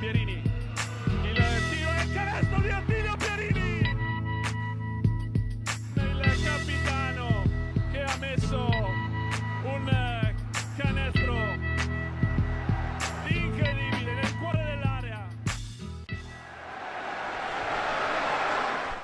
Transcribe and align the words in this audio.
Pierini. 0.00 0.32
Il 0.32 1.36
tiro 1.68 1.90
e 1.92 2.02
il 2.04 2.12
canestro 2.14 2.60
di 2.62 2.70
Attilio 2.70 3.16
Pierini. 3.18 3.80
Il 5.94 6.42
capitano 6.42 7.44
che 7.92 8.02
ha 8.02 8.16
messo 8.18 8.66
un 9.62 10.34
canestro 10.78 11.34
incredibile 13.28 14.14
nel 14.14 14.38
cuore 14.40 14.64
dell'area. 14.64 15.28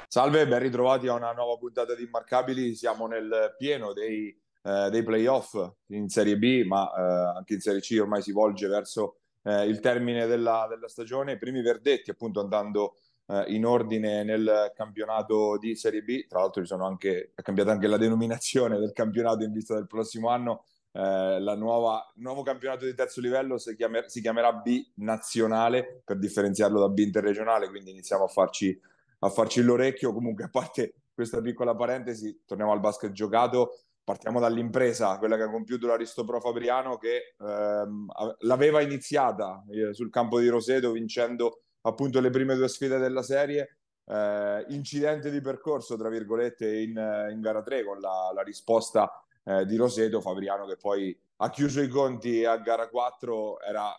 Salve, 0.09 0.49
ben 0.49 0.61
ritrovati 0.61 1.09
a 1.09 1.13
una 1.13 1.33
nuova 1.33 1.59
puntata 1.59 1.95
di 1.95 2.05
Immarcabili. 2.05 2.75
Siamo 2.75 3.07
nel 3.07 3.55
pieno 3.59 3.93
dei, 3.93 4.35
eh, 4.63 4.89
dei 4.91 5.03
playoff 5.03 5.73
in 5.89 6.09
Serie 6.09 6.39
B, 6.39 6.65
ma 6.65 6.91
eh, 6.91 7.37
anche 7.37 7.53
in 7.53 7.61
Serie 7.61 7.81
C 7.81 7.99
ormai 8.01 8.23
si 8.23 8.33
volge 8.33 8.67
verso 8.67 9.19
eh, 9.47 9.65
il 9.67 9.79
termine 9.81 10.27
della, 10.27 10.67
della, 10.69 10.89
stagione. 10.89 11.33
I 11.33 11.39
primi 11.39 11.63
verdetti, 11.63 12.11
appunto, 12.11 12.41
andando 12.41 12.97
eh, 13.27 13.45
in 13.49 13.65
ordine 13.65 14.25
nel 14.25 14.73
campionato 14.75 15.57
di 15.59 15.77
Serie 15.77 16.03
B. 16.03 16.27
Tra 16.27 16.41
l'altro, 16.41 16.65
anche, 16.85 17.33
è 17.35 17.43
cambiata 17.43 17.71
anche 17.71 17.87
la 17.87 17.97
denominazione 17.97 18.79
del 18.79 18.93
campionato 18.93 19.45
in 19.45 19.53
vista 19.53 19.75
del 19.75 19.87
prossimo 19.87 20.29
anno. 20.29 20.65
Eh, 20.91 21.37
il 21.39 21.55
nuovo 21.59 22.43
campionato 22.43 22.85
di 22.85 22.95
terzo 22.95 23.21
livello 23.21 23.57
si, 23.59 23.77
chiamer, 23.77 24.11
si 24.11 24.21
chiamerà 24.21 24.53
B 24.53 24.85
nazionale 24.97 26.03
per 26.05 26.19
differenziarlo 26.19 26.81
da 26.81 26.89
B 26.89 26.99
interregionale, 26.99 27.69
quindi 27.69 27.91
iniziamo 27.91 28.25
a 28.25 28.29
farci 28.29 28.79
a 29.21 29.31
farci 29.31 29.63
l'orecchio. 29.63 30.13
Comunque, 30.13 30.45
a 30.45 30.49
parte 30.49 30.95
questa 31.15 31.41
piccola 31.41 31.75
parentesi, 31.75 32.43
torniamo 32.45 32.73
al 32.73 32.81
basket 32.81 33.13
giocato. 33.13 33.79
Partiamo 34.07 34.39
dall'impresa, 34.39 35.19
quella 35.19 35.37
che 35.37 35.43
ha 35.43 35.51
compiuto 35.51 35.89
l'Aristopro 35.89 36.39
Fabriano, 36.39 36.97
che 36.97 37.35
ehm, 37.41 38.07
l'aveva 38.43 38.81
iniziata 38.81 39.65
eh, 39.69 39.93
sul 39.95 40.11
campo 40.11 40.39
di 40.39 40.47
Roseto, 40.47 40.93
vincendo 40.93 41.63
appunto 41.81 42.21
le 42.21 42.31
prime 42.31 42.55
due 42.55 42.69
sfide 42.69 42.99
della 42.99 43.25
serie. 43.25 43.79
Eh, 44.05 44.65
incidente 44.69 45.29
di 45.29 45.41
percorso, 45.41 45.97
tra 45.97 46.09
virgolette, 46.09 46.83
in, 46.83 46.91
in 47.33 47.41
gara 47.41 47.63
3 47.63 47.83
con 47.83 47.99
la, 47.99 48.31
la 48.33 48.43
risposta 48.43 49.11
eh, 49.43 49.67
di 49.67 49.75
Roseto. 49.75 50.21
Fabriano 50.21 50.67
che 50.67 50.77
poi 50.77 51.19
ha 51.39 51.51
chiuso 51.51 51.81
i 51.81 51.89
conti 51.89 52.45
a 52.45 52.59
gara 52.59 52.89
4, 52.89 53.59
era, 53.59 53.93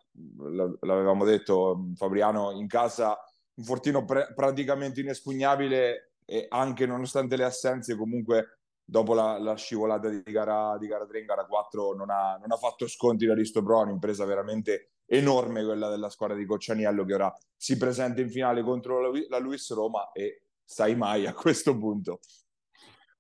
l'avevamo 0.84 1.26
detto, 1.26 1.90
Fabriano 1.96 2.52
in 2.52 2.68
casa 2.68 3.18
un 3.56 3.64
fortino 3.66 4.06
pre- 4.06 4.32
praticamente 4.34 5.02
inespugnabile 5.02 6.14
e 6.24 6.46
anche 6.48 6.86
nonostante 6.86 7.36
le 7.36 7.44
assenze 7.44 7.98
comunque 7.98 8.57
dopo 8.90 9.14
la, 9.14 9.38
la 9.38 9.56
scivolata 9.56 10.08
di 10.08 10.22
gara, 10.24 10.78
di 10.78 10.88
gara 10.88 11.06
3 11.06 11.20
in 11.20 11.26
gara 11.26 11.46
4 11.46 11.94
non 11.94 12.10
ha, 12.10 12.38
non 12.40 12.52
ha 12.52 12.56
fatto 12.56 12.88
sconti 12.88 13.26
l'Aristo 13.26 13.62
Pro, 13.62 13.82
un'impresa 13.82 14.24
veramente 14.24 14.92
enorme 15.06 15.64
quella 15.64 15.90
della 15.90 16.10
squadra 16.10 16.38
di 16.38 16.46
Coccianiello 16.46 17.04
che 17.04 17.14
ora 17.14 17.38
si 17.56 17.76
presenta 17.78 18.22
in 18.22 18.30
finale 18.30 18.64
contro 18.64 19.02
la, 19.02 19.10
la 19.28 19.40
Luis 19.40 19.74
Roma 19.74 20.12
e 20.14 20.44
sai 20.64 20.96
mai 20.96 21.26
a 21.26 21.34
questo 21.34 21.78
punto. 21.78 22.20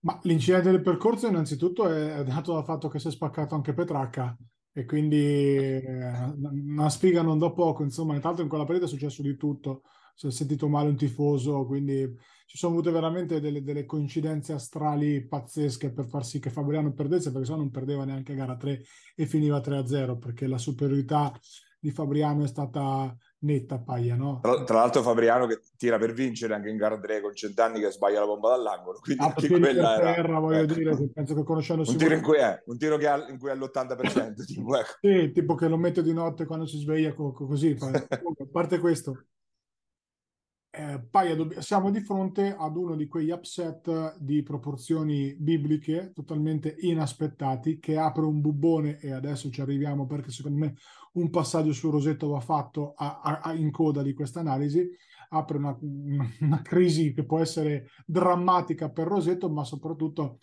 Ma 0.01 0.17
l'incidente 0.23 0.71
del 0.71 0.81
percorso 0.81 1.27
innanzitutto 1.27 1.89
è 1.89 2.23
dato 2.23 2.53
dal 2.53 2.63
fatto 2.63 2.87
che 2.87 2.99
si 2.99 3.09
è 3.09 3.11
spaccato 3.11 3.55
anche 3.55 3.73
Petracca 3.73 4.37
e 4.71 4.85
quindi 4.85 5.17
eh, 5.17 6.33
una 6.39 6.89
sfiga 6.89 7.21
non 7.21 7.39
da 7.39 7.51
poco, 7.51 7.83
insomma, 7.83 8.15
intanto 8.15 8.41
in 8.41 8.47
quella 8.47 8.63
partita 8.63 8.85
è 8.85 8.89
successo 8.89 9.21
di 9.21 9.35
tutto 9.35 9.81
si 10.17 10.27
è 10.27 10.31
sentito 10.31 10.67
male 10.67 10.89
un 10.89 10.95
tifoso, 10.95 11.65
quindi 11.65 12.11
ci 12.47 12.57
sono 12.57 12.73
avute 12.73 12.89
veramente 12.89 13.39
delle, 13.39 13.61
delle, 13.61 13.85
coincidenze 13.85 14.53
astrali 14.53 15.27
pazzesche 15.27 15.91
per 15.91 16.07
far 16.07 16.25
sì 16.25 16.39
che 16.39 16.49
Fabriano 16.49 16.91
perdesse, 16.91 17.31
perché 17.31 17.45
se 17.45 17.51
no 17.51 17.59
non 17.59 17.69
perdeva 17.69 18.03
neanche 18.03 18.33
gara 18.33 18.57
3 18.57 18.81
e 19.15 19.25
finiva 19.27 19.59
3-0, 19.59 20.17
perché 20.17 20.47
la 20.47 20.57
superiorità 20.57 21.31
di 21.79 21.91
Fabriano 21.91 22.43
è 22.43 22.47
stata 22.47 23.15
netta, 23.39 23.77
paia, 23.77 24.15
no? 24.15 24.39
Tra, 24.41 24.63
tra, 24.63 24.77
l'altro 24.77 25.03
Fabriano 25.03 25.45
che 25.45 25.59
tira 25.77 25.99
per 25.99 26.13
vincere 26.13 26.55
anche 26.55 26.69
in 26.69 26.77
gara 26.77 26.97
3 26.97 27.21
con 27.21 27.35
Centanni 27.35 27.79
che 27.79 27.91
sbaglia 27.91 28.21
la 28.21 28.25
bomba 28.25 28.49
dall'angolo, 28.49 28.97
quindi 28.99 29.21
ah, 29.21 29.27
anche 29.27 29.47
quella 29.47 29.97
era... 29.97 30.13
Terra, 30.15 30.39
voglio 30.39 30.63
ecco. 30.63 30.73
dire, 30.73 31.09
penso 31.13 31.35
che 31.35 31.43
conoscendo 31.43 31.83
un 31.87 31.95
tiro 31.95 32.15
in 32.15 32.23
cui 32.23 32.37
è, 32.37 32.63
un 32.65 32.77
tiro 32.79 32.97
che 32.97 33.07
ha, 33.07 33.29
in 33.29 33.37
cui 33.37 33.51
è 33.51 33.55
l'80%, 33.55 34.45
tipo, 34.45 34.75
ecco. 34.79 34.97
Sì, 34.99 35.31
tipo 35.31 35.53
che 35.53 35.67
lo 35.67 35.77
mette 35.77 36.01
di 36.01 36.13
notte 36.13 36.45
quando 36.45 36.65
si 36.65 36.79
sveglia 36.79 37.13
così, 37.13 37.77
a 37.79 38.47
parte 38.51 38.79
questo 38.79 39.25
eh, 40.77 40.99
Paia, 41.09 41.35
siamo 41.59 41.89
di 41.89 42.01
fronte 42.01 42.55
ad 42.55 42.75
uno 42.75 42.95
di 42.95 43.07
quegli 43.07 43.31
upset 43.31 44.15
di 44.19 44.43
proporzioni 44.43 45.35
bibliche 45.35 46.11
totalmente 46.13 46.75
inaspettati 46.79 47.79
che 47.79 47.97
apre 47.97 48.25
un 48.25 48.41
bubbone 48.41 48.99
e 48.99 49.11
adesso 49.11 49.49
ci 49.49 49.61
arriviamo 49.61 50.05
perché 50.05 50.29
secondo 50.29 50.59
me 50.59 50.75
un 51.13 51.31
passaggio 51.31 51.73
su 51.73 51.89
Rosetto 51.89 52.27
va 52.27 52.39
fatto 52.39 52.93
a, 52.95 53.21
a, 53.21 53.39
a 53.39 53.53
in 53.53 53.71
coda 53.71 54.03
di 54.03 54.13
questa 54.13 54.39
analisi. 54.39 54.87
Apre 55.29 55.57
una, 55.57 55.75
una 56.41 56.61
crisi 56.61 57.11
che 57.11 57.25
può 57.25 57.39
essere 57.39 57.87
drammatica 58.05 58.91
per 58.91 59.07
Rosetto 59.07 59.49
ma 59.49 59.63
soprattutto 59.63 60.37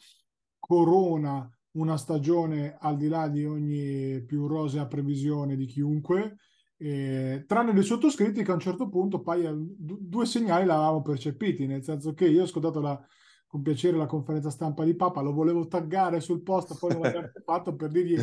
corona 0.59 1.49
una 1.77 1.97
stagione 1.97 2.77
al 2.81 2.97
di 2.97 3.07
là 3.07 3.29
di 3.29 3.45
ogni 3.45 4.23
più 4.25 4.47
rosea 4.47 4.87
previsione 4.87 5.57
di 5.57 5.67
chiunque 5.67 6.39
eh, 6.77 7.45
tranne 7.47 7.73
dei 7.73 7.83
sottoscritti 7.83 8.43
che 8.43 8.51
a 8.51 8.55
un 8.55 8.61
certo 8.61 8.89
punto 8.89 9.21
paia, 9.21 9.53
due 9.55 10.27
segnali 10.27 10.65
l'avevamo 10.65 11.03
percepiti, 11.03 11.67
nel 11.67 11.85
senso 11.85 12.15
che 12.15 12.27
io 12.27 12.43
ho 12.43 12.45
ascoltato 12.45 12.81
la, 12.81 13.01
con 13.47 13.63
piacere 13.63 13.97
la 13.97 14.07
conferenza 14.07 14.51
stampa 14.51 14.85
di 14.85 14.95
Papa, 14.95 15.21
lo 15.21 15.33
volevo 15.33 15.67
taggare 15.67 16.21
sul 16.21 16.43
post, 16.43 16.79
poi 16.79 16.93
non 16.93 17.03
l'abbiamo 17.03 17.31
fatto 17.45 17.75
per 17.75 17.91
dirgli 17.91 18.19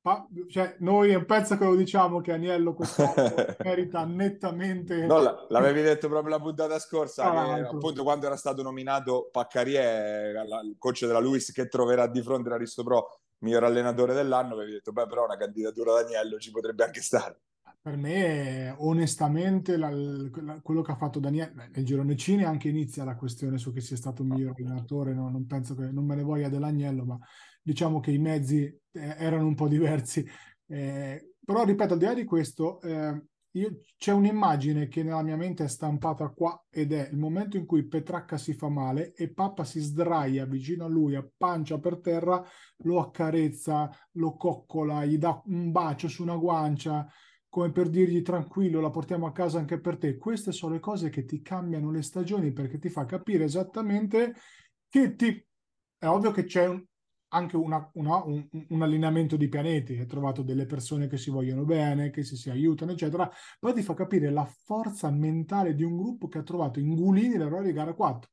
pa- 0.00 0.26
cioè, 0.48 0.76
noi 0.78 1.10
è 1.10 1.14
un 1.16 1.26
pezzo 1.26 1.56
che 1.56 1.64
lo 1.64 1.74
diciamo 1.74 2.20
che 2.20 2.32
Agnello 2.32 2.72
quest'anno 2.74 3.34
merita 3.62 4.04
nettamente 4.04 5.06
no, 5.06 5.46
l'avevi 5.48 5.82
detto 5.82 6.08
proprio 6.08 6.36
la 6.36 6.40
puntata 6.40 6.78
scorsa 6.78 7.54
che, 7.54 7.60
appunto 7.62 8.02
quando 8.02 8.26
era 8.26 8.36
stato 8.36 8.62
nominato 8.62 9.28
Paccarie 9.30 10.30
il 10.30 10.76
coach 10.78 11.04
della 11.04 11.18
Luis 11.18 11.52
che 11.52 11.68
troverà 11.68 12.06
di 12.06 12.22
fronte 12.22 12.48
l'Aristo 12.48 12.82
Pro 12.82 13.20
miglior 13.38 13.64
allenatore 13.64 14.14
dell'anno 14.14 14.54
avevi 14.54 14.72
detto 14.72 14.92
beh 14.92 15.06
però 15.06 15.24
una 15.24 15.36
candidatura 15.36 15.92
da 15.92 16.00
Agnello 16.00 16.38
ci 16.38 16.50
potrebbe 16.50 16.84
anche 16.84 17.02
stare 17.02 17.40
per 17.88 17.96
me, 17.96 18.74
onestamente, 18.80 19.78
la, 19.78 19.88
la, 19.88 20.60
quello 20.60 20.82
che 20.82 20.92
ha 20.92 20.96
fatto 20.96 21.18
Daniele 21.18 21.70
nel 21.72 21.84
girone 21.86 22.16
Cine 22.16 22.44
anche 22.44 22.68
inizia 22.68 23.02
la 23.02 23.16
questione 23.16 23.56
su 23.56 23.72
chi 23.72 23.80
sia 23.80 23.96
stato 23.96 24.20
il 24.20 24.28
miglior 24.28 24.52
allenatore. 24.58 25.14
No? 25.14 25.30
Non 25.30 25.46
penso 25.46 25.74
che 25.74 25.90
non 25.90 26.04
me 26.04 26.14
ne 26.14 26.22
voglia 26.22 26.50
dell'agnello, 26.50 27.06
ma 27.06 27.18
diciamo 27.62 27.98
che 28.00 28.10
i 28.10 28.18
mezzi 28.18 28.64
eh, 28.64 28.80
erano 28.92 29.46
un 29.46 29.54
po' 29.54 29.68
diversi. 29.68 30.26
Eh, 30.66 31.32
però, 31.42 31.64
ripeto, 31.64 31.94
al 31.94 31.98
di 31.98 32.04
là 32.04 32.12
di 32.12 32.24
questo, 32.24 32.78
eh, 32.82 33.22
io, 33.52 33.80
c'è 33.96 34.12
un'immagine 34.12 34.86
che 34.88 35.02
nella 35.02 35.22
mia 35.22 35.36
mente 35.36 35.64
è 35.64 35.68
stampata 35.68 36.28
qua 36.28 36.62
ed 36.68 36.92
è 36.92 37.08
il 37.10 37.16
momento 37.16 37.56
in 37.56 37.64
cui 37.64 37.88
Petracca 37.88 38.36
si 38.36 38.52
fa 38.52 38.68
male 38.68 39.14
e 39.14 39.32
Pappa 39.32 39.64
si 39.64 39.80
sdraia 39.80 40.44
vicino 40.44 40.84
a 40.84 40.88
lui, 40.88 41.14
a 41.14 41.26
pancia 41.34 41.78
per 41.78 42.00
terra, 42.00 42.44
lo 42.82 43.00
accarezza, 43.00 43.90
lo 44.12 44.36
coccola, 44.36 45.06
gli 45.06 45.16
dà 45.16 45.40
un 45.46 45.72
bacio 45.72 46.06
su 46.06 46.22
una 46.22 46.36
guancia 46.36 47.10
come 47.48 47.72
per 47.72 47.88
dirgli 47.88 48.22
tranquillo, 48.22 48.80
la 48.80 48.90
portiamo 48.90 49.26
a 49.26 49.32
casa 49.32 49.58
anche 49.58 49.80
per 49.80 49.96
te. 49.98 50.16
Queste 50.16 50.52
sono 50.52 50.74
le 50.74 50.80
cose 50.80 51.10
che 51.10 51.24
ti 51.24 51.40
cambiano 51.42 51.90
le 51.90 52.02
stagioni 52.02 52.52
perché 52.52 52.78
ti 52.78 52.88
fa 52.88 53.04
capire 53.04 53.44
esattamente 53.44 54.34
che 54.88 55.14
ti... 55.14 55.44
È 55.98 56.06
ovvio 56.06 56.30
che 56.30 56.44
c'è 56.44 56.66
un, 56.68 56.84
anche 57.28 57.56
una, 57.56 57.90
una, 57.94 58.22
un, 58.24 58.46
un, 58.68 58.82
allineamento 58.82 59.36
di 59.36 59.48
pianeti, 59.48 59.98
hai 59.98 60.06
trovato 60.06 60.42
delle 60.42 60.64
persone 60.64 61.08
che 61.08 61.16
si 61.16 61.30
vogliono 61.30 61.64
bene, 61.64 62.10
che 62.10 62.22
si, 62.22 62.36
si 62.36 62.50
aiutano, 62.50 62.92
eccetera, 62.92 63.28
però 63.58 63.72
ti 63.72 63.82
fa 63.82 63.94
capire 63.94 64.30
la 64.30 64.44
forza 64.44 65.10
mentale 65.10 65.74
di 65.74 65.82
un 65.82 65.96
gruppo 65.96 66.28
che 66.28 66.38
ha 66.38 66.42
trovato 66.44 66.78
in 66.78 66.94
Gulini 66.94 67.36
l'errore 67.36 67.64
di 67.64 67.72
gara 67.72 67.94
4, 67.94 68.30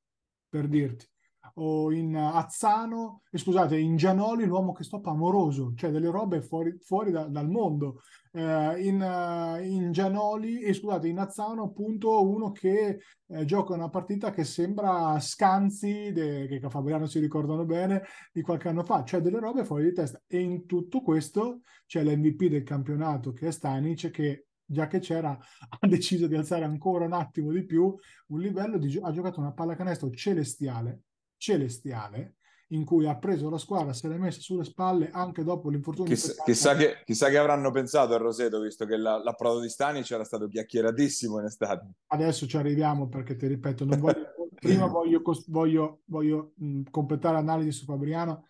per 0.47 0.67
dirti 0.67 1.07
o 1.55 1.91
in 1.91 2.15
Azzano, 2.15 3.21
eh, 3.31 3.37
scusate, 3.37 3.77
in 3.77 3.95
Gianoli 3.95 4.45
l'uomo 4.45 4.73
che 4.73 4.83
stoppa 4.83 5.11
amoroso, 5.11 5.73
cioè 5.75 5.91
delle 5.91 6.09
robe 6.09 6.41
fuori, 6.41 6.77
fuori 6.79 7.11
da, 7.11 7.25
dal 7.25 7.49
mondo. 7.49 8.01
Eh, 8.31 8.85
in, 8.85 9.01
uh, 9.01 9.63
in, 9.63 9.91
Gianoli, 9.91 10.61
e 10.61 10.69
eh, 10.69 10.73
scusate, 10.73 11.07
in 11.07 11.19
Azzano 11.19 11.63
appunto 11.63 12.27
uno 12.27 12.51
che 12.51 12.99
eh, 13.27 13.45
gioca 13.45 13.73
una 13.73 13.89
partita 13.89 14.31
che 14.31 14.43
sembra 14.43 15.17
Scanzi, 15.19 16.11
de, 16.11 16.47
che 16.47 16.69
Fabriano 16.69 17.05
si 17.05 17.19
ricordano 17.19 17.65
bene, 17.65 18.03
di 18.33 18.41
qualche 18.41 18.67
anno 18.67 18.83
fa, 18.83 19.03
cioè 19.03 19.21
delle 19.21 19.39
robe 19.39 19.63
fuori 19.63 19.85
di 19.85 19.93
testa. 19.93 20.21
E 20.27 20.39
in 20.39 20.65
tutto 20.65 21.01
questo 21.01 21.61
c'è 21.85 22.03
l'MVP 22.03 22.47
del 22.47 22.63
campionato 22.63 23.31
che 23.31 23.47
è 23.47 23.51
Stanic 23.51 24.09
che 24.09 24.47
già 24.65 24.87
che 24.87 24.99
c'era, 24.99 25.37
ha 25.79 25.87
deciso 25.87 26.27
di 26.27 26.35
alzare 26.35 26.65
ancora 26.65 27.05
un 27.05 27.13
attimo 27.13 27.51
di 27.51 27.63
più 27.63 27.95
un 28.27 28.39
livello, 28.39 28.77
di, 28.77 28.97
ha 29.01 29.11
giocato 29.11 29.39
una 29.39 29.53
pallacanestro 29.53 30.09
celestiale, 30.09 31.01
celestiale 31.37 32.35
in 32.69 32.83
cui 32.83 33.07
ha 33.07 33.15
preso 33.17 33.49
la 33.49 33.57
squadra, 33.57 33.93
se 33.93 34.07
l'è 34.07 34.17
messa 34.17 34.39
sulle 34.39 34.63
spalle 34.63 35.09
anche 35.11 35.43
dopo 35.43 35.69
l'infortunio. 35.69 36.11
Chissà, 36.11 36.43
chissà, 36.43 36.75
che, 36.75 37.01
chissà 37.05 37.29
che, 37.29 37.37
avranno 37.37 37.69
pensato 37.71 38.13
a 38.13 38.17
Roseto, 38.17 38.59
visto 38.59 38.85
che 38.85 38.97
la, 38.97 39.21
l'approdo 39.21 39.59
di 39.59 39.69
Stanic 39.69 40.09
era 40.09 40.23
stato 40.23 40.47
chiacchieratissimo 40.47 41.39
in 41.39 41.45
estate. 41.45 41.91
Adesso 42.07 42.47
ci 42.47 42.57
arriviamo 42.57 43.07
perché 43.07 43.35
ti 43.35 43.45
ripeto, 43.47 43.85
voglio, 43.97 44.33
prima 44.55 44.87
voglio, 44.87 45.21
voglio, 45.47 46.01
voglio 46.05 46.53
mh, 46.55 46.83
completare 46.89 47.35
l'analisi 47.35 47.71
su 47.71 47.85
Fabriano, 47.85 48.47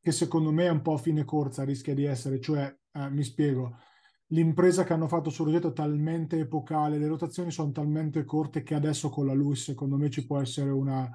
che 0.00 0.10
secondo 0.10 0.50
me 0.50 0.66
è 0.66 0.70
un 0.70 0.82
po' 0.82 0.94
a 0.94 0.98
fine 0.98 1.24
corsa, 1.24 1.64
rischia 1.64 1.94
di 1.94 2.04
essere, 2.04 2.40
cioè, 2.40 2.76
eh, 2.92 3.10
mi 3.10 3.22
spiego, 3.22 3.78
l'impresa 4.28 4.82
che 4.82 4.92
hanno 4.92 5.06
fatto 5.06 5.30
su 5.30 5.44
Roseto 5.44 5.68
è 5.68 5.72
talmente 5.72 6.38
epocale, 6.38 6.98
le 6.98 7.06
rotazioni 7.06 7.52
sono 7.52 7.70
talmente 7.70 8.24
corte 8.24 8.64
che 8.64 8.74
adesso 8.74 9.08
con 9.08 9.26
la 9.26 9.34
Luis 9.34 9.62
secondo 9.62 9.96
me 9.96 10.10
ci 10.10 10.26
può 10.26 10.40
essere 10.40 10.70
una, 10.70 11.08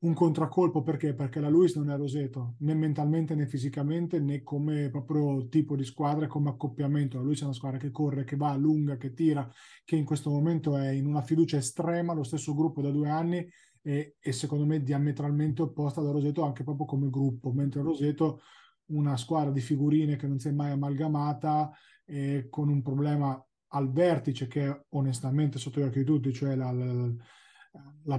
un 0.00 0.14
contraccolpo 0.14 0.82
perché? 0.82 1.14
Perché 1.14 1.40
la 1.40 1.50
Luis 1.50 1.74
non 1.76 1.90
è 1.90 1.96
Roseto 1.96 2.54
né 2.60 2.72
mentalmente 2.74 3.34
né 3.34 3.46
fisicamente 3.46 4.18
né 4.18 4.42
come 4.42 4.88
proprio 4.88 5.46
tipo 5.48 5.76
di 5.76 5.84
squadra 5.84 6.26
come 6.26 6.48
accoppiamento. 6.48 7.18
La 7.18 7.24
Luis 7.24 7.40
è 7.42 7.44
una 7.44 7.52
squadra 7.52 7.78
che 7.78 7.90
corre, 7.90 8.24
che 8.24 8.36
va 8.36 8.54
lunga, 8.56 8.96
che 8.96 9.12
tira, 9.12 9.46
che 9.84 9.96
in 9.96 10.04
questo 10.04 10.30
momento 10.30 10.76
è 10.76 10.88
in 10.90 11.06
una 11.06 11.20
fiducia 11.20 11.58
estrema, 11.58 12.14
lo 12.14 12.22
stesso 12.22 12.54
gruppo 12.54 12.80
da 12.80 12.90
due 12.90 13.10
anni 13.10 13.46
e, 13.82 14.16
e 14.18 14.32
secondo 14.32 14.64
me 14.64 14.82
diametralmente 14.82 15.62
opposta 15.62 16.00
da 16.00 16.10
Roseto 16.10 16.44
anche 16.44 16.64
proprio 16.64 16.86
come 16.86 17.10
gruppo, 17.10 17.52
mentre 17.52 17.82
Roseto 17.82 18.40
una 18.86 19.18
squadra 19.18 19.50
di 19.50 19.60
figurine 19.60 20.16
che 20.16 20.26
non 20.26 20.38
si 20.38 20.48
è 20.48 20.52
mai 20.52 20.70
amalgamata 20.70 21.70
eh, 22.06 22.46
con 22.48 22.70
un 22.70 22.80
problema 22.80 23.42
al 23.72 23.92
vertice 23.92 24.48
che 24.48 24.86
onestamente 24.90 25.58
sotto 25.58 25.78
gli 25.80 25.84
occhi 25.84 25.98
di 25.98 26.04
tutti, 26.04 26.32
cioè 26.32 26.56
la, 26.56 26.72
la, 26.72 26.92
la 26.92 27.12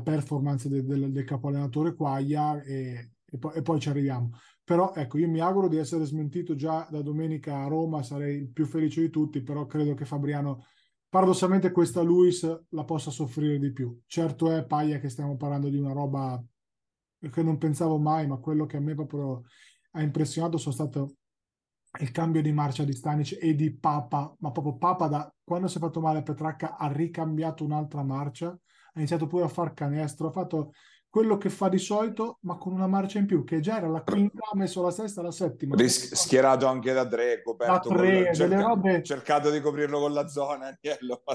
performance 0.03 0.69
de, 0.69 0.83
del, 0.83 1.12
del 1.12 1.24
capo 1.24 1.48
allenatore 1.48 1.95
Quaglia 1.95 2.62
e, 2.62 3.12
e, 3.25 3.38
poi, 3.38 3.56
e, 3.56 3.62
poi, 3.62 3.80
ci 3.80 3.89
arriviamo. 3.89 4.31
Però 4.63 4.94
ecco, 4.94 5.18
io 5.18 5.30
mi 5.30 5.39
auguro 5.39 5.68
di 5.68 5.77
essere 5.77 6.06
smentito 6.06 6.56
già 6.56 6.88
da 6.89 7.01
domenica 7.01 7.63
a 7.63 7.68
Roma, 7.68 8.03
sarei 8.03 8.38
il 8.38 8.50
più 8.50 8.65
felice 8.65 9.01
di 9.01 9.09
tutti, 9.09 9.42
però 9.42 9.65
credo 9.65 9.94
che 9.94 10.06
Fabriano, 10.06 10.65
paradossalmente 11.09 11.71
questa 11.71 12.01
Luis 12.01 12.44
la 12.69 12.83
possa 12.83 13.12
soffrire 13.12 13.59
di 13.59 13.71
più. 13.71 14.00
Certo 14.06 14.51
è, 14.51 14.65
Paglia, 14.65 15.00
che 15.00 15.09
stiamo 15.09 15.36
parlando 15.36 15.69
di 15.69 15.77
una 15.77 15.92
roba 15.92 16.42
che 17.30 17.44
non 17.44 17.57
pensavo 17.57 17.98
mai, 18.00 18.27
ma 18.27 18.38
quello 18.38 18.65
che 18.65 18.77
a 18.77 18.81
me 18.81 18.95
proprio 18.95 19.44
ha 19.92 20.01
impressionato 20.01 20.57
sono 20.57 20.74
stato 20.74 21.15
il 22.00 22.12
cambio 22.12 22.42
di 22.42 22.53
marcia 22.53 22.86
di 22.86 22.94
Stanic 22.94 23.38
e 23.39 23.53
di 23.53 23.75
Papa, 23.75 24.33
ma 24.39 24.51
proprio 24.51 24.77
Papa 24.77 25.07
da 25.07 25.33
quando 25.44 25.68
si 25.68 25.77
è 25.77 25.81
fatto 25.81 26.00
male 26.00 26.19
a 26.19 26.24
Petracca 26.24 26.77
ha 26.77 26.89
ricambiato 26.92 27.65
un'altra 27.65 28.03
marcia, 28.03 28.57
ha 28.93 28.99
iniziato 28.99 29.27
pure 29.27 29.45
a 29.45 29.47
far 29.47 29.73
canestro, 29.73 30.27
ha 30.27 30.31
fatto 30.31 30.73
quello 31.11 31.37
che 31.37 31.49
fa 31.49 31.67
di 31.67 31.77
solito, 31.77 32.37
ma 32.43 32.55
con 32.55 32.71
una 32.71 32.87
marcia 32.87 33.19
in 33.19 33.25
più, 33.25 33.43
che 33.43 33.59
già 33.59 33.77
era 33.77 33.89
la 33.89 34.01
quinta, 34.01 34.45
ha 34.49 34.55
messo 34.55 34.81
la 34.81 34.91
sesta, 34.91 35.21
la 35.21 35.31
settima. 35.31 35.75
Ris- 35.75 36.13
schierato 36.13 36.67
anche 36.67 36.93
da 36.93 37.05
tre, 37.05 37.41
coperto 37.43 37.89
da 37.89 37.95
tre, 37.95 38.23
con... 38.23 38.33
cerca- 38.33 38.61
robe... 38.61 39.03
cercato 39.03 39.49
di 39.49 39.59
coprirlo 39.59 39.99
con 39.99 40.13
la 40.13 40.27
zona. 40.29 40.69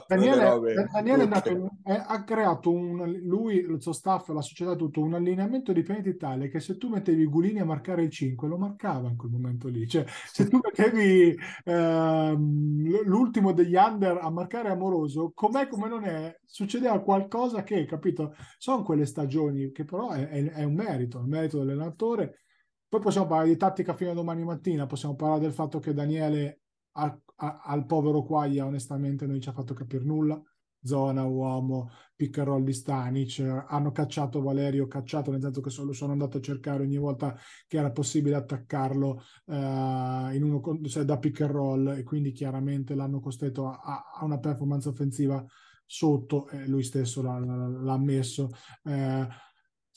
Daniele, 0.08 0.44
Daniele, 0.44 0.88
Daniele 0.90 1.18
è 1.18 1.24
andato, 1.24 1.70
è, 1.82 2.02
ha 2.06 2.24
creato 2.24 2.72
un, 2.72 3.20
lui, 3.22 3.56
il 3.56 3.76
suo 3.82 3.92
staff, 3.92 4.28
la 4.30 4.40
società, 4.40 4.74
tutto 4.74 5.02
un 5.02 5.12
allineamento 5.12 5.74
di 5.74 5.82
pianeti 5.82 6.16
tale 6.16 6.48
che 6.48 6.58
se 6.58 6.78
tu 6.78 6.88
mettevi 6.88 7.26
Gulini 7.26 7.60
a 7.60 7.66
marcare 7.66 8.02
il 8.02 8.10
5, 8.10 8.48
lo 8.48 8.56
marcava 8.56 9.10
in 9.10 9.16
quel 9.18 9.30
momento 9.30 9.68
lì. 9.68 9.86
Cioè, 9.86 10.06
se 10.32 10.48
tu 10.48 10.58
mettevi 10.62 11.38
ehm, 11.64 13.02
l'ultimo 13.04 13.52
degli 13.52 13.74
under 13.74 14.20
a 14.22 14.30
marcare 14.30 14.70
amoroso, 14.70 15.32
com'è 15.34 15.68
come 15.68 15.86
non 15.86 16.04
è, 16.04 16.34
succedeva 16.46 16.98
qualcosa 17.00 17.62
che, 17.62 17.84
capito? 17.84 18.34
Sono 18.56 18.82
quelle 18.82 19.04
stagioni 19.04 19.64
che 19.72 19.84
però 19.84 20.10
è, 20.10 20.28
è, 20.28 20.44
è 20.52 20.64
un 20.64 20.74
merito, 20.74 21.18
il 21.20 21.26
merito 21.26 21.58
dell'allenatore. 21.58 22.40
Poi 22.88 23.00
possiamo 23.00 23.26
parlare 23.26 23.48
di 23.48 23.56
tattica 23.56 23.94
fino 23.94 24.10
a 24.10 24.14
domani 24.14 24.44
mattina, 24.44 24.86
possiamo 24.86 25.14
parlare 25.14 25.40
del 25.40 25.52
fatto 25.52 25.78
che 25.78 25.92
Daniele 25.92 26.60
al, 26.92 27.20
al 27.36 27.86
povero 27.86 28.22
Quaglia 28.22 28.64
onestamente 28.64 29.26
non 29.26 29.40
ci 29.40 29.48
ha 29.48 29.52
fatto 29.52 29.74
capire 29.74 30.04
nulla. 30.04 30.40
Zona, 30.86 31.24
uomo, 31.24 31.90
roll 32.16 32.62
di 32.62 32.72
Stanic, 32.72 33.40
hanno 33.40 33.90
cacciato 33.90 34.40
Valerio, 34.40 34.86
cacciato 34.86 35.32
nel 35.32 35.40
senso 35.40 35.60
che 35.60 35.70
solo 35.70 35.92
sono 35.92 36.12
andato 36.12 36.38
a 36.38 36.40
cercare 36.40 36.82
ogni 36.82 36.96
volta 36.96 37.36
che 37.66 37.78
era 37.78 37.90
possibile 37.90 38.36
attaccarlo 38.36 39.22
in 39.46 40.42
uno, 40.42 40.80
cioè, 40.84 41.04
da 41.04 41.18
roll 41.48 41.88
e 41.88 42.04
quindi 42.04 42.30
chiaramente 42.30 42.94
l'hanno 42.94 43.18
costretto 43.18 43.66
a, 43.66 44.12
a 44.14 44.24
una 44.24 44.38
performance 44.38 44.88
offensiva 44.88 45.44
sotto, 45.84 46.48
eh, 46.48 46.66
lui 46.66 46.82
stesso 46.82 47.20
l'ha, 47.20 47.38
l'ha 47.38 47.92
ammesso. 47.92 48.50
Eh, 48.84 49.26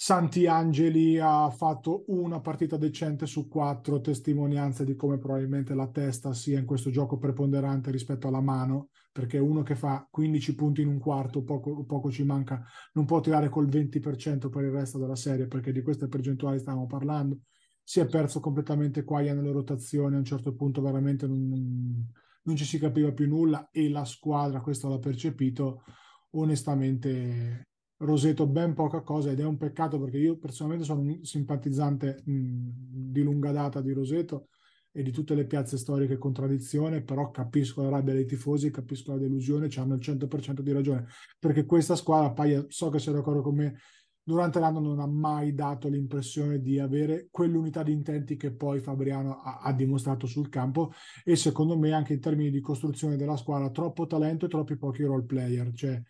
Santi 0.02 0.48
Angeli 0.48 1.20
ha 1.20 1.50
fatto 1.50 2.06
una 2.08 2.40
partita 2.40 2.78
decente 2.78 3.26
su 3.26 3.50
quattro, 3.50 4.00
testimonianze 4.00 4.86
di 4.86 4.96
come 4.96 5.18
probabilmente 5.18 5.74
la 5.74 5.90
testa 5.90 6.34
sia 6.34 6.58
in 6.58 6.64
questo 6.64 6.90
gioco 6.90 7.18
preponderante 7.18 7.92
rispetto 7.92 8.30
alla 8.30 8.40
mano, 8.40 8.92
perché 9.12 9.40
uno 9.40 9.62
che 9.62 9.76
fa 9.76 10.08
15 10.10 10.56
punti 10.56 10.80
in 10.80 10.88
un 10.88 11.00
quarto, 11.00 11.44
poco, 11.44 11.84
poco 11.84 12.10
ci 12.12 12.24
manca, 12.24 12.64
non 12.94 13.04
può 13.04 13.20
tirare 13.20 13.50
col 13.50 13.68
20% 13.68 14.48
per 14.48 14.64
il 14.64 14.72
resto 14.72 15.00
della 15.00 15.18
serie, 15.18 15.48
perché 15.48 15.74
di 15.74 15.82
queste 15.82 16.08
percentuali 16.08 16.60
stavamo 16.60 16.88
parlando. 16.88 17.40
Si 17.84 18.00
è 18.00 18.08
perso 18.08 18.40
completamente 18.40 19.04
Quaia 19.04 19.34
nelle 19.34 19.52
rotazioni, 19.52 20.16
a 20.16 20.20
un 20.20 20.24
certo 20.24 20.56
punto 20.56 20.82
veramente 20.82 21.28
non, 21.28 22.10
non 22.44 22.56
ci 22.56 22.64
si 22.64 22.80
capiva 22.80 23.12
più 23.12 23.28
nulla 23.28 23.68
e 23.70 23.90
la 23.90 24.06
squadra, 24.06 24.62
questo 24.62 24.88
l'ha 24.88 24.98
percepito, 24.98 25.84
onestamente 26.32 27.69
Roseto 28.00 28.48
ben 28.48 28.74
poca 28.74 29.02
cosa 29.02 29.32
ed 29.32 29.42
è 29.42 29.46
un 29.46 29.58
peccato 29.58 30.00
perché 30.00 30.18
io 30.18 30.38
personalmente 30.38 30.86
sono 30.86 31.02
un 31.02 31.24
simpatizzante 31.24 32.22
mh, 32.24 32.68
di 33.12 33.22
lunga 33.22 33.52
data 33.52 33.82
di 33.82 33.92
Roseto 33.92 34.48
e 34.92 35.04
di 35.04 35.12
tutte 35.12 35.36
le 35.36 35.46
piazze 35.46 35.78
storiche 35.78 36.18
con 36.18 36.32
tradizione, 36.32 37.04
però 37.04 37.30
capisco 37.30 37.84
la 37.84 37.90
rabbia 37.90 38.14
dei 38.14 38.26
tifosi, 38.26 38.72
capisco 38.72 39.12
la 39.12 39.18
delusione, 39.18 39.68
hanno 39.76 39.96
il 39.96 40.02
100% 40.02 40.62
di 40.62 40.72
ragione, 40.72 41.08
perché 41.38 41.66
questa 41.66 41.96
squadra, 41.96 42.32
Paia, 42.32 42.66
so 42.70 42.90
che 42.90 43.00
sei 43.00 43.14
d'accordo 43.14 43.42
con 43.42 43.56
me, 43.56 43.78
durante 44.24 44.60
l'anno 44.60 44.80
non 44.80 45.00
ha 45.00 45.08
mai 45.08 45.54
dato 45.54 45.90
l'impressione 45.90 46.62
di 46.62 46.80
avere 46.80 47.28
quell'unità 47.32 47.84
di 47.84 47.92
intenti 47.92 48.38
che 48.38 48.52
poi 48.54 48.80
Fabriano 48.80 49.40
ha, 49.40 49.60
ha, 49.62 49.74
dimostrato 49.74 50.28
sul 50.28 50.50
campo 50.50 50.92
e 51.24 51.36
secondo 51.36 51.78
me 51.78 51.92
anche 51.92 52.14
in 52.14 52.20
termini 52.20 52.50
di 52.52 52.62
costruzione 52.62 53.18
della 53.18 53.38
squadra 53.38 53.72
troppo 53.72 54.06
talento 54.06 54.46
e 54.46 54.50
troppi 54.50 54.78
pochi 54.78 55.04
role 55.04 55.26
player, 55.26 55.74
cioè 55.74 56.02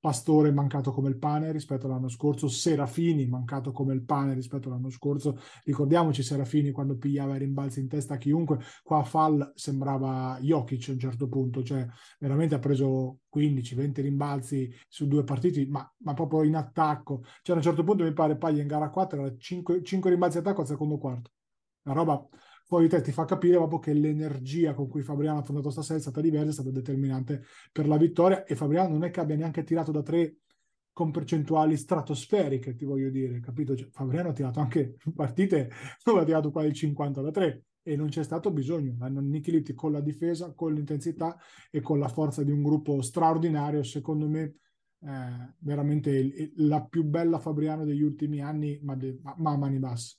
Pastore 0.00 0.52
mancato 0.52 0.92
come 0.92 1.08
il 1.08 1.18
pane 1.18 1.50
rispetto 1.50 1.86
all'anno 1.86 2.08
scorso, 2.08 2.48
Serafini 2.48 3.26
mancato 3.26 3.72
come 3.72 3.94
il 3.94 4.04
pane 4.04 4.34
rispetto 4.34 4.68
all'anno 4.68 4.90
scorso. 4.90 5.38
Ricordiamoci 5.64 6.22
Serafini 6.22 6.70
quando 6.70 6.96
pigliava 6.96 7.34
i 7.34 7.40
rimbalzi 7.40 7.80
in 7.80 7.88
testa 7.88 8.14
a 8.14 8.16
chiunque, 8.16 8.58
qua 8.82 9.02
Fall 9.02 9.52
sembrava 9.54 10.38
Jokic 10.40 10.88
a 10.88 10.92
un 10.92 10.98
certo 10.98 11.28
punto, 11.28 11.62
cioè 11.62 11.86
veramente 12.18 12.54
ha 12.54 12.58
preso 12.58 13.20
15-20 13.34 14.00
rimbalzi 14.00 14.72
su 14.88 15.08
due 15.08 15.24
partiti, 15.24 15.66
ma, 15.66 15.90
ma, 15.98 16.14
proprio 16.14 16.44
in 16.44 16.54
attacco. 16.54 17.22
Cioè 17.42 17.54
a 17.54 17.58
un 17.58 17.64
certo 17.64 17.82
punto 17.82 18.04
mi 18.04 18.12
pare 18.12 18.36
Paglia 18.36 18.62
in 18.62 18.68
gara 18.68 18.90
4 18.90 19.20
era 19.20 19.36
5, 19.36 19.82
5 19.82 20.10
rimbalzi 20.10 20.38
attacco 20.38 20.60
al 20.60 20.66
secondo 20.66 20.98
quarto. 20.98 21.30
La 21.82 21.92
roba 21.92 22.24
poi 22.68 22.86
te 22.86 23.00
ti 23.00 23.12
fa 23.12 23.24
capire 23.24 23.56
proprio 23.56 23.78
che 23.78 23.94
l'energia 23.94 24.74
con 24.74 24.88
cui 24.88 25.00
Fabriano 25.00 25.38
ha 25.38 25.40
affrontato 25.40 25.70
stasera 25.70 25.98
è 25.98 26.02
stata 26.02 26.20
diversa, 26.20 26.50
è 26.50 26.52
stata 26.52 26.70
determinante 26.70 27.44
per 27.72 27.88
la 27.88 27.96
vittoria 27.96 28.44
e 28.44 28.54
Fabriano 28.54 28.90
non 28.90 29.04
è 29.04 29.10
che 29.10 29.20
abbia 29.20 29.36
neanche 29.36 29.64
tirato 29.64 29.90
da 29.90 30.02
tre 30.02 30.36
con 30.92 31.10
percentuali 31.10 31.78
stratosferiche, 31.78 32.74
ti 32.74 32.84
voglio 32.84 33.08
dire, 33.08 33.40
capito? 33.40 33.74
Cioè, 33.74 33.88
Fabriano 33.88 34.28
ha 34.28 34.32
tirato 34.34 34.60
anche 34.60 34.96
partite 35.16 35.70
dove 36.04 36.20
ha 36.20 36.24
tirato 36.24 36.50
quasi 36.50 36.68
il 36.68 36.74
50 36.74 37.22
da 37.22 37.30
3 37.30 37.62
e 37.84 37.96
non 37.96 38.08
c'è 38.08 38.22
stato 38.22 38.50
bisogno, 38.50 38.96
hanno 39.00 39.20
annichiliti 39.20 39.72
con 39.72 39.90
la 39.92 40.02
difesa, 40.02 40.52
con 40.52 40.74
l'intensità 40.74 41.38
e 41.70 41.80
con 41.80 41.98
la 41.98 42.08
forza 42.08 42.42
di 42.42 42.50
un 42.50 42.62
gruppo 42.62 43.00
straordinario, 43.00 43.82
secondo 43.82 44.28
me 44.28 44.56
eh, 45.00 45.54
veramente 45.60 46.10
il, 46.10 46.52
la 46.56 46.84
più 46.84 47.04
bella 47.04 47.38
Fabriano 47.38 47.86
degli 47.86 48.02
ultimi 48.02 48.42
anni, 48.42 48.78
ma, 48.82 48.94
de, 48.94 49.18
ma 49.22 49.52
a 49.52 49.56
mani 49.56 49.78
basse 49.78 50.17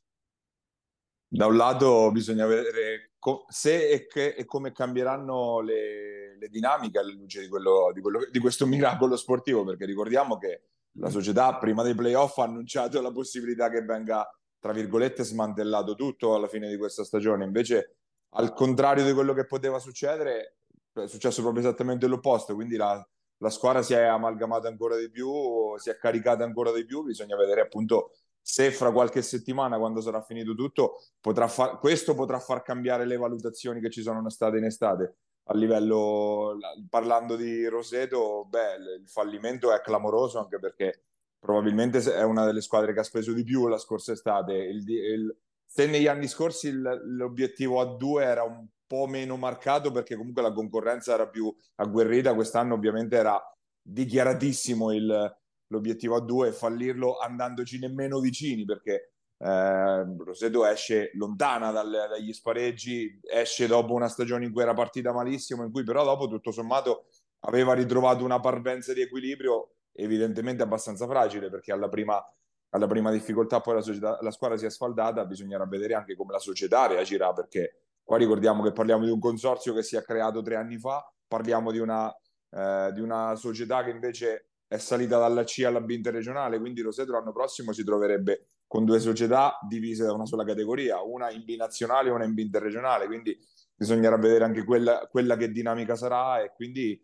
da 1.32 1.46
un 1.46 1.56
lato 1.56 2.12
bisogna 2.12 2.48
vedere 2.48 3.12
co- 3.20 3.46
se 3.50 3.90
e, 3.90 4.08
che, 4.08 4.30
e, 4.30 4.46
come 4.46 4.72
cambieranno 4.72 5.60
le, 5.60 6.36
le, 6.38 6.48
dinamiche 6.50 6.98
alla 6.98 7.14
luce 7.14 7.42
di, 7.42 7.48
quello, 7.48 7.92
di, 7.94 8.02
quello, 8.02 8.28
di, 8.32 8.40
questo 8.40 8.66
miracolo 8.66 9.16
sportivo, 9.16 9.64
perché 9.64 9.86
ricordiamo 9.86 10.38
che 10.38 10.64
la 10.94 11.10
società 11.10 11.56
prima 11.58 11.84
dei 11.84 11.94
playoff 11.94 12.40
ha 12.40 12.46
annunciato 12.46 13.00
la 13.00 13.12
possibilità 13.12 13.70
che 13.70 13.84
venga, 13.84 14.28
tra 14.60 14.74
virgolette, 14.74 15.24
smantellato 15.24 15.94
tutto 15.94 16.34
alla 16.34 16.48
fine 16.48 16.68
di 16.68 16.78
questa 16.78 17.04
stagione. 17.04 17.46
Invece, 17.46 17.98
al 18.32 18.54
contrario 18.54 19.06
di 19.06 19.14
quello 19.14 19.34
che 19.34 19.46
poteva 19.46 19.78
succedere, 19.78 20.58
è 20.94 21.08
successo 21.08 21.42
proprio 21.42 21.62
esattamente 21.62 22.08
l'opposto, 22.08 22.56
quindi 22.56 22.76
la, 22.76 23.08
la 23.38 23.50
squadra 23.52 23.84
si 23.84 23.94
è 23.94 24.02
amalgamata 24.02 24.68
ancora 24.68 24.98
di 24.98 25.12
più, 25.12 25.78
si 25.78 25.92
è 25.92 25.98
caricata 25.98 26.44
ancora 26.44 26.72
di 26.72 26.84
più, 26.86 27.04
bisogna 27.04 27.38
vedere 27.38 27.62
appunto 27.62 28.14
se 28.42 28.72
fra 28.72 28.92
qualche 28.92 29.22
settimana, 29.22 29.78
quando 29.78 30.02
sarà 30.02 30.22
finito 30.22 30.56
tutto, 30.56 31.02
potrà 31.20 31.48
far, 31.48 31.80
questo 31.80 32.16
potrà 32.16 32.40
far 32.40 32.62
cambiare 32.62 33.06
le 33.06 33.18
valutazioni 33.18 33.80
che 33.80 33.90
ci 33.90 34.02
sono 34.02 34.28
state 34.30 34.58
in 34.58 34.66
estate. 34.66 35.18
A 35.50 35.54
livello, 35.56 36.58
parlando 36.90 37.36
di 37.36 37.66
Roseto, 37.68 38.46
beh, 38.46 38.76
il 39.02 39.10
fallimento 39.10 39.74
è 39.74 39.82
clamoroso 39.82 40.40
anche 40.40 40.60
perché 40.60 41.06
probabilmente 41.40 42.00
è 42.14 42.24
una 42.24 42.46
delle 42.46 42.62
squadre 42.62 42.94
che 42.94 43.00
ha 43.00 43.04
speso 43.04 43.34
di 43.34 43.44
più 43.44 43.68
la 43.68 43.78
scorsa 43.78 44.12
estate. 44.12 44.54
Il, 44.54 44.90
il, 44.90 45.38
se 45.66 45.88
negli 45.88 46.08
anni 46.08 46.28
scorsi 46.28 46.68
il, 46.68 47.02
l'obiettivo 47.06 47.80
a 47.80 47.86
due 47.96 48.24
era 48.24 48.44
un 48.44 48.68
po' 48.86 49.08
meno 49.08 49.38
marcato 49.38 49.92
perché 49.92 50.16
comunque 50.16 50.42
la 50.42 50.52
concorrenza 50.52 51.14
era 51.14 51.28
più 51.28 51.54
agguerrita, 51.76 52.34
quest'anno 52.34 52.74
ovviamente 52.74 53.16
era 53.16 53.42
dichiaratissimo 53.82 54.92
il, 54.92 55.39
l'obiettivo 55.70 56.16
a 56.16 56.22
due 56.22 56.50
e 56.50 56.52
fallirlo 56.52 57.18
andandoci 57.18 57.80
nemmeno 57.80 58.20
vicini 58.20 58.66
perché 58.66 59.14
eh, 59.38 60.16
Roseto 60.18 60.66
esce 60.66 61.12
lontana 61.14 61.72
dal, 61.72 61.90
dagli 61.90 62.34
spareggi, 62.34 63.20
esce 63.24 63.68
dopo 63.68 63.94
una 63.94 64.10
stagione 64.10 64.46
in 64.46 64.52
cui 64.52 64.62
era 64.62 64.74
partita 64.74 65.14
malissimo, 65.14 65.64
in 65.64 65.72
cui 65.72 65.84
però 65.84 66.04
dopo 66.04 66.28
tutto 66.28 66.52
sommato 66.52 67.08
aveva 67.42 67.74
ritrovato 67.74 68.24
una 68.24 68.40
parvenza 68.40 68.94
di 68.94 69.02
equilibrio 69.02 69.76
evidentemente 69.94 70.64
abbastanza 70.64 71.08
fragile 71.08 71.50
perché 71.50 71.72
alla 71.72 71.90
prima, 71.90 72.22
alla 72.70 72.88
prima 72.88 73.12
difficoltà 73.12 73.62
poi 73.62 73.76
la, 73.76 73.82
società, 73.82 74.18
la, 74.22 74.32
squadra 74.32 74.58
si 74.58 74.66
è 74.66 74.70
sfaldata, 74.70 75.26
bisognerà 75.26 75.66
vedere 75.66 75.94
anche 75.94 76.16
come 76.16 76.34
la 76.34 76.40
società 76.40 76.88
reagirà 76.88 77.32
perché 77.34 77.84
qua 78.04 78.18
ricordiamo 78.18 78.64
che 78.64 78.72
parliamo 78.72 79.06
di 79.06 79.12
un 79.12 79.20
consorzio 79.20 79.74
che 79.74 79.84
si 79.84 79.96
è 79.96 80.02
creato 80.02 80.42
tre 80.42 80.56
anni 80.56 80.78
fa, 80.78 81.10
parliamo 81.28 81.72
di 81.72 81.80
una, 81.80 82.14
eh, 82.52 82.92
di 82.94 83.02
una 83.02 83.36
società 83.36 83.84
che 83.84 83.92
invece 83.92 84.49
è 84.70 84.78
salita 84.78 85.18
dalla 85.18 85.44
C 85.44 85.64
alla 85.66 85.82
B 85.82 85.90
interregionale, 85.90 86.60
quindi 86.60 86.82
Roseto 86.82 87.12
l'anno 87.12 87.32
prossimo 87.32 87.74
si 87.74 87.84
troverebbe 87.84 88.50
con 88.68 88.86
due 88.86 89.00
società 89.00 89.58
divise 89.68 90.06
da 90.06 90.14
una 90.14 90.28
sola 90.28 90.46
categoria, 90.46 91.02
una 91.02 91.32
in 91.32 91.44
B 91.44 91.56
nazionale 91.56 92.10
e 92.10 92.12
una 92.12 92.24
in 92.24 92.36
B 92.36 92.38
interregionale, 92.38 93.08
quindi 93.08 93.36
bisognerà 93.74 94.16
vedere 94.18 94.44
anche 94.44 94.64
quella, 94.64 95.08
quella 95.10 95.36
che 95.38 95.50
dinamica 95.52 95.96
sarà 95.96 96.44
e 96.44 96.54
quindi 96.54 97.04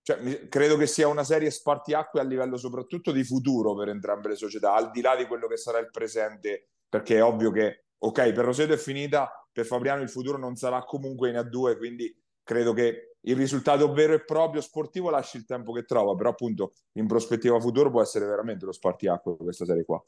cioè, 0.00 0.48
credo 0.48 0.78
che 0.78 0.86
sia 0.86 1.06
una 1.06 1.22
serie 1.22 1.50
spartiacque 1.50 2.18
a 2.18 2.24
livello 2.24 2.56
soprattutto 2.56 3.12
di 3.12 3.24
futuro 3.24 3.74
per 3.76 3.90
entrambe 3.90 4.30
le 4.30 4.36
società, 4.36 4.72
al 4.72 4.90
di 4.90 5.02
là 5.02 5.14
di 5.14 5.26
quello 5.26 5.46
che 5.46 5.58
sarà 5.58 5.78
il 5.80 5.90
presente, 5.90 6.70
perché 6.88 7.16
è 7.16 7.22
ovvio 7.22 7.50
che, 7.50 7.88
ok, 7.98 8.32
per 8.32 8.44
Roseto 8.44 8.72
è 8.72 8.78
finita, 8.78 9.30
per 9.52 9.66
Fabriano 9.66 10.00
il 10.00 10.08
futuro 10.08 10.38
non 10.38 10.56
sarà 10.56 10.82
comunque 10.82 11.28
in 11.28 11.36
A2, 11.36 11.76
quindi 11.76 12.10
credo 12.42 12.72
che 12.72 13.11
il 13.22 13.36
risultato 13.36 13.92
vero 13.92 14.14
e 14.14 14.24
proprio 14.24 14.60
sportivo 14.60 15.10
lasci 15.10 15.36
il 15.36 15.44
tempo 15.44 15.72
che 15.72 15.84
trova, 15.84 16.14
però 16.14 16.30
appunto 16.30 16.72
in 16.92 17.06
prospettiva 17.06 17.60
futuro 17.60 17.90
può 17.90 18.02
essere 18.02 18.26
veramente 18.26 18.64
lo 18.64 18.72
spartiacque 18.72 19.36
questa 19.36 19.64
serie 19.64 19.84
qua. 19.84 20.02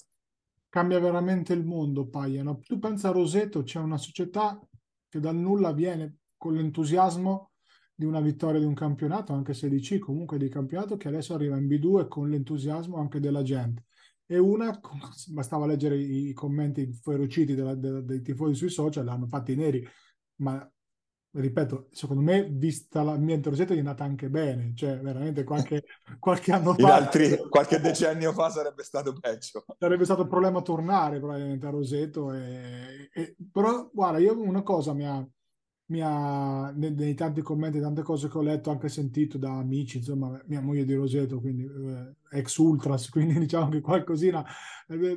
Cambia 0.68 0.98
veramente 0.98 1.52
il 1.52 1.64
mondo, 1.64 2.08
Paiano. 2.08 2.58
Tu 2.58 2.78
pensa 2.78 3.08
a 3.08 3.12
Roseto, 3.12 3.62
c'è 3.62 3.78
una 3.78 3.98
società 3.98 4.58
che 5.08 5.20
dal 5.20 5.36
nulla 5.36 5.72
viene 5.72 6.16
con 6.36 6.54
l'entusiasmo 6.54 7.52
di 7.94 8.04
una 8.04 8.20
vittoria 8.20 8.58
di 8.58 8.66
un 8.66 8.74
campionato, 8.74 9.32
anche 9.32 9.54
se 9.54 9.68
di 9.68 9.78
C, 9.78 10.00
comunque 10.00 10.36
di 10.36 10.48
campionato, 10.48 10.96
che 10.96 11.06
adesso 11.06 11.32
arriva 11.34 11.56
in 11.56 11.66
B2 11.66 12.08
con 12.08 12.28
l'entusiasmo 12.28 12.96
anche 12.96 13.20
della 13.20 13.42
gente. 13.42 13.84
E 14.26 14.38
una, 14.38 14.80
bastava 15.28 15.66
leggere 15.66 15.96
i, 15.96 16.32
commenti 16.32 16.92
ferociti 16.92 17.54
dei 17.54 18.22
tifosi 18.22 18.54
sui 18.54 18.70
social, 18.70 19.04
l'hanno 19.04 19.28
fatti 19.28 19.54
neri, 19.54 19.86
ma 20.36 20.68
ripeto, 21.34 21.88
secondo 21.90 22.22
me, 22.22 22.48
vista 22.48 23.02
la 23.02 23.16
mia 23.16 23.34
interrogetta, 23.34 23.74
è 23.74 23.82
nata 23.82 24.04
anche 24.04 24.28
bene, 24.28 24.72
cioè 24.74 24.98
veramente 25.00 25.42
qualche, 25.44 25.84
qualche 26.18 26.52
anno 26.52 26.74
fa... 26.74 26.94
Altri, 26.94 27.36
qualche 27.48 27.80
decennio 27.80 28.32
fa 28.32 28.50
sarebbe 28.50 28.82
stato 28.84 29.12
peggio. 29.18 29.64
Sarebbe 29.78 30.04
stato 30.04 30.22
un 30.22 30.28
problema 30.28 30.62
tornare 30.62 31.18
probabilmente 31.18 31.66
a 31.66 31.70
Roseto, 31.70 32.32
e, 32.32 33.10
e, 33.12 33.36
però 33.50 33.90
guarda, 33.92 34.18
io 34.18 34.40
una 34.40 34.62
cosa 34.62 34.92
mi 34.92 35.06
ha, 35.06 35.26
mi 35.86 36.00
ha, 36.00 36.70
nei, 36.70 36.94
nei, 36.94 37.14
tanti 37.14 37.42
commenti, 37.42 37.80
tante 37.80 38.02
cose 38.02 38.28
che 38.28 38.38
ho 38.38 38.42
letto, 38.42 38.70
anche 38.70 38.88
sentito 38.88 39.36
da 39.36 39.50
amici, 39.56 39.98
insomma, 39.98 40.40
mia 40.46 40.60
moglie 40.60 40.84
di 40.84 40.94
Roseto, 40.94 41.40
quindi 41.40 41.64
eh, 41.64 42.38
ex 42.38 42.56
ultras, 42.58 43.08
quindi 43.10 43.38
diciamo 43.40 43.70
che 43.70 43.80
qualcosina 43.80 44.44
eh, 44.86 45.16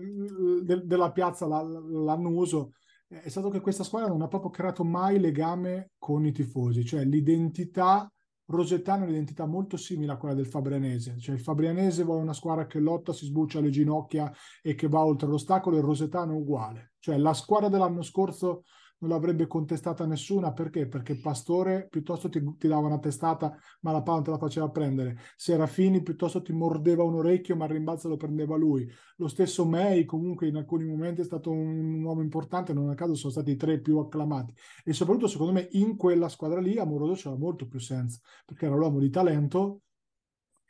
de, 0.63 0.81
della 0.83 1.11
piazza 1.11 1.45
l'hanno 1.45 2.29
uso, 2.29 2.73
è 3.07 3.29
stato 3.29 3.49
che 3.49 3.61
questa 3.61 3.83
squadra 3.83 4.09
non 4.09 4.21
ha 4.21 4.27
proprio 4.27 4.51
creato 4.51 4.83
mai 4.83 5.19
legame 5.19 5.91
con 5.97 6.25
i 6.25 6.31
tifosi, 6.31 6.83
cioè 6.83 7.05
l'identità 7.05 8.11
rosettana 8.49 9.03
è 9.03 9.07
un'identità 9.07 9.45
molto 9.45 9.77
simile 9.77 10.13
a 10.13 10.17
quella 10.17 10.35
del 10.35 10.45
fabrianese, 10.45 11.17
cioè 11.19 11.35
il 11.35 11.41
fabrianese 11.41 12.03
vuole 12.03 12.21
una 12.21 12.33
squadra 12.33 12.65
che 12.65 12.79
lotta, 12.79 13.13
si 13.13 13.25
sbuccia 13.25 13.59
le 13.59 13.69
ginocchia 13.69 14.31
e 14.61 14.75
che 14.75 14.87
va 14.87 15.03
oltre 15.03 15.27
l'ostacolo, 15.27 15.77
il 15.77 15.83
rosettano 15.83 16.33
è 16.33 16.35
uguale, 16.35 16.93
cioè 16.99 17.17
la 17.17 17.33
squadra 17.33 17.69
dell'anno 17.69 18.01
scorso 18.01 18.63
non 18.99 19.09
l'avrebbe 19.09 19.47
contestata 19.47 20.05
nessuna 20.05 20.53
perché? 20.53 20.87
Perché 20.87 21.19
Pastore 21.19 21.87
piuttosto 21.89 22.29
ti, 22.29 22.41
ti, 22.57 22.67
dava 22.67 22.87
una 22.87 22.99
testata 22.99 23.57
ma 23.81 23.91
la 23.91 24.01
palla 24.01 24.21
te 24.21 24.31
la 24.31 24.37
faceva 24.37 24.69
prendere, 24.69 25.17
Serafini 25.35 26.01
piuttosto 26.01 26.41
ti 26.41 26.53
mordeva 26.53 27.03
un 27.03 27.15
orecchio 27.15 27.55
ma 27.55 27.65
il 27.65 27.71
rimbalzo 27.71 28.09
lo 28.09 28.17
prendeva 28.17 28.55
lui, 28.55 28.89
lo 29.17 29.27
stesso 29.27 29.65
May 29.65 30.05
comunque 30.05 30.47
in 30.47 30.55
alcuni 30.55 30.85
momenti 30.85 31.21
è 31.21 31.25
stato 31.25 31.51
un, 31.51 31.95
un 31.95 32.03
uomo 32.03 32.21
importante, 32.21 32.73
non 32.73 32.89
a 32.89 32.95
caso 32.95 33.15
sono 33.15 33.31
stati 33.31 33.51
i 33.51 33.55
tre 33.55 33.79
più 33.79 33.97
acclamati 33.97 34.53
e 34.83 34.93
soprattutto 34.93 35.27
secondo 35.27 35.53
me 35.53 35.67
in 35.71 35.95
quella 35.95 36.29
squadra 36.29 36.59
lì 36.59 36.77
Amoroso 36.77 37.13
c'era 37.13 37.37
molto 37.37 37.67
più 37.67 37.79
senso 37.79 38.19
perché 38.45 38.65
era 38.65 38.75
l'uomo 38.75 38.99
di 38.99 39.09
talento 39.09 39.81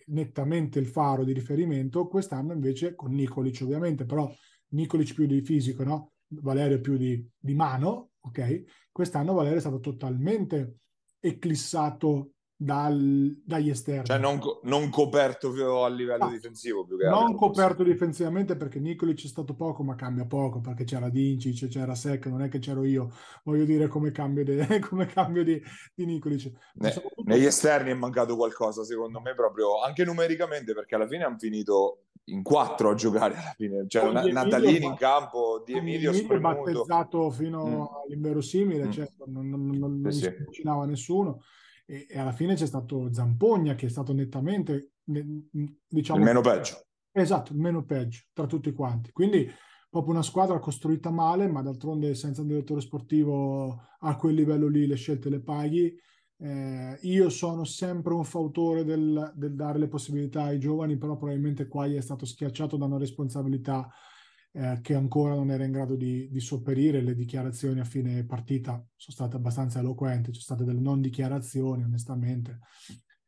nettamente 0.07 0.79
il 0.79 0.88
faro 0.88 1.24
di 1.24 1.34
riferimento, 1.34 2.07
quest'anno 2.07 2.53
invece 2.53 2.96
con 2.96 3.13
Nicolic 3.13 3.60
ovviamente, 3.63 4.05
però 4.05 4.31
Nicolic 4.69 5.13
più 5.13 5.25
di 5.25 5.41
fisico, 5.41 5.84
no? 5.84 6.12
Valerio 6.27 6.81
più 6.81 6.98
di, 6.98 7.25
di 7.38 7.55
mano, 7.55 8.12
ok? 8.27 8.89
Quest'anno 8.91 9.34
Valerio 9.34 9.57
è 9.57 9.62
stato 9.62 9.79
totalmente 9.79 10.77
eclissato 11.19 12.34
dal, 12.60 13.40
dagli 13.46 13.70
esterni. 13.70 14.06
Cioè 14.06 14.18
non, 14.18 14.40
non 14.64 14.90
coperto 14.90 15.50
a 15.84 15.90
livello 15.90 16.26
no, 16.26 16.32
difensivo 16.32 16.84
più 16.86 16.98
che 16.98 17.08
Non 17.08 17.36
coperto 17.36 17.84
difensivamente 17.84 18.56
perché 18.58 18.80
Nicolic 18.80 19.24
è 19.24 19.28
stato 19.28 19.54
poco, 19.54 19.84
ma 19.84 19.94
cambia 19.94 20.26
poco 20.26 20.60
perché 20.60 20.84
c'era 20.84 21.10
Dincic, 21.10 21.68
c'era 21.68 21.94
Sec, 21.94 22.26
non 22.26 22.42
è 22.42 22.50
che 22.50 22.58
c'ero 22.58 22.84
io, 22.84 23.12
voglio 23.44 23.64
dire 23.64 23.88
come 23.88 24.12
cambio, 24.12 24.44
de, 24.44 24.80
come 24.90 25.06
cambio 25.06 25.44
di, 25.44 25.62
di 25.94 26.06
Nicolic. 26.06 26.52
Ne, 26.74 26.94
negli 27.26 27.46
esterni 27.46 27.92
è 27.92 27.94
mancato 27.94 28.36
qualcosa 28.36 28.84
secondo 28.84 29.20
me 29.22 29.36
proprio 29.36 29.82
anche 29.82 30.04
numericamente 30.04 30.74
perché 30.74 30.96
alla 30.96 31.08
fine 31.08 31.26
hanno 31.26 31.38
finito 31.38 32.06
in 32.30 32.42
quattro 32.42 32.90
a 32.90 32.96
giocare 32.96 33.36
alla 33.36 33.54
fine. 33.56 33.86
Cioè, 33.88 34.12
na- 34.12 34.24
Natalini 34.24 34.86
in 34.86 34.96
campo, 34.96 35.62
Di 35.64 35.74
Emilio, 35.74 36.12
Emilio 36.12 36.40
battezzato 36.40 37.30
fino 37.30 37.66
mm. 37.66 38.04
all'inverosimile, 38.04 38.88
mm. 38.88 38.92
cioè, 38.92 39.08
non, 39.28 39.48
non, 39.48 39.68
non, 39.68 40.02
non 40.02 40.12
sì, 40.12 40.20
si 40.22 40.26
avvicinava 40.26 40.86
nessuno. 40.86 41.44
E, 41.88 42.06
e, 42.10 42.20
alla 42.20 42.34
fine 42.34 42.56
c'è 42.56 42.65
stato 42.65 43.12
Zampogna 43.12 43.75
che 43.75 43.88
è 43.88 43.89
stato 43.89 44.13
nettamente, 44.13 44.91
diciamo... 45.03 46.20
Il 46.20 46.25
meno 46.25 46.41
peggio. 46.41 46.86
Esatto, 47.12 47.53
il 47.53 47.60
meno 47.60 47.84
peggio 47.84 48.24
tra 48.34 48.46
tutti 48.46 48.72
quanti. 48.74 49.12
Quindi 49.12 49.50
proprio 49.89 50.13
una 50.13 50.24
squadra 50.24 50.60
costruita 50.60 51.10
male, 51.10 51.48
ma 51.48 51.62
d'altronde 51.62 52.13
senza 52.13 52.41
un 52.41 52.48
direttore 52.48 52.82
sportivo 52.82 53.82
a 54.00 54.15
quel 54.15 54.36
livello 54.36 54.67
lì 54.67 54.86
le 54.86 54.96
scelte 54.96 55.29
le 55.29 55.41
paghi 55.41 55.98
eh, 56.39 57.00
io 57.01 57.29
sono 57.29 57.63
sempre 57.63 58.13
un 58.13 58.24
fautore 58.24 58.84
del, 58.84 59.32
del, 59.36 59.56
dare 59.56 59.79
le 59.79 59.88
possibilità 59.88 60.44
ai 60.44 60.60
giovani, 60.60 60.98
però 60.98 61.17
probabilmente 61.17 61.67
qua 61.67 61.86
è 61.88 62.01
stato 62.01 62.25
schiacciato 62.25 62.77
da 62.77 62.86
una 62.86 63.00
responsabilità 63.00 63.89
eh, 64.58 64.80
che 64.82 64.96
ancora 64.96 65.36
non 65.36 65.52
era 65.52 65.64
in 65.64 65.72
grado 65.72 65.96
di, 65.96 66.28
di, 66.32 66.40
sopperire. 66.40 67.02
Le 67.02 67.14
dichiarazioni 67.14 67.80
a 67.80 67.86
fine 67.86 68.26
partita 68.26 68.72
sono 68.96 69.16
state 69.16 69.36
abbastanza 69.36 69.80
eloquenti, 69.80 70.34
ci 70.34 70.42
sono 70.42 70.58
state 70.58 70.64
delle 70.64 70.84
non 70.84 71.00
dichiarazioni, 71.00 71.84
onestamente. 71.84 72.60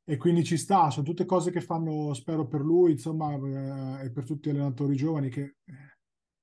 E 0.04 0.18
quindi 0.18 0.44
ci 0.44 0.58
sta, 0.58 0.90
sono 0.90 1.06
tutte 1.06 1.26
cose 1.26 1.52
che 1.52 1.62
fanno, 1.62 2.14
spero 2.16 2.48
per 2.48 2.62
lui, 2.62 2.94
insomma, 2.94 3.32
eh, 3.34 4.06
e 4.06 4.12
per 4.12 4.26
tutti 4.26 4.50
gli 4.50 4.54
allenatori 4.54 4.96
giovani 4.96 5.30
che 5.30 5.42
eh, 5.42 5.98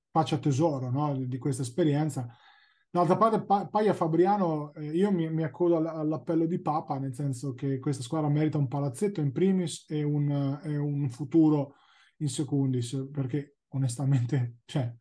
faccia 0.09 0.37
tesoro 0.37 0.89
no, 0.89 1.17
di, 1.17 1.37
questa 1.37 1.63
esperienza 1.63 2.25
D'altra 2.89 3.17
parte, 3.17 3.43
pa- 3.43 3.67
Paia 3.67 3.93
Fabriano, 3.93 4.73
eh, 4.73 4.85
io 4.95 5.11
mi, 5.11 5.29
mi 5.29 5.43
accodo 5.43 5.75
all- 5.75 5.87
all'appello 5.87 6.45
di 6.45 6.59
Papa, 6.59 6.97
nel 6.97 7.13
senso 7.13 7.53
che 7.53 7.79
questa 7.79 8.01
squadra 8.01 8.29
merita 8.29 8.57
un 8.57 8.69
palazzetto 8.69 9.19
in 9.19 9.33
primis 9.33 9.85
e 9.89 10.03
un, 10.03 10.59
e 10.63 10.77
un 10.77 11.09
futuro 11.09 11.75
in 12.19 12.29
secundis, 12.29 13.09
perché 13.11 13.56
onestamente, 13.69 14.57
cioè, 14.65 14.93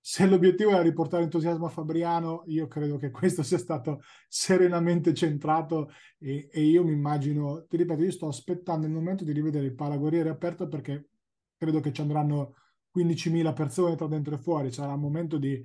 se 0.00 0.26
l'obiettivo 0.26 0.70
era 0.70 0.82
riportare 0.82 1.22
entusiasmo 1.22 1.66
a 1.66 1.70
Fabriano, 1.70 2.42
io 2.46 2.66
credo 2.66 2.98
che 2.98 3.10
questo 3.10 3.42
sia 3.42 3.58
stato 3.58 4.02
serenamente 4.28 5.14
centrato 5.14 5.90
e, 6.18 6.48
e 6.52 6.62
io 6.62 6.84
mi 6.84 6.92
immagino, 6.92 7.64
ti 7.66 7.78
ripeto, 7.78 8.02
io 8.02 8.10
sto 8.10 8.28
aspettando 8.28 8.86
il 8.86 8.92
momento 8.92 9.24
di 9.24 9.32
rivedere 9.32 9.66
il 9.66 9.74
Paraguerriere 9.74 10.28
aperto 10.28 10.68
perché 10.68 11.08
credo 11.56 11.80
che 11.80 11.92
ci 11.92 12.02
andranno 12.02 12.56
15.000 12.94 13.52
persone 13.54 13.96
tra 13.96 14.06
dentro 14.06 14.34
e 14.34 14.38
fuori, 14.38 14.70
sarà 14.70 14.92
il 14.92 14.98
momento 14.98 15.38
di 15.38 15.64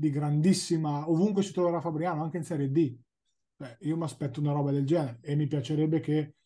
di 0.00 0.08
grandissima, 0.08 1.10
ovunque 1.10 1.42
si 1.42 1.52
troverà 1.52 1.82
Fabriano, 1.82 2.22
anche 2.22 2.38
in 2.38 2.44
Serie 2.44 2.70
D. 2.70 2.96
Beh, 3.54 3.76
io 3.80 3.98
mi 3.98 4.04
aspetto 4.04 4.40
una 4.40 4.52
roba 4.52 4.70
del 4.70 4.86
genere 4.86 5.18
e 5.20 5.36
mi 5.36 5.46
piacerebbe 5.46 6.00
che 6.00 6.36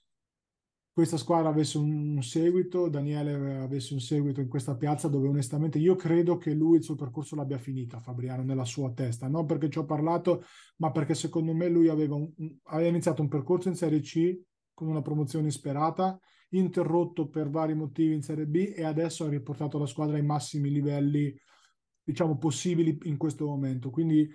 questa 0.94 1.16
squadra 1.16 1.48
avesse 1.48 1.76
un, 1.76 2.22
seguito, 2.22 2.88
Daniele 2.88 3.62
avesse 3.62 3.94
un 3.94 4.00
seguito 4.00 4.40
in 4.40 4.46
questa 4.46 4.76
piazza 4.76 5.08
dove 5.08 5.26
onestamente 5.26 5.76
io 5.80 5.96
credo 5.96 6.38
che 6.38 6.54
lui 6.54 6.76
il 6.76 6.84
suo 6.84 6.94
percorso 6.94 7.34
l'abbia 7.34 7.58
finita, 7.58 7.98
Fabriano, 7.98 8.44
nella 8.44 8.64
sua 8.64 8.92
testa, 8.92 9.26
non 9.26 9.44
perché 9.44 9.68
ci 9.68 9.78
ho 9.78 9.84
parlato, 9.84 10.44
ma 10.76 10.92
perché 10.92 11.16
secondo 11.16 11.52
me 11.52 11.68
lui 11.68 11.88
aveva, 11.88 12.14
un, 12.14 12.30
aveva 12.66 12.88
iniziato 12.88 13.22
un 13.22 13.28
percorso 13.28 13.68
in 13.68 13.74
Serie 13.74 13.98
C 13.98 14.40
con 14.72 14.86
una 14.86 15.02
promozione 15.02 15.48
isperata, 15.48 16.16
interrotto 16.50 17.28
per 17.28 17.50
vari 17.50 17.74
motivi 17.74 18.14
in 18.14 18.22
Serie 18.22 18.46
B 18.46 18.72
e 18.76 18.84
adesso 18.84 19.24
ha 19.24 19.28
riportato 19.28 19.78
la 19.78 19.86
squadra 19.86 20.16
ai 20.16 20.24
massimi 20.24 20.70
livelli 20.70 21.36
diciamo, 22.04 22.38
possibili 22.38 22.96
in 23.02 23.16
questo 23.16 23.46
momento. 23.46 23.90
Quindi 23.90 24.32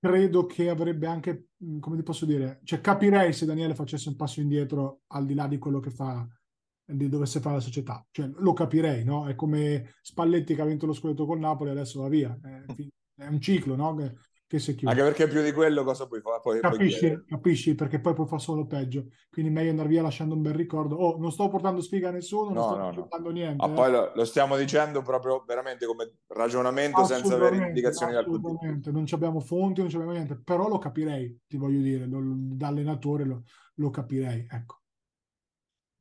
credo 0.00 0.46
che 0.46 0.70
avrebbe 0.70 1.06
anche, 1.06 1.48
come 1.78 1.96
ti 1.96 2.02
posso 2.02 2.24
dire, 2.24 2.60
cioè 2.64 2.80
capirei 2.80 3.32
se 3.32 3.44
Daniele 3.44 3.74
facesse 3.74 4.08
un 4.08 4.16
passo 4.16 4.40
indietro 4.40 5.02
al 5.08 5.26
di 5.26 5.34
là 5.34 5.46
di 5.46 5.58
quello 5.58 5.78
che 5.78 5.90
fa 5.90 6.26
di 6.84 7.08
dovesse 7.08 7.40
fare 7.40 7.56
la 7.56 7.60
società. 7.60 8.04
Cioè, 8.10 8.30
lo 8.38 8.52
capirei, 8.52 9.04
no? 9.04 9.28
È 9.28 9.34
come 9.34 9.94
Spalletti 10.02 10.54
che 10.54 10.62
ha 10.62 10.64
vinto 10.64 10.86
lo 10.86 10.92
scudetto 10.92 11.26
con 11.26 11.38
Napoli 11.38 11.70
e 11.70 11.72
adesso 11.72 12.00
va 12.00 12.08
via. 12.08 12.36
È, 12.42 12.64
è 13.22 13.26
un 13.26 13.40
ciclo, 13.40 13.76
no? 13.76 13.94
Che, 14.50 14.58
si 14.58 14.74
chiude. 14.74 14.90
Anche 14.90 15.04
perché 15.04 15.28
più 15.28 15.44
di 15.44 15.52
quello 15.52 15.84
cosa 15.84 16.08
puoi 16.08 16.20
fare? 16.20 16.40
Poi, 16.42 16.58
capisci, 16.58 17.08
poi 17.08 17.24
capisci, 17.24 17.74
perché 17.76 18.00
poi 18.00 18.14
puoi 18.14 18.26
fare 18.26 18.42
solo 18.42 18.66
peggio. 18.66 19.04
Quindi 19.30 19.52
meglio 19.52 19.70
andare 19.70 19.88
via 19.88 20.02
lasciando 20.02 20.34
un 20.34 20.42
bel 20.42 20.54
ricordo. 20.54 20.96
Oh, 20.96 21.16
non 21.18 21.30
sto 21.30 21.48
portando 21.48 21.80
sfiga 21.80 22.08
a 22.08 22.10
nessuno, 22.10 22.50
non 22.50 22.64
sto 22.64 23.00
portando 23.02 23.28
no. 23.28 23.34
niente. 23.34 23.64
Ma 23.64 23.66
ah, 23.66 23.70
eh. 23.70 23.74
poi 23.74 23.90
lo, 23.92 24.12
lo, 24.12 24.24
stiamo 24.24 24.56
dicendo 24.56 25.02
proprio 25.02 25.44
veramente 25.46 25.86
come 25.86 26.14
ragionamento 26.26 27.04
senza 27.04 27.36
avere 27.36 27.58
indicazioni 27.58 28.12
dal 28.12 28.24
punto 28.24 28.90
Non 28.90 29.04
abbiamo 29.12 29.38
fonti, 29.38 29.82
non 29.82 29.90
abbiamo 29.94 30.10
niente, 30.10 30.40
però 30.42 30.68
lo 30.68 30.78
capirei, 30.78 31.42
ti 31.46 31.56
voglio 31.56 31.80
dire, 31.80 32.06
lo, 32.06 32.20
da 32.20 32.66
allenatore 32.66 33.24
lo, 33.24 33.44
lo 33.74 33.90
capirei, 33.90 34.48
ecco. 34.50 34.80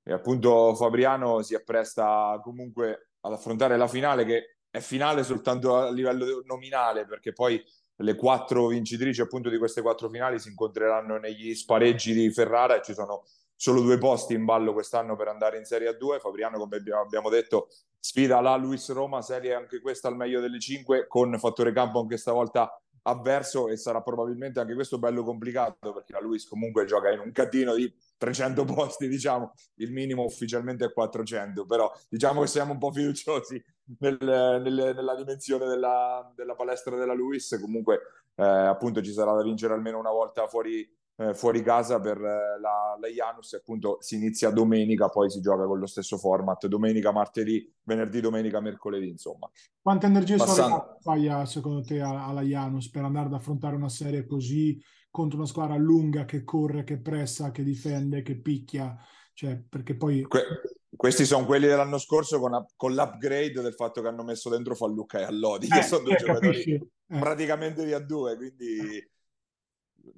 E 0.01 0.11
appunto 0.11 0.73
Fabriano 0.73 1.43
si 1.43 1.53
appresta 1.53 2.39
comunque 2.43 3.11
ad 3.19 3.31
affrontare 3.31 3.77
la 3.77 3.87
finale 3.87 4.25
che 4.25 4.57
è 4.71 4.79
finale 4.79 5.23
soltanto 5.23 5.75
a 5.75 5.91
livello 5.91 6.41
nominale 6.45 7.05
perché 7.05 7.31
poi 7.31 7.63
le 8.01 8.15
quattro 8.15 8.67
vincitrici 8.67 9.21
appunto 9.21 9.49
di 9.49 9.57
queste 9.57 9.81
quattro 9.81 10.09
finali 10.09 10.39
si 10.39 10.49
incontreranno 10.49 11.17
negli 11.17 11.53
spareggi 11.53 12.13
di 12.13 12.31
Ferrara 12.31 12.75
e 12.75 12.81
ci 12.81 12.93
sono 12.93 13.23
solo 13.55 13.81
due 13.81 13.97
posti 13.97 14.33
in 14.33 14.45
ballo 14.45 14.71
quest'anno 14.71 15.15
per 15.15 15.27
andare 15.27 15.57
in 15.57 15.65
Serie 15.65 15.89
A2. 15.89 16.19
Fabriano, 16.19 16.57
come 16.57 16.77
abbiamo 16.77 17.29
detto, 17.29 17.67
sfida 17.99 18.39
la 18.39 18.55
Luis 18.55 18.89
Roma, 18.91 19.21
serie 19.21 19.53
anche 19.53 19.81
questa 19.81 20.07
al 20.07 20.15
meglio 20.15 20.39
delle 20.39 20.59
cinque, 20.59 21.07
con 21.07 21.37
fattore 21.37 21.73
campo 21.73 21.99
anche 21.99 22.15
stavolta 22.15 22.81
avverso 23.03 23.67
e 23.67 23.75
sarà 23.75 24.01
probabilmente 24.01 24.59
anche 24.59 24.75
questo 24.75 24.97
bello 24.97 25.23
complicato 25.23 25.93
perché 25.93 26.13
la 26.13 26.19
Luis 26.19 26.47
comunque 26.47 26.85
gioca 26.85 27.09
in 27.09 27.19
un 27.19 27.31
catino 27.31 27.73
di 27.73 27.91
300 28.19 28.65
posti, 28.65 29.07
diciamo, 29.07 29.53
il 29.75 29.91
minimo 29.91 30.23
ufficialmente 30.23 30.85
è 30.85 30.93
400, 30.93 31.65
però 31.65 31.91
diciamo 32.09 32.41
che 32.41 32.47
siamo 32.47 32.73
un 32.73 32.77
po' 32.77 32.91
fiduciosi 32.91 33.63
nel, 33.99 34.17
nel, 34.21 34.93
nella 34.95 35.15
dimensione 35.15 35.65
della, 35.65 36.31
della, 36.35 36.53
palestra 36.53 36.97
della 36.97 37.13
Luis, 37.13 37.57
comunque 37.59 38.01
eh, 38.35 38.43
appunto 38.43 39.01
ci 39.01 39.13
sarà 39.13 39.33
da 39.33 39.41
vincere 39.41 39.73
almeno 39.73 39.97
una 39.97 40.11
volta 40.11 40.47
fuori, 40.47 40.85
eh, 41.15 41.33
fuori 41.33 41.63
casa 41.63 42.01
per 42.01 42.17
eh, 42.17 42.59
la, 42.59 42.97
la 42.99 43.07
Janus 43.07 43.53
appunto 43.53 43.97
si 44.01 44.15
inizia 44.15 44.49
domenica, 44.49 45.07
poi 45.07 45.29
si 45.29 45.39
gioca 45.39 45.65
con 45.65 45.79
lo 45.79 45.87
stesso 45.87 46.17
format, 46.17 46.67
domenica, 46.67 47.13
martedì, 47.13 47.73
venerdì, 47.83 48.19
domenica, 48.19 48.59
mercoledì, 48.59 49.07
insomma. 49.07 49.49
Quante 49.81 50.07
energie 50.07 50.35
Passando... 50.35 50.99
sono 51.01 51.45
secondo 51.45 51.81
te 51.83 52.01
alla 52.01 52.41
Janus 52.41 52.89
per 52.89 53.05
andare 53.05 53.27
ad 53.27 53.33
affrontare 53.33 53.77
una 53.77 53.89
serie 53.89 54.25
così 54.25 54.77
contro 55.11 55.37
una 55.37 55.47
squadra 55.47 55.75
lunga 55.75 56.25
che 56.25 56.43
corre, 56.43 56.83
che 56.83 56.99
pressa, 56.99 57.51
che 57.51 57.63
difende, 57.63 58.21
che 58.21 58.39
picchia, 58.39 58.95
cioè 59.33 59.61
perché 59.67 59.95
poi... 59.95 60.23
Que- 60.23 60.61
questi 60.95 61.25
sono 61.25 61.45
quelli 61.45 61.67
dell'anno 61.67 61.97
scorso 61.97 62.39
con, 62.39 62.65
con, 62.75 62.93
l'upgrade 62.93 63.61
del 63.61 63.73
fatto 63.73 64.01
che 64.01 64.07
hanno 64.07 64.23
messo 64.23 64.49
dentro 64.49 64.75
Fallucca 64.75 65.19
e 65.19 65.23
Allodi, 65.23 65.67
eh, 65.67 65.69
che 65.69 65.81
sono 65.83 66.03
due 66.03 66.15
eh, 66.15 66.17
giocatori 66.17 66.73
eh. 66.73 67.19
praticamente 67.19 67.85
di 67.85 67.91
A2, 67.91 68.35
quindi 68.35 69.09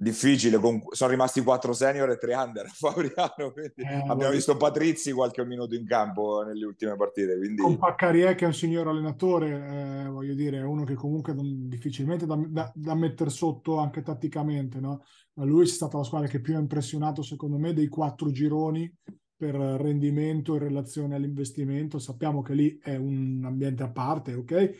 difficile. 0.02 0.58
Con... 0.58 0.82
Sono 0.90 1.10
rimasti 1.10 1.42
quattro 1.42 1.72
senior 1.72 2.10
e 2.10 2.18
tre 2.18 2.34
under 2.34 2.66
Fabriano. 2.74 3.54
Eh, 3.54 4.04
abbiamo 4.08 4.32
visto 4.32 4.56
Patrizi 4.56 5.12
qualche 5.12 5.44
minuto 5.44 5.74
in 5.74 5.86
campo 5.86 6.42
nelle 6.42 6.66
ultime 6.66 6.96
partite. 6.96 7.36
Quindi... 7.38 7.62
Con 7.62 7.78
Paccarie, 7.78 8.34
che 8.34 8.44
è 8.44 8.48
un 8.48 8.54
signor 8.54 8.88
allenatore, 8.88 10.02
eh, 10.04 10.08
voglio 10.08 10.34
dire, 10.34 10.58
è 10.58 10.64
uno 10.64 10.84
che 10.84 10.94
comunque 10.94 11.34
difficilmente 11.36 12.26
da, 12.26 12.36
da, 12.48 12.70
da 12.74 12.94
mettere 12.94 13.30
sotto 13.30 13.78
anche 13.78 14.02
tatticamente. 14.02 14.80
No? 14.80 15.02
Ma 15.34 15.44
lui 15.44 15.62
è 15.62 15.66
stata 15.66 15.96
la 15.96 16.04
squadra 16.04 16.28
che 16.28 16.40
più 16.40 16.56
ha 16.56 16.60
impressionato, 16.60 17.22
secondo 17.22 17.56
me, 17.58 17.72
dei 17.72 17.88
quattro 17.88 18.30
gironi 18.30 18.92
per 19.36 19.54
rendimento 19.54 20.54
in 20.54 20.60
relazione 20.60 21.14
all'investimento. 21.14 21.98
Sappiamo 21.98 22.42
che 22.42 22.54
lì 22.54 22.78
è 22.82 22.96
un 22.96 23.42
ambiente 23.44 23.82
a 23.82 23.90
parte, 23.90 24.34
ok? 24.34 24.70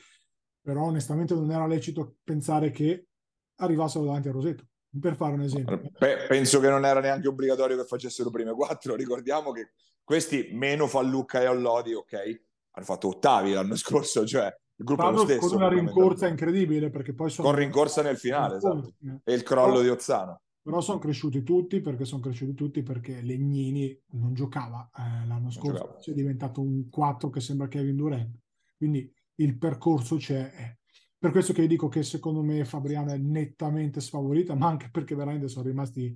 Però 0.60 0.84
onestamente 0.84 1.34
non 1.34 1.50
era 1.50 1.66
lecito 1.66 2.16
pensare 2.22 2.70
che 2.70 3.08
arrivassero 3.56 4.04
davanti 4.04 4.28
a 4.28 4.32
Roseto 4.32 4.66
per 5.00 5.16
fare 5.16 5.34
un 5.34 5.42
esempio. 5.42 5.80
Beh, 5.98 6.26
penso 6.28 6.60
che 6.60 6.68
non 6.68 6.84
era 6.84 7.00
neanche 7.00 7.28
obbligatorio 7.28 7.76
che 7.76 7.84
facessero 7.84 8.30
prime 8.30 8.52
quattro. 8.52 8.94
Ricordiamo 8.94 9.52
che 9.52 9.72
questi, 10.04 10.50
meno 10.52 10.86
Fallucca 10.86 11.40
e 11.40 11.46
Allodi, 11.46 11.94
ok, 11.94 12.40
hanno 12.72 12.84
fatto 12.84 13.08
ottavi 13.08 13.52
l'anno 13.52 13.76
scorso, 13.76 14.26
cioè 14.26 14.46
il 14.76 14.84
gruppo 14.84 15.02
Parlo 15.02 15.18
lo 15.18 15.24
stesso. 15.24 15.48
Con 15.48 15.56
una 15.56 15.68
rincorsa 15.68 16.26
incredibile, 16.26 16.90
perché 16.90 17.14
poi 17.14 17.30
sono... 17.30 17.48
Con 17.48 17.56
rincorsa 17.56 18.02
nel 18.02 18.18
finale, 18.18 18.56
esatto. 18.56 18.94
E 19.24 19.32
il 19.32 19.42
crollo 19.42 19.72
però, 19.72 19.82
di 19.82 19.88
Ozzano. 19.88 20.40
Però 20.62 20.80
sono 20.80 20.98
cresciuti 20.98 21.42
tutti, 21.42 21.80
perché 21.80 22.04
sono 22.04 22.22
cresciuti 22.22 22.54
tutti, 22.54 22.82
perché 22.82 23.20
Legnini 23.20 23.98
non 24.12 24.32
giocava 24.34 24.90
eh, 24.96 25.26
l'anno 25.26 25.50
scorso, 25.50 25.98
è 26.04 26.12
diventato 26.12 26.60
un 26.60 26.88
4 26.88 27.30
che 27.30 27.40
sembra 27.40 27.68
Kevin 27.68 27.96
Durant. 27.96 28.38
Quindi 28.76 29.12
il 29.36 29.56
percorso 29.58 30.16
c'è. 30.16 30.76
Per 31.22 31.30
questo 31.30 31.52
che 31.52 31.68
dico 31.68 31.86
che 31.86 32.02
secondo 32.02 32.42
me 32.42 32.64
Fabriano 32.64 33.12
è 33.12 33.16
nettamente 33.16 34.00
sfavorita, 34.00 34.56
ma 34.56 34.66
anche 34.66 34.88
perché 34.90 35.14
veramente 35.14 35.46
sono 35.46 35.68
rimasti 35.68 36.12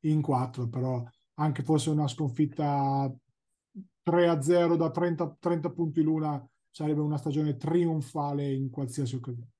in 0.00 0.20
quattro, 0.20 0.66
però 0.68 1.00
anche 1.34 1.62
fosse 1.62 1.90
una 1.90 2.08
sconfitta 2.08 3.08
3-0 4.02 4.74
da 4.74 4.90
30, 4.90 5.36
30 5.38 5.70
punti 5.70 6.02
l'una 6.02 6.44
sarebbe 6.68 7.00
una 7.02 7.18
stagione 7.18 7.56
trionfale 7.56 8.52
in 8.52 8.68
qualsiasi 8.68 9.14
occasione. 9.14 9.52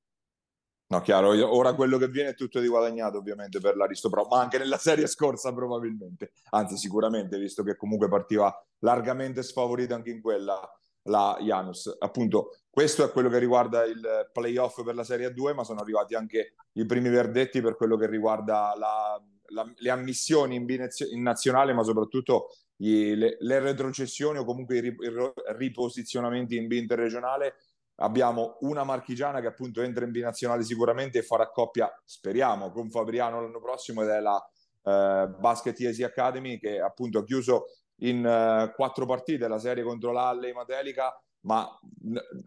No, 0.88 1.00
chiaro, 1.00 1.28
ora 1.54 1.74
quello 1.76 1.96
che 1.96 2.08
viene 2.08 2.30
è 2.30 2.34
tutto 2.34 2.58
di 2.58 2.66
guadagnato 2.66 3.18
ovviamente 3.18 3.60
per 3.60 3.76
l'Aristo 3.76 4.08
Pro, 4.08 4.26
ma 4.26 4.40
anche 4.40 4.58
nella 4.58 4.78
serie 4.78 5.06
scorsa 5.06 5.54
probabilmente, 5.54 6.32
anzi 6.50 6.76
sicuramente, 6.76 7.38
visto 7.38 7.62
che 7.62 7.76
comunque 7.76 8.08
partiva 8.08 8.52
largamente 8.78 9.44
sfavorita 9.44 9.94
anche 9.94 10.10
in 10.10 10.20
quella 10.20 10.60
la 11.08 11.36
Janus. 11.40 11.96
Appunto, 11.98 12.58
questo 12.70 13.04
è 13.04 13.10
quello 13.10 13.28
che 13.28 13.38
riguarda 13.38 13.84
il 13.84 14.30
playoff 14.32 14.82
per 14.82 14.94
la 14.94 15.04
Serie 15.04 15.32
2, 15.32 15.52
ma 15.52 15.64
sono 15.64 15.80
arrivati 15.80 16.14
anche 16.14 16.54
i 16.72 16.86
primi 16.86 17.08
verdetti 17.08 17.60
per 17.60 17.76
quello 17.76 17.96
che 17.96 18.06
riguarda 18.06 18.74
la, 18.76 19.20
la, 19.48 19.72
le 19.74 19.90
ammissioni 19.90 20.54
in, 20.54 20.66
in, 21.10 21.22
nazionale, 21.22 21.72
ma 21.72 21.82
soprattutto 21.82 22.50
gli, 22.76 23.14
le, 23.14 23.36
le, 23.40 23.58
retrocessioni 23.58 24.38
o 24.38 24.44
comunque 24.44 24.78
i, 24.78 24.86
i 24.86 25.32
riposizionamenti 25.56 26.56
in 26.56 26.68
B 26.68 26.72
interregionale. 26.72 27.56
Abbiamo 28.00 28.58
una 28.60 28.84
marchigiana 28.84 29.40
che 29.40 29.48
appunto 29.48 29.82
entra 29.82 30.04
in 30.04 30.12
B 30.12 30.18
nazionale 30.18 30.62
sicuramente 30.62 31.18
e 31.18 31.22
farà 31.22 31.50
coppia, 31.50 31.90
speriamo, 32.04 32.70
con 32.70 32.90
Fabriano 32.90 33.40
l'anno 33.40 33.60
prossimo 33.60 34.02
ed 34.02 34.08
è 34.10 34.20
la 34.20 34.50
eh, 34.84 35.28
Basket 35.36 35.80
Easy 35.80 36.04
Academy 36.04 36.58
che 36.58 36.78
appunto 36.78 37.18
ha 37.18 37.24
chiuso 37.24 37.64
in 38.02 38.24
uh, 38.24 38.74
quattro 38.74 39.06
partite 39.06 39.48
la 39.48 39.58
serie 39.58 39.82
contro 39.82 40.12
l'Alle 40.12 40.52
Matelica 40.52 41.12
ma 41.40 41.66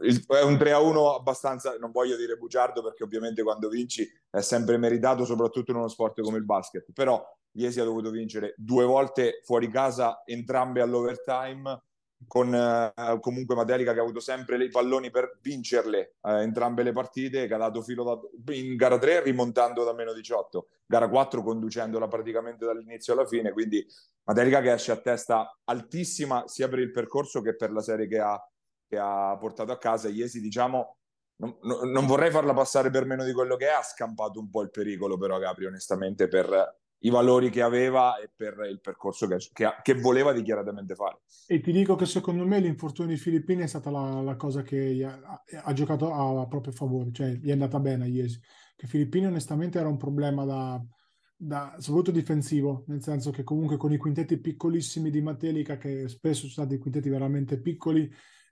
il, 0.02 0.26
è 0.28 0.42
un 0.42 0.54
3-1 0.56 1.16
abbastanza, 1.16 1.76
non 1.78 1.92
voglio 1.92 2.18
dire 2.18 2.36
bugiardo 2.36 2.84
perché 2.84 3.04
ovviamente 3.04 3.42
quando 3.42 3.70
vinci 3.70 4.08
è 4.30 4.42
sempre 4.42 4.78
meritato, 4.78 5.24
soprattutto 5.24 5.72
in 5.72 5.78
uno 5.78 5.88
sport 5.88 6.22
come 6.22 6.38
il 6.38 6.46
basket, 6.46 6.92
però 6.94 7.24
Iesi 7.54 7.80
ha 7.80 7.84
dovuto 7.84 8.10
vincere 8.12 8.54
due 8.58 8.86
volte 8.86 9.42
fuori 9.44 9.68
casa, 9.70 10.22
entrambe 10.26 10.82
all'overtime, 10.82 11.84
con 12.28 12.54
eh, 12.54 13.20
comunque 13.20 13.56
Matelica 13.56 13.94
che 13.94 14.00
ha 14.00 14.04
avuto 14.04 14.20
sempre 14.20 14.64
i 14.64 14.70
palloni 14.70 15.10
per 15.10 15.40
vincerle 15.42 16.16
eh, 16.22 16.42
entrambe 16.42 16.84
le 16.84 16.92
partite, 16.92 17.48
che 17.48 17.54
ha 17.54 17.58
dato 17.58 17.82
filo 17.82 18.04
da, 18.04 18.54
in 18.54 18.76
gara 18.76 18.98
3 18.98 19.24
rimontando 19.24 19.84
da 19.84 19.94
meno 19.94 20.14
18, 20.14 20.68
gara 20.86 21.10
4 21.10 21.44
conducendola 21.44 22.08
praticamente 22.08 22.66
dall'inizio 22.66 23.14
alla 23.14 23.26
fine, 23.26 23.52
quindi 23.52 23.86
Matelica 24.24 24.62
che 24.62 24.74
esce 24.74 24.92
a 24.92 24.98
testa 24.98 25.58
altissima 25.66 26.48
sia 26.48 26.68
per 26.68 26.80
il 26.80 26.92
percorso 26.92 27.42
che 27.42 27.56
per 27.56 27.72
la 27.72 27.82
serie 27.82 28.08
che 28.08 28.20
ha, 28.20 28.40
che 28.88 28.98
ha 28.98 29.36
portato 29.38 29.72
a 29.72 29.78
casa. 29.78 30.10
Iesi 30.10 30.40
diciamo 30.40 30.98
non, 31.42 31.58
non, 31.92 32.06
vorrei 32.06 32.30
farla 32.30 32.54
passare 32.54 32.92
per 32.92 33.06
meno 33.06 33.24
di 33.24 33.34
quello 33.34 33.56
che 33.56 33.68
è, 33.68 33.72
ha 33.72 33.82
scampato 33.82 34.40
un 34.40 34.50
po' 34.50 34.62
il 34.62 34.70
pericolo 34.70 35.18
però 35.18 35.40
Capri 35.40 35.66
onestamente 35.66 36.28
per 36.28 36.81
i 37.04 37.10
valori 37.10 37.50
che 37.50 37.62
aveva 37.62 38.20
e 38.20 38.30
per 38.36 38.56
il 38.70 38.80
percorso 38.80 39.28
che, 39.28 39.38
che, 39.54 39.68
che, 39.82 39.94
voleva 39.96 40.34
dichiaratamente 40.34 40.96
fare. 40.96 41.22
E 41.48 41.60
ti 41.60 41.72
dico 41.72 41.96
che 41.96 42.06
secondo 42.06 42.46
me 42.46 42.60
l'infortunio 42.60 43.12
dei 43.12 43.20
Filippini 43.20 43.64
è 43.64 43.68
stata 43.68 43.90
la, 43.90 44.22
la 44.22 44.36
cosa 44.36 44.62
che 44.62 45.04
ha, 45.04 45.44
ha, 45.64 45.74
giocato 45.74 46.14
a, 46.14 46.42
a, 46.42 46.48
proprio 46.48 46.74
favore, 46.74 47.12
cioè 47.12 47.32
gli 47.32 47.50
è 47.50 47.54
andata 47.54 47.80
bene 47.80 48.04
a 48.04 48.08
Iesi. 48.08 48.40
Che 48.76 48.88
Filippini 48.88 49.26
onestamente 49.26 49.80
era 49.80 49.88
un 49.88 49.98
problema 49.98 50.46
da, 50.46 50.84
da, 51.36 51.76
soprattutto 51.80 52.12
difensivo, 52.12 52.84
nel 52.88 53.02
senso 53.02 53.32
che 53.32 53.44
comunque 53.44 53.78
con 53.78 53.92
i 53.92 53.98
quintetti 53.98 54.40
piccolissimi 54.40 55.10
di 55.10 55.22
Matelica, 55.22 55.78
che 55.78 56.08
spesso 56.08 56.42
sono 56.42 56.52
stati 56.52 56.78
quintetti 56.78 57.10
veramente 57.10 57.60
piccoli, 57.60 58.04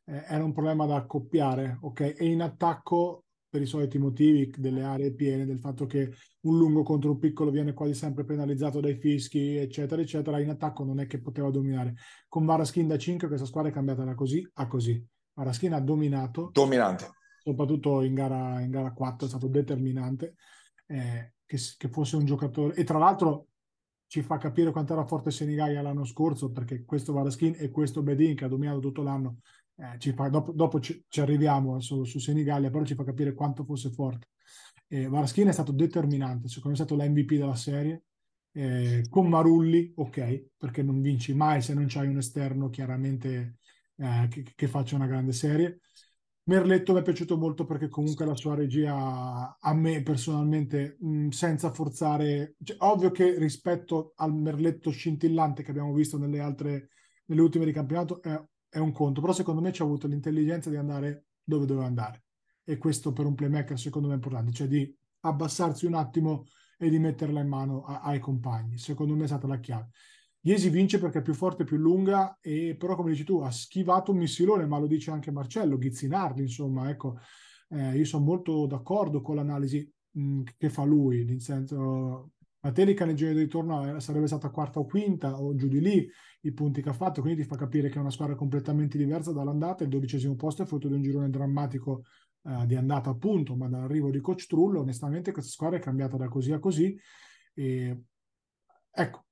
eh, 0.06 0.24
era 0.28 0.44
un 0.44 0.54
problema 0.54 0.88
da 0.88 0.96
accoppiare, 0.96 1.78
ok? 1.82 2.16
E 2.18 2.26
in 2.26 2.42
attacco 2.42 3.26
per 3.50 3.62
i 3.62 3.66
soliti 3.66 3.98
motivi 3.98 4.54
delle 4.58 4.84
aree 4.84 5.14
piene, 5.14 5.46
del 5.46 5.60
fatto 5.60 5.86
che 5.86 6.14
un 6.42 6.58
lungo 6.58 6.84
contro 6.84 7.12
un 7.12 7.18
piccolo 7.18 7.50
viene 7.50 7.74
quasi 7.74 7.94
sempre 7.94 8.24
penalizzato 8.24 8.80
dai 8.80 8.96
fischi, 8.96 9.56
eccetera, 9.56 10.02
eccetera, 10.02 10.40
in 10.40 10.50
attacco 10.50 10.84
non 10.84 11.00
è 11.00 11.08
che 11.08 11.20
poteva 11.20 11.50
dominare. 11.50 11.96
Con 12.28 12.46
Varaschin 12.46 12.88
da 12.88 12.98
5 12.98 13.28
questa 13.28 13.46
squadra 13.46 13.72
è 13.72 13.74
cambiata 13.74 14.04
da 14.04 14.14
così 14.14 14.48
a 14.54 14.68
così. 14.68 15.04
Varaschin 15.34 15.74
ha 15.74 15.80
dominato. 15.80 16.50
Dominante. 16.54 17.10
Soprattutto 17.42 18.04
in 18.04 18.14
gara, 18.14 18.60
in 18.62 18.70
gara 18.70 18.94
4 18.94 19.26
è 19.26 19.30
stato 19.30 19.48
determinante. 19.48 20.36
Eh, 20.86 21.34
che, 21.50 21.58
che, 21.78 21.90
fosse 21.90 22.16
un 22.16 22.26
giocatore. 22.26 22.76
E 22.76 22.84
tra 22.84 23.00
l'altro 23.00 23.48
ci 24.06 24.22
fa 24.22 24.38
capire 24.38 24.72
quanto 24.72 24.94
era 24.94 25.06
forte 25.06 25.32
Senigaia 25.32 25.82
l'anno 25.82 26.06
scorso, 26.06 26.52
perché 26.52 26.86
questo 26.86 27.12
Varaskin 27.12 27.56
e 27.58 27.72
questo 27.72 28.04
Bedin 28.04 28.36
che 28.36 28.46
ha 28.46 28.48
dominato 28.48 28.80
tutto 28.80 29.02
l'anno, 29.02 29.38
eh, 29.80 30.13
fa, 30.13 30.30
dopo, 30.30 30.52
dopo 30.52 30.80
ci, 30.80 31.06
ci, 31.08 31.22
arriviamo 31.22 31.80
su, 31.80 32.04
su 32.04 32.20
Senigallia, 32.20 32.70
però 32.70 32.84
ci 32.84 32.96
fa 32.96 33.04
capire 33.04 33.34
quanto 33.34 33.63
fosse 33.63 33.89
forte. 33.92 34.28
Eh, 34.88 35.08
Varaskin 35.08 35.48
è 35.48 35.52
stato 35.52 35.72
determinante, 35.72 36.48
secondo 36.48 36.78
me 36.78 36.84
è 36.84 36.86
stato 36.86 37.02
l'MVP 37.02 37.34
della 37.34 37.56
serie, 37.56 38.04
eh, 38.52 39.06
con 39.10 39.28
Marulli, 39.30 39.92
ok, 39.96 40.50
perché 40.58 40.84
non 40.84 41.02
vinci 41.02 41.34
mai 41.34 41.62
se 41.62 41.74
non 41.74 41.86
c'hai 41.88 42.08
un 42.08 42.18
esterno 42.18 42.70
chiaramente 42.70 43.58
eh, 43.96 44.28
che, 44.30 44.44
che, 44.56 44.68
faccia 44.68 44.96
una 44.96 45.08
grande 45.08 45.32
serie. 45.32 45.80
Merletto 46.44 46.94
mi 46.94 47.00
è 47.00 47.04
piaciuto 47.04 47.38
molto 47.38 47.65
perché 47.65 47.89
comunque 47.89 48.26
la 48.26 48.36
sua 48.36 48.56
regia 48.56 49.58
a 49.60 49.74
me 49.76 50.02
personalmente 50.02 50.98
mh, 51.00 51.28
senza 51.30 51.72
forzare, 51.72 52.56
cioè, 52.63 52.78
ovvio 52.80 53.12
che 53.12 53.38
rispetto 53.38 54.13
al 54.15 54.34
Merletto 54.34 54.89
scintillante 54.89 55.62
che 55.62 55.70
abbiamo 55.70 55.94
visto 55.94 56.18
nelle 56.18 56.39
altre, 56.39 56.89
nelle 57.26 57.42
ultime 57.42 57.65
di 57.65 57.72
campionato 57.72 58.20
è, 58.24 58.42
è 58.70 58.78
un 58.78 58.92
conto, 58.92 59.22
però 59.22 59.34
secondo 59.34 59.62
me 59.62 59.72
ci 59.72 59.82
ha 59.82 59.86
avuto 59.86 60.08
l'intelligenza 60.08 60.70
di 60.70 60.76
andare 60.78 61.26
dove 61.44 61.66
doveva 61.66 61.88
andare 61.88 62.24
e 62.64 62.78
questo 62.78 63.12
per 63.12 63.26
un 63.26 63.34
playmaker 63.34 63.80
secondo 63.80 64.08
me 64.08 64.14
è 64.14 64.18
importante, 64.18 64.52
cioè 64.52 64.68
di 64.68 64.96
abbassarsi 65.22 65.88
un 65.88 65.96
attimo 65.96 66.46
e 66.78 66.90
di 66.90 67.00
metterla 67.00 67.42
in 67.42 67.48
mano 67.48 67.84
a, 67.84 68.02
ai 68.02 68.20
compagni. 68.20 68.78
Secondo 68.78 69.16
me 69.16 69.24
è 69.24 69.28
stata 69.28 69.48
la 69.48 69.60
chiave. 69.60 69.90
Iesi 70.42 70.70
vince 70.70 71.00
perché 71.00 71.20
è 71.20 71.22
più 71.22 71.34
forte, 71.34 71.66
più 71.66 71.78
lunga, 71.78 72.38
e 72.40 72.76
però 72.78 72.96
come 72.96 73.12
dici 73.12 73.26
tu 73.26 73.40
ha 73.40 73.52
schivato 73.52 74.12
un 74.12 74.20
missilone, 74.20 74.66
ma 74.66 74.78
lo 74.78 74.88
dice 74.88 75.12
anche 75.12 75.32
Marcello, 75.32 75.78
Ghizzinardi, 75.78 76.42
insomma, 76.42 76.90
ecco, 76.90 77.18
eh, 77.70 77.98
io 77.98 78.06
sono 78.06 78.24
molto 78.24 78.66
d'accordo 78.66 79.22
con 79.22 79.36
l'analisi 79.36 79.92
mh, 80.12 80.44
che 80.58 80.70
fa 80.70 80.84
lui, 80.84 81.26
nel 81.26 81.42
senso 81.42 82.34
Matelica 82.62 83.06
nel 83.06 83.15
giro 83.15 83.34
di 83.34 83.39
ritorno 83.39 83.95
eh, 83.95 84.00
sarebbe 84.02 84.28
stata 84.28 84.50
quarta 84.50 84.80
o 84.80 84.86
quinta 84.86 85.39
o 85.39 85.56
giù 85.56 85.67
di 85.67 85.80
lì 85.80 86.10
i 86.41 86.52
punti 86.52 86.82
che 86.82 86.89
ha 86.89 86.93
fatto, 86.93 87.22
quindi 87.22 87.41
ti 87.41 87.48
fa 87.48 87.56
capire 87.56 87.89
che 87.89 87.95
è 87.95 88.00
una 88.00 88.10
squadra 88.10 88.36
completamente 88.36 88.98
diversa 88.98 89.32
dall'andata, 89.32 89.84
il 89.84 89.89
dodicesimo 89.89 90.36
posto 90.36 90.63
è 90.63 90.65
frutto 90.65 90.88
di 90.88 90.93
un 90.93 91.02
girone 91.02 91.30
drammatico 91.30 92.04
eh, 92.43 92.65
di 92.65 92.76
andata 92.76 93.10
appunto, 93.10 93.56
ma 93.56 93.67
dall'arrivo 93.67 94.10
di 94.10 94.19
Coach 94.19 94.48
Trullo, 94.48 94.82
onestamente 94.82 95.32
questa 95.32 95.52
squadra 95.52 95.78
è 95.78 95.82
cambiata 95.82 96.17
da 96.17 96.28
così 96.28 96.52
a 96.52 96.60
così. 96.60 96.98
E, 97.54 98.04
ecco, 98.91 99.26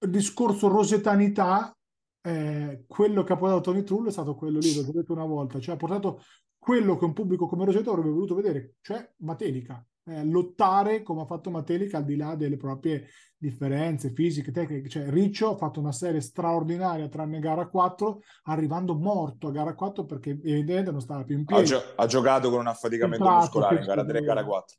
il 0.00 0.10
discorso 0.10 0.68
rosetanità, 0.68 1.76
eh, 2.20 2.84
quello 2.86 3.24
che 3.24 3.32
ha 3.32 3.36
portato 3.36 3.60
Tony 3.60 3.82
Trullo 3.82 4.08
è 4.08 4.12
stato 4.12 4.34
quello 4.34 4.58
lì, 4.58 4.74
l'ho 4.74 4.90
detto 4.92 5.12
una 5.12 5.24
volta, 5.24 5.58
cioè 5.58 5.74
ha 5.74 5.78
portato 5.78 6.22
quello 6.58 6.96
che 6.96 7.04
un 7.04 7.12
pubblico 7.12 7.46
come 7.46 7.64
Roseto 7.64 7.90
avrebbe 7.90 8.10
voluto 8.10 8.34
vedere, 8.34 8.74
cioè 8.80 9.10
Matelica, 9.18 9.84
eh, 10.04 10.24
lottare 10.24 11.02
come 11.02 11.22
ha 11.22 11.26
fatto 11.26 11.50
Matelica 11.50 11.98
al 11.98 12.04
di 12.04 12.16
là 12.16 12.34
delle 12.34 12.56
proprie 12.56 13.08
differenze 13.36 14.12
fisiche, 14.12 14.52
tecniche. 14.52 14.88
Cioè, 14.88 15.10
Riccio 15.10 15.52
ha 15.52 15.56
fatto 15.56 15.80
una 15.80 15.92
serie 15.92 16.20
straordinaria 16.20 17.08
tranne 17.08 17.40
gara 17.40 17.66
4, 17.68 18.20
arrivando 18.44 18.94
morto 18.94 19.48
a 19.48 19.50
gara 19.50 19.74
4 19.74 20.04
perché 20.04 20.30
evidentemente 20.30 20.90
non 20.90 21.00
stava 21.00 21.24
più 21.24 21.36
in 21.36 21.44
piedi. 21.44 21.62
Ha, 21.62 21.66
gio- 21.66 21.82
ha 21.96 22.06
giocato 22.06 22.50
con 22.50 22.60
un 22.60 22.68
affaticamento 22.68 23.24
Infiltrato, 23.24 23.58
muscolare 23.58 23.80
in 23.80 23.86
gara 23.86 24.04
3 24.04 24.18
e 24.18 24.22
gara 24.22 24.44
4. 24.44 24.76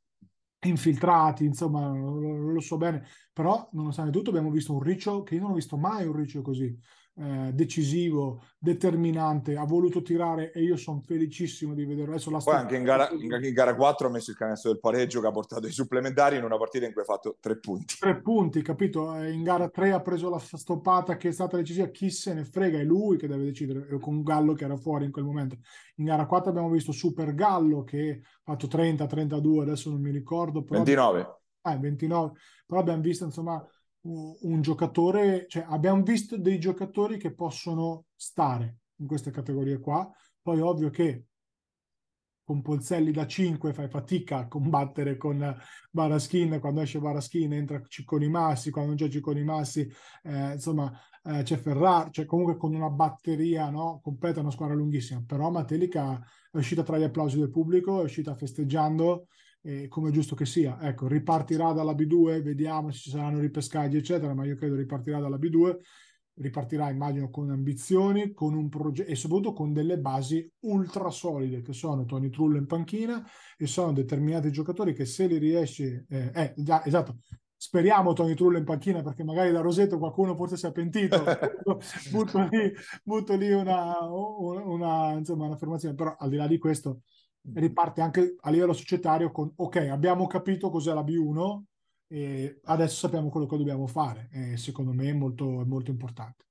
Infiltrati, 0.65 1.43
insomma, 1.43 1.89
lo, 1.89 2.53
lo 2.53 2.59
so 2.61 2.77
bene, 2.77 3.05
però 3.33 3.67
nonostante 3.73 4.11
tutto 4.11 4.29
abbiamo 4.29 4.49
visto 4.49 4.73
un 4.73 4.81
Riccio 4.81 5.23
che 5.23 5.35
io 5.35 5.41
non 5.41 5.51
ho 5.51 5.55
visto 5.55 5.75
mai 5.77 6.05
un 6.05 6.15
Riccio 6.15 6.41
così 6.41 6.73
eh, 7.15 7.51
decisivo, 7.53 8.43
determinante, 8.57 9.55
ha 9.55 9.65
voluto 9.65 10.01
tirare 10.01 10.51
e 10.51 10.63
io 10.63 10.75
sono 10.77 10.99
felicissimo 10.99 11.75
di 11.75 11.85
vederlo. 11.85 12.13
Adesso 12.13 12.31
la 12.31 12.39
Poi 12.39 12.55
anche 12.55 12.75
in 12.75 12.83
gara, 12.83 13.09
in 13.11 13.53
gara 13.53 13.75
4 13.75 14.07
ha 14.07 14.09
messo 14.09 14.31
il 14.31 14.37
canestro 14.37 14.71
del 14.71 14.79
pareggio 14.79 15.21
che 15.21 15.27
ha 15.27 15.31
portato 15.31 15.67
i 15.67 15.71
supplementari 15.71 16.37
in 16.37 16.43
una 16.43 16.57
partita 16.57 16.87
in 16.87 16.91
cui 16.91 17.01
ha 17.03 17.05
fatto 17.05 17.37
tre 17.39 17.59
punti. 17.59 17.97
Tre 17.99 18.19
punti, 18.19 18.63
capito? 18.63 19.15
Eh, 19.15 19.31
in 19.31 19.43
gara 19.43 19.69
3 19.69 19.91
ha 19.91 20.01
preso 20.01 20.29
la 20.29 20.39
stoppata 20.39 21.15
che 21.15 21.29
è 21.29 21.31
stata 21.31 21.57
decisiva, 21.57 21.87
chi 21.87 22.09
se 22.09 22.33
ne 22.33 22.45
frega, 22.45 22.79
è 22.79 22.83
lui 22.83 23.17
che 23.17 23.27
deve 23.27 23.43
decidere, 23.43 23.99
con 23.99 24.23
Gallo 24.23 24.53
che 24.53 24.63
era 24.63 24.77
fuori 24.77 25.05
in 25.05 25.11
quel 25.11 25.25
momento. 25.25 25.57
In 25.97 26.05
gara 26.05 26.25
4 26.25 26.49
abbiamo 26.49 26.71
visto 26.71 26.91
Super 26.91 27.35
Gallo 27.35 27.83
che 27.83 28.21
ha 28.23 28.51
fatto 28.51 28.65
30, 28.65 29.05
32, 29.05 29.61
adesso 29.61 29.91
non 29.91 30.01
mi 30.01 30.09
ricordo. 30.09 30.63
Però... 30.63 30.77
29. 30.81 31.41
Eh, 31.65 31.77
29, 31.77 32.31
però 32.65 32.81
abbiamo 32.81 33.01
visto 33.01 33.23
insomma 33.23 33.63
un 34.05 34.61
giocatore, 34.61 35.45
cioè 35.47 35.65
abbiamo 35.67 36.01
visto 36.03 36.37
dei 36.37 36.59
giocatori 36.59 37.17
che 37.17 37.33
possono 37.33 38.05
stare 38.15 38.79
in 38.97 39.07
queste 39.07 39.31
categorie 39.31 39.79
qua, 39.79 40.09
poi 40.41 40.59
ovvio 40.59 40.89
che 40.89 41.25
con 42.43 42.61
Polzelli 42.61 43.11
da 43.11 43.25
5 43.25 43.71
fai 43.71 43.87
fatica 43.87 44.39
a 44.39 44.47
combattere 44.47 45.15
con 45.15 45.55
Baraskin, 45.91 46.59
quando 46.59 46.81
esce 46.81 46.99
Baraskin 46.99 47.53
entra 47.53 47.81
Cicconi 47.87 48.27
Massi, 48.27 48.69
quando 48.69 48.89
non 48.89 48.99
c'è 48.99 49.09
Cicconi 49.09 49.43
Massi, 49.43 49.89
eh, 50.23 50.53
insomma 50.53 50.91
eh, 51.23 51.43
c'è 51.43 51.55
Ferrari, 51.55 52.11
cioè 52.11 52.25
comunque 52.25 52.57
con 52.57 52.75
una 52.75 52.89
batteria 52.89 53.69
no, 53.69 54.01
completa, 54.03 54.41
una 54.41 54.51
squadra 54.51 54.75
lunghissima, 54.75 55.23
però 55.25 55.49
Matelica 55.49 56.21
è 56.51 56.57
uscita 56.57 56.83
tra 56.83 56.97
gli 56.97 57.03
applausi 57.03 57.39
del 57.39 57.49
pubblico, 57.49 58.01
è 58.01 58.03
uscita 58.03 58.35
festeggiando 58.35 59.27
eh, 59.63 59.87
come 59.87 60.09
è 60.09 60.11
giusto 60.11 60.35
che 60.35 60.45
sia. 60.45 60.77
Ecco, 60.81 61.07
ripartirà 61.07 61.71
dalla 61.71 61.93
B2, 61.93 62.41
vediamo 62.41 62.91
se 62.91 62.99
ci 62.99 63.09
saranno 63.09 63.39
ripescaggi, 63.39 63.97
eccetera, 63.97 64.33
ma 64.33 64.45
io 64.45 64.55
credo 64.55 64.75
ripartirà 64.75 65.19
dalla 65.19 65.37
B2, 65.37 65.77
ripartirà 66.35 66.89
immagino 66.89 67.29
con 67.29 67.49
ambizioni, 67.51 68.33
con 68.33 68.53
un 68.55 68.67
progetto 68.67 69.09
e 69.09 69.15
soprattutto 69.15 69.53
con 69.53 69.71
delle 69.71 69.99
basi 69.99 70.49
ultra 70.61 71.09
solide 71.09 71.61
che 71.61 71.73
sono 71.73 72.05
Tony 72.05 72.29
Trullo 72.29 72.57
in 72.57 72.65
panchina 72.65 73.23
e 73.55 73.67
sono 73.67 73.93
determinati 73.93 74.51
giocatori 74.51 74.93
che 74.93 75.05
se 75.05 75.27
li 75.27 75.37
riesci, 75.37 75.83
eh, 75.83 76.31
eh 76.33 76.53
già, 76.57 76.83
esatto, 76.83 77.17
speriamo 77.55 78.13
Tony 78.13 78.33
Trullo 78.33 78.57
in 78.57 78.65
panchina 78.65 79.01
perché 79.01 79.23
magari 79.23 79.51
da 79.51 79.61
Roseto 79.61 79.97
qualcuno 79.97 80.35
forse 80.35 80.57
si 80.57 80.65
è 80.65 80.71
pentito 80.71 81.23
butto 82.11 82.47
lì, 82.49 82.73
butto 83.03 83.35
lì 83.35 83.51
una, 83.51 83.95
una, 84.09 84.63
una, 84.63 85.11
insomma, 85.13 85.45
un'affermazione 85.45 85.95
però 85.95 86.15
al 86.17 86.29
di 86.29 86.35
là 86.35 86.47
di 86.47 86.57
questo 86.57 87.01
riparte 87.53 88.01
anche 88.01 88.35
a 88.39 88.49
livello 88.49 88.73
societario 88.73 89.31
con 89.31 89.51
ok, 89.55 89.75
abbiamo 89.91 90.27
capito 90.27 90.69
cos'è 90.69 90.93
la 90.93 91.03
B1 91.03 91.61
e 92.07 92.59
adesso 92.65 92.95
sappiamo 92.95 93.29
quello 93.29 93.47
che 93.47 93.57
dobbiamo 93.57 93.87
fare. 93.87 94.29
E 94.31 94.57
secondo 94.57 94.93
me 94.93 95.09
è 95.09 95.13
molto, 95.13 95.45
molto 95.65 95.91
importante. 95.91 96.45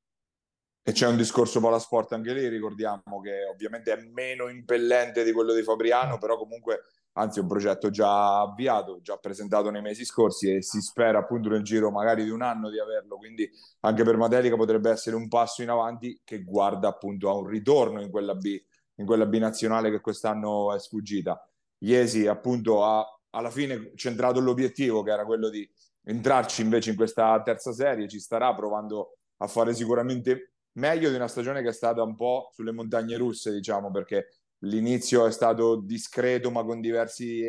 E 0.85 0.91
c'è 0.91 1.07
un 1.07 1.17
discorso 1.17 1.61
Palasport 1.61 2.13
anche 2.13 2.35
lì, 2.35 2.49
ricordiamo 2.49 3.21
che 3.23 3.45
ovviamente 3.45 3.93
è 3.93 4.03
meno 4.13 4.49
impellente 4.49 5.23
di 5.23 5.31
quello 5.31 5.55
di 5.55 5.63
Fabriano, 5.63 6.19
però 6.19 6.37
comunque, 6.37 6.81
anzi, 7.13 7.39
è 7.39 7.43
un 7.43 7.47
progetto 7.47 7.89
già 7.89 8.41
avviato, 8.41 9.01
già 9.01 9.17
presentato 9.17 9.71
nei 9.71 9.81
mesi 9.81 10.05
scorsi 10.05 10.53
e 10.53 10.61
si 10.61 10.81
spera 10.81 11.21
appunto 11.21 11.49
nel 11.49 11.63
giro 11.63 11.93
magari 11.93 12.25
di 12.25 12.31
un 12.31 12.43
anno 12.43 12.69
di 12.69 12.81
averlo, 12.81 13.17
quindi 13.17 13.49
anche 13.83 14.03
per 14.03 14.17
Matelica 14.17 14.57
potrebbe 14.57 14.91
essere 14.91 15.15
un 15.15 15.29
passo 15.29 15.63
in 15.63 15.69
avanti 15.69 16.21
che 16.25 16.43
guarda 16.43 16.89
appunto 16.89 17.31
a 17.31 17.37
un 17.37 17.47
ritorno 17.47 18.01
in 18.03 18.11
quella 18.11 18.35
B 18.35 18.61
in 19.03 19.07
quella 19.07 19.27
binazionale 19.27 19.91
che 19.91 20.01
quest'anno 20.01 20.75
è 20.75 20.79
sfuggita. 20.79 21.47
Iesi 21.79 22.27
appunto 22.27 22.85
ha 22.85 23.05
alla 23.31 23.51
fine 23.51 23.93
centrato 23.95 24.41
l'obiettivo 24.41 25.03
che 25.03 25.11
era 25.11 25.25
quello 25.25 25.49
di 25.49 25.69
entrarci 26.05 26.63
invece 26.63 26.91
in 26.91 26.97
questa 26.97 27.41
terza 27.43 27.73
serie, 27.73 28.09
ci 28.09 28.19
starà 28.19 28.55
provando 28.55 29.19
a 29.39 29.47
fare 29.47 29.75
sicuramente 29.75 30.53
meglio 30.73 31.11
di 31.11 31.17
una 31.17 31.29
stagione 31.29 31.63
che 31.63 31.69
è 31.69 31.73
stata 31.73 32.03
un 32.03 32.15
po' 32.15 32.51
sulle 32.53 32.73
montagne 32.73 33.17
russe, 33.17 33.53
diciamo, 33.53 33.91
perché 33.91 34.29
l'inizio 34.61 35.27
è 35.27 35.33
stato 35.33 35.77
discreto 35.77 36.51
ma 36.51 36.65
con 36.65 36.81
diversi, 36.81 37.47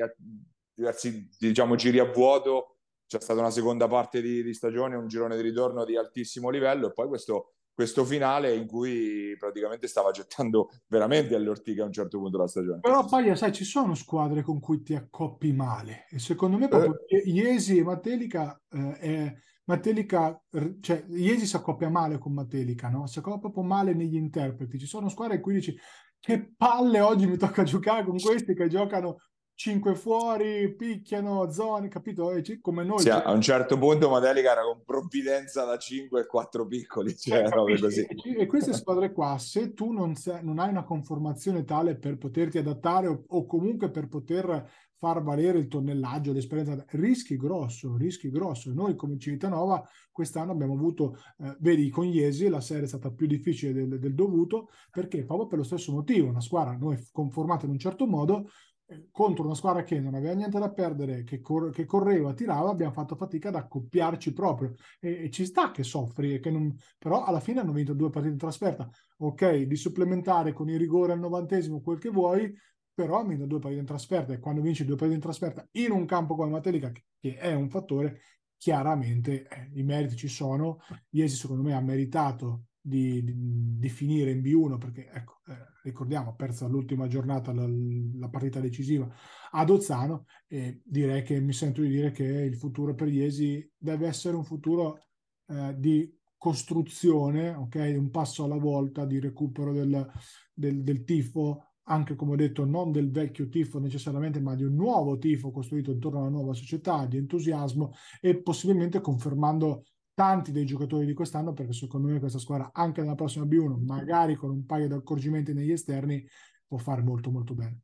diversi 0.74 1.30
diciamo, 1.38 1.76
giri 1.76 2.00
a 2.00 2.12
vuoto, 2.12 2.78
c'è 3.06 3.20
stata 3.20 3.40
una 3.40 3.52
seconda 3.52 3.88
parte 3.88 4.22
di, 4.22 4.44
di 4.44 4.54
stagione, 4.54 4.96
un 4.96 5.08
girone 5.08 5.36
di 5.36 5.42
ritorno 5.44 5.86
di 5.86 5.96
altissimo 5.96 6.50
livello 6.50 6.88
e 6.88 6.94
poi 6.94 7.08
questo 7.08 7.54
questo 7.74 8.06
finale 8.06 8.54
in 8.56 8.68
cui 8.68 9.36
praticamente 9.38 9.88
stava 9.88 10.12
gettando 10.12 10.70
veramente 10.88 11.36
alle 11.36 11.50
ortiche 11.50 11.82
a 11.82 11.86
un 11.86 11.92
certo 11.92 12.18
punto 12.20 12.38
della 12.38 12.48
stagione. 12.48 12.80
Però 12.80 13.06
poi, 13.06 13.36
sai, 13.36 13.52
ci 13.52 13.64
sono 13.64 13.96
squadre 13.96 14.44
con 14.44 14.60
cui 14.60 14.84
ti 14.84 14.96
accoppi 14.96 15.52
male 15.54 16.06
e 16.10 16.20
secondo 16.20 16.58
me 16.58 16.68
proprio 16.68 17.00
eh. 17.08 17.24
Iesi 17.26 17.78
e 17.78 17.84
Matelica, 17.84 18.62
eh, 18.70 18.94
è, 18.98 19.34
Matelica, 19.66 20.40
cioè 20.82 21.06
Iesi 21.10 21.46
si 21.46 21.56
accoppia 21.56 21.90
male 21.90 22.18
con 22.18 22.34
Matelica, 22.34 22.90
no? 22.90 23.08
Si 23.08 23.20
accoppia 23.20 23.40
proprio 23.40 23.64
male 23.64 23.94
negli 23.94 24.16
interpreti. 24.16 24.78
Ci 24.78 24.88
sono 24.88 25.10
squadre 25.10 25.36
in 25.36 25.42
cui 25.42 25.54
dici 25.56 25.76
che 26.20 26.54
palle 26.56 27.02
oggi 27.02 27.28
mi 27.28 27.38
tocca 27.38 27.64
giocare 27.64 28.06
con 28.06 28.18
questi 28.18 28.54
che 28.54 28.68
giocano 28.68 29.18
5 29.56 29.96
fuori, 29.96 30.74
picchiano, 30.76 31.50
zone, 31.52 31.88
capito? 31.88 32.32
E 32.32 32.60
come 32.60 32.84
noi. 32.84 33.00
Sì, 33.00 33.10
a 33.10 33.32
un 33.32 33.42
certo 33.42 33.78
punto 33.78 34.10
Madelica 34.10 34.52
era 34.52 34.64
con 34.64 34.84
provvidenza 34.84 35.64
da 35.64 35.78
5 35.78 36.22
e 36.22 36.26
4 36.26 36.66
piccoli, 36.66 37.16
cioè 37.16 37.44
eh. 37.44 38.42
E, 38.42 38.46
queste 38.48 38.74
squadre 38.74 39.12
qua, 39.12 39.38
se 39.38 39.74
tu 39.74 39.92
non, 39.92 40.16
sei, 40.16 40.44
non, 40.44 40.60
hai 40.60 40.70
una 40.70 40.84
conformazione 40.84 41.64
tale 41.64 41.98
per 41.98 42.18
poterti 42.18 42.58
adattare 42.58 43.08
o, 43.08 43.24
o, 43.28 43.46
comunque 43.46 43.92
per 43.92 44.08
poter 44.08 44.70
far 45.04 45.22
valere 45.22 45.60
il 45.60 45.68
tonnellaggio, 45.68 46.32
l'esperienza, 46.32 46.84
rischi 46.92 47.36
grosso, 47.36 47.98
rischi 47.98 48.30
grosso. 48.32 48.74
Noi 48.74 48.96
come 48.96 49.20
Civitanova 49.20 49.86
quest'anno 50.12 50.54
abbiamo 50.54 50.74
avuto, 50.74 51.18
eh, 51.40 51.58
vedi, 51.60 51.90
con 51.90 52.06
Iesi 52.06 52.48
la 52.48 52.62
serie 52.62 52.86
è 52.86 52.88
stata 52.88 53.12
più 53.12 53.28
difficile 53.28 53.74
del, 53.74 54.00
del 54.00 54.16
dovuto 54.16 54.70
perché 54.90 55.26
proprio 55.26 55.48
per 55.48 55.58
lo 55.58 55.64
stesso 55.66 55.92
motivo, 55.92 56.30
una 56.30 56.40
squadra 56.40 56.78
noi 56.78 56.98
conformata 57.12 57.66
in 57.66 57.72
un 57.72 57.80
certo 57.80 58.08
modo 58.08 58.46
eh, 58.46 58.73
contro 59.12 59.46
una 59.46 59.56
squadra 59.56 59.84
che 59.84 60.00
non 60.00 60.14
aveva 60.14 60.34
niente 60.34 60.60
da 60.60 60.72
perdere, 60.72 61.24
che, 61.24 61.40
cor- 61.40 61.72
che 61.72 61.86
correva, 61.86 62.34
tirava, 62.34 62.70
abbiamo 62.70 62.92
fatto 62.92 63.16
fatica 63.16 63.50
ad 63.50 63.56
accoppiarci 63.56 64.34
proprio. 64.34 64.74
E, 65.00 65.26
e 65.26 65.30
ci 65.30 65.46
sta 65.46 65.72
che 65.72 65.84
soffri, 65.84 66.36
e 66.36 66.40
che 66.40 66.52
non... 66.52 66.76
però 66.98 67.24
alla 67.24 67.40
fine 67.40 67.62
hanno 67.62 67.72
vinto 67.72 67.94
due 67.94 68.10
partite 68.10 68.34
in 68.34 68.40
trasferta, 68.40 68.90
ok, 69.18 69.62
di 69.62 69.76
supplementare 69.76 70.54
con 70.54 70.70
il 70.70 70.78
rigore 70.78 71.14
al 71.14 71.20
novantesimo, 71.20 71.82
quel 71.82 72.00
che 72.00 72.10
vuoi, 72.10 72.54
però 72.94 73.20
hanno 73.20 73.30
vinto 73.30 73.46
due 73.46 73.60
partite 73.60 73.82
in 73.82 73.88
trasferta. 73.88 74.34
E 74.34 74.40
quando 74.40 74.62
vinci 74.62 74.86
due 74.86 74.96
partite 74.96 75.16
in 75.16 75.24
trasferta 75.24 75.68
in 75.72 75.92
un 75.92 76.06
campo 76.06 76.36
come 76.36 76.52
Matelica, 76.52 76.92
che 76.92 77.36
è 77.38 77.54
un 77.54 77.70
fattore, 77.70 78.20
chiaramente 78.58 79.48
eh, 79.48 79.70
i 79.74 79.84
meriti 79.84 80.16
ci 80.16 80.28
sono, 80.28 80.80
Iesi 81.10 81.36
secondo 81.36 81.64
me 81.64 81.74
ha 81.74 81.82
meritato 81.82 82.66
di, 82.86 83.24
di, 83.24 83.34
di, 83.80 83.90
finire 83.90 84.32
in 84.32 84.42
B1 84.42 84.78
perché 84.78 85.10
ecco, 85.10 85.40
eh, 85.48 85.56
ricordiamo 85.84 86.32
ha 86.32 86.34
perso 86.34 86.68
l'ultima 86.68 87.08
giornata 87.08 87.54
la, 87.54 87.66
la, 87.66 88.28
partita 88.28 88.60
decisiva 88.60 89.10
ad 89.52 89.70
Ozzano 89.70 90.26
e 90.48 90.82
direi 90.84 91.24
che 91.24 91.40
mi 91.40 91.54
sento 91.54 91.82
di 91.82 91.88
dire 91.88 92.12
che 92.12 92.26
il 92.26 92.58
futuro 92.58 92.94
per 92.94 93.08
Iesi 93.08 93.72
deve 93.78 94.08
essere 94.08 94.36
un 94.36 94.44
futuro 94.44 95.00
eh, 95.48 95.74
di 95.78 96.14
costruzione, 96.38 97.56
ok? 97.56 97.96
un 97.98 98.10
passo 98.10 98.44
alla 98.44 98.58
volta 98.58 99.06
di 99.06 99.18
recupero 99.18 99.72
del, 99.72 100.06
del, 100.54 100.84
del 100.84 101.06
tifo 101.06 101.68
anche 101.86 102.16
come 102.16 102.34
ho 102.34 102.36
detto 102.36 102.66
non 102.66 102.92
del 102.92 103.12
vecchio 103.12 103.48
tifo 103.50 103.80
necessariamente 103.80 104.40
ma 104.40 104.56
di 104.56 104.64
un 104.64 104.74
nuovo 104.74 105.18
tifo 105.18 105.52
costruito 105.52 105.92
intorno 105.92 106.20
alla 106.20 106.30
nuova 106.30 106.54
società 106.54 107.06
di 107.06 107.18
entusiasmo 107.18 107.94
e 108.22 108.42
possibilmente 108.42 109.02
confermando 109.02 109.84
tanti 110.14 110.52
dei 110.52 110.66
giocatori 110.66 111.06
di 111.06 111.14
quest'anno 111.14 111.54
perché 111.54 111.74
secondo 111.74 112.08
me 112.08 112.20
questa 112.20 112.40
squadra 112.40 112.70
anche 112.74 113.02
nella 113.02 113.16
prossima 113.16 113.46
B1 113.46 113.84
magari 113.84 114.36
con 114.36 114.52
un 114.52 114.66
paio 114.66 114.88
di 114.88 114.94
accorgimenti 114.94 115.54
negli 115.54 115.72
esterni 115.72 116.26
può 116.68 116.78
fare 116.78 117.02
molto 117.02 117.32
molto 117.32 117.54
bene. 117.54 117.82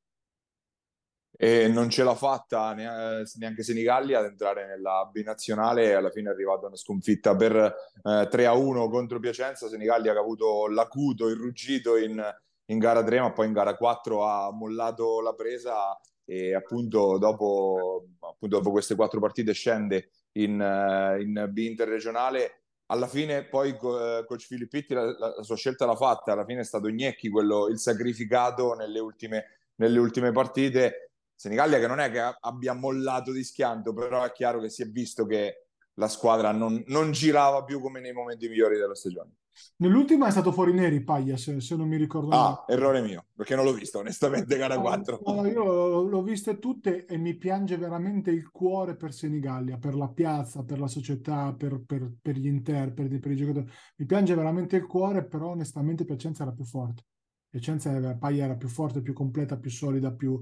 E 1.41 1.69
non 1.69 1.89
ce 1.89 2.03
l'ha 2.03 2.15
fatta 2.15 2.73
neanche 2.73 3.63
Senigalli 3.63 4.13
ad 4.13 4.25
entrare 4.25 4.67
nella 4.67 5.09
B 5.09 5.21
nazionale 5.23 5.93
alla 5.93 6.09
fine 6.09 6.29
è 6.29 6.33
arrivata 6.33 6.67
una 6.67 6.75
sconfitta 6.75 7.33
per 7.35 7.55
eh, 7.55 8.27
3 8.29 8.45
a 8.45 8.53
1 8.53 8.89
contro 8.89 9.19
Piacenza. 9.19 9.69
Senigalli 9.69 10.09
ha 10.09 10.19
avuto 10.19 10.67
l'acuto, 10.67 11.27
il 11.27 11.37
ruggito 11.37 11.95
in, 11.95 12.21
in 12.65 12.77
gara 12.77 13.03
3 13.03 13.21
ma 13.21 13.31
poi 13.31 13.47
in 13.47 13.53
gara 13.53 13.77
4 13.77 14.25
ha 14.25 14.51
mollato 14.51 15.21
la 15.21 15.33
presa 15.33 15.97
e 16.25 16.53
appunto 16.53 17.17
dopo, 17.17 18.07
appunto 18.19 18.57
dopo 18.57 18.71
queste 18.71 18.95
quattro 18.95 19.21
partite 19.21 19.53
scende 19.53 20.09
in, 20.33 20.59
uh, 20.59 21.19
in 21.19 21.47
B 21.51 21.57
interregionale. 21.59 22.63
Alla 22.87 23.07
fine 23.07 23.45
poi 23.45 23.71
uh, 23.71 24.25
coach 24.25 24.45
Filippitti 24.45 24.93
la, 24.93 25.05
la, 25.17 25.43
sua 25.43 25.55
scelta 25.55 25.85
l'ha 25.85 25.95
fatta, 25.95 26.31
alla 26.31 26.45
fine 26.45 26.61
è 26.61 26.65
stato 26.65 26.89
Gnecchi 26.89 27.29
quello, 27.29 27.67
il 27.67 27.77
sacrificato 27.77 28.73
nelle 28.73 28.99
ultime, 28.99 29.45
nelle 29.75 29.99
ultime 29.99 30.31
partite. 30.31 31.11
Senigallia 31.35 31.79
che 31.79 31.87
non 31.87 31.99
è 31.99 32.11
che 32.11 32.19
abbia 32.39 32.73
mollato 32.73 33.31
di 33.31 33.43
schianto, 33.43 33.93
però 33.93 34.23
è 34.23 34.31
chiaro 34.31 34.59
che 34.59 34.69
si 34.69 34.81
è 34.81 34.87
visto 34.87 35.25
che 35.25 35.67
la 35.93 36.07
squadra 36.07 36.51
non, 36.51 36.83
non 36.87 37.11
girava 37.11 37.63
più 37.63 37.79
come 37.79 37.99
nei 37.99 38.13
momenti 38.13 38.49
migliori 38.49 38.77
della 38.77 38.95
stagione. 38.95 39.31
Nell'ultima 39.77 40.27
è 40.27 40.31
stato 40.31 40.51
fuori 40.51 40.73
neri 40.73 41.03
Paglia, 41.03 41.37
se, 41.37 41.59
se 41.61 41.75
non 41.75 41.87
mi 41.87 41.97
ricordo 41.97 42.31
Ah, 42.31 42.37
male. 42.37 42.63
errore 42.65 43.01
mio, 43.01 43.25
perché 43.35 43.55
non 43.55 43.65
l'ho 43.65 43.73
visto 43.73 43.99
onestamente 43.99 44.57
gara 44.57 44.75
no, 44.75 44.81
4. 44.81 45.19
No, 45.25 45.45
io 45.45 46.01
l'ho 46.03 46.21
viste 46.23 46.59
tutte 46.59 47.05
e 47.05 47.17
mi 47.17 47.35
piange 47.35 47.77
veramente 47.77 48.31
il 48.31 48.49
cuore 48.51 48.95
per 48.95 49.13
Senigallia, 49.13 49.77
per 49.77 49.95
la 49.95 50.09
piazza, 50.09 50.63
per 50.63 50.79
la 50.79 50.87
società, 50.87 51.53
per, 51.55 51.81
per, 51.85 52.11
per 52.21 52.35
gli 52.37 52.47
interpreti, 52.47 53.19
per 53.19 53.31
i 53.31 53.35
giocatori. 53.35 53.69
Mi 53.97 54.05
piange 54.05 54.35
veramente 54.35 54.75
il 54.75 54.85
cuore, 54.85 55.25
però 55.25 55.49
onestamente 55.49 56.05
Piacenza 56.05 56.43
era 56.43 56.51
più 56.53 56.65
forte. 56.65 57.03
Piacenza 57.49 57.91
era, 57.91 58.15
Paglia 58.15 58.45
era 58.45 58.55
più 58.55 58.67
forte, 58.67 59.01
più 59.01 59.13
completa, 59.13 59.57
più 59.57 59.71
solida, 59.71 60.13
più, 60.13 60.41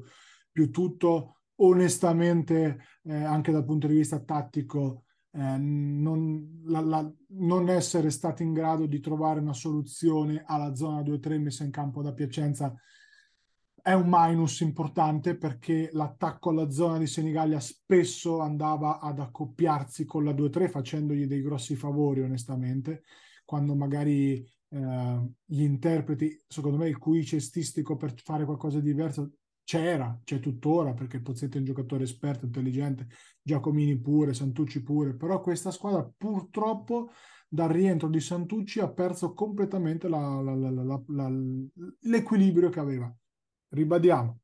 più 0.51 0.69
tutto. 0.71 1.37
Onestamente, 1.59 2.79
eh, 3.03 3.15
anche 3.23 3.51
dal 3.51 3.65
punto 3.65 3.87
di 3.87 3.95
vista 3.95 4.19
tattico, 4.19 5.05
eh, 5.31 5.57
non, 5.57 6.61
la, 6.65 6.81
la, 6.81 7.13
non, 7.29 7.69
essere 7.69 8.09
stati 8.09 8.43
in 8.43 8.53
grado 8.53 8.85
di 8.85 8.99
trovare 8.99 9.39
una 9.39 9.53
soluzione 9.53 10.43
alla 10.45 10.73
zona 10.75 11.01
2-3 11.01 11.41
messa 11.41 11.63
in 11.63 11.71
campo 11.71 12.01
da 12.01 12.13
Piacenza 12.13 12.73
è 13.87 13.93
un 13.93 14.07
minus 14.09 14.59
importante 14.59 15.37
perché 15.37 15.89
l'attacco 15.93 16.49
alla 16.49 16.69
zona 16.69 16.97
di 16.97 17.07
Senigallia 17.07 17.61
spesso 17.61 18.39
andava 18.39 18.99
ad 18.99 19.19
accoppiarsi 19.19 20.03
con 20.03 20.25
la 20.25 20.31
2-3 20.31 20.69
facendogli 20.69 21.25
dei 21.25 21.41
grossi 21.41 21.75
favori 21.75 22.21
onestamente 22.21 23.03
quando 23.45 23.75
magari 23.75 24.45
eh, 24.69 25.31
gli 25.45 25.61
interpreti 25.61 26.37
secondo 26.47 26.77
me 26.77 26.89
il 26.89 26.97
cui 26.97 27.23
cestistico 27.23 27.95
per 27.95 28.13
fare 28.21 28.43
qualcosa 28.43 28.79
di 28.79 28.87
diverso 28.87 29.31
c'era, 29.67 30.17
c'è 30.23 30.39
tuttora 30.39 30.93
perché 30.93 31.19
Pozzetto 31.19 31.57
è 31.57 31.59
un 31.59 31.65
giocatore 31.65 32.05
esperto, 32.05 32.45
intelligente, 32.45 33.09
Giacomini 33.41 33.99
pure, 33.99 34.33
Santucci 34.33 34.81
pure, 34.81 35.13
però 35.13 35.41
questa 35.41 35.71
squadra 35.71 36.09
purtroppo 36.15 37.09
dal 37.49 37.67
rientro 37.67 38.07
di 38.07 38.21
Santucci 38.21 38.79
ha 38.79 38.89
perso 38.89 39.33
completamente 39.33 40.07
la, 40.07 40.39
la, 40.39 40.55
la, 40.55 41.31
l'equilibrio 41.99 42.69
che 42.69 42.79
aveva. 42.79 43.13
Ribadiamo, 43.67 44.39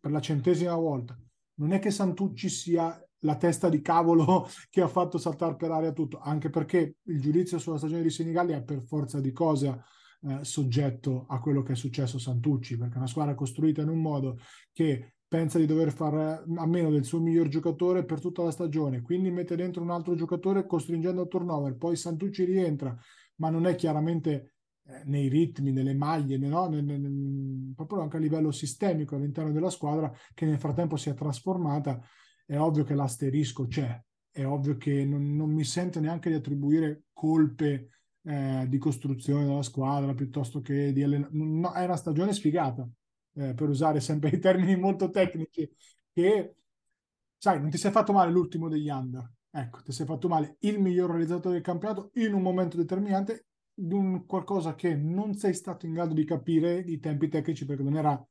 per 0.00 0.10
la 0.10 0.20
centesima 0.20 0.74
volta, 0.74 1.16
non 1.58 1.70
è 1.70 1.78
che 1.78 1.92
Santucci 1.92 2.48
sia 2.48 3.00
la 3.20 3.36
testa 3.36 3.68
di 3.68 3.80
cavolo 3.80 4.48
che 4.70 4.80
ha 4.80 4.88
fatto 4.88 5.18
saltare 5.18 5.54
per 5.54 5.70
aria 5.70 5.92
tutto, 5.92 6.18
anche 6.18 6.50
perché 6.50 6.96
il 7.00 7.20
giudizio 7.20 7.60
sulla 7.60 7.78
stagione 7.78 8.02
di 8.02 8.10
Senigallia 8.10 8.56
è 8.56 8.64
per 8.64 8.82
forza 8.82 9.20
di 9.20 9.30
cose 9.30 9.84
eh, 10.26 10.38
soggetto 10.42 11.26
a 11.28 11.38
quello 11.40 11.62
che 11.62 11.72
è 11.72 11.76
successo 11.76 12.16
a 12.16 12.20
Santucci, 12.20 12.76
perché 12.76 12.96
una 12.96 13.06
squadra 13.06 13.34
costruita 13.34 13.82
in 13.82 13.88
un 13.88 14.00
modo 14.00 14.38
che 14.72 15.14
pensa 15.26 15.58
di 15.58 15.66
dover 15.66 15.92
fare 15.92 16.44
a 16.56 16.66
meno 16.66 16.90
del 16.90 17.04
suo 17.04 17.20
miglior 17.20 17.48
giocatore 17.48 18.04
per 18.04 18.20
tutta 18.20 18.42
la 18.42 18.50
stagione, 18.50 19.02
quindi 19.02 19.30
mette 19.30 19.56
dentro 19.56 19.82
un 19.82 19.90
altro 19.90 20.14
giocatore 20.14 20.66
costringendo 20.66 21.22
a 21.22 21.26
turnover, 21.26 21.76
poi 21.76 21.96
Santucci 21.96 22.44
rientra, 22.44 22.96
ma 23.36 23.50
non 23.50 23.66
è 23.66 23.74
chiaramente 23.74 24.54
eh, 24.84 25.02
nei 25.06 25.28
ritmi, 25.28 25.72
nelle 25.72 25.94
maglie, 25.94 26.38
no? 26.38 26.68
nel, 26.68 26.84
nel, 26.84 27.72
proprio 27.74 28.00
anche 28.00 28.16
a 28.16 28.20
livello 28.20 28.52
sistemico 28.52 29.16
all'interno 29.16 29.50
della 29.50 29.70
squadra 29.70 30.12
che 30.32 30.46
nel 30.46 30.58
frattempo 30.58 30.96
si 30.96 31.08
è 31.08 31.14
trasformata, 31.14 32.00
è 32.46 32.56
ovvio 32.56 32.84
che 32.84 32.94
l'asterisco 32.94 33.66
c'è, 33.66 34.00
è 34.30 34.44
ovvio 34.44 34.76
che 34.76 35.04
non, 35.04 35.34
non 35.34 35.50
mi 35.50 35.64
sento 35.64 36.00
neanche 36.00 36.28
di 36.28 36.36
attribuire 36.36 37.04
colpe 37.12 37.88
eh, 38.24 38.66
di 38.68 38.78
costruzione 38.78 39.44
della 39.44 39.62
squadra 39.62 40.14
piuttosto 40.14 40.60
che 40.60 40.92
di 40.92 41.02
allenamento. 41.02 41.68
No, 41.68 41.72
è 41.72 41.84
una 41.84 41.96
stagione 41.96 42.32
sfigata, 42.32 42.88
eh, 43.34 43.54
per 43.54 43.68
usare 43.68 44.00
sempre 44.00 44.30
i 44.30 44.38
termini 44.38 44.76
molto 44.76 45.10
tecnici, 45.10 45.70
che 46.12 46.54
sai, 47.36 47.60
non 47.60 47.70
ti 47.70 47.78
sei 47.78 47.90
fatto 47.90 48.12
male 48.12 48.30
l'ultimo 48.30 48.68
degli 48.68 48.88
under. 48.88 49.30
Ecco, 49.50 49.82
ti 49.82 49.92
sei 49.92 50.06
fatto 50.06 50.28
male 50.28 50.56
il 50.60 50.80
miglior 50.80 51.10
realizzatore 51.10 51.54
del 51.54 51.62
campionato 51.62 52.10
in 52.14 52.34
un 52.34 52.42
momento 52.42 52.76
determinante 52.76 53.46
di 53.72 53.94
un 53.94 54.26
qualcosa 54.26 54.74
che 54.74 54.94
non 54.94 55.34
sei 55.34 55.54
stato 55.54 55.86
in 55.86 55.92
grado 55.92 56.14
di 56.14 56.24
capire 56.24 56.78
i 56.78 56.98
tempi 56.98 57.28
tecnici 57.28 57.64
perché 57.64 57.82
non 57.82 57.96
era 57.96 58.26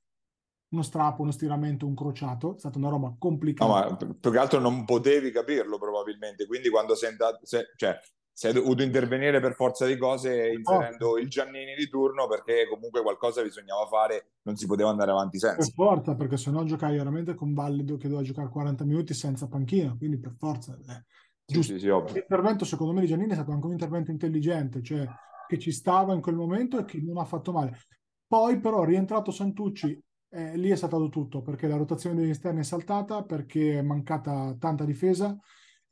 uno 0.69 0.81
strappo, 0.81 1.21
uno 1.21 1.31
stiramento, 1.31 1.85
un 1.85 1.95
crociato, 1.95 2.55
è 2.55 2.59
stata 2.59 2.77
una 2.77 2.89
roba 2.89 3.15
complicata. 3.17 3.89
No, 3.89 3.97
ma 3.99 4.15
più 4.19 4.31
che 4.31 4.37
altro 4.37 4.59
non 4.59 4.83
potevi 4.85 5.31
capirlo 5.31 5.77
probabilmente, 5.77 6.47
quindi 6.47 6.69
quando 6.69 6.95
sei 6.95 7.11
andato, 7.11 7.45
se, 7.45 7.71
cioè 7.75 7.97
si 8.35 8.47
è 8.47 8.51
dovuto 8.51 8.81
intervenire 8.81 9.39
per 9.39 9.53
forza 9.53 9.85
di 9.85 9.95
cose 9.95 10.49
inserendo 10.49 11.09
oh. 11.09 11.17
il 11.19 11.29
Giannini 11.29 11.75
di 11.75 11.87
turno 11.87 12.27
perché 12.27 12.67
comunque 12.67 13.03
qualcosa 13.03 13.43
bisognava 13.43 13.85
fare, 13.85 14.31
non 14.41 14.55
si 14.55 14.65
poteva 14.65 14.89
andare 14.89 15.11
avanti 15.11 15.37
senza. 15.37 15.57
Per 15.57 15.71
forza, 15.71 16.15
perché 16.15 16.37
se 16.37 16.49
no 16.49 16.63
giocavi 16.63 16.97
veramente 16.97 17.35
con 17.35 17.53
Vallido 17.53 17.95
che 17.95 18.07
doveva 18.07 18.25
giocare 18.25 18.49
40 18.49 18.83
minuti 18.85 19.13
senza 19.13 19.47
panchina, 19.47 19.95
quindi 19.95 20.19
per 20.19 20.33
forza. 20.37 20.73
Eh. 20.73 21.05
Sì, 21.45 21.61
sì, 21.61 21.79
sì, 21.79 21.87
L'intervento 21.87 22.65
secondo 22.65 22.93
me 22.93 23.01
di 23.01 23.07
Giannini 23.07 23.31
è 23.31 23.35
stato 23.35 23.51
anche 23.51 23.67
un 23.67 23.73
intervento 23.73 24.09
intelligente, 24.09 24.81
cioè 24.81 25.05
che 25.47 25.59
ci 25.59 25.71
stava 25.71 26.13
in 26.13 26.21
quel 26.21 26.35
momento 26.35 26.79
e 26.79 26.85
che 26.85 26.99
non 27.01 27.17
ha 27.17 27.25
fatto 27.25 27.51
male. 27.51 27.77
Poi 28.25 28.59
però 28.59 28.83
rientrato 28.83 29.29
Santucci, 29.29 30.01
eh, 30.29 30.57
lì 30.57 30.69
è 30.69 30.75
saltato 30.75 31.09
tutto, 31.09 31.41
perché 31.43 31.67
la 31.67 31.77
rotazione 31.77 32.15
degli 32.15 32.29
esterni 32.29 32.61
è 32.61 32.63
saltata, 32.63 33.23
perché 33.23 33.77
è 33.77 33.81
mancata 33.83 34.55
tanta 34.57 34.85
difesa, 34.85 35.37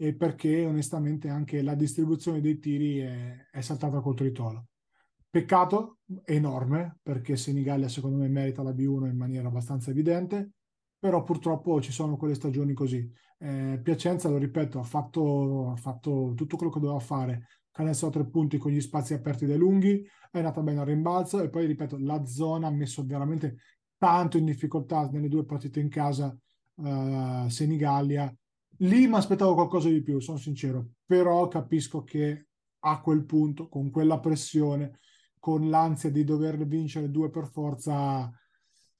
e 0.01 0.15
perché 0.15 0.65
onestamente 0.65 1.29
anche 1.29 1.61
la 1.61 1.75
distribuzione 1.75 2.41
dei 2.41 2.57
tiri 2.57 2.97
è, 2.97 3.49
è 3.51 3.61
saltata 3.61 3.99
col 3.99 4.15
tritolo. 4.15 4.69
Peccato 5.29 5.99
enorme 6.25 6.97
perché 7.03 7.37
Senigallia 7.37 7.87
secondo 7.87 8.17
me 8.17 8.27
merita 8.27 8.63
la 8.63 8.71
B1 8.71 9.05
in 9.05 9.15
maniera 9.15 9.47
abbastanza 9.47 9.91
evidente, 9.91 10.53
però 10.97 11.21
purtroppo 11.21 11.79
ci 11.81 11.91
sono 11.91 12.17
quelle 12.17 12.33
stagioni 12.33 12.73
così. 12.73 13.07
Eh, 13.37 13.79
Piacenza, 13.83 14.27
lo 14.27 14.39
ripeto, 14.39 14.79
ha 14.79 14.83
fatto, 14.83 15.69
ha 15.69 15.75
fatto, 15.75 16.33
tutto 16.35 16.57
quello 16.57 16.71
che 16.71 16.79
doveva 16.79 16.99
fare, 16.99 17.45
canestro 17.69 18.07
a 18.07 18.11
tre 18.11 18.27
punti 18.27 18.57
con 18.57 18.71
gli 18.71 18.81
spazi 18.81 19.13
aperti 19.13 19.45
dai 19.45 19.59
lunghi, 19.59 20.03
è 20.31 20.39
andata 20.39 20.61
bene 20.61 20.79
al 20.79 20.87
rimbalzo 20.87 21.43
e 21.43 21.49
poi, 21.49 21.67
ripeto, 21.67 21.99
la 21.99 22.25
zona 22.25 22.65
ha 22.65 22.71
messo 22.71 23.05
veramente 23.05 23.57
tanto 23.99 24.39
in 24.39 24.45
difficoltà 24.45 25.07
nelle 25.11 25.27
due 25.27 25.45
partite 25.45 25.79
in 25.79 25.89
casa 25.89 26.35
uh, 26.77 27.47
Senigallia 27.47 28.35
Lì 28.81 29.07
mi 29.07 29.15
aspettavo 29.15 29.53
qualcosa 29.53 29.89
di 29.89 30.01
più, 30.01 30.19
sono 30.19 30.37
sincero, 30.37 30.93
però 31.05 31.47
capisco 31.47 32.03
che 32.03 32.47
a 32.79 32.99
quel 32.99 33.25
punto, 33.25 33.69
con 33.69 33.91
quella 33.91 34.19
pressione, 34.19 34.99
con 35.37 35.69
l'ansia 35.69 36.09
di 36.09 36.23
dover 36.23 36.65
vincere 36.65 37.11
due 37.11 37.29
per 37.29 37.47
forza, 37.47 38.31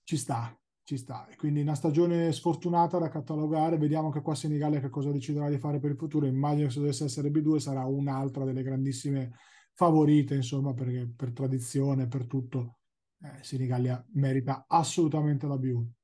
ci 0.04 0.18
sta. 0.18 0.56
ci 0.84 0.98
sta. 0.98 1.28
E 1.28 1.36
quindi 1.36 1.62
una 1.62 1.74
stagione 1.74 2.32
sfortunata 2.32 3.00
da 3.00 3.10
catalogare, 3.10 3.78
vediamo 3.78 4.12
che 4.12 4.22
qua 4.22 4.36
Senigallia 4.36 4.80
che 4.80 4.90
cosa 4.90 5.12
deciderà 5.12 5.50
di 5.50 5.58
fare 5.58 5.80
per 5.80 5.92
il 5.92 5.98
futuro. 5.98 6.28
Immagino 6.28 6.68
che 6.68 6.74
se 6.74 6.80
dovesse 6.80 7.06
essere 7.06 7.30
B2 7.32 7.58
sarà 7.58 7.86
un'altra 7.86 8.44
delle 8.46 8.62
grandissime 8.62 9.32
favorite, 9.74 10.36
insomma, 10.36 10.74
perché 10.74 11.12
per 11.16 11.32
tradizione, 11.34 12.08
per 12.08 12.28
tutto, 12.28 12.78
eh, 13.22 13.44
Senigallia 13.44 14.04
merita 14.14 14.66
assolutamente 14.68 15.48
la 15.48 15.56
B1. 15.56 16.01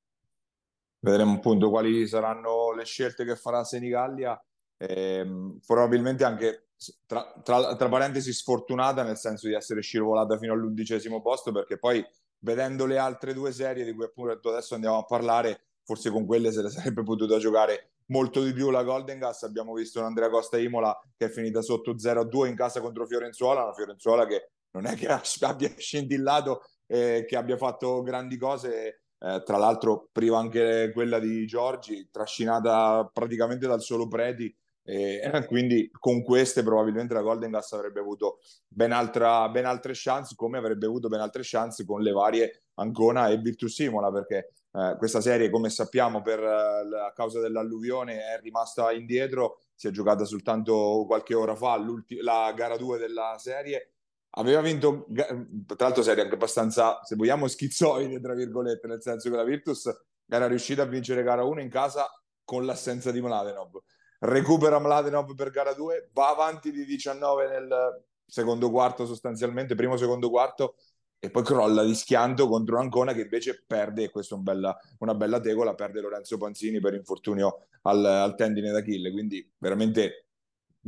Vedremo 1.00 1.34
appunto 1.36 1.70
quali 1.70 2.08
saranno 2.08 2.74
le 2.74 2.86
scelte 2.86 3.26
che 3.26 3.36
farà 3.36 3.64
Senigallia. 3.64 4.40
Ehm, 4.78 5.60
probabilmente 5.66 6.24
anche 6.24 6.68
tra, 7.06 7.34
tra, 7.44 7.76
tra, 7.76 7.90
parentesi 7.90 8.32
sfortunata 8.32 9.04
nel 9.04 9.18
senso 9.18 9.48
di 9.48 9.54
essere 9.54 9.82
scivolata 9.82 10.38
fino 10.38 10.54
all'undicesimo 10.54 11.22
posto 11.22 11.52
perché 11.52 11.80
poi 11.80 12.06
vedendo 12.40 12.86
le 12.86 13.00
altre 13.00 13.34
due 13.34 13.52
serie 13.52 13.84
di 13.84 13.94
cui 13.94 14.06
appunto 14.06 14.50
adesso 14.50 14.76
andiamo 14.76 14.98
a 15.00 15.06
parlare 15.06 15.70
forse 15.84 16.12
con 16.12 16.28
quelle 16.28 16.52
se 16.52 16.62
le 16.62 16.70
sarebbe 16.70 17.02
potuta 17.02 17.40
giocare 17.40 17.94
molto 18.08 18.44
di 18.44 18.54
più 18.54 18.70
la 18.70 18.84
Golden 18.84 19.18
Gas 19.18 19.44
abbiamo 19.44 19.74
visto 19.74 20.04
Andrea 20.04 20.30
Costa 20.30 20.60
Imola 20.60 20.96
che 21.16 21.26
è 21.26 21.30
finita 21.30 21.64
sotto 21.64 21.96
0-2 21.96 22.46
in 22.46 22.56
casa 22.56 22.80
contro 22.80 23.08
Fiorenzuola 23.08 23.64
una 23.64 23.74
Fiorenzuola 23.74 24.28
che 24.28 24.52
non 24.72 24.86
è 24.86 24.94
che 24.94 25.08
abbia 25.42 25.74
scintillato 25.76 26.62
eh, 26.86 27.26
che 27.28 27.36
abbia 27.36 27.58
fatto 27.58 28.04
grandi 28.04 28.38
cose 28.38 29.02
eh, 29.20 29.42
tra 29.44 29.58
l'altro 29.58 30.10
priva 30.12 30.38
anche 30.38 30.92
quella 30.94 31.20
di 31.20 31.46
Giorgi 31.46 32.10
trascinata 32.12 33.10
praticamente 33.12 33.68
dal 33.68 33.82
solo 33.82 34.08
Preti 34.08 34.56
e 34.90 35.20
quindi 35.48 35.92
con 35.92 36.24
queste 36.24 36.64
probabilmente 36.64 37.14
la 37.14 37.22
Golden 37.22 37.52
Gas 37.52 37.74
avrebbe 37.74 38.00
avuto 38.00 38.40
ben, 38.66 38.94
altra, 38.94 39.50
ben 39.50 39.66
altre 39.66 39.92
chance, 39.94 40.34
come 40.34 40.58
avrebbe 40.58 40.86
avuto 40.86 41.10
ben 41.10 41.20
altre 41.20 41.42
chance 41.44 41.84
con 41.84 42.02
le 42.02 42.12
varie 42.12 42.64
Ancona 42.76 43.28
e 43.28 43.38
Virtus 43.38 43.80
Imola, 43.80 44.10
perché 44.12 44.54
eh, 44.72 44.96
questa 44.98 45.20
serie, 45.20 45.50
come 45.50 45.70
sappiamo, 45.70 46.22
per 46.22 46.40
eh, 46.40 47.12
causa 47.14 47.42
dell'alluvione 47.42 48.20
è 48.20 48.40
rimasta 48.42 48.94
indietro, 48.94 49.60
si 49.76 49.88
è 49.88 49.92
giocata 49.92 50.24
soltanto 50.24 51.04
qualche 51.06 51.34
ora 51.34 51.56
fa 51.56 51.78
la 52.22 52.54
gara 52.56 52.78
2 52.78 52.98
della 52.98 53.36
serie. 53.40 53.97
Aveva 54.32 54.62
vinto, 54.62 55.08
tra 55.14 55.86
l'altro, 55.86 56.04
serie 56.04 56.24
anche 56.24 56.36
abbastanza, 56.36 57.00
se 57.04 57.16
vogliamo, 57.16 57.48
schizzoide, 57.48 58.20
tra 58.20 58.34
virgolette, 58.34 58.88
nel 58.88 59.02
senso 59.02 59.30
che 59.30 59.36
la 59.36 59.44
Virtus 59.44 59.90
era 60.28 60.48
riuscita 60.48 60.84
a 60.84 60.86
vincere 60.86 61.24
gara 61.24 61.44
1 61.44 61.62
in 61.62 61.70
casa 61.70 62.08
con 62.44 62.66
l'assenza 62.66 63.12
di 63.12 63.22
Mladenov. 63.22 63.82
Recupera 64.20 64.80
Mladenov 64.80 65.34
per 65.36 65.50
gara 65.50 65.74
2, 65.74 66.10
va 66.14 66.30
avanti 66.30 66.72
di 66.72 66.86
19 66.86 67.48
nel 67.48 68.04
secondo 68.26 68.70
quarto 68.70 69.06
sostanzialmente, 69.06 69.76
primo 69.76 69.98
secondo 69.98 70.30
quarto, 70.30 70.76
e 71.20 71.32
poi 71.32 71.44
crolla 71.44 71.84
di 71.84 71.96
schianto 71.96 72.48
contro 72.48 72.80
Ancona 72.80 73.14
che 73.14 73.22
invece 73.22 73.64
perde, 73.66 74.04
e 74.04 74.10
questa 74.12 74.36
è 74.36 74.38
un 74.38 74.44
bella, 74.44 74.78
una 75.00 75.16
bella 75.16 75.40
tegola, 75.40 75.74
perde 75.74 76.02
Lorenzo 76.02 76.38
Panzini 76.38 76.80
per 76.80 76.94
infortunio 76.94 77.68
al, 77.84 78.06
al 78.06 78.36
tendine 78.36 78.72
d'Achille, 78.72 79.12
quindi 79.12 79.52
veramente 79.58 80.27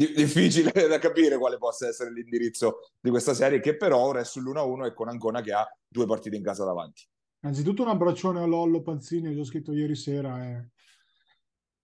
difficile 0.08 0.72
da 0.88 0.98
capire 0.98 1.38
quale 1.38 1.58
possa 1.58 1.88
essere 1.88 2.12
l'indirizzo 2.12 2.80
di 3.00 3.10
questa 3.10 3.34
serie, 3.34 3.60
che 3.60 3.76
però 3.76 3.98
ora 4.00 4.22
è 4.22 4.24
sull'1-1 4.24 4.86
e 4.86 4.94
con 4.94 5.10
Ancona 5.10 5.42
che 5.42 5.52
ha 5.52 5.68
due 5.88 6.06
partite 6.06 6.36
in 6.36 6.44
casa 6.44 6.64
davanti. 6.64 7.08
Innanzitutto 7.42 7.84
un 7.84 7.90
abbraccione 7.90 8.42
a 8.42 8.46
Lollo 8.46 8.82
Panzini, 8.82 9.34
l'ho 9.34 9.44
scritto 9.44 9.72
ieri 9.72 9.96
sera, 9.96 10.42
è 10.44 10.66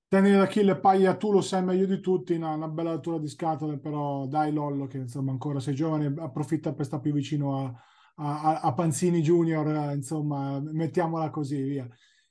Tendine 0.07 0.37
d'Achille, 0.37 0.79
Paglia, 0.79 1.15
tu 1.15 1.31
lo 1.31 1.41
sai 1.41 1.63
meglio 1.63 1.85
di 1.85 1.99
tutti, 1.99 2.37
no, 2.37 2.53
una 2.53 2.67
bella 2.67 2.91
altura 2.91 3.17
di 3.17 3.27
scatole, 3.27 3.79
però 3.79 4.27
dai 4.27 4.53
Lollo 4.53 4.85
che 4.85 4.97
insomma 4.97 5.31
ancora 5.31 5.59
sei 5.59 5.73
giovane, 5.73 6.13
approfitta 6.17 6.73
per 6.73 6.85
stare 6.85 7.01
più 7.01 7.11
vicino 7.11 7.65
a, 7.65 7.73
a, 8.17 8.59
a 8.61 8.73
Panzini 8.73 9.21
Junior, 9.21 9.93
insomma, 9.93 10.59
mettiamola 10.59 11.29
così, 11.31 11.61
via. 11.61 11.87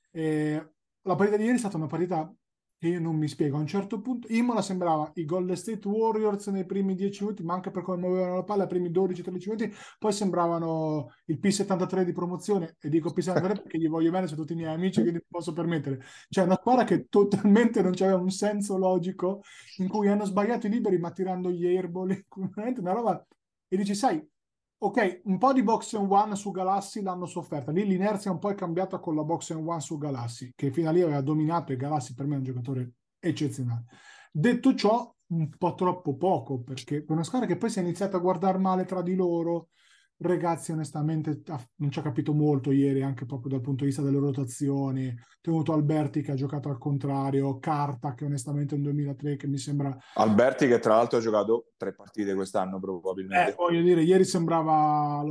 E 0.09 0.73
la 1.01 1.15
partita 1.15 1.37
di 1.37 1.43
ieri 1.43 1.55
è 1.57 1.59
stata 1.59 1.77
una 1.77 1.87
partita 1.87 2.33
che 2.77 2.87
io 2.87 2.99
non 2.99 3.15
mi 3.15 3.27
spiego. 3.27 3.57
A 3.57 3.59
un 3.59 3.67
certo 3.67 4.01
punto 4.01 4.27
Imola 4.29 4.61
sembrava 4.61 5.09
i 5.15 5.25
Golden 5.25 5.55
State 5.55 5.87
Warriors 5.87 6.47
nei 6.47 6.65
primi 6.65 6.95
10 6.95 7.23
minuti, 7.23 7.43
ma 7.43 7.53
anche 7.53 7.71
per 7.71 7.83
come 7.83 7.97
muovevano 7.97 8.35
la 8.35 8.43
palla, 8.43 8.65
i 8.65 8.67
primi 8.67 8.89
12-13 8.89 9.49
minuti, 9.49 9.73
poi 9.97 10.11
sembravano 10.11 11.11
il 11.25 11.39
P73 11.41 12.03
di 12.03 12.11
promozione, 12.11 12.75
e 12.79 12.89
dico 12.89 13.13
P73 13.15 13.41
perché 13.63 13.77
gli 13.77 13.87
voglio 13.87 14.11
bene, 14.11 14.27
sono 14.27 14.41
tutti 14.41 14.53
i 14.53 14.55
miei 14.55 14.73
amici, 14.73 15.01
quindi 15.01 15.19
mi 15.19 15.25
posso 15.29 15.53
permettere. 15.53 16.01
Cioè 16.29 16.43
una 16.45 16.55
squadra 16.55 16.83
che 16.83 17.07
totalmente 17.07 17.81
non 17.81 17.93
c'aveva 17.93 18.17
un 18.17 18.29
senso 18.29 18.77
logico, 18.77 19.41
in 19.77 19.87
cui 19.87 20.07
hanno 20.07 20.25
sbagliato 20.25 20.67
i 20.67 20.69
liberi, 20.69 20.97
ma 20.97 21.11
tirando 21.11 21.49
gli 21.51 21.65
airball, 21.65 22.25
una 22.77 22.91
roba... 22.91 23.25
E 23.67 23.77
dici, 23.77 23.95
sai, 23.95 24.23
Ok, 24.85 25.21
un 25.23 25.39
po' 25.39 25.51
di 25.51 25.63
box 25.63 25.95
and 25.95 26.11
one 26.11 26.35
su 26.35 26.51
Galassi 26.51 27.01
l'hanno 27.01 27.25
sofferta. 27.25 27.71
Lì 27.71 27.87
l'inerzia 27.87 28.29
un 28.29 28.37
po' 28.37 28.51
è 28.51 28.53
cambiata 28.53 28.99
con 28.99 29.15
la 29.15 29.23
box 29.23 29.49
and 29.49 29.67
one 29.67 29.79
su 29.79 29.97
Galassi, 29.97 30.53
che 30.55 30.71
fino 30.71 30.89
a 30.89 30.91
lì 30.91 31.01
aveva 31.01 31.21
dominato 31.21 31.73
e 31.73 31.75
Galassi 31.75 32.13
per 32.13 32.27
me 32.27 32.35
è 32.35 32.37
un 32.37 32.43
giocatore 32.43 32.91
eccezionale. 33.17 33.85
Detto 34.31 34.75
ciò, 34.75 35.11
un 35.29 35.49
po' 35.57 35.73
troppo 35.73 36.15
poco, 36.17 36.61
perché 36.61 37.03
per 37.03 37.15
una 37.15 37.23
squadra 37.23 37.47
che 37.47 37.57
poi 37.57 37.71
si 37.71 37.79
è 37.79 37.81
iniziata 37.81 38.17
a 38.17 38.19
guardare 38.19 38.59
male 38.59 38.85
tra 38.85 39.01
di 39.01 39.15
loro, 39.15 39.69
Ragazzi, 40.17 40.71
onestamente, 40.71 41.41
non 41.75 41.91
ci 41.91 41.99
ha 41.99 42.01
capito 42.01 42.33
molto 42.33 42.71
ieri, 42.71 43.01
anche 43.01 43.25
proprio 43.25 43.51
dal 43.51 43.61
punto 43.61 43.83
di 43.83 43.89
vista 43.89 44.01
delle 44.01 44.17
rotazioni. 44.17 45.13
Tenuto 45.41 45.73
Alberti 45.73 46.21
che 46.21 46.31
ha 46.31 46.35
giocato 46.35 46.69
al 46.69 46.77
contrario, 46.77 47.59
Carta 47.59 48.13
che 48.13 48.23
onestamente 48.23 48.75
è 48.75 48.77
un 48.77 48.83
2003 48.83 49.35
che 49.35 49.47
mi 49.47 49.57
sembra... 49.57 49.95
Alberti 50.13 50.67
che 50.67 50.79
tra 50.79 50.95
l'altro 50.95 51.17
ha 51.17 51.21
giocato 51.21 51.71
tre 51.75 51.93
partite 51.93 52.33
quest'anno 52.33 52.79
probabilmente. 52.79 53.51
Eh, 53.51 53.55
voglio 53.55 53.81
dire, 53.81 54.03
ieri 54.03 54.23
sembrava 54.23 55.21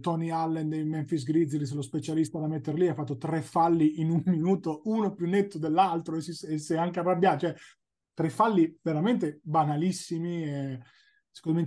Tony 0.00 0.28
Allen 0.28 0.68
dei 0.68 0.84
Memphis 0.84 1.24
Grizzlies, 1.24 1.72
lo 1.72 1.82
specialista 1.82 2.38
da 2.38 2.48
mettere 2.48 2.76
lì, 2.76 2.88
ha 2.88 2.94
fatto 2.94 3.16
tre 3.16 3.40
falli 3.40 3.98
in 4.00 4.10
un 4.10 4.22
minuto, 4.26 4.82
uno 4.84 5.14
più 5.14 5.26
netto 5.26 5.58
dell'altro 5.58 6.16
e 6.16 6.20
si, 6.20 6.46
e 6.46 6.58
si 6.58 6.74
è 6.74 6.76
anche 6.76 7.00
arrabbiato. 7.00 7.46
Cioè, 7.46 7.54
tre 8.12 8.28
falli 8.28 8.78
veramente 8.82 9.40
banalissimi 9.42 10.42
e 10.42 10.80
secondo 11.30 11.60
me 11.60 11.64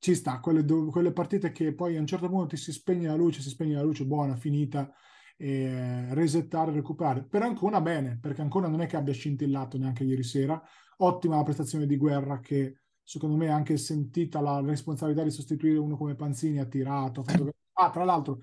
ci 0.00 0.14
sta, 0.14 0.40
quelle, 0.40 0.64
quelle, 0.64 1.12
partite 1.12 1.52
che 1.52 1.74
poi 1.74 1.96
a 1.96 2.00
un 2.00 2.06
certo 2.06 2.28
punto 2.28 2.46
ti 2.46 2.56
si 2.56 2.72
spegne 2.72 3.06
la 3.06 3.14
luce, 3.14 3.42
si 3.42 3.50
spegne 3.50 3.74
la 3.74 3.82
luce, 3.82 4.06
buona, 4.06 4.34
finita, 4.34 4.90
e 5.36 6.12
resettare, 6.14 6.72
recuperare. 6.72 7.22
Per 7.22 7.42
Ancona 7.42 7.82
bene, 7.82 8.18
perché 8.20 8.40
ancora 8.40 8.66
non 8.66 8.80
è 8.80 8.86
che 8.86 8.96
abbia 8.96 9.12
scintillato 9.12 9.76
neanche 9.76 10.04
ieri 10.04 10.22
sera. 10.22 10.60
Ottima 10.98 11.36
la 11.36 11.42
prestazione 11.42 11.86
di 11.86 11.98
guerra 11.98 12.40
che 12.40 12.78
secondo 13.02 13.36
me 13.36 13.48
anche 13.48 13.76
sentita 13.76 14.40
la 14.40 14.60
responsabilità 14.60 15.22
di 15.22 15.30
sostituire 15.30 15.78
uno 15.78 15.96
come 15.96 16.14
Panzini, 16.14 16.60
ha 16.60 16.66
tirato. 16.66 17.22
Fatto... 17.22 17.50
Ah, 17.74 17.90
tra 17.90 18.04
l'altro, 18.04 18.40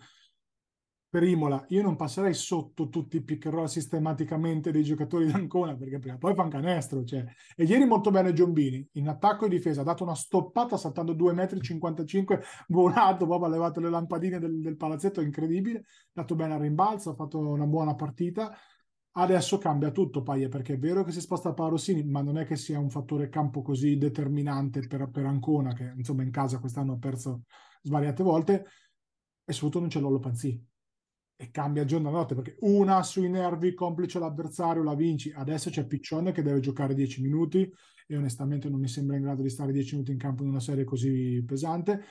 per 1.09 1.23
Imola, 1.23 1.63
io 1.69 1.81
non 1.81 1.95
passerei 1.95 2.33
sotto 2.33 2.89
tutti 2.89 3.17
i 3.17 3.23
pick 3.23 3.45
and 3.45 3.55
roll 3.55 3.65
sistematicamente 3.65 4.71
dei 4.71 4.83
giocatori 4.83 5.25
d'Ancona 5.31 5.75
perché 5.75 5.99
prima 5.99 6.17
poi 6.17 6.35
fan 6.35 6.49
canestro. 6.49 7.03
Cioè. 7.03 7.23
E 7.55 7.63
ieri 7.63 7.85
molto 7.85 8.11
bene 8.11 8.33
Giombini, 8.33 8.85
in 8.93 9.07
attacco 9.07 9.45
e 9.45 9.49
difesa, 9.49 9.81
ha 9.81 9.85
dato 9.85 10.03
una 10.03 10.15
stoppata 10.15 10.75
saltando 10.75 11.13
2,55 11.13 12.37
m, 12.37 12.39
volato, 12.67 13.25
proprio 13.25 13.47
ha 13.47 13.51
levato 13.51 13.79
le 13.79 13.89
lampadine 13.89 14.39
del, 14.39 14.59
del 14.59 14.75
palazzetto, 14.75 15.21
incredibile, 15.21 15.79
ha 15.79 15.83
dato 16.11 16.35
bene 16.35 16.55
al 16.55 16.59
rimbalzo, 16.59 17.11
ha 17.11 17.15
fatto 17.15 17.39
una 17.39 17.65
buona 17.65 17.95
partita. 17.95 18.53
Adesso 19.11 19.57
cambia 19.57 19.89
tutto, 19.91 20.21
Paia, 20.21 20.47
perché 20.47 20.73
è 20.73 20.77
vero 20.77 21.03
che 21.03 21.11
si 21.11 21.21
sposta 21.21 21.51
Rossini, 21.55 22.03
ma 22.03 22.21
non 22.21 22.37
è 22.37 22.45
che 22.45 22.55
sia 22.55 22.77
un 22.77 22.91
fattore 22.91 23.29
campo 23.29 23.63
così 23.63 23.97
determinante 23.97 24.81
per, 24.81 25.09
per 25.09 25.25
Ancona, 25.25 25.73
che 25.73 25.93
insomma 25.95 26.21
in 26.21 26.29
casa 26.29 26.59
quest'anno 26.59 26.93
ha 26.93 26.97
perso 26.97 27.43
svariate 27.81 28.21
volte, 28.21 28.65
e 29.43 29.53
soprattutto 29.53 29.79
non 29.79 29.89
c'è 29.89 29.99
Lollo 29.99 30.19
Panzi 30.19 30.63
e 31.39 31.51
cambia 31.51 31.85
giorno 31.85 32.09
a 32.09 32.11
notte 32.11 32.33
perché 32.33 32.57
una 32.61 33.03
sui 33.03 33.29
nervi 33.29 33.75
complice 33.75 34.17
l'avversario 34.17 34.83
la 34.83 34.95
vinci. 34.95 35.31
Adesso 35.31 35.69
c'è 35.69 35.85
Piccione 35.85 36.31
che 36.31 36.41
deve 36.41 36.59
giocare 36.59 36.95
10 36.95 37.21
minuti 37.21 37.71
e 38.07 38.17
onestamente 38.17 38.69
non 38.69 38.79
mi 38.79 38.87
sembra 38.87 39.17
in 39.17 39.21
grado 39.21 39.43
di 39.43 39.49
stare 39.49 39.71
10 39.71 39.93
minuti 39.93 40.11
in 40.11 40.17
campo 40.17 40.41
in 40.41 40.49
una 40.49 40.59
serie 40.59 40.83
così 40.83 41.43
pesante. 41.45 42.03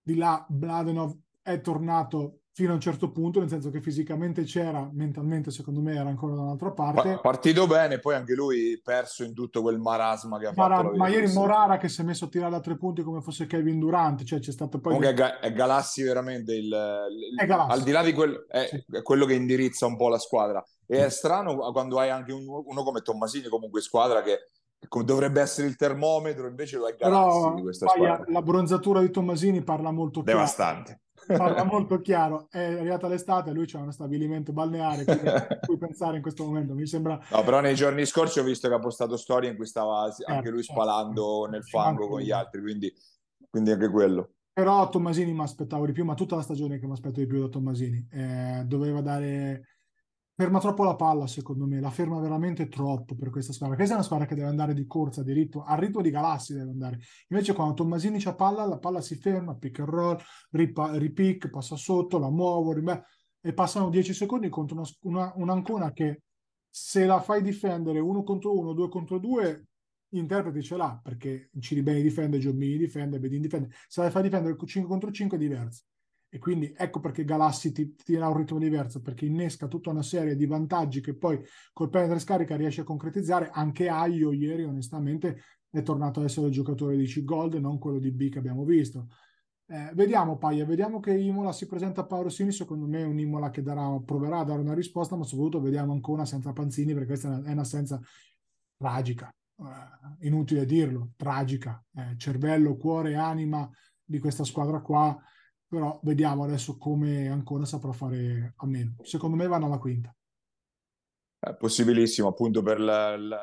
Di 0.00 0.14
là 0.14 0.46
Bladenov 0.48 1.18
è 1.46 1.60
tornato 1.60 2.40
fino 2.50 2.72
a 2.72 2.74
un 2.74 2.80
certo 2.80 3.12
punto, 3.12 3.38
nel 3.38 3.48
senso 3.48 3.70
che 3.70 3.80
fisicamente 3.80 4.42
c'era, 4.42 4.88
mentalmente 4.92 5.52
secondo 5.52 5.80
me 5.80 5.94
era 5.94 6.08
ancora 6.08 6.34
da 6.34 6.40
un'altra 6.40 6.72
parte. 6.72 7.20
Partito 7.22 7.68
bene, 7.68 8.00
poi 8.00 8.16
anche 8.16 8.34
lui 8.34 8.80
perso 8.82 9.22
in 9.22 9.32
tutto 9.32 9.62
quel 9.62 9.78
marasma 9.78 10.38
che 10.38 10.46
ha 10.46 10.52
Mara, 10.56 10.76
fatto. 10.76 10.96
Ma 10.96 11.06
ieri 11.06 11.30
Morara 11.32 11.76
che 11.76 11.88
si 11.88 12.00
è 12.00 12.04
messo 12.04 12.24
a 12.24 12.28
tirare 12.28 12.50
da 12.50 12.60
tre 12.60 12.76
punti 12.76 13.02
come 13.02 13.20
fosse 13.20 13.46
Kevin 13.46 13.78
Durant, 13.78 14.24
cioè 14.24 14.40
c'è 14.40 14.50
stato 14.50 14.80
poi... 14.80 14.94
Comunque 14.94 15.38
è, 15.38 15.38
è 15.38 15.52
Galassi 15.52 16.02
veramente 16.02 16.54
il... 16.54 16.64
il 16.64 17.46
Galassi. 17.46 17.72
Al 17.72 17.82
di 17.82 17.90
là 17.92 18.02
di 18.02 18.12
quel, 18.12 18.46
è, 18.48 18.66
sì. 18.70 18.84
è, 18.90 19.02
quello 19.02 19.26
che 19.26 19.34
indirizza 19.34 19.86
un 19.86 19.96
po' 19.96 20.08
la 20.08 20.18
squadra. 20.18 20.64
E 20.86 21.04
è 21.04 21.10
strano 21.10 21.56
quando 21.72 21.98
hai 21.98 22.08
anche 22.08 22.32
uno, 22.32 22.64
uno 22.66 22.82
come 22.82 23.02
Tommasini 23.02 23.48
comunque 23.48 23.82
squadra 23.82 24.22
che 24.22 24.48
dovrebbe 25.04 25.42
essere 25.42 25.68
il 25.68 25.76
termometro, 25.76 26.48
invece 26.48 26.78
lo 26.78 26.88
è 26.88 26.96
Galassi 26.96 27.38
Però, 27.38 27.54
di 27.54 27.60
questa 27.60 27.86
squadra. 27.86 28.24
La 28.28 28.42
bronzatura 28.42 29.00
di 29.00 29.10
Tommasini 29.10 29.62
parla 29.62 29.90
molto 29.90 30.22
chiaro. 30.22 30.38
Devastante 30.38 31.00
parla 31.26 31.64
molto 31.64 32.00
chiaro. 32.00 32.46
È 32.50 32.58
arrivata 32.58 33.08
l'estate, 33.08 33.52
lui 33.52 33.66
c'è 33.66 33.78
uno 33.78 33.90
stabilimento 33.90 34.52
balneare 34.52 35.04
a 35.06 35.46
cui 35.64 35.76
pensare 35.78 36.16
in 36.16 36.22
questo 36.22 36.44
momento. 36.44 36.74
Mi 36.74 36.86
sembra. 36.86 37.20
No, 37.30 37.42
però 37.42 37.60
nei 37.60 37.74
giorni 37.74 38.04
scorsi 38.06 38.38
ho 38.38 38.44
visto 38.44 38.68
che 38.68 38.74
ha 38.74 38.78
postato 38.78 39.16
storie 39.16 39.50
in 39.50 39.56
cui 39.56 39.66
stava 39.66 40.02
anche 40.02 40.24
certo, 40.24 40.50
lui 40.50 40.62
certo. 40.62 40.80
spalando 40.80 41.40
certo. 41.42 41.50
nel 41.50 41.64
fango 41.64 42.08
con 42.08 42.20
gli 42.20 42.30
altri, 42.30 42.60
quindi, 42.60 42.92
quindi 43.50 43.70
anche 43.70 43.90
quello. 43.90 44.30
Però 44.52 44.88
Tommasini 44.88 45.32
mi 45.32 45.42
aspettavo 45.42 45.84
di 45.84 45.92
più, 45.92 46.04
ma 46.04 46.14
tutta 46.14 46.36
la 46.36 46.42
stagione 46.42 46.78
che 46.78 46.86
mi 46.86 46.92
aspetto 46.92 47.20
di 47.20 47.26
più 47.26 47.40
da 47.40 47.48
Tommasini. 47.48 48.08
Eh, 48.10 48.62
doveva 48.64 49.02
dare 49.02 49.75
ferma 50.36 50.60
troppo 50.60 50.84
la 50.84 50.94
palla, 50.96 51.26
secondo 51.26 51.66
me, 51.66 51.80
la 51.80 51.90
ferma 51.90 52.20
veramente 52.20 52.68
troppo 52.68 53.14
per 53.14 53.30
questa 53.30 53.54
squadra. 53.54 53.74
Questa 53.74 53.94
è 53.94 53.96
una 53.96 54.04
squadra 54.04 54.26
che 54.26 54.34
deve 54.34 54.48
andare 54.48 54.74
di 54.74 54.86
corsa, 54.86 55.22
di 55.22 55.32
ritmo, 55.32 55.64
al 55.64 55.78
ritmo 55.78 56.02
di 56.02 56.10
Galassi 56.10 56.52
deve 56.52 56.70
andare. 56.70 56.98
Invece 57.28 57.54
quando 57.54 57.72
Tommasini 57.72 58.18
c'ha 58.18 58.34
palla, 58.34 58.66
la 58.66 58.78
palla 58.78 59.00
si 59.00 59.16
ferma, 59.16 59.56
pick 59.56 59.78
and 59.78 59.88
roll, 59.88 60.18
ripa, 60.50 60.96
ripick, 60.98 61.48
passa 61.48 61.76
sotto, 61.76 62.18
la 62.18 62.30
muovo, 62.30 62.72
rimbe- 62.72 63.04
e 63.40 63.54
passano 63.54 63.88
10 63.88 64.12
secondi 64.12 64.50
contro 64.50 64.76
una, 64.76 64.86
una, 65.02 65.32
un'Ancona 65.36 65.92
che 65.92 66.22
se 66.68 67.06
la 67.06 67.20
fai 67.20 67.42
difendere 67.42 67.98
uno 68.00 68.22
contro 68.22 68.58
uno, 68.58 68.74
due 68.74 68.90
contro 68.90 69.18
due, 69.18 69.68
interpreti 70.10 70.62
ce 70.62 70.76
l'ha, 70.76 71.00
perché 71.02 71.50
Ciribeni 71.58 72.02
difende, 72.02 72.38
Giobbini 72.38 72.76
difende, 72.76 73.18
Bedin 73.18 73.40
difende. 73.40 73.70
Se 73.88 74.02
la 74.02 74.10
fai 74.10 74.22
difendere 74.22 74.54
5 74.62 74.90
contro 74.90 75.10
5 75.10 75.38
è 75.38 75.40
diverso. 75.40 75.84
E 76.36 76.38
quindi 76.38 76.70
ecco 76.76 77.00
perché 77.00 77.24
Galassi 77.24 77.72
ti, 77.72 77.94
ti 77.94 78.12
dirà 78.12 78.28
un 78.28 78.36
ritmo 78.36 78.58
diverso, 78.58 79.00
perché 79.00 79.24
innesca 79.24 79.68
tutta 79.68 79.88
una 79.88 80.02
serie 80.02 80.36
di 80.36 80.44
vantaggi 80.44 81.00
che 81.00 81.14
poi 81.14 81.42
col 81.72 81.88
penetra 81.88 82.18
scarica 82.18 82.56
riesce 82.56 82.82
a 82.82 82.84
concretizzare. 82.84 83.48
Anche 83.50 83.88
Aio 83.88 84.32
ieri, 84.32 84.64
onestamente, 84.64 85.40
è 85.70 85.80
tornato 85.80 86.20
ad 86.20 86.26
essere 86.26 86.48
il 86.48 86.52
giocatore 86.52 86.94
di 86.94 87.06
C-Gold, 87.06 87.54
non 87.54 87.78
quello 87.78 87.98
di 87.98 88.10
B 88.10 88.28
che 88.28 88.38
abbiamo 88.38 88.66
visto. 88.66 89.08
Eh, 89.64 89.92
vediamo 89.94 90.36
Paia, 90.36 90.66
vediamo 90.66 91.00
che 91.00 91.16
Imola 91.16 91.52
si 91.52 91.66
presenta 91.66 92.02
a 92.02 92.04
Paolo 92.04 92.28
Sini, 92.28 92.52
secondo 92.52 92.86
me 92.86 93.00
è 93.00 93.06
un 93.06 93.18
Imola 93.18 93.48
che 93.48 93.62
darà, 93.62 93.98
proverà 94.04 94.40
a 94.40 94.44
dare 94.44 94.60
una 94.60 94.74
risposta, 94.74 95.16
ma 95.16 95.24
soprattutto 95.24 95.62
vediamo 95.62 95.94
ancora 95.94 96.26
senza 96.26 96.52
Panzini 96.52 96.92
perché 96.92 97.08
questa 97.08 97.42
è 97.44 97.52
un'assenza 97.52 97.98
tragica, 98.76 99.34
eh, 99.58 100.26
inutile 100.26 100.66
dirlo, 100.66 101.12
tragica, 101.16 101.82
eh, 101.94 102.12
cervello, 102.18 102.76
cuore, 102.76 103.14
anima 103.14 103.66
di 104.04 104.18
questa 104.18 104.44
squadra 104.44 104.82
qua 104.82 105.18
però 105.68 105.98
vediamo 106.02 106.44
adesso 106.44 106.76
come 106.78 107.28
ancora 107.28 107.64
saprà 107.64 107.92
fare 107.92 108.54
a 108.56 108.66
meno. 108.66 108.94
Secondo 109.02 109.36
me 109.36 109.46
vanno 109.46 109.66
alla 109.66 109.78
quinta. 109.78 110.14
È 111.38 111.54
possibilissimo, 111.54 112.28
appunto 112.28 112.62
per 112.62 112.80
la, 112.80 113.16
la, 113.16 113.40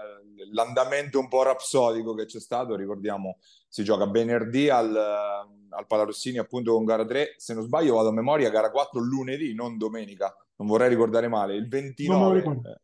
l'andamento 0.52 1.20
un 1.20 1.28
po' 1.28 1.44
rapsodico 1.44 2.14
che 2.14 2.26
c'è 2.26 2.40
stato, 2.40 2.76
ricordiamo, 2.76 3.38
si 3.68 3.84
gioca 3.84 4.10
venerdì 4.10 4.70
al, 4.70 4.96
al 4.96 5.88
Palarossini 5.88 6.38
appunto 6.38 6.74
con 6.74 6.86
gara 6.86 7.06
3, 7.06 7.36
se 7.38 7.54
non 7.54 7.64
sbaglio 7.64 7.96
vado 7.96 8.10
a 8.10 8.14
memoria, 8.14 8.50
gara 8.50 8.72
4 8.72 9.00
lunedì, 9.00 9.54
non 9.54 9.78
domenica, 9.78 10.36
non 10.58 10.68
vorrei 10.68 10.90
ricordare 10.90 11.28
male, 11.28 11.56
il 11.56 11.68
29, 11.68 12.40
eh, 12.40 12.82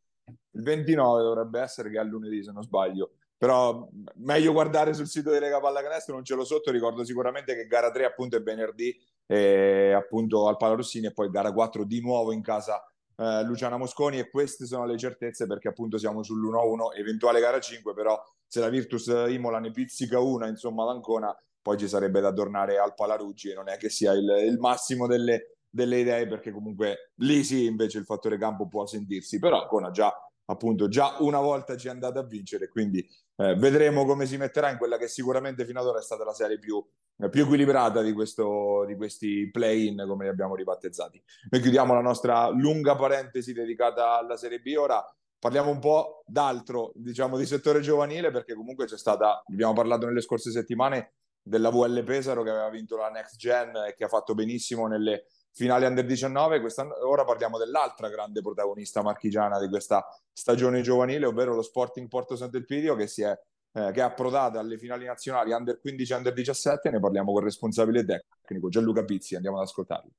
il 0.52 0.64
29 0.64 1.22
dovrebbe 1.24 1.60
essere 1.62 1.90
che 1.90 2.00
è 2.00 2.04
lunedì 2.04 2.44
se 2.44 2.52
non 2.52 2.64
sbaglio, 2.64 3.16
però 3.40 3.88
meglio 4.16 4.52
guardare 4.52 4.94
sul 4.94 5.08
sito 5.08 5.32
di 5.32 5.40
Lega 5.40 5.62
Pallacanestro, 5.62 6.14
non 6.14 6.26
ce 6.26 6.36
l'ho 6.36 6.44
sotto, 6.44 6.72
ricordo 6.72 7.06
sicuramente 7.06 7.56
che 7.56 7.68
gara 7.68 7.90
3 7.90 8.04
appunto 8.04 8.36
è 8.36 8.42
venerdì 8.42 8.94
eh, 9.28 9.94
appunto 9.94 10.50
al 10.50 10.58
Palarossini 10.58 11.06
e 11.06 11.14
poi 11.14 11.30
gara 11.30 11.54
4 11.54 11.86
di 11.86 12.02
nuovo 12.02 12.34
in 12.34 12.42
casa 12.42 12.84
eh, 13.16 13.44
Luciana 13.44 13.78
Mosconi 13.78 14.20
e 14.20 14.30
queste 14.30 14.66
sono 14.66 14.86
le 14.86 14.98
certezze 14.98 15.48
perché 15.48 15.70
appunto 15.70 15.98
siamo 15.98 16.20
sull'1-1, 16.20 16.98
eventuale 16.98 17.40
gara 17.40 17.62
5 17.62 17.94
però 17.94 18.22
se 18.46 18.60
la 18.60 18.68
Virtus 18.68 19.08
Imola 19.30 19.60
ne 19.60 19.72
pizzica 19.72 20.20
una 20.20 20.48
insomma 20.48 20.84
l'Ancona 20.84 21.34
poi 21.62 21.78
ci 21.78 21.88
sarebbe 21.88 22.20
da 22.20 22.34
tornare 22.34 22.78
al 22.78 22.94
Palaruggi 22.94 23.52
e 23.52 23.54
non 23.54 23.70
è 23.70 23.78
che 23.78 23.88
sia 23.88 24.12
il, 24.12 24.28
il 24.48 24.58
massimo 24.60 25.08
delle, 25.08 25.60
delle, 25.70 26.00
idee 26.00 26.28
perché 26.28 26.52
comunque 26.52 27.14
lì 27.22 27.46
sì 27.46 27.66
invece 27.66 28.00
il 28.00 28.06
fattore 28.06 28.38
campo 28.38 28.68
può 28.68 28.86
sentirsi 28.86 29.40
però 29.40 29.62
Ancona 29.62 29.92
già 29.92 30.14
appunto 30.46 30.90
già 30.90 31.16
una 31.20 31.40
volta 31.40 31.78
ci 31.78 31.88
è 31.88 31.92
andata 31.92 32.20
a 32.20 32.26
vincere 32.26 32.68
quindi 32.68 33.08
eh, 33.40 33.56
vedremo 33.56 34.06
come 34.06 34.26
si 34.26 34.38
metterà 34.38 34.70
in 34.70 34.78
quella 34.78 34.98
che 34.98 35.08
sicuramente 35.08 35.66
fino 35.66 35.80
ad 35.80 35.88
ora 35.88 36.00
è 36.00 36.04
stata 36.04 36.24
la 36.24 36.34
serie 36.34 36.60
più 36.60 36.84
più 37.28 37.44
equilibrata 37.44 38.02
di, 38.02 38.14
questo, 38.14 38.86
di 38.88 38.96
questi 38.96 39.50
play-in 39.52 40.06
come 40.08 40.24
li 40.24 40.30
abbiamo 40.30 40.56
ribattezzati. 40.56 41.22
Noi 41.50 41.62
chiudiamo 41.62 41.94
la 41.94 42.00
nostra 42.00 42.48
lunga 42.48 42.96
parentesi 42.96 43.52
dedicata 43.52 44.18
alla 44.18 44.38
Serie 44.38 44.62
B. 44.62 44.74
Ora 44.78 45.04
parliamo 45.38 45.70
un 45.70 45.80
po' 45.80 46.24
d'altro, 46.26 46.94
diciamo 46.96 47.38
di 47.38 47.46
settore 47.46 47.82
giovanile, 47.82 48.32
perché 48.32 48.54
comunque 48.54 48.86
c'è 48.86 48.98
stata, 48.98 49.44
abbiamo 49.46 49.74
parlato 49.74 50.06
nelle 50.06 50.22
scorse 50.22 50.50
settimane 50.52 51.16
della 51.42 51.70
VL 51.70 52.04
Pesaro 52.04 52.44
che 52.44 52.52
aveva 52.52 52.70
vinto 52.70 52.96
la 52.96 53.10
Next 53.10 53.36
Gen 53.36 53.76
e 53.88 53.96
che 53.96 54.06
ha 54.06 54.10
fatto 54.10 54.34
benissimo 54.34 54.88
nelle 54.88 55.26
finali 55.52 55.86
under 55.86 56.06
19. 56.06 56.62
Ora 57.06 57.24
parliamo 57.26 57.58
dell'altra 57.58 58.10
grande 58.10 58.42
protagonista 58.42 59.02
marchigiana 59.02 59.60
di 59.60 59.68
questa 59.68 60.06
stagione 60.32 60.82
giovanile, 60.82 61.26
ovvero 61.26 61.54
lo 61.54 61.62
Sporting 61.62 62.08
Porto 62.08 62.36
Sant'Elpidio 62.36 62.96
che 62.96 63.08
si 63.08 63.22
è 63.22 63.38
eh, 63.72 63.92
che 63.92 64.00
è 64.00 64.04
approdata 64.04 64.60
alle 64.60 64.80
finali 64.80 65.06
nazionali 65.06 65.52
under 65.52 65.80
15 65.80 66.12
e 66.12 66.16
under 66.16 66.34
17, 66.34 66.90
ne 66.90 67.00
parliamo 67.00 67.32
con 67.32 67.42
il 67.42 67.48
responsabile 67.48 68.04
tecnico 68.04 68.70
Gianluca 68.70 69.04
Pizzi, 69.04 69.36
andiamo 69.36 69.58
ad 69.58 69.64
ascoltarlo. 69.64 70.10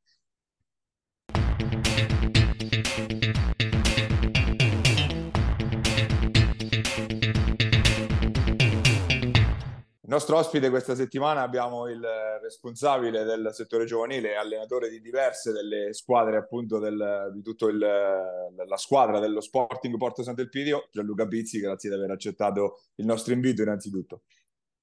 Il 10.10 10.16
nostro 10.16 10.38
ospite 10.38 10.70
questa 10.70 10.96
settimana 10.96 11.42
abbiamo 11.42 11.86
il 11.86 12.04
responsabile 12.42 13.22
del 13.22 13.50
settore 13.52 13.84
giovanile 13.84 14.34
allenatore 14.34 14.88
di 14.88 15.00
diverse 15.00 15.52
delle 15.52 15.94
squadre 15.94 16.36
appunto 16.36 16.80
del, 16.80 17.30
di 17.32 17.42
tutta 17.42 17.70
la 17.70 18.76
squadra 18.76 19.20
dello 19.20 19.40
Sporting 19.40 19.96
Porto 19.96 20.24
Sant'Elpidio, 20.24 20.88
Gianluca 20.90 21.28
Pizzi, 21.28 21.60
grazie 21.60 21.90
di 21.90 21.94
aver 21.94 22.10
accettato 22.10 22.80
il 22.96 23.06
nostro 23.06 23.34
invito 23.34 23.62
innanzitutto. 23.62 24.22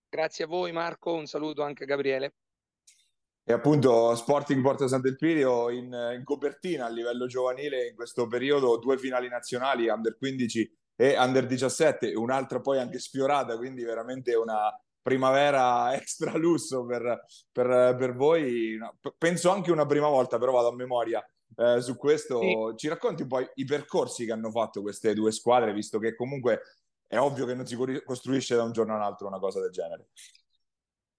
Grazie 0.08 0.46
a 0.46 0.48
voi 0.48 0.72
Marco, 0.72 1.12
un 1.12 1.26
saluto 1.26 1.62
anche 1.62 1.84
a 1.84 1.88
Gabriele. 1.88 2.36
E 3.44 3.52
appunto 3.52 4.16
Sporting 4.16 4.62
Porto 4.62 4.88
Sant'Elpidio 4.88 5.70
in, 5.72 6.14
in 6.16 6.24
copertina 6.24 6.86
a 6.86 6.90
livello 6.90 7.26
giovanile 7.26 7.86
in 7.86 7.96
questo 7.96 8.28
periodo, 8.28 8.78
due 8.78 8.98
finali 8.98 9.28
nazionali, 9.28 9.90
under 9.90 10.16
15 10.18 10.78
e 10.96 11.20
under 11.20 11.46
17, 11.46 12.16
un'altra 12.16 12.62
poi 12.62 12.80
anche 12.80 12.98
sfiorata, 12.98 13.58
quindi 13.58 13.84
veramente 13.84 14.34
una, 14.34 14.72
primavera 15.08 15.96
extra 15.96 16.36
lusso 16.36 16.86
per, 16.86 17.26
per, 17.52 17.96
per 17.98 18.16
voi. 18.16 18.78
Penso 19.18 19.50
anche 19.50 19.72
una 19.72 19.86
prima 19.86 20.10
volta, 20.10 20.38
però 20.38 20.52
vado 20.52 20.70
a 20.70 20.76
memoria 20.76 21.26
eh, 21.56 21.82
su 21.82 21.96
questo. 21.96 22.42
Sì. 22.42 22.74
Ci 22.76 22.88
racconti 22.90 23.22
un 23.22 23.30
po' 23.30 23.40
i, 23.40 23.50
i 23.56 23.66
percorsi 23.66 24.26
che 24.26 24.34
hanno 24.34 24.52
fatto 24.52 24.82
queste 24.82 25.14
due 25.14 25.32
squadre, 25.32 25.74
visto 25.74 25.98
che 25.98 26.14
comunque 26.14 26.62
è 27.08 27.18
ovvio 27.18 27.46
che 27.46 27.56
non 27.56 27.66
si 27.66 27.78
costruisce 28.04 28.56
da 28.56 28.64
un 28.64 28.74
giorno 28.74 28.96
all'altro 28.96 29.28
una 29.28 29.40
cosa 29.40 29.62
del 29.62 29.72
genere. 29.72 30.10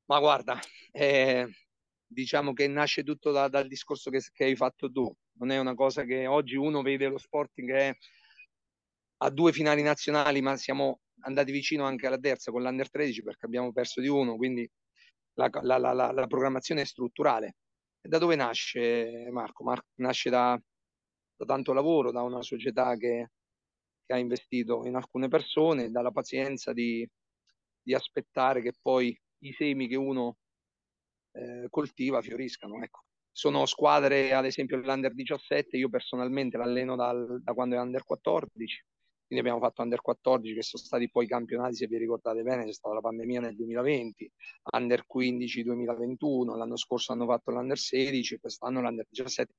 Ma 0.05 0.19
guarda, 0.21 0.59
eh, 0.91 1.49
diciamo 2.07 2.53
che 2.53 2.67
nasce 2.67 3.03
tutto 3.03 3.31
da, 3.31 3.49
dal 3.49 3.67
discorso 3.67 4.11
che, 4.11 4.23
che, 4.33 4.45
hai 4.45 4.57
fatto 4.57 4.91
tu. 4.91 5.11
Non 5.39 5.51
è 5.51 5.59
una 5.59 5.75
cosa 5.75 6.05
che 6.05 6.27
oggi 6.27 6.57
uno 6.57 6.83
vede 6.83 7.09
lo 7.09 7.19
Sporting 7.19 7.69
che 7.69 7.79
è 7.79 7.97
a 9.21 9.31
due 9.31 9.53
finali 9.53 9.83
nazionali, 9.83 10.43
ma 10.43 10.57
siamo 10.57 11.01
andati 11.21 11.53
vicino 11.53 11.85
anche 11.85 12.07
alla 12.07 12.19
terza 12.19 12.51
con 12.51 12.63
l'Under 12.63 12.91
13 12.91 13.23
perché 13.23 13.47
abbiamo 13.47 13.73
perso 13.73 14.01
di 14.01 14.09
uno, 14.09 14.37
quindi 14.37 14.69
la, 15.35 15.51
la, 15.63 15.79
la, 15.79 16.13
la 16.13 16.27
programmazione 16.27 16.83
è 16.83 16.85
strutturale. 16.85 17.57
Da 18.01 18.19
dove 18.19 18.37
nasce 18.37 19.29
Marco? 19.31 19.65
Marco 19.65 19.89
nasce 19.97 20.31
da, 20.31 20.61
da 21.37 21.45
tanto 21.45 21.73
lavoro, 21.73 22.11
da 22.11 22.23
una 22.23 22.43
società 22.43 22.97
che, 22.97 23.31
che, 24.05 24.13
ha 24.13 24.19
investito 24.19 24.85
in 24.87 24.97
alcune 24.97 25.29
persone, 25.29 25.91
dalla 25.91 26.11
pazienza 26.11 26.73
di, 26.73 27.09
di 27.83 27.95
aspettare 27.95 28.63
che 28.63 28.73
poi 28.81 29.17
i 29.41 29.53
semi 29.53 29.89
che 29.89 29.97
uno 29.97 30.37
eh, 31.33 31.67
coltiva 31.71 32.21
fioriscano. 32.23 32.83
Ecco. 32.83 33.03
Sono 33.31 33.67
squadre, 33.67 34.33
ad 34.33 34.47
esempio 34.47 34.79
l'Under 34.79 35.15
17, 35.15 35.77
io 35.77 35.89
personalmente 35.89 36.57
l'alleno 36.57 36.97
dal, 36.97 37.41
da 37.43 37.53
quando 37.53 37.77
è 37.77 37.79
Under 37.79 38.03
14, 38.03 38.85
quindi 39.29 39.47
abbiamo 39.47 39.61
fatto 39.61 39.83
under 39.83 40.01
14 40.01 40.55
che 40.55 40.63
sono 40.63 40.83
stati 40.83 41.09
poi 41.11 41.27
campionati 41.27 41.77
se 41.77 41.87
vi 41.87 41.99
ricordate 41.99 42.43
bene 42.43 42.65
c'è 42.65 42.73
stata 42.73 42.95
la 42.95 43.01
pandemia 43.01 43.41
nel 43.41 43.55
2020 43.55 44.33
under 44.73 45.07
15 45.07 45.63
2021 45.63 46.57
l'anno 46.57 46.77
scorso 46.77 47.13
hanno 47.13 47.27
fatto 47.27 47.51
l'under 47.51 47.79
16 47.79 48.39
quest'anno 48.39 48.81
l'under 48.81 49.07
17 49.09 49.55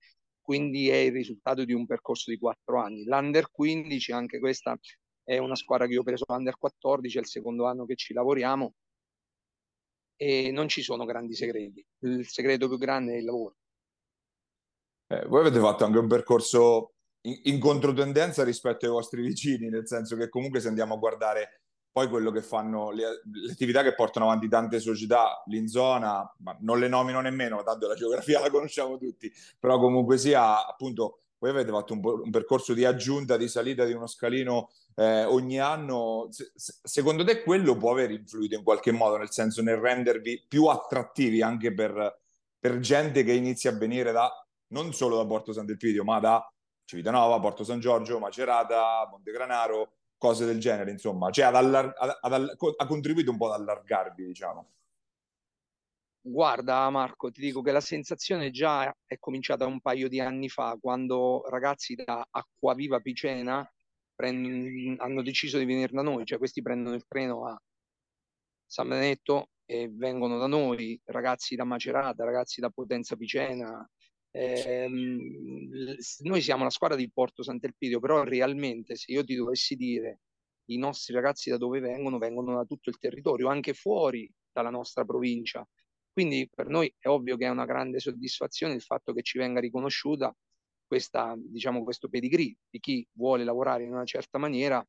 quindi 0.49 0.89
è 0.89 0.95
il 0.95 1.11
risultato 1.11 1.63
di 1.63 1.73
un 1.73 1.85
percorso 1.85 2.31
di 2.31 2.39
quattro 2.39 2.81
anni. 2.81 3.03
L'under 3.03 3.51
15 3.51 4.11
anche 4.13 4.39
questa 4.39 4.75
è 5.23 5.37
una 5.37 5.53
squadra 5.53 5.85
che 5.85 5.93
io 5.93 5.99
ho 5.99 6.03
preso 6.03 6.25
l'under 6.27 6.57
14 6.57 7.17
è 7.17 7.19
il 7.19 7.27
secondo 7.27 7.67
anno 7.67 7.85
che 7.85 7.95
ci 7.95 8.13
lavoriamo. 8.13 8.73
E 10.15 10.49
non 10.49 10.67
ci 10.67 10.81
sono 10.81 11.05
grandi 11.05 11.35
segreti. 11.35 11.85
Il 11.99 12.27
segreto 12.27 12.67
più 12.67 12.79
grande 12.79 13.13
è 13.13 13.17
il 13.17 13.25
lavoro. 13.25 13.57
Eh, 15.05 15.23
voi 15.27 15.41
avete 15.41 15.59
fatto 15.59 15.85
anche 15.85 15.99
un 15.99 16.07
percorso 16.07 16.93
in, 17.21 17.39
in 17.43 17.59
controtendenza 17.59 18.43
rispetto 18.43 18.85
ai 18.85 18.91
vostri 18.91 19.21
vicini, 19.21 19.69
nel 19.69 19.87
senso 19.87 20.15
che 20.15 20.29
comunque 20.29 20.59
se 20.59 20.67
andiamo 20.67 20.95
a 20.95 20.97
guardare 20.97 21.61
poi 21.91 22.07
quello 22.07 22.31
che 22.31 22.41
fanno 22.41 22.91
le, 22.91 23.21
le, 23.31 23.51
attività 23.51 23.81
che 23.83 23.95
portano 23.95 24.25
avanti 24.25 24.47
tante 24.47 24.79
società 24.79 25.41
lì 25.47 25.57
in 25.57 25.67
zona, 25.67 26.31
ma 26.39 26.55
non 26.61 26.79
le 26.79 26.87
nomino 26.87 27.19
nemmeno, 27.19 27.63
tanto 27.63 27.87
la 27.87 27.95
geografia 27.95 28.39
la 28.39 28.49
conosciamo 28.49 28.97
tutti, 28.97 29.31
però 29.59 29.79
comunque 29.79 30.17
sia 30.17 30.65
appunto 30.67 31.21
voi 31.39 31.51
avete 31.51 31.71
fatto 31.71 31.93
un, 31.93 32.01
un 32.03 32.29
percorso 32.29 32.73
di 32.73 32.85
aggiunta, 32.85 33.37
di 33.37 33.47
salita 33.47 33.85
di 33.85 33.93
uno 33.93 34.07
scalino 34.07 34.69
eh, 34.95 35.23
ogni 35.23 35.59
anno. 35.59 36.27
Se, 36.29 36.51
se, 36.53 36.73
secondo 36.83 37.23
te 37.23 37.43
quello 37.43 37.77
può 37.77 37.91
aver 37.91 38.11
influito 38.11 38.55
in 38.55 38.63
qualche 38.63 38.91
modo, 38.91 39.17
nel 39.17 39.31
senso 39.31 39.61
nel 39.61 39.77
rendervi 39.77 40.45
più 40.47 40.65
attrattivi 40.65 41.41
anche 41.41 41.73
per, 41.73 42.19
per 42.59 42.79
gente 42.79 43.23
che 43.23 43.31
inizia 43.31 43.71
a 43.71 43.77
venire 43.77 44.11
da 44.11 44.29
non 44.71 44.93
solo 44.93 45.17
da 45.17 45.25
Porto 45.25 45.53
Sant'Elpidio, 45.53 46.03
ma 46.03 46.19
da 46.19 46.53
Civitanova, 46.89 47.39
Porto 47.39 47.63
San 47.63 47.79
Giorgio, 47.79 48.17
Macerata, 48.17 49.07
Montegranaro, 49.11 49.93
cose 50.17 50.45
del 50.45 50.59
genere, 50.59 50.89
insomma, 50.89 51.29
cioè 51.29 51.45
ad 51.45 51.55
allar- 51.55 51.93
ad, 51.95 52.17
ad, 52.19 52.55
ha 52.77 52.87
contribuito 52.87 53.29
un 53.29 53.37
po' 53.37 53.51
ad 53.51 53.61
allargarvi, 53.61 54.25
diciamo. 54.25 54.71
Guarda 56.19 56.89
Marco, 56.89 57.29
ti 57.29 57.41
dico 57.41 57.61
che 57.61 57.71
la 57.71 57.79
sensazione 57.79 58.49
già 58.49 58.91
è 59.05 59.19
cominciata 59.19 59.67
un 59.67 59.79
paio 59.81 60.09
di 60.09 60.19
anni 60.19 60.49
fa, 60.49 60.79
quando 60.81 61.43
ragazzi 61.47 61.93
da 61.93 62.27
Acquaviva 62.27 62.99
Picena 62.99 63.71
prend- 64.15 64.99
hanno 64.99 65.21
deciso 65.21 65.59
di 65.59 65.65
venire 65.65 65.93
da 65.93 66.01
noi, 66.01 66.25
cioè 66.25 66.39
questi 66.39 66.63
prendono 66.63 66.95
il 66.95 67.05
treno 67.07 67.45
a 67.45 67.55
San 68.65 68.87
Benedetto 68.87 69.49
e 69.63 69.91
vengono 69.93 70.39
da 70.39 70.47
noi, 70.47 70.99
ragazzi 71.05 71.55
da 71.55 71.65
Macerata, 71.65 72.23
ragazzi 72.25 72.59
da 72.59 72.71
Potenza 72.71 73.15
Picena. 73.15 73.87
Eh, 74.31 74.87
noi 76.19 76.41
siamo 76.41 76.63
la 76.63 76.69
squadra 76.69 76.97
di 76.97 77.11
Porto 77.11 77.43
Sant'Elpidio, 77.43 77.99
però 77.99 78.23
realmente 78.23 78.95
se 78.95 79.11
io 79.11 79.23
ti 79.23 79.35
dovessi 79.35 79.75
dire 79.75 80.21
i 80.69 80.77
nostri 80.77 81.13
ragazzi 81.13 81.49
da 81.49 81.57
dove 81.57 81.79
vengono, 81.79 82.17
vengono 82.17 82.55
da 82.55 82.63
tutto 82.65 82.89
il 82.89 82.97
territorio, 82.99 83.49
anche 83.49 83.73
fuori 83.73 84.31
dalla 84.51 84.69
nostra 84.69 85.03
provincia. 85.03 85.67
Quindi 86.11 86.49
per 86.53 86.67
noi 86.67 86.93
è 86.99 87.07
ovvio 87.07 87.37
che 87.37 87.45
è 87.45 87.49
una 87.49 87.65
grande 87.65 87.99
soddisfazione 87.99 88.73
il 88.73 88.81
fatto 88.81 89.13
che 89.13 89.21
ci 89.23 89.37
venga 89.37 89.59
riconosciuta 89.59 90.35
questa, 90.85 91.35
diciamo, 91.37 91.83
questo 91.83 92.09
pedigree 92.09 92.55
di 92.69 92.79
chi 92.79 93.07
vuole 93.13 93.43
lavorare 93.43 93.83
in 93.83 93.91
una 93.91 94.05
certa 94.05 94.37
maniera 94.37 94.85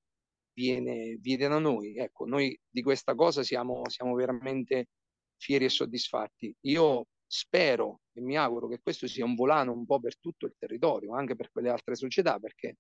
viene, 0.53 1.17
viene 1.21 1.49
da 1.49 1.59
noi. 1.59 1.97
Ecco, 1.97 2.27
noi 2.27 2.59
di 2.69 2.83
questa 2.83 3.15
cosa 3.15 3.43
siamo, 3.43 3.89
siamo 3.89 4.15
veramente 4.15 4.89
fieri 5.37 5.67
e 5.67 5.69
soddisfatti. 5.69 6.55
Io 6.63 7.07
spero 7.33 8.01
e 8.13 8.21
mi 8.21 8.37
auguro 8.37 8.67
che 8.67 8.81
questo 8.83 9.07
sia 9.07 9.25
un 9.25 9.37
volano 9.37 9.73
un 9.73 9.87
po' 9.87 10.01
per 10.01 10.19
tutto 10.19 10.47
il 10.47 10.57
territorio, 10.59 11.15
anche 11.15 11.37
per 11.37 11.53
quelle 11.53 11.69
altre 11.71 11.95
società, 11.95 12.41
perché, 12.41 12.79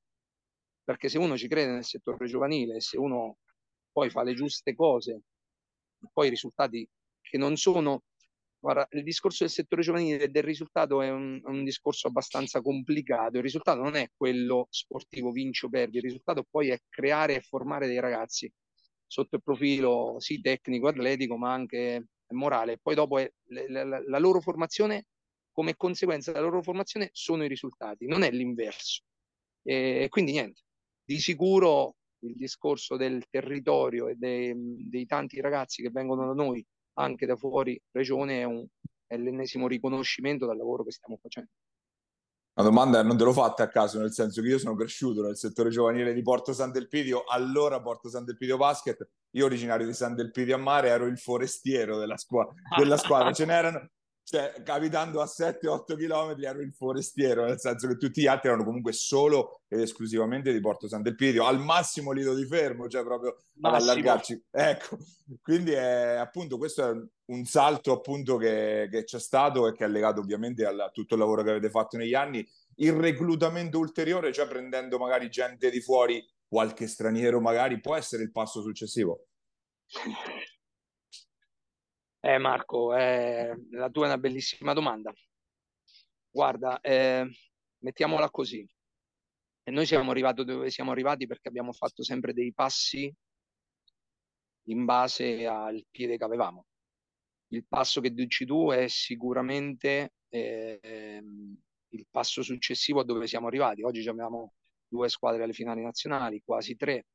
perché 0.83 1.09
se 1.09 1.19
uno 1.19 1.37
ci 1.37 1.47
crede 1.47 1.71
nel 1.71 1.85
settore 1.85 2.27
giovanile, 2.27 2.81
se 2.81 2.99
uno 2.99 3.39
poi 3.93 4.11
fa 4.11 4.25
le 4.25 4.35
giuste 4.35 4.75
cose, 4.75 5.23
poi 6.13 6.27
i 6.27 6.31
risultati 6.31 6.89
che 7.21 7.39
non 7.39 7.57
sono 7.57 8.03
Guarda, 8.63 8.87
il 8.91 9.05
discorso 9.05 9.45
del 9.45 9.53
settore 9.53 9.81
giovanile 9.81 10.25
e 10.25 10.29
del 10.29 10.43
risultato 10.43 11.01
è 11.01 11.09
un, 11.09 11.41
un, 11.45 11.65
discorso 11.65 12.09
abbastanza 12.09 12.61
complicato. 12.61 13.39
Il 13.39 13.43
risultato 13.43 13.81
non 13.81 13.95
è 13.95 14.11
quello 14.15 14.67
sportivo 14.69 15.31
vinci 15.31 15.65
o 15.65 15.71
perdi, 15.71 15.97
il 15.97 16.03
risultato 16.03 16.45
poi 16.51 16.69
è 16.69 16.79
creare 16.91 17.37
e 17.37 17.41
formare 17.41 17.87
dei 17.87 18.01
ragazzi 18.01 18.53
sotto 19.07 19.37
il 19.37 19.43
profilo 19.43 20.17
sì 20.19 20.43
tecnico, 20.43 20.89
atletico, 20.89 21.39
ma 21.39 21.53
anche 21.55 22.09
morale. 22.35 22.79
Poi 22.79 22.95
dopo 22.95 23.19
è, 23.19 23.31
la, 23.69 23.85
la, 23.85 24.19
loro 24.19 24.41
formazione, 24.41 25.07
come 25.53 25.77
conseguenza 25.77 26.33
della 26.33 26.45
loro 26.45 26.63
formazione, 26.63 27.11
sono 27.13 27.45
i 27.45 27.49
risultati, 27.49 28.07
non 28.07 28.23
è 28.23 28.31
l'inverso. 28.31 29.03
E 29.63 30.07
quindi 30.09 30.33
niente, 30.33 30.63
di 31.05 31.19
sicuro 31.19 31.97
il 32.21 32.35
discorso 32.35 32.97
del 32.97 33.25
territorio 33.29 34.09
e 34.09 34.15
dei, 34.15 34.55
dei 34.89 35.07
tanti 35.07 35.41
ragazzi 35.41 35.83
che 35.83 35.91
vengono 35.91 36.27
da 36.27 36.33
noi 36.33 36.65
anche 36.95 37.27
da 37.27 37.37
fuori 37.37 37.81
regione 37.93 38.41
è, 38.41 38.45
un, 38.45 38.67
è 39.07 39.17
l'ennesimo 39.17 39.67
riconoscimento 39.67 40.47
del 40.47 40.57
lavoro 40.57 40.85
che 40.85 40.93
stiamo 40.93 41.19
facendo. 41.21 41.51
La 42.61 42.67
domanda 42.67 43.03
non 43.03 43.17
te 43.17 43.25
l'ho 43.25 43.33
fatta 43.33 43.63
a 43.63 43.69
caso, 43.69 43.99
nel 43.99 44.13
senso 44.13 44.43
che 44.43 44.49
io 44.49 44.59
sono 44.59 44.75
cresciuto 44.75 45.23
nel 45.23 45.39
settore 45.39 45.71
giovanile 45.71 46.13
di 46.13 46.21
Porto 46.21 46.53
Sant'Elpidio, 46.53 47.25
allora 47.25 47.81
Porto 47.81 48.11
Sant'Elpidio 48.11 48.59
Basket, 48.59 49.09
io 49.31 49.47
originario 49.47 49.87
di 49.87 49.95
Sant'Elpidio 49.95 50.57
a 50.57 50.59
Mare 50.59 50.89
ero 50.89 51.07
il 51.07 51.17
forestiero 51.17 51.97
della, 51.97 52.19
squ- 52.19 52.53
della 52.77 52.99
squadra, 52.99 53.33
ce 53.33 53.47
n'erano, 53.47 53.89
cioè, 54.31 54.63
capitando 54.63 55.21
a 55.21 55.25
7-8 55.25 55.97
km 55.97 56.41
ero 56.41 56.61
il 56.61 56.73
forestiero, 56.73 57.47
nel 57.47 57.59
senso 57.59 57.89
che 57.89 57.97
tutti 57.97 58.21
gli 58.21 58.29
altri 58.29 58.47
erano 58.47 58.63
comunque 58.63 58.93
solo 58.93 59.63
ed 59.67 59.81
esclusivamente 59.81 60.53
di 60.53 60.61
Porto 60.61 60.87
Sant'Elpidio, 60.87 61.45
al 61.45 61.59
massimo 61.59 62.13
Lido 62.13 62.33
di 62.33 62.47
Fermo, 62.47 62.87
cioè 62.87 63.03
proprio 63.03 63.39
ad 63.61 63.75
allargarci. 63.75 64.41
Ecco, 64.53 64.99
quindi 65.43 65.73
è, 65.73 66.15
appunto 66.15 66.59
questo 66.59 66.89
è 66.89 66.95
un 67.33 67.45
salto 67.45 67.91
appunto 67.91 68.37
che, 68.37 68.87
che 68.89 69.03
c'è 69.03 69.19
stato 69.19 69.67
e 69.67 69.73
che 69.73 69.85
è 69.85 69.89
legato 69.89 70.21
ovviamente 70.21 70.65
a 70.65 70.91
tutto 70.91 71.15
il 71.15 71.21
lavoro 71.21 71.43
che 71.43 71.51
avete 71.51 71.69
fatto 71.69 71.97
negli 71.97 72.15
anni. 72.15 72.49
Il 72.77 72.93
reclutamento 72.93 73.81
ulteriore, 73.81 74.33
cioè 74.33 74.47
prendendo 74.47 74.97
magari 74.97 75.29
gente 75.29 75.71
di 75.71 75.81
fuori, 75.81 76.25
qualche 76.47 76.87
straniero 76.87 77.41
magari, 77.41 77.81
può 77.81 77.97
essere 77.97 78.23
il 78.23 78.31
passo 78.31 78.63
successivo? 78.63 79.27
Eh, 82.23 82.37
Marco, 82.39 82.95
eh, 82.95 83.55
la 83.71 83.89
tua 83.89 84.05
è 84.05 84.07
una 84.09 84.19
bellissima 84.19 84.75
domanda. 84.75 85.13
Guarda, 86.31 86.81
eh, 86.81 87.27
mettiamola 87.79 88.31
così. 88.31 88.67
E 89.63 89.71
noi 89.71 89.87
siamo 89.87 90.11
arrivati 90.11 90.45
dove 90.45 90.71
siamo 90.71 90.91
arrivati 90.91 91.27
perché 91.27 91.49
abbiamo 91.49 91.73
fatto 91.73 92.03
sempre 92.03 92.33
dei 92.35 92.53
passi 92.53 93.13
in 94.65 94.85
base 94.85 95.47
al 95.47 95.85
piede 95.91 96.19
che 96.19 96.25
avevamo. 96.25 96.67
Il 97.49 97.67
passo 97.67 98.01
che 98.01 98.13
dici 98.13 98.45
tu 98.45 98.71
è 98.71 98.87
sicuramente 98.89 100.13
eh, 100.29 101.23
il 101.89 102.07
passo 102.11 102.43
successivo 102.43 103.01
a 103.01 103.05
dove 103.05 103.27
siamo 103.27 103.47
arrivati. 103.47 103.83
Oggi 103.83 104.07
abbiamo 104.09 104.55
due 104.87 105.09
squadre 105.09 105.43
alle 105.45 105.53
finali 105.55 105.83
nazionali, 105.83 106.43
quasi 106.45 106.77
tre. 106.77 107.07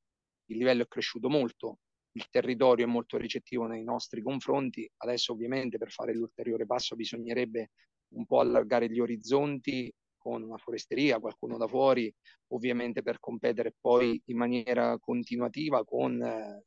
Il 0.45 0.57
livello 0.57 0.83
è 0.83 0.87
cresciuto 0.87 1.29
molto, 1.29 1.79
il 2.15 2.27
territorio 2.29 2.85
è 2.85 2.87
molto 2.87 3.17
ricettivo 3.17 3.65
nei 3.65 3.83
nostri 3.83 4.21
confronti. 4.21 4.89
Adesso 4.97 5.33
ovviamente 5.33 5.77
per 5.77 5.91
fare 5.91 6.13
l'ulteriore 6.13 6.65
passo 6.65 6.95
bisognerebbe 6.95 7.71
un 8.15 8.25
po' 8.25 8.39
allargare 8.39 8.89
gli 8.89 8.99
orizzonti 8.99 9.93
con 10.17 10.41
una 10.41 10.57
foresteria, 10.57 11.19
qualcuno 11.19 11.57
da 11.57 11.67
fuori, 11.67 12.11
ovviamente 12.47 13.01
per 13.01 13.19
competere 13.19 13.75
poi 13.79 14.19
in 14.25 14.37
maniera 14.37 14.97
continuativa 14.97 15.83
con 15.83 16.21
eh, 16.21 16.63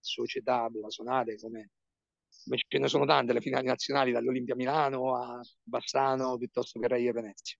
società 0.00 0.68
blasonate 0.70 1.36
come, 1.38 1.70
ce 2.28 2.78
ne 2.78 2.88
sono 2.88 3.04
tante, 3.04 3.32
le 3.32 3.40
finali 3.40 3.66
nazionali 3.66 4.12
dall'Olimpia 4.12 4.54
Milano 4.54 5.16
a 5.16 5.40
Bassano 5.62 6.38
piuttosto 6.38 6.78
che 6.78 6.86
e 6.86 7.12
Venezia. 7.12 7.58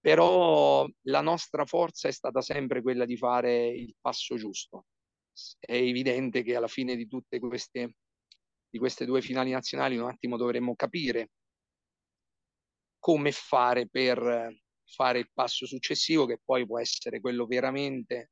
Però 0.00 0.86
la 1.02 1.20
nostra 1.20 1.64
forza 1.64 2.08
è 2.08 2.12
stata 2.12 2.42
sempre 2.42 2.82
quella 2.82 3.06
di 3.06 3.16
fare 3.16 3.68
il 3.68 3.94
passo 4.00 4.34
giusto, 4.34 4.86
è 5.58 5.74
evidente 5.74 6.42
che 6.42 6.56
alla 6.56 6.68
fine 6.68 6.96
di 6.96 7.06
tutte 7.06 7.38
queste, 7.38 7.96
di 8.68 8.78
queste 8.78 9.04
due 9.04 9.22
finali 9.22 9.50
nazionali 9.50 9.96
un 9.96 10.08
attimo 10.08 10.36
dovremmo 10.36 10.74
capire 10.74 11.30
come 12.98 13.32
fare 13.32 13.88
per 13.88 14.54
fare 14.84 15.18
il 15.18 15.30
passo 15.32 15.66
successivo 15.66 16.26
che 16.26 16.40
poi 16.44 16.66
può 16.66 16.78
essere 16.78 17.20
quello 17.20 17.46
veramente 17.46 18.30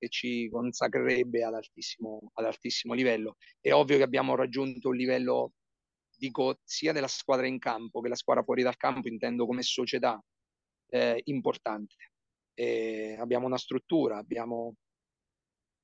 che 0.00 0.08
ci 0.08 0.48
consacrerebbe 0.48 1.44
all'altissimo, 1.44 2.30
all'altissimo 2.34 2.94
livello. 2.94 3.36
È 3.60 3.70
ovvio 3.72 3.98
che 3.98 4.02
abbiamo 4.02 4.34
raggiunto 4.34 4.88
un 4.88 4.96
livello, 4.96 5.52
dico, 6.16 6.58
sia 6.64 6.92
della 6.92 7.06
squadra 7.06 7.46
in 7.46 7.58
campo 7.58 8.00
che 8.00 8.08
la 8.08 8.16
squadra 8.16 8.42
fuori 8.42 8.62
dal 8.62 8.78
campo, 8.78 9.08
intendo 9.08 9.44
come 9.46 9.62
società, 9.62 10.18
eh, 10.88 11.20
importante. 11.24 12.12
Eh, 12.54 13.16
abbiamo 13.20 13.46
una 13.46 13.58
struttura, 13.58 14.16
abbiamo 14.16 14.74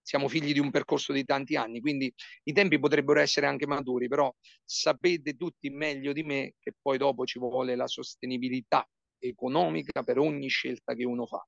siamo 0.07 0.29
figli 0.29 0.53
di 0.53 0.61
un 0.61 0.71
percorso 0.71 1.13
di 1.13 1.25
tanti 1.25 1.57
anni, 1.57 1.81
quindi 1.81 2.13
i 2.45 2.53
tempi 2.53 2.79
potrebbero 2.79 3.19
essere 3.19 3.47
anche 3.47 3.67
maturi, 3.67 4.07
però 4.07 4.33
sapete 4.65 5.35
tutti 5.35 5.69
meglio 5.69 6.13
di 6.13 6.23
me 6.23 6.55
che 6.61 6.75
poi 6.81 6.97
dopo 6.97 7.27
ci 7.27 7.41
vuole 7.41 7.75
la 7.75 7.89
sostenibilità 7.89 8.89
economica 9.19 10.05
per 10.05 10.19
ogni 10.19 10.47
scelta 10.47 10.95
che 10.95 11.05
uno 11.05 11.27
fa. 11.27 11.45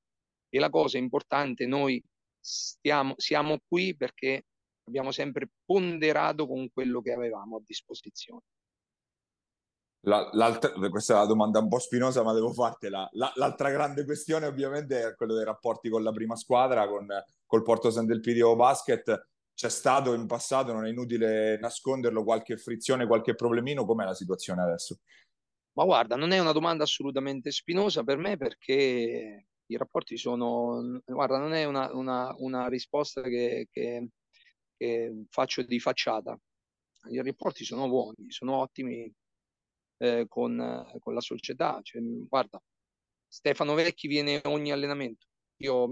E 0.49 0.59
la 0.59 0.69
cosa 0.69 0.97
importante, 0.97 1.65
noi 1.67 2.03
stiamo, 2.37 3.13
siamo 3.15 3.59
qui 3.65 3.95
perché 3.95 4.43
abbiamo 4.83 5.11
sempre 5.11 5.47
ponderato 5.63 6.45
con 6.45 6.69
quello 6.69 7.01
che 7.01 7.13
avevamo 7.13 7.57
a 7.57 7.61
disposizione. 7.65 8.41
La, 10.01 10.29
questa 10.89 11.13
è 11.13 11.17
una 11.17 11.25
domanda 11.25 11.59
un 11.59 11.67
po' 11.67 11.79
spinosa, 11.79 12.23
ma 12.23 12.33
devo 12.33 12.53
fartela. 12.53 13.09
La, 13.13 13.31
l'altra 13.35 13.69
grande 13.69 14.05
questione, 14.05 14.45
ovviamente, 14.45 15.09
è 15.09 15.15
quello 15.15 15.35
dei 15.35 15.43
rapporti 15.43 15.89
con 15.89 16.03
la 16.03 16.11
prima 16.11 16.35
squadra, 16.35 16.87
con 16.87 17.07
col 17.45 17.63
Porto 17.63 17.89
Sant'Elpidio 17.89 18.55
Basket. 18.55 19.27
C'è 19.53 19.69
stato 19.69 20.13
in 20.13 20.25
passato, 20.25 20.71
non 20.71 20.85
è 20.85 20.89
inutile 20.89 21.59
nasconderlo, 21.59 22.23
qualche 22.23 22.55
frizione, 22.55 23.07
qualche 23.07 23.35
problemino. 23.35 23.85
Com'è 23.85 24.05
la 24.05 24.13
situazione 24.13 24.61
adesso? 24.61 24.99
Ma 25.73 25.83
guarda, 25.83 26.15
non 26.15 26.31
è 26.31 26.39
una 26.39 26.53
domanda 26.53 26.83
assolutamente 26.83 27.51
spinosa 27.51 28.03
per 28.03 28.17
me 28.17 28.37
perché 28.37 29.47
i 29.65 29.77
rapporti 29.77 30.17
sono, 30.17 31.01
guarda, 31.05 31.37
non 31.37 31.53
è 31.53 31.65
una, 31.65 31.93
una, 31.93 32.33
una 32.37 32.67
risposta 32.67 33.21
che, 33.21 33.67
che, 33.69 34.07
che, 34.77 35.25
faccio 35.29 35.61
di 35.61 35.79
facciata. 35.79 36.37
I 37.11 37.21
rapporti 37.21 37.63
sono 37.63 37.87
buoni, 37.87 38.29
sono 38.29 38.57
ottimi 38.57 39.11
eh, 39.99 40.25
con, 40.27 40.85
con, 40.99 41.13
la 41.13 41.21
società. 41.21 41.79
Cioè, 41.81 42.01
guarda, 42.27 42.61
Stefano 43.27 43.75
Vecchi 43.75 44.07
viene 44.07 44.41
ogni 44.45 44.71
allenamento. 44.71 45.27
Io 45.57 45.87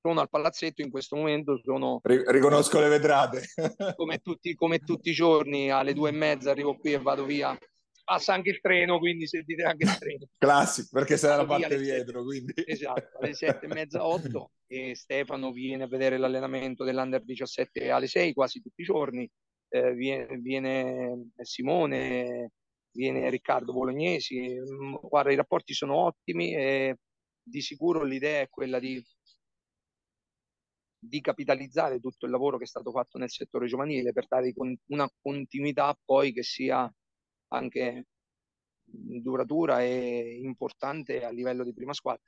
sono 0.00 0.20
al 0.20 0.28
palazzetto 0.28 0.82
in 0.82 0.90
questo 0.90 1.16
momento, 1.16 1.60
sono... 1.62 2.00
Riconosco 2.02 2.78
le 2.78 2.88
vetrate. 2.88 3.42
come, 3.96 4.18
tutti, 4.18 4.54
come 4.54 4.78
tutti 4.78 5.10
i 5.10 5.14
giorni, 5.14 5.70
alle 5.70 5.94
due 5.94 6.10
e 6.10 6.12
mezza 6.12 6.50
arrivo 6.50 6.76
qui 6.76 6.92
e 6.92 6.98
vado 6.98 7.24
via 7.24 7.58
passa 8.06 8.34
anche 8.34 8.50
il 8.50 8.60
treno, 8.60 9.00
quindi 9.00 9.26
sentite 9.26 9.64
anche 9.64 9.84
il 9.84 9.98
treno. 9.98 10.28
Classico, 10.38 10.88
perché 10.92 11.16
Vado 11.16 11.44
via 11.44 11.58
parte 11.58 11.78
dietro, 11.80 12.22
quindi... 12.22 12.52
Esatto, 12.54 13.18
alle 13.18 13.34
sette 13.34 13.66
e 13.66 13.74
mezza, 13.74 14.06
otto, 14.06 14.52
e 14.68 14.94
Stefano 14.94 15.50
viene 15.50 15.82
a 15.82 15.88
vedere 15.88 16.16
l'allenamento 16.16 16.84
dell'Under 16.84 17.24
17 17.24 17.90
alle 17.90 18.06
6 18.06 18.32
quasi 18.32 18.62
tutti 18.62 18.82
i 18.82 18.84
giorni, 18.84 19.28
eh, 19.70 19.92
viene, 19.94 20.38
viene 20.38 21.30
Simone, 21.38 22.52
viene 22.96 23.30
Riccardo 23.30 23.72
Bolognesi, 23.72 24.40
Mm, 24.60 24.94
guarda 25.02 25.32
i 25.32 25.36
rapporti 25.36 25.74
sono 25.74 25.94
ottimi 25.96 26.54
e 26.54 26.96
di 27.42 27.60
sicuro 27.60 28.02
l'idea 28.04 28.40
è 28.42 28.48
quella 28.48 28.78
di, 28.80 29.00
di 30.98 31.20
capitalizzare 31.20 32.00
tutto 32.00 32.24
il 32.26 32.32
lavoro 32.32 32.58
che 32.58 32.64
è 32.64 32.66
stato 32.66 32.90
fatto 32.90 33.18
nel 33.18 33.30
settore 33.30 33.66
giovanile 33.66 34.12
per 34.12 34.26
dare 34.26 34.52
una 34.86 35.08
continuità 35.22 35.96
poi 36.04 36.32
che 36.32 36.42
sia 36.42 36.92
anche 37.48 38.06
duratura 38.84 39.82
e 39.82 40.38
importante 40.42 41.24
a 41.24 41.30
livello 41.30 41.64
di 41.64 41.74
prima 41.74 41.92
squadra. 41.92 42.22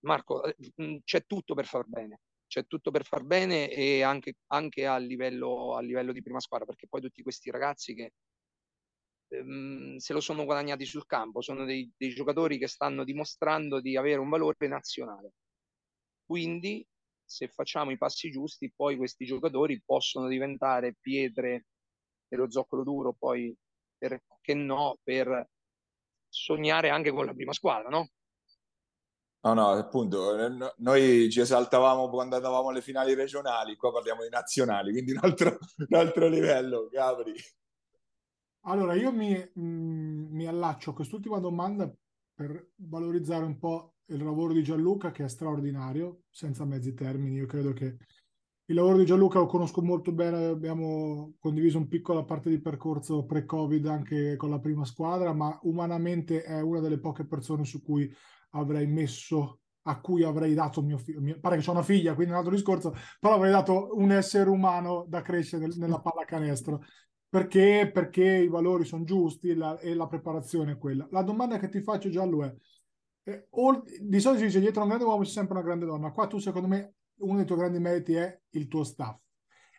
Marco, 0.00 0.44
eh, 0.44 0.56
mh, 0.76 0.98
c'è 1.04 1.24
tutto 1.26 1.54
per 1.54 1.66
far 1.66 1.86
bene, 1.86 2.20
c'è 2.46 2.66
tutto 2.66 2.90
per 2.90 3.04
far 3.04 3.22
bene 3.24 3.70
e 3.70 4.02
anche, 4.02 4.34
anche 4.48 4.86
a 4.86 4.96
livello, 4.98 5.74
a 5.76 5.80
livello 5.80 6.12
di 6.12 6.22
prima 6.22 6.40
squadra, 6.40 6.66
perché 6.66 6.88
poi 6.88 7.00
tutti 7.00 7.22
questi 7.22 7.50
ragazzi 7.50 7.94
che 7.94 8.12
ehm, 9.32 9.96
se 9.96 10.12
lo 10.12 10.20
sono 10.20 10.44
guadagnati 10.44 10.84
sul 10.84 11.06
campo, 11.06 11.40
sono 11.40 11.64
dei, 11.64 11.90
dei 11.96 12.10
giocatori 12.10 12.58
che 12.58 12.68
stanno 12.68 13.04
dimostrando 13.04 13.80
di 13.80 13.96
avere 13.96 14.20
un 14.20 14.28
valore 14.28 14.68
nazionale. 14.68 15.32
Quindi, 16.24 16.86
se 17.24 17.48
facciamo 17.48 17.90
i 17.90 17.98
passi 17.98 18.30
giusti, 18.30 18.72
poi 18.74 18.96
questi 18.96 19.24
giocatori 19.24 19.82
possono 19.84 20.28
diventare 20.28 20.96
pietre 21.00 21.66
dello 22.28 22.50
zoccolo 22.50 22.82
duro, 22.82 23.14
poi 23.18 23.54
perché 23.96 24.54
no, 24.54 24.98
per 25.02 25.48
sognare 26.28 26.90
anche 26.90 27.10
con 27.10 27.26
la 27.26 27.34
prima 27.34 27.52
squadra, 27.52 27.88
no? 27.88 28.08
No, 29.44 29.54
no, 29.54 29.70
appunto, 29.70 30.38
eh, 30.38 30.48
no- 30.48 30.72
noi 30.78 31.28
ci 31.30 31.40
esaltavamo 31.40 32.08
quando 32.08 32.36
andavamo 32.36 32.68
alle 32.68 32.80
finali 32.80 33.14
regionali, 33.14 33.74
qua 33.76 33.92
parliamo 33.92 34.22
di 34.22 34.28
nazionali, 34.28 34.92
quindi 34.92 35.12
un 35.12 35.18
altro, 35.20 35.58
un 35.88 35.98
altro 35.98 36.28
livello, 36.28 36.88
Gabri. 36.88 37.34
Allora, 38.64 38.94
io 38.94 39.10
mi, 39.12 39.32
mh, 39.54 39.60
mi 40.30 40.46
allaccio 40.46 40.90
a 40.90 40.94
quest'ultima 40.94 41.38
domanda 41.40 41.92
per 42.34 42.70
valorizzare 42.76 43.44
un 43.44 43.58
po' 43.58 43.96
il 44.06 44.22
lavoro 44.22 44.52
di 44.52 44.62
Gianluca, 44.62 45.10
che 45.10 45.24
è 45.24 45.28
straordinario, 45.28 46.22
senza 46.30 46.64
mezzi 46.64 46.94
termini. 46.94 47.36
Io 47.36 47.46
credo 47.46 47.72
che 47.72 47.96
il 48.66 48.74
lavoro 48.76 48.98
di 48.98 49.04
Gianluca 49.04 49.38
lo 49.40 49.46
conosco 49.46 49.82
molto 49.82 50.12
bene, 50.12 50.46
abbiamo 50.46 51.34
condiviso 51.40 51.78
un 51.78 51.88
piccola 51.88 52.24
parte 52.24 52.50
di 52.50 52.60
percorso 52.60 53.24
pre-Covid 53.24 53.86
anche 53.86 54.36
con 54.36 54.50
la 54.50 54.60
prima 54.60 54.84
squadra, 54.84 55.32
ma 55.32 55.58
umanamente 55.62 56.42
è 56.44 56.60
una 56.60 56.80
delle 56.80 56.98
poche 57.00 57.26
persone 57.26 57.64
su 57.64 57.82
cui 57.82 58.10
avrei 58.50 58.86
messo, 58.86 59.60
a 59.82 60.00
cui 60.00 60.22
avrei 60.22 60.54
dato 60.54 60.82
mio 60.82 60.98
figlio. 60.98 61.38
Pare 61.40 61.56
che 61.56 61.64
c'ho 61.64 61.72
una 61.72 61.82
figlia, 61.82 62.14
quindi 62.14 62.32
è 62.32 62.34
un 62.36 62.40
altro 62.42 62.54
discorso, 62.54 62.94
però 63.18 63.34
avrei 63.34 63.50
dato 63.50 63.96
un 63.96 64.12
essere 64.12 64.48
umano 64.48 65.04
da 65.08 65.20
crescere 65.22 65.66
nel- 65.66 65.76
nella 65.78 65.98
pallacanestro. 66.00 66.80
Perché? 67.32 67.90
Perché 67.92 68.24
i 68.24 68.48
valori 68.48 68.84
sono 68.84 69.04
giusti 69.04 69.54
la- 69.54 69.78
e 69.78 69.94
la 69.94 70.06
preparazione 70.06 70.72
è 70.72 70.78
quella. 70.78 71.06
La 71.10 71.22
domanda 71.22 71.58
che 71.58 71.68
ti 71.70 71.80
faccio, 71.80 72.10
Giallo, 72.10 72.44
è: 72.44 72.54
eh, 73.24 73.46
ol- 73.50 73.82
di 74.00 74.20
solito 74.20 74.40
si 74.40 74.46
dice 74.48 74.60
dietro 74.60 74.82
un 74.82 74.88
grande 74.88 75.04
uomo 75.06 75.22
c'è 75.22 75.30
sempre 75.30 75.54
una 75.54 75.62
grande 75.64 75.86
donna. 75.86 76.10
Qua 76.10 76.26
tu, 76.26 76.38
secondo 76.38 76.68
me, 76.68 76.94
uno 77.20 77.36
dei 77.36 77.46
tuoi 77.46 77.58
grandi 77.58 77.78
meriti 77.78 78.14
è 78.14 78.38
il 78.50 78.68
tuo 78.68 78.84
staff. 78.84 79.18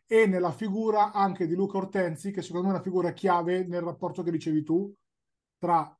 E 0.07 0.25
nella 0.25 0.51
figura 0.51 1.11
anche 1.11 1.45
di 1.47 1.53
Luca 1.55 1.77
Ortenzi, 1.77 2.31
che 2.31 2.41
secondo 2.41 2.65
me 2.67 2.73
è 2.73 2.75
una 2.75 2.83
figura 2.83 3.13
chiave 3.13 3.65
nel 3.65 3.81
rapporto 3.81 4.23
che 4.23 4.31
dicevi 4.31 4.63
tu 4.63 4.91
tra 5.59 5.95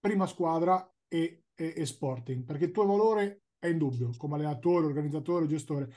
prima 0.00 0.26
squadra 0.26 0.88
e, 1.08 1.44
e- 1.54 1.74
e 1.76 1.86
Sporting, 1.86 2.44
perché 2.44 2.64
il 2.66 2.70
tuo 2.72 2.84
valore 2.86 3.42
è 3.58 3.68
indubbio 3.68 4.10
come 4.16 4.34
allenatore, 4.36 4.86
organizzatore, 4.86 5.46
gestore. 5.46 5.88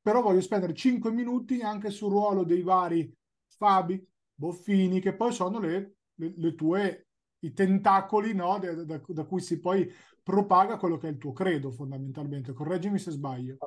Però 0.00 0.20
voglio 0.22 0.40
spendere 0.40 0.74
5 0.74 1.10
minuti 1.12 1.60
anche 1.60 1.90
sul 1.90 2.10
ruolo 2.10 2.44
dei 2.44 2.62
vari 2.62 3.12
Fabi, 3.48 4.04
Boffini, 4.36 5.00
che 5.00 5.14
poi 5.16 5.32
sono 5.32 5.58
le, 5.60 5.96
le- 6.14 6.34
le 6.36 6.54
tue, 6.54 7.08
i 7.40 7.52
tentacoli 7.52 8.34
no, 8.34 8.58
da, 8.58 8.74
da- 8.84 9.02
da 9.06 9.24
cui 9.26 9.40
si 9.40 9.60
poi 9.60 9.90
propaga 10.22 10.76
quello 10.78 10.98
che 10.98 11.08
è 11.08 11.10
il 11.10 11.18
tuo 11.18 11.32
credo 11.32 11.70
fondamentalmente. 11.72 12.52
Correggimi 12.52 12.98
se 12.98 13.10
sbaglio. 13.12 13.58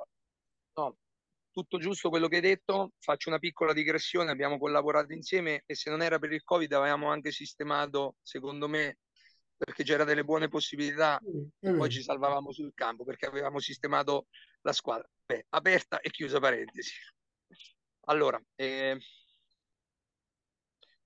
No, 0.76 0.98
tutto 1.52 1.78
giusto 1.80 2.10
quello 2.10 2.28
che 2.28 2.36
hai 2.38 2.42
detto. 2.42 2.94
Faccio 3.00 3.30
una 3.30 3.40
piccola 3.40 3.74
digressione. 3.74 4.32
Abbiamo 4.32 4.58
collaborato 4.58 5.14
insieme 5.14 5.64
e 5.66 5.76
se 5.76 5.90
non 5.90 6.02
era 6.02 6.20
per 6.20 6.32
il 6.32 6.44
Covid 6.44 6.72
avevamo 6.74 7.10
anche 7.10 7.32
sistemato, 7.32 8.16
secondo 8.22 8.68
me, 8.68 9.00
perché 9.58 9.84
c'era 9.84 10.04
delle 10.04 10.24
buone 10.24 10.48
possibilità 10.48 11.22
Sì, 11.22 11.28
è 11.60 11.68
e 11.68 11.74
poi 11.74 11.90
ci 11.90 12.02
salvavamo 12.02 12.52
sul 12.54 12.72
campo 12.74 13.04
perché 13.04 13.26
avevamo 13.26 13.60
sistemato 13.60 14.28
la 14.62 14.72
squadra. 14.74 15.10
Beh, 15.26 15.46
aperta 15.50 16.00
e 16.00 16.10
chiusa 16.12 16.40
parentesi. 16.40 16.92
Allora, 18.06 18.42
eh, 18.56 18.98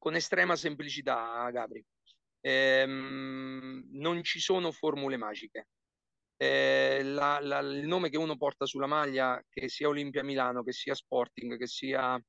con 0.03 0.15
estrema 0.15 0.57
semplicità, 0.57 1.49
Gabri, 1.49 1.81
ehm, 2.41 3.85
non 3.91 4.21
ci 4.21 4.41
sono 4.41 4.73
formule 4.73 5.15
magiche. 5.15 5.69
Eh, 6.35 7.03
la- 7.03 7.39
la- 7.39 7.59
il 7.59 7.87
nome 7.87 8.09
che 8.09 8.17
uno 8.17 8.35
porta 8.35 8.65
sulla 8.65 8.85
maglia, 8.85 9.41
che 9.47 9.69
sia 9.69 9.87
Olimpia 9.87 10.21
Milano, 10.21 10.61
che 10.61 10.73
sia 10.73 10.93
Sporting, 10.93 11.57
che 11.57 11.67
sia 11.67 12.21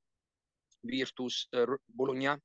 Virtus 0.83 1.49
eh, 1.51 1.67
Bologna, 1.85 2.41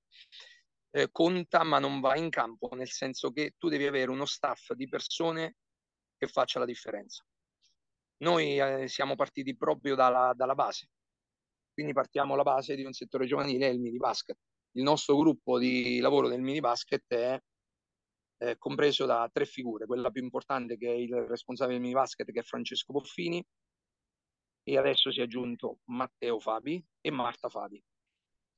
eh, 0.90 1.12
conta 1.12 1.64
ma 1.64 1.78
non 1.78 2.00
va 2.00 2.18
in 2.18 2.32
campo, 2.32 2.70
nel 2.74 2.90
senso 2.90 3.32
che 3.32 3.54
tu 3.56 3.70
devi 3.70 3.86
avere 3.86 4.10
uno 4.10 4.26
staff 4.26 4.72
di 4.74 4.88
persone 4.88 5.58
che 6.18 6.26
faccia 6.26 6.58
la 6.58 6.66
differenza. 6.66 7.24
Noi 8.24 8.58
eh, 8.60 8.88
siamo 8.88 9.14
partiti 9.14 9.56
proprio 9.56 9.94
dalla, 9.94 10.34
dalla 10.36 10.56
base, 10.56 10.90
quindi 11.72 11.94
partiamo 11.94 12.34
alla 12.34 12.42
base 12.42 12.74
di 12.76 12.84
un 12.84 12.94
settore 12.94 13.28
giovanile, 13.28 13.68
il 13.68 13.80
mini 13.80 13.98
basket. 13.98 14.40
Il 14.74 14.84
nostro 14.84 15.18
gruppo 15.18 15.58
di 15.58 16.00
lavoro 16.00 16.28
del 16.28 16.42
mini 16.42 16.60
basket 16.60 17.04
è 17.08 17.40
eh, 18.38 18.58
compreso 18.58 19.06
da 19.06 19.30
tre 19.32 19.46
figure, 19.46 19.86
quella 19.86 20.12
più 20.12 20.22
importante 20.22 20.78
che 20.78 20.88
è 20.88 20.96
il 20.96 21.14
responsabile 21.28 21.78
del 21.78 21.88
mini 21.88 22.00
basket 22.00 22.32
che 22.32 22.40
è 22.40 22.44
Francesco 22.44 22.94
Boffini 22.94 23.44
e 24.64 24.78
adesso 24.78 25.12
si 25.12 25.20
è 25.20 25.24
aggiunto 25.24 25.80
Matteo 25.86 26.40
Fabi 26.40 26.84
e 27.02 27.12
Marta 27.12 27.50
Fabi 27.50 27.84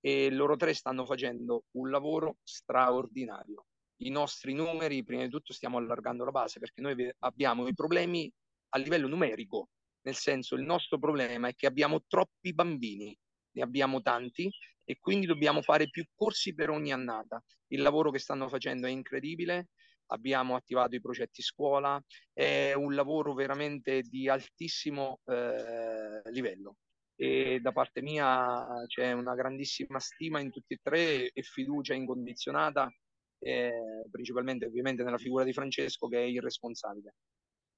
e 0.01 0.31
loro 0.31 0.55
tre 0.55 0.73
stanno 0.73 1.05
facendo 1.05 1.65
un 1.71 1.89
lavoro 1.89 2.37
straordinario. 2.43 3.65
I 4.01 4.09
nostri 4.09 4.53
numeri, 4.53 5.03
prima 5.03 5.23
di 5.23 5.29
tutto, 5.29 5.53
stiamo 5.53 5.77
allargando 5.77 6.25
la 6.25 6.31
base 6.31 6.59
perché 6.59 6.81
noi 6.81 7.11
abbiamo 7.19 7.67
i 7.67 7.73
problemi 7.73 8.31
a 8.69 8.77
livello 8.79 9.07
numerico, 9.07 9.69
nel 10.01 10.15
senso 10.15 10.55
il 10.55 10.63
nostro 10.63 10.97
problema 10.97 11.47
è 11.47 11.55
che 11.55 11.67
abbiamo 11.67 12.03
troppi 12.07 12.53
bambini, 12.53 13.15
ne 13.53 13.61
abbiamo 13.61 14.01
tanti 14.01 14.51
e 14.91 14.97
quindi 14.99 15.25
dobbiamo 15.25 15.61
fare 15.61 15.89
più 15.89 16.05
corsi 16.13 16.53
per 16.53 16.69
ogni 16.69 16.91
annata. 16.91 17.41
Il 17.67 17.81
lavoro 17.81 18.11
che 18.11 18.19
stanno 18.19 18.49
facendo 18.49 18.87
è 18.87 18.89
incredibile, 18.89 19.69
abbiamo 20.07 20.55
attivato 20.55 20.95
i 20.95 21.01
progetti 21.01 21.41
scuola, 21.41 21.97
è 22.33 22.73
un 22.73 22.93
lavoro 22.93 23.33
veramente 23.33 24.01
di 24.01 24.27
altissimo 24.27 25.21
eh, 25.27 26.21
livello 26.31 26.75
e 27.15 27.61
da 27.61 27.71
parte 27.71 28.01
mia 28.01 28.67
c'è 28.87 29.13
una 29.13 29.33
grandissima 29.33 29.97
stima 29.99 30.41
in 30.41 30.51
tutti 30.51 30.73
e 30.73 30.79
tre 30.81 31.31
e 31.31 31.41
fiducia 31.41 31.93
incondizionata, 31.93 32.91
eh, 33.39 34.03
principalmente 34.11 34.65
ovviamente 34.65 35.03
nella 35.03 35.17
figura 35.17 35.45
di 35.45 35.53
Francesco 35.53 36.09
che 36.09 36.17
è 36.17 36.25
il 36.25 36.41
responsabile. 36.41 37.15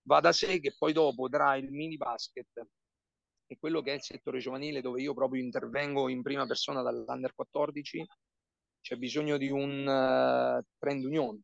Va 0.07 0.19
da 0.19 0.31
sé 0.31 0.59
che 0.59 0.73
poi 0.75 0.93
dopo 0.93 1.29
tra 1.29 1.55
il 1.57 1.69
mini 1.69 1.95
basket 1.95 2.65
e 3.53 3.57
quello 3.59 3.81
che 3.81 3.91
è 3.91 3.95
il 3.95 4.01
settore 4.01 4.39
giovanile 4.39 4.81
dove 4.81 5.01
io 5.01 5.13
proprio 5.13 5.41
intervengo 5.41 6.09
in 6.09 6.21
prima 6.21 6.45
persona 6.45 6.81
dall'Under 6.81 7.33
14 7.33 8.05
c'è 8.81 8.95
bisogno 8.97 9.37
di 9.37 9.49
un 9.49 9.87
uh, 9.87 10.63
trend 10.77 11.05
union. 11.05 11.39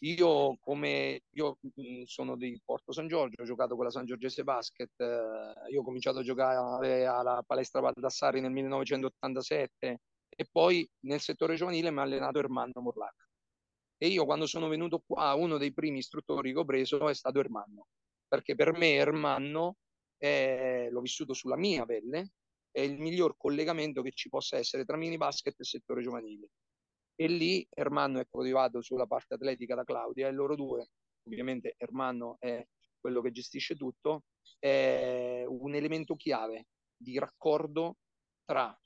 Io 0.00 0.56
come 0.60 1.22
io 1.30 1.58
mh, 1.60 2.02
sono 2.04 2.36
di 2.36 2.60
Porto 2.64 2.92
San 2.92 3.06
Giorgio, 3.06 3.42
ho 3.42 3.44
giocato 3.46 3.76
con 3.76 3.84
la 3.84 3.90
San 3.90 4.04
Giorgese 4.04 4.42
Basket, 4.42 4.90
eh, 4.98 5.70
io 5.70 5.80
ho 5.80 5.84
cominciato 5.84 6.18
a 6.18 6.22
giocare 6.22 7.06
alla 7.06 7.42
palestra 7.46 7.80
Baldassari 7.80 8.40
nel 8.40 8.50
1987 8.50 10.00
e 10.28 10.46
poi 10.50 10.88
nel 11.06 11.20
settore 11.20 11.54
giovanile 11.54 11.92
mi 11.92 12.00
ha 12.00 12.02
allenato 12.02 12.40
Ermanno 12.40 12.80
Morlacca. 12.80 13.28
E 13.96 14.08
io 14.08 14.24
quando 14.24 14.46
sono 14.46 14.66
venuto 14.66 15.04
qua, 15.06 15.34
uno 15.34 15.56
dei 15.56 15.72
primi 15.72 15.98
istruttori 15.98 16.52
che 16.52 16.58
ho 16.58 16.64
preso 16.64 17.08
è 17.08 17.14
stato 17.14 17.38
Ermanno, 17.38 17.86
perché 18.26 18.56
per 18.56 18.72
me 18.72 18.94
Ermanno 18.94 19.76
è, 20.22 20.88
l'ho 20.88 21.00
vissuto 21.00 21.34
sulla 21.34 21.56
mia 21.56 21.84
pelle, 21.84 22.34
è 22.70 22.80
il 22.80 22.96
miglior 22.98 23.36
collegamento 23.36 24.02
che 24.02 24.12
ci 24.12 24.28
possa 24.28 24.56
essere 24.56 24.84
tra 24.84 24.96
mini 24.96 25.16
basket 25.16 25.58
e 25.58 25.64
settore 25.64 26.00
giovanile. 26.00 26.50
E 27.16 27.26
lì 27.26 27.66
Ermanno 27.68 28.20
è 28.20 28.28
coadiuvato 28.28 28.80
sulla 28.82 29.06
parte 29.06 29.34
atletica 29.34 29.74
da 29.74 29.82
Claudia 29.82 30.28
e 30.28 30.32
loro 30.32 30.54
due, 30.54 30.90
ovviamente 31.26 31.74
Ermanno 31.76 32.36
è 32.38 32.64
quello 33.00 33.20
che 33.20 33.32
gestisce 33.32 33.74
tutto, 33.74 34.26
è 34.60 35.44
un 35.44 35.74
elemento 35.74 36.14
chiave 36.14 36.68
di 36.96 37.18
raccordo 37.18 37.96
tra 38.44 38.78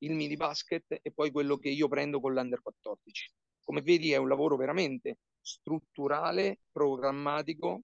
il 0.00 0.12
mini 0.12 0.36
basket 0.36 0.98
e 1.00 1.10
poi 1.10 1.30
quello 1.30 1.56
che 1.56 1.70
io 1.70 1.88
prendo 1.88 2.20
con 2.20 2.34
l'Under 2.34 2.60
14. 2.60 3.32
come 3.60 3.80
vedi 3.80 4.12
è 4.12 4.16
un 4.16 4.28
lavoro 4.28 4.56
veramente 4.56 5.20
strutturale, 5.40 6.60
programmatico 6.70 7.80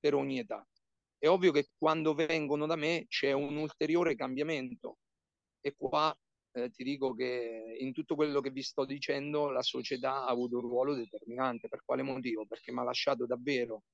per 0.00 0.14
ogni 0.14 0.40
età. 0.40 0.66
È 1.24 1.28
ovvio 1.30 1.52
che 1.52 1.70
quando 1.78 2.12
vengono 2.12 2.66
da 2.66 2.76
me 2.76 3.06
c'è 3.08 3.32
un 3.32 3.56
ulteriore 3.56 4.14
cambiamento 4.14 4.98
e 5.58 5.74
qua 5.74 6.14
eh, 6.52 6.68
ti 6.68 6.84
dico 6.84 7.14
che 7.14 7.76
in 7.78 7.94
tutto 7.94 8.14
quello 8.14 8.42
che 8.42 8.50
vi 8.50 8.60
sto 8.60 8.84
dicendo 8.84 9.48
la 9.48 9.62
società 9.62 10.16
ha 10.16 10.26
avuto 10.26 10.56
un 10.56 10.68
ruolo 10.68 10.92
determinante. 10.92 11.68
Per 11.68 11.82
quale 11.82 12.02
motivo? 12.02 12.44
Perché 12.44 12.72
mi 12.72 12.80
ha 12.80 12.82
lasciato 12.82 13.24
davvero 13.24 13.84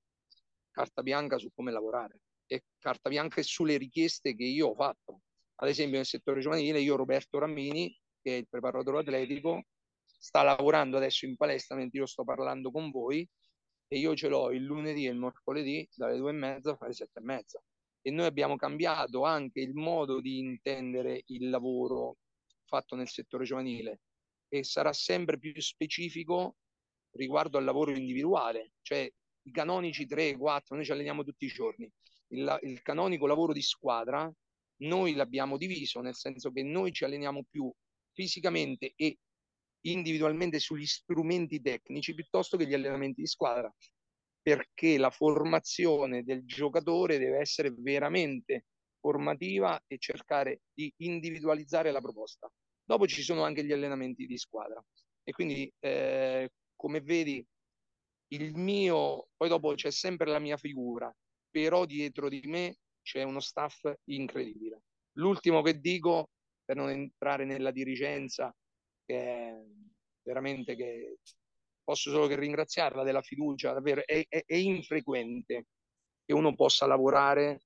carta 0.72 1.05
bianca 1.05 1.39
su 1.39 1.53
come 1.55 1.70
lavorare 1.70 2.18
e 2.47 2.64
carta 2.81 3.09
bianca 3.09 3.41
sulle 3.45 3.76
richieste 3.76 4.35
che 4.35 4.43
io 4.43 4.70
ho 4.70 4.74
fatto. 4.74 5.20
Ad 5.61 5.68
esempio 5.68 5.99
nel 5.99 6.07
settore 6.07 6.41
giovanile 6.41 6.81
io 6.81 6.97
Roberto 6.97 7.39
Rammini, 7.39 7.97
che 8.20 8.35
è 8.35 8.39
il 8.39 8.49
preparatore 8.49 8.99
atletico, 8.99 9.66
sta 10.05 10.43
lavorando 10.43 10.97
adesso 10.97 11.26
in 11.26 11.37
palestra 11.37 11.76
mentre 11.76 12.01
io 12.01 12.07
sto 12.07 12.24
parlando 12.24 12.72
con 12.72 12.91
voi 12.91 13.24
e 13.93 13.99
io 13.99 14.14
ce 14.14 14.28
l'ho 14.28 14.53
il 14.53 14.62
lunedì 14.62 15.07
e 15.07 15.11
il 15.11 15.18
mercoledì 15.18 15.88
dalle 15.97 16.16
due 16.16 16.30
e 16.30 16.34
mezza 16.34 16.78
alle 16.78 16.93
sette 16.93 17.18
e 17.18 17.22
mezza. 17.22 17.61
E 18.03 18.11
noi 18.12 18.26
abbiamo 18.26 18.55
cambiato 18.55 19.24
anche 19.24 19.61
il 19.61 19.74
modo 19.74 20.20
di 20.20 20.38
intendere 20.38 21.24
il 21.26 21.51
lavoro 21.51 22.18
fatto 22.66 22.95
nel 22.95 23.09
settore 23.09 23.45
giovanile 23.45 24.03
e 24.49 24.62
sarà 24.62 24.93
sempre 24.93 25.38
più 25.38 25.53
specifico 25.61 26.55
riguardo 27.16 27.59
al 27.59 27.64
lavoro 27.64 27.91
individuale, 27.91 28.74
cioè 28.82 29.11
i 29.43 29.51
canonici 29.51 30.07
3, 30.07 30.36
4, 30.36 30.76
noi 30.76 30.84
ci 30.84 30.93
alleniamo 30.93 31.24
tutti 31.24 31.47
i 31.47 31.49
giorni. 31.49 31.91
Il, 32.28 32.59
il 32.62 32.82
canonico 32.82 33.26
lavoro 33.26 33.53
di 33.53 33.62
squadra 33.62 34.32
noi 34.82 35.14
l'abbiamo 35.14 35.57
diviso 35.57 36.01
nel 36.01 36.14
senso 36.14 36.53
che 36.53 36.62
noi 36.62 36.93
ci 36.93 37.05
alleniamo 37.05 37.45
più 37.51 37.70
fisicamente 38.12 38.93
e 38.95 39.18
individualmente 39.83 40.59
sugli 40.59 40.87
strumenti 40.87 41.61
tecnici 41.61 42.14
piuttosto 42.14 42.57
che 42.57 42.66
gli 42.66 42.74
allenamenti 42.74 43.22
di 43.22 43.26
squadra, 43.26 43.72
perché 44.43 44.99
la 44.99 45.11
formazione 45.11 46.22
del 46.22 46.45
giocatore 46.45 47.18
deve 47.18 47.39
essere 47.39 47.72
veramente 47.72 48.66
formativa 49.01 49.83
e 49.87 49.99
cercare 49.99 50.62
di 50.72 50.93
individualizzare 50.99 51.91
la 51.91 52.01
proposta. 52.01 52.51
Dopo 52.85 53.07
ci 53.07 53.22
sono 53.22 53.45
anche 53.45 53.64
gli 53.64 53.72
allenamenti 53.72 54.26
di 54.26 54.37
squadra 54.37 54.85
e 55.22 55.33
quindi 55.33 55.72
eh, 55.78 56.51
come 56.74 57.01
vedi 57.01 57.45
il 58.33 58.55
mio, 58.55 59.28
poi 59.37 59.49
dopo 59.49 59.74
c'è 59.74 59.91
sempre 59.91 60.31
la 60.31 60.39
mia 60.39 60.57
figura, 60.57 61.12
però 61.49 61.85
dietro 61.85 62.28
di 62.28 62.41
me 62.45 62.76
c'è 63.03 63.22
uno 63.22 63.41
staff 63.41 63.91
incredibile. 64.05 64.83
L'ultimo 65.14 65.62
che 65.62 65.81
dico, 65.81 66.31
per 66.64 66.76
non 66.76 66.91
entrare 66.91 67.45
nella 67.45 67.70
dirigenza, 67.70 68.55
che 69.11 69.64
veramente 70.22 70.76
che 70.76 71.18
posso 71.82 72.11
solo 72.11 72.26
che 72.28 72.36
ringraziarla 72.36 73.02
della 73.02 73.22
fiducia, 73.22 73.72
davvero 73.72 74.02
è, 74.04 74.24
è, 74.28 74.44
è 74.46 74.54
infrequente 74.54 75.66
che 76.24 76.32
uno 76.32 76.54
possa 76.54 76.86
lavorare 76.86 77.62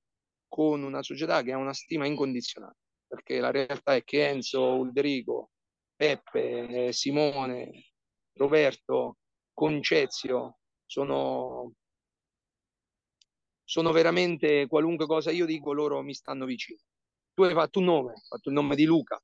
con 0.48 0.82
una 0.82 1.02
società 1.02 1.42
che 1.42 1.52
ha 1.52 1.58
una 1.58 1.74
stima 1.74 2.06
incondizionata, 2.06 2.76
perché 3.06 3.40
la 3.40 3.50
realtà 3.50 3.94
è 3.94 4.02
che 4.04 4.26
Enzo, 4.26 4.76
Ulderico, 4.76 5.50
Peppe, 5.94 6.92
Simone, 6.92 7.92
Roberto, 8.34 9.18
Concezio 9.52 10.58
sono, 10.86 11.74
sono 13.62 13.92
veramente 13.92 14.66
qualunque 14.66 15.06
cosa 15.06 15.30
io 15.30 15.44
dico, 15.44 15.72
loro 15.72 16.02
mi 16.02 16.14
stanno 16.14 16.46
vicino. 16.46 16.78
Tu 17.34 17.42
hai 17.42 17.52
fatto 17.52 17.80
un 17.80 17.86
nome, 17.86 18.12
hai 18.12 18.22
fatto 18.28 18.48
il 18.48 18.54
nome 18.54 18.74
di 18.76 18.84
Luca. 18.84 19.20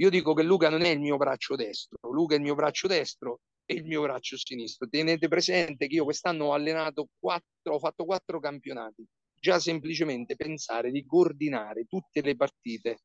Io 0.00 0.08
dico 0.08 0.32
che 0.32 0.42
Luca 0.42 0.70
non 0.70 0.80
è 0.80 0.88
il 0.88 0.98
mio 0.98 1.18
braccio 1.18 1.56
destro, 1.56 1.98
Luca 2.10 2.34
è 2.34 2.38
il 2.38 2.42
mio 2.42 2.54
braccio 2.54 2.86
destro 2.86 3.40
e 3.66 3.74
il 3.74 3.84
mio 3.84 4.00
braccio 4.00 4.38
sinistro. 4.38 4.88
Tenete 4.88 5.28
presente 5.28 5.86
che 5.88 5.96
io 5.96 6.04
quest'anno 6.04 6.46
ho 6.46 6.52
allenato 6.54 7.08
quattro, 7.18 7.74
ho 7.74 7.78
fatto 7.78 8.06
quattro 8.06 8.40
campionati. 8.40 9.06
Già 9.38 9.58
semplicemente 9.58 10.36
pensare 10.36 10.90
di 10.90 11.04
coordinare 11.04 11.84
tutte 11.84 12.22
le 12.22 12.34
partite 12.34 13.00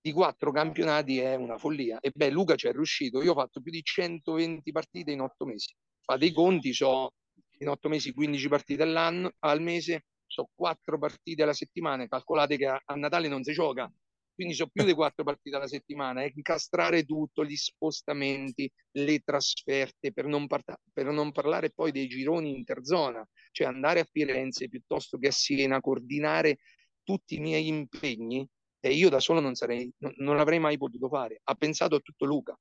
di 0.00 0.12
quattro 0.12 0.52
campionati 0.52 1.18
è 1.18 1.34
una 1.34 1.58
follia. 1.58 1.98
E 1.98 2.12
beh, 2.14 2.30
Luca 2.30 2.54
ci 2.54 2.68
è 2.68 2.72
riuscito. 2.72 3.20
Io 3.20 3.32
ho 3.32 3.34
fatto 3.34 3.60
più 3.60 3.72
di 3.72 3.82
120 3.82 4.70
partite 4.70 5.10
in 5.10 5.20
otto 5.22 5.44
mesi. 5.44 5.74
Fate 6.02 6.24
i 6.24 6.32
conti, 6.32 6.72
so 6.72 7.14
in 7.58 7.68
otto 7.68 7.88
mesi 7.88 8.12
15 8.12 8.48
partite 8.48 8.82
all'anno, 8.84 9.32
al 9.40 9.60
mese, 9.60 10.04
so 10.24 10.48
quattro 10.54 10.98
partite 10.98 11.42
alla 11.42 11.52
settimana. 11.52 12.06
Calcolate 12.06 12.56
che 12.56 12.66
a, 12.66 12.80
a 12.82 12.94
Natale 12.94 13.28
non 13.28 13.42
si 13.42 13.52
gioca, 13.52 13.92
quindi 14.40 14.56
so 14.56 14.68
più 14.68 14.84
di 14.84 14.94
quattro 14.94 15.22
partite 15.22 15.56
alla 15.56 15.66
settimana. 15.66 16.22
E 16.22 16.32
incastrare 16.34 17.04
tutto, 17.04 17.44
gli 17.44 17.56
spostamenti, 17.56 18.70
le 18.92 19.18
trasferte, 19.18 20.14
per 20.14 20.24
non, 20.24 20.46
par- 20.46 20.80
per 20.90 21.06
non 21.08 21.30
parlare 21.30 21.70
poi 21.70 21.92
dei 21.92 22.08
gironi 22.08 22.56
interzona, 22.56 23.22
cioè 23.50 23.66
andare 23.66 24.00
a 24.00 24.08
Firenze 24.10 24.70
piuttosto 24.70 25.18
che 25.18 25.28
a 25.28 25.30
Siena, 25.30 25.82
coordinare 25.82 26.60
tutti 27.02 27.34
i 27.34 27.40
miei 27.40 27.66
impegni 27.66 28.48
e 28.80 28.92
io 28.94 29.10
da 29.10 29.20
solo 29.20 29.40
non, 29.40 29.54
sarei, 29.54 29.92
non, 29.98 30.14
non 30.16 30.36
l'avrei 30.36 30.58
mai 30.58 30.78
potuto 30.78 31.08
fare. 31.10 31.42
Ha 31.44 31.54
pensato 31.54 31.96
a 31.96 32.00
tutto 32.00 32.24
Luca 32.24 32.58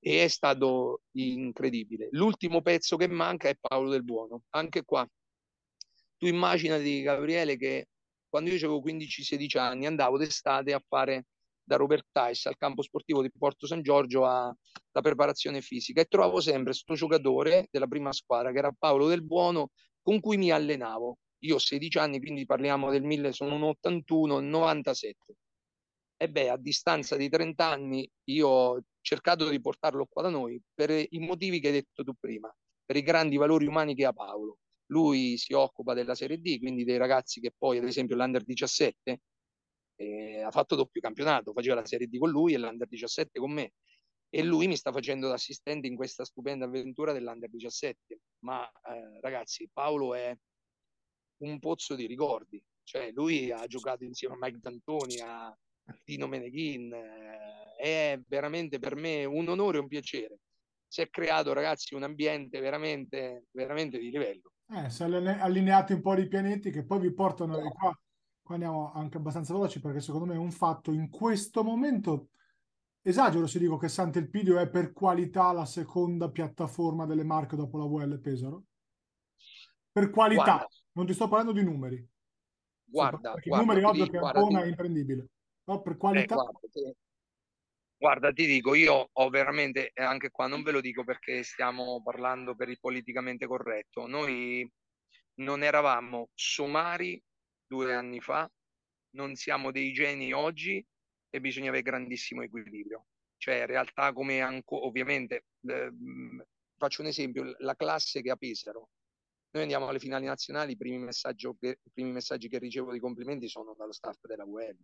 e 0.00 0.24
è 0.24 0.28
stato 0.28 1.02
incredibile. 1.12 2.08
L'ultimo 2.12 2.62
pezzo 2.62 2.96
che 2.96 3.06
manca 3.06 3.50
è 3.50 3.56
Paolo 3.60 3.90
Del 3.90 4.02
Buono. 4.02 4.44
Anche 4.54 4.82
qua, 4.82 5.06
tu 6.16 6.26
immaginati 6.26 7.02
Gabriele 7.02 7.58
che 7.58 7.88
quando 8.32 8.48
io 8.48 8.56
avevo 8.56 8.82
15-16 8.82 9.58
anni 9.58 9.84
andavo 9.84 10.16
d'estate 10.16 10.72
a 10.72 10.82
fare 10.88 11.26
da 11.62 11.76
Robert 11.76 12.06
Tice 12.10 12.48
al 12.48 12.56
campo 12.56 12.80
sportivo 12.80 13.20
di 13.20 13.30
Porto 13.30 13.66
San 13.66 13.82
Giorgio 13.82 14.24
a, 14.24 14.50
la 14.92 15.00
preparazione 15.02 15.60
fisica 15.60 16.00
e 16.00 16.06
trovavo 16.06 16.40
sempre 16.40 16.72
questo 16.72 16.94
giocatore 16.94 17.68
della 17.70 17.86
prima 17.86 18.10
squadra 18.10 18.50
che 18.50 18.56
era 18.56 18.72
Paolo 18.72 19.06
Del 19.06 19.22
Buono 19.22 19.72
con 20.00 20.18
cui 20.20 20.38
mi 20.38 20.50
allenavo. 20.50 21.18
Io 21.40 21.56
ho 21.56 21.58
16 21.58 21.98
anni, 21.98 22.20
quindi 22.20 22.46
parliamo 22.46 22.90
del 22.90 23.02
1000, 23.02 23.32
sono 23.32 23.54
un 23.56 23.64
81, 23.64 24.40
97. 24.40 25.36
E 26.16 26.30
beh, 26.30 26.48
a 26.48 26.56
distanza 26.56 27.16
di 27.16 27.28
30 27.28 27.66
anni 27.66 28.10
io 28.30 28.48
ho 28.48 28.80
cercato 29.02 29.46
di 29.46 29.60
portarlo 29.60 30.06
qua 30.08 30.22
da 30.22 30.30
noi 30.30 30.58
per 30.72 30.90
i 30.90 31.18
motivi 31.18 31.60
che 31.60 31.66
hai 31.66 31.74
detto 31.74 32.02
tu 32.02 32.14
prima, 32.18 32.50
per 32.82 32.96
i 32.96 33.02
grandi 33.02 33.36
valori 33.36 33.66
umani 33.66 33.94
che 33.94 34.06
ha 34.06 34.12
Paolo. 34.14 34.56
Lui 34.92 35.38
si 35.38 35.54
occupa 35.54 35.94
della 35.94 36.14
Serie 36.14 36.38
D, 36.38 36.58
quindi 36.58 36.84
dei 36.84 36.98
ragazzi 36.98 37.40
che 37.40 37.52
poi, 37.56 37.78
ad 37.78 37.84
esempio, 37.84 38.14
l'Under 38.14 38.44
17 38.44 39.20
eh, 39.96 40.42
ha 40.42 40.50
fatto 40.50 40.76
doppio 40.76 41.00
campionato, 41.00 41.52
faceva 41.52 41.76
la 41.76 41.86
Serie 41.86 42.08
D 42.08 42.18
con 42.18 42.30
lui 42.30 42.52
e 42.52 42.58
l'Under 42.58 42.86
17 42.86 43.38
con 43.38 43.52
me. 43.52 43.72
E 44.28 44.42
lui 44.42 44.66
mi 44.66 44.76
sta 44.76 44.92
facendo 44.92 45.28
da 45.28 45.34
assistente 45.34 45.86
in 45.86 45.96
questa 45.96 46.24
stupenda 46.24 46.66
avventura 46.66 47.12
dell'Under 47.12 47.50
17. 47.50 48.20
Ma 48.40 48.66
eh, 48.66 49.20
ragazzi, 49.20 49.68
Paolo 49.72 50.14
è 50.14 50.36
un 51.42 51.58
pozzo 51.58 51.94
di 51.94 52.06
ricordi. 52.06 52.62
Cioè, 52.82 53.10
lui 53.12 53.50
ha 53.50 53.66
giocato 53.66 54.04
insieme 54.04 54.34
a 54.34 54.38
Mike 54.40 54.58
D'Antoni, 54.60 55.20
a 55.20 55.56
Tino 56.04 56.26
Meneghin. 56.26 56.92
Eh, 56.92 57.76
è 57.78 58.20
veramente 58.26 58.78
per 58.78 58.94
me 58.96 59.24
un 59.24 59.48
onore 59.48 59.78
e 59.78 59.80
un 59.80 59.88
piacere. 59.88 60.38
Si 60.86 61.00
è 61.00 61.08
creato, 61.10 61.52
ragazzi, 61.52 61.94
un 61.94 62.02
ambiente 62.02 62.60
veramente, 62.60 63.46
veramente 63.52 63.98
di 63.98 64.10
livello. 64.10 64.51
Eh, 64.74 64.88
si 64.88 64.96
sono 64.96 65.16
allineati 65.16 65.92
un 65.92 66.00
po' 66.00 66.14
di 66.14 66.26
pianeti 66.26 66.70
che 66.70 66.84
poi 66.84 67.00
vi 67.00 67.12
portano 67.12 67.58
no. 67.58 67.70
qua. 67.70 67.98
Qua 68.42 68.54
andiamo 68.54 68.90
anche 68.92 69.18
abbastanza 69.18 69.52
veloci 69.52 69.80
perché 69.80 70.00
secondo 70.00 70.26
me 70.26 70.34
è 70.34 70.38
un 70.38 70.50
fatto 70.50 70.92
in 70.92 71.10
questo 71.10 71.62
momento 71.62 72.30
esagero 73.02 73.46
se 73.46 73.58
dico 73.58 73.76
che 73.76 73.88
Sant'Elpidio 73.88 74.58
è 74.58 74.68
per 74.68 74.92
qualità 74.92 75.52
la 75.52 75.64
seconda 75.64 76.30
piattaforma 76.30 77.06
delle 77.06 77.22
marche 77.22 77.54
dopo 77.54 77.78
la 77.78 77.84
VL 77.84 78.18
Pesaro? 78.18 78.64
Per 79.92 80.10
qualità, 80.10 80.42
guarda, 80.42 80.68
non 80.92 81.06
ti 81.06 81.12
sto 81.12 81.28
parlando 81.28 81.52
di 81.52 81.62
numeri. 81.62 82.08
Guarda, 82.84 83.30
guarda, 83.32 83.40
i 83.44 83.58
numeri 83.58 83.84
ovvio 83.84 84.06
che 84.06 84.18
guarda, 84.18 84.40
Ancona 84.40 84.62
è 84.62 84.66
imprendibile. 84.66 85.28
No, 85.64 85.82
per 85.82 85.92
eh, 85.92 85.96
qualità 85.96 86.34
guarda, 86.34 86.58
ti, 86.70 86.94
guarda, 88.02 88.32
ti 88.32 88.46
dico, 88.46 88.74
io 88.74 89.10
ho 89.12 89.28
veramente, 89.28 89.92
e 89.94 90.02
anche 90.02 90.30
qua 90.30 90.48
non 90.48 90.64
ve 90.64 90.72
lo 90.72 90.80
dico 90.80 91.04
perché 91.04 91.44
stiamo 91.44 92.02
parlando 92.02 92.56
per 92.56 92.68
il 92.68 92.80
politicamente 92.80 93.46
corretto, 93.46 94.08
noi 94.08 94.68
non 95.34 95.62
eravamo 95.62 96.28
somari 96.34 97.22
due 97.64 97.94
anni 97.94 98.20
fa, 98.20 98.50
non 99.10 99.36
siamo 99.36 99.70
dei 99.70 99.92
geni 99.92 100.32
oggi 100.32 100.84
e 101.30 101.40
bisogna 101.40 101.68
avere 101.68 101.84
grandissimo 101.84 102.42
equilibrio. 102.42 103.06
Cioè, 103.36 103.66
realtà 103.66 104.12
come 104.12 104.40
anco, 104.40 104.84
ovviamente, 104.84 105.44
eh, 105.68 105.92
faccio 106.76 107.02
un 107.02 107.06
esempio, 107.06 107.54
la 107.58 107.76
classe 107.76 108.20
che 108.20 108.30
a 108.32 108.36
Pesaro, 108.36 108.88
noi 109.52 109.62
andiamo 109.62 109.86
alle 109.86 110.00
finali 110.00 110.26
nazionali, 110.26 110.72
i 110.72 110.76
primi, 110.76 111.08
primi 111.92 112.10
messaggi 112.10 112.48
che 112.48 112.58
ricevo 112.58 112.90
di 112.90 112.98
complimenti 112.98 113.48
sono 113.48 113.74
dallo 113.76 113.92
staff 113.92 114.26
della 114.26 114.44
UL. 114.44 114.76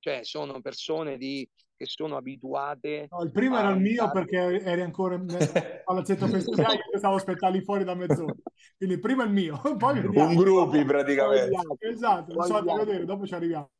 Cioè, 0.00 0.24
sono 0.24 0.60
persone 0.60 1.16
di, 1.16 1.48
che 1.76 1.86
sono 1.86 2.16
abituate. 2.16 3.06
No, 3.10 3.22
il 3.22 3.30
primo 3.30 3.58
era 3.58 3.70
il 3.70 3.80
mio 3.80 4.10
perché 4.10 4.36
eri 4.36 4.80
ancora 4.80 5.14
al 5.14 5.24
palazzetto 5.84 6.26
festivale 6.26 6.80
io 6.92 6.98
stavo 6.98 7.16
aspettando 7.16 7.60
fuori 7.60 7.84
da 7.84 7.94
mezz'ora. 7.94 8.34
Quindi 8.76 8.98
prima 8.98 9.24
il 9.24 9.30
mio, 9.30 9.60
poi 9.78 10.00
vediamo. 10.00 10.30
Un 10.30 10.36
gruppi 10.36 10.84
praticamente. 10.84 11.58
Esatto, 11.80 12.34
non 12.34 12.44
so 12.44 12.62
vedere, 12.62 13.04
dopo 13.04 13.26
ci 13.26 13.34
arriviamo. 13.34 13.70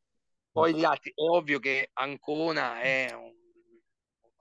Poi 0.53 0.75
gli 0.75 0.85
altri, 0.85 1.11
è 1.11 1.23
ovvio 1.23 1.59
che 1.59 1.91
Ancona 1.93 2.81
è 2.81 3.12
un, 3.12 3.33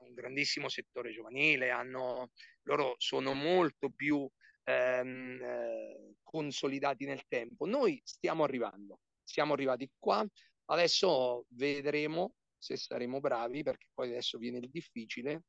un 0.08 0.14
grandissimo 0.14 0.68
settore 0.68 1.12
giovanile, 1.12 1.70
hanno, 1.70 2.32
loro 2.64 2.96
sono 2.98 3.34
molto 3.34 3.90
più 3.90 4.28
ehm, 4.64 5.42
eh, 5.42 6.14
consolidati 6.24 7.06
nel 7.06 7.24
tempo. 7.28 7.66
Noi 7.66 8.02
stiamo 8.04 8.44
arrivando, 8.44 9.00
siamo 9.24 9.54
arrivati 9.54 9.90
qua, 10.00 10.26
adesso 10.70 11.46
vedremo 11.50 12.34
se 12.58 12.78
saremo 12.78 13.20
bravi, 13.20 13.64
perché 13.64 13.88
poi 13.94 14.10
adesso 14.10 14.38
viene 14.38 14.58
il 14.58 14.70
difficile, 14.70 15.44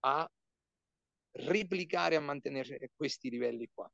a 0.00 0.28
replicare, 1.32 2.16
a 2.16 2.20
mantenere 2.20 2.90
questi 2.94 3.30
livelli 3.30 3.68
qua. 3.72 3.90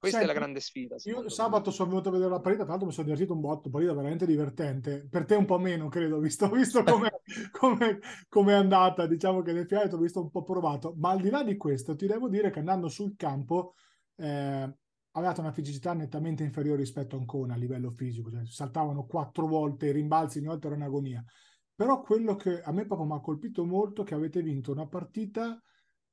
Questa 0.00 0.16
Senti, 0.16 0.32
è 0.32 0.34
la 0.34 0.40
grande 0.40 0.60
sfida. 0.60 0.96
Io 1.04 1.28
sabato 1.28 1.68
me. 1.68 1.74
sono 1.74 1.90
venuto 1.90 2.08
a 2.08 2.12
vedere 2.12 2.30
la 2.30 2.40
partita, 2.40 2.62
tra 2.62 2.70
l'altro 2.70 2.88
mi 2.88 2.94
sono 2.94 3.04
divertito 3.04 3.34
un 3.34 3.40
botto, 3.40 3.68
partita 3.68 3.92
veramente 3.92 4.24
divertente. 4.24 5.06
Per 5.06 5.26
te 5.26 5.34
un 5.34 5.44
po' 5.44 5.58
meno, 5.58 5.88
credo, 5.88 6.18
visto, 6.20 6.48
visto 6.48 6.82
come 8.30 8.52
è 8.52 8.56
andata. 8.56 9.06
Diciamo 9.06 9.42
che 9.42 9.52
nel 9.52 9.66
finale 9.66 9.88
ti 9.88 9.94
ho 9.96 9.98
visto 9.98 10.22
un 10.22 10.30
po' 10.30 10.42
provato. 10.42 10.94
Ma 10.96 11.10
al 11.10 11.20
di 11.20 11.28
là 11.28 11.42
di 11.42 11.58
questo, 11.58 11.96
ti 11.96 12.06
devo 12.06 12.30
dire 12.30 12.50
che 12.50 12.60
andando 12.60 12.88
sul 12.88 13.14
campo 13.14 13.74
eh, 14.16 14.74
avevate 15.12 15.40
una 15.40 15.52
fisicità 15.52 15.92
nettamente 15.92 16.44
inferiore 16.44 16.78
rispetto 16.78 17.16
a 17.16 17.18
Ancona 17.18 17.54
a 17.54 17.56
livello 17.56 17.90
fisico. 17.90 18.30
Cioè, 18.30 18.44
saltavano 18.46 19.06
quattro 19.06 19.46
volte, 19.46 19.88
i 19.88 19.92
rimbalzi 19.92 20.38
ogni 20.38 20.46
volta 20.48 20.66
erano 20.68 20.82
in 20.82 20.88
agonia. 20.88 21.24
Però 21.74 22.00
quello 22.02 22.36
che 22.36 22.60
a 22.60 22.72
me 22.72 22.84
proprio 22.84 23.06
mi 23.06 23.14
ha 23.14 23.20
colpito 23.20 23.64
molto 23.64 24.02
è 24.02 24.04
che 24.04 24.14
avete 24.14 24.42
vinto 24.42 24.70
una 24.72 24.86
partita 24.86 25.60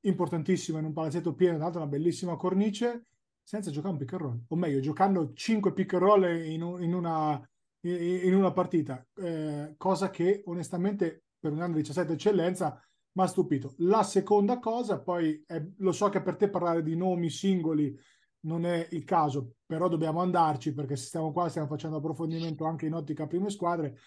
importantissima 0.01 0.79
in 0.79 0.85
un 0.85 0.93
palazzetto 0.93 1.33
pieno, 1.33 1.57
tra 1.57 1.79
una 1.79 1.87
bellissima 1.87 2.35
cornice 2.35 3.07
senza 3.47 3.71
giocare 3.71 3.93
un 3.93 3.99
pick 3.99 4.11
and 4.11 4.21
roll, 4.21 4.43
o 4.49 4.55
meglio, 4.57 4.81
giocando 4.81 5.31
5 5.33 5.71
pick 5.71 5.93
and 5.93 6.01
roll 6.01 6.23
in, 6.23 6.61
in, 6.81 6.93
una, 6.93 7.41
in 7.79 8.35
una, 8.35 8.51
partita, 8.51 9.05
eh, 9.15 9.73
cosa 9.77 10.09
che 10.09 10.41
onestamente 10.47 11.23
per 11.39 11.53
un 11.53 11.61
anno 11.61 11.75
di 11.75 11.81
17 11.81 12.11
eccellenza 12.11 12.77
mi 13.13 13.23
ha 13.23 13.27
stupito. 13.27 13.73
La 13.77 14.03
seconda 14.03 14.59
cosa, 14.59 14.99
poi 14.99 15.41
è, 15.45 15.65
lo 15.77 15.93
so 15.93 16.09
che 16.09 16.21
per 16.21 16.35
te 16.35 16.49
parlare 16.49 16.83
di 16.83 16.97
nomi 16.97 17.29
singoli 17.29 17.97
non 18.41 18.65
è 18.65 18.87
il 18.91 19.03
caso, 19.03 19.55
però 19.65 19.87
dobbiamo 19.87 20.21
andarci 20.21 20.73
perché 20.73 20.95
se 20.95 21.05
stiamo 21.05 21.31
qua 21.31 21.49
stiamo 21.49 21.67
facendo 21.67 21.97
approfondimento 21.97 22.65
anche 22.65 22.85
in 22.85 22.93
ottica 22.93 23.27
prime 23.27 23.49
squadre. 23.49 23.97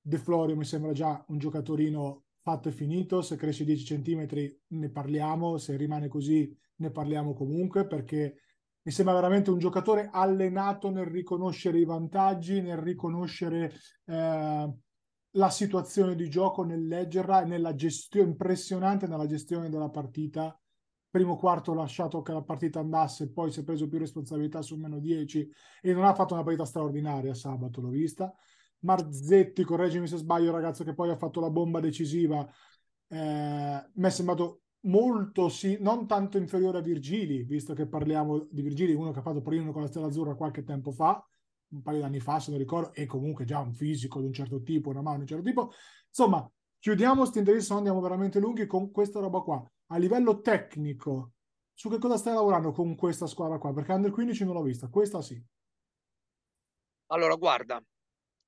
De 0.00 0.18
Florio 0.18 0.56
mi 0.56 0.64
sembra 0.64 0.92
già 0.92 1.24
un 1.28 1.38
giocatorino 1.38 2.24
fatto 2.42 2.68
e 2.68 2.72
finito, 2.72 3.22
se 3.22 3.36
cresce 3.36 3.64
10 3.64 3.84
centimetri 3.84 4.60
ne 4.68 4.88
parliamo, 4.88 5.58
se 5.58 5.76
rimane 5.76 6.08
così 6.08 6.56
ne 6.76 6.90
parliamo 6.90 7.34
comunque 7.34 7.86
perché 7.86 8.36
mi 8.82 8.92
sembra 8.92 9.14
veramente 9.14 9.50
un 9.50 9.58
giocatore 9.58 10.08
allenato 10.12 10.90
nel 10.90 11.06
riconoscere 11.06 11.80
i 11.80 11.84
vantaggi, 11.84 12.60
nel 12.60 12.76
riconoscere 12.76 13.72
eh, 14.04 14.72
la 15.30 15.50
situazione 15.50 16.14
di 16.14 16.30
gioco, 16.30 16.62
nel 16.62 16.86
leggerla 16.86 17.42
e 17.42 17.46
nella 17.46 17.74
gestione 17.74 18.30
impressionante 18.30 19.08
nella 19.08 19.26
gestione 19.26 19.68
della 19.68 19.90
partita. 19.90 20.56
Primo 21.16 21.38
quarto 21.38 21.72
lasciato 21.72 22.20
che 22.20 22.34
la 22.34 22.42
partita 22.42 22.78
andasse, 22.78 23.30
poi 23.32 23.50
si 23.50 23.60
è 23.60 23.64
preso 23.64 23.88
più 23.88 23.98
responsabilità 23.98 24.60
su 24.60 24.76
meno 24.76 24.98
10 24.98 25.50
e 25.80 25.94
non 25.94 26.04
ha 26.04 26.12
fatto 26.12 26.34
una 26.34 26.42
partita 26.42 26.66
straordinaria 26.66 27.32
sabato, 27.32 27.80
l'ho 27.80 27.88
vista. 27.88 28.30
Marzetti, 28.80 29.64
correggimi 29.64 30.06
se 30.06 30.18
sbaglio, 30.18 30.52
ragazzo 30.52 30.84
che 30.84 30.92
poi 30.92 31.08
ha 31.08 31.16
fatto 31.16 31.40
la 31.40 31.48
bomba 31.48 31.80
decisiva, 31.80 32.46
eh, 33.08 33.90
mi 33.94 34.06
è 34.06 34.10
sembrato 34.10 34.64
molto 34.80 35.48
sì, 35.48 35.78
non 35.80 36.06
tanto 36.06 36.36
inferiore 36.36 36.78
a 36.78 36.82
Virgili, 36.82 37.44
visto 37.44 37.72
che 37.72 37.86
parliamo 37.86 38.46
di 38.50 38.60
Virgili, 38.60 38.92
uno 38.92 39.10
che 39.10 39.20
ha 39.20 39.22
fatto 39.22 39.40
primo 39.40 39.72
con 39.72 39.80
la 39.80 39.88
Stella 39.88 40.08
Azzurra 40.08 40.34
qualche 40.34 40.64
tempo 40.64 40.90
fa, 40.90 41.26
un 41.68 41.80
paio 41.80 42.00
di 42.00 42.04
anni 42.04 42.20
fa, 42.20 42.40
se 42.40 42.50
non 42.50 42.60
ricordo, 42.60 42.92
e 42.92 43.06
comunque 43.06 43.46
già 43.46 43.58
un 43.60 43.72
fisico 43.72 44.20
di 44.20 44.26
un 44.26 44.34
certo 44.34 44.60
tipo, 44.60 44.90
una 44.90 45.00
mano 45.00 45.16
di 45.16 45.22
un 45.22 45.28
certo 45.28 45.44
tipo. 45.44 45.72
Insomma, 46.08 46.46
chiudiamo 46.78 47.20
questa 47.20 47.38
intervista, 47.38 47.72
non 47.72 47.84
andiamo 47.84 48.02
veramente 48.06 48.38
lunghi 48.38 48.66
con 48.66 48.90
questa 48.90 49.18
roba 49.18 49.40
qua. 49.40 49.66
A 49.86 49.98
livello 49.98 50.40
tecnico, 50.40 51.34
su 51.72 51.88
che 51.88 51.98
cosa 51.98 52.16
stai 52.16 52.34
lavorando 52.34 52.72
con 52.72 52.96
questa 52.96 53.26
squadra 53.26 53.58
qua? 53.58 53.72
Perché 53.72 53.92
Under 53.92 54.10
15 54.10 54.44
non 54.44 54.54
l'ho 54.54 54.62
vista, 54.62 54.88
questa 54.88 55.22
sì. 55.22 55.40
Allora, 57.06 57.36
guarda, 57.36 57.82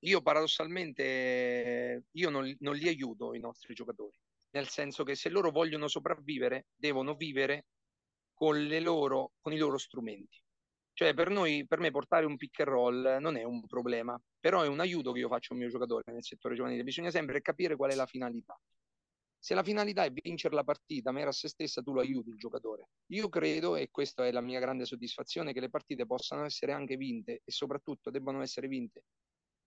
io 0.01 0.21
paradossalmente 0.21 2.05
io 2.11 2.31
non, 2.31 2.55
non 2.61 2.75
li 2.75 2.89
aiuto 2.89 3.35
i 3.35 3.41
nostri 3.41 3.75
giocatori 3.75 4.19
nel 4.51 4.69
senso 4.69 5.05
che 5.05 5.15
se 5.15 5.29
loro 5.29 5.51
vogliono 5.51 5.89
sopravvivere, 5.89 6.67
devono 6.75 7.15
vivere 7.15 7.67
con, 8.33 8.67
loro, 8.81 9.33
con 9.41 9.53
i 9.53 9.59
loro 9.59 9.79
strumenti. 9.79 10.41
Cioè, 10.93 11.15
per 11.15 11.31
noi, 11.31 11.67
per 11.67 11.79
me, 11.79 11.91
portare 11.91 12.27
un 12.27 12.37
pick 12.37 12.61
and 12.61 12.69
roll 12.69 13.17
non 13.21 13.37
è 13.37 13.45
un 13.45 13.65
problema, 13.67 14.21
però 14.41 14.63
è 14.63 14.69
un 14.69 14.81
aiuto 14.81 15.13
che 15.13 15.21
io 15.21 15.29
faccio 15.29 15.53
al 15.53 15.61
mio 15.61 15.69
giocatore 15.69 16.13
nel 16.13 16.25
settore 16.25 16.57
giovanile. 16.57 16.83
Bisogna 16.83 17.11
sempre 17.11 17.41
capire 17.41 17.77
qual 17.77 17.93
è 17.93 17.95
la 17.95 18.07
finalità. 18.07 18.59
Se 19.41 19.55
la 19.55 19.63
finalità 19.63 20.05
è 20.05 20.11
vincere 20.11 20.55
la 20.55 20.65
partita, 20.65 21.13
mera 21.13 21.31
a 21.31 21.33
se 21.33 21.49
stessa, 21.49 21.81
tu 21.81 21.93
lo 21.93 22.01
aiuti 22.01 22.31
il 22.31 22.37
giocatore. 22.37 22.91
Io 23.13 23.29
credo, 23.29 23.77
e 23.77 23.89
questa 23.91 24.27
è 24.27 24.33
la 24.33 24.41
mia 24.41 24.59
grande 24.59 24.85
soddisfazione, 24.85 25.53
che 25.53 25.61
le 25.61 25.71
partite 25.71 26.07
possano 26.07 26.45
essere 26.45 26.73
anche 26.73 26.97
vinte 26.97 27.43
e 27.45 27.51
soprattutto 27.51 28.11
debbano 28.11 28.43
essere 28.43 28.67
vinte 28.67 29.05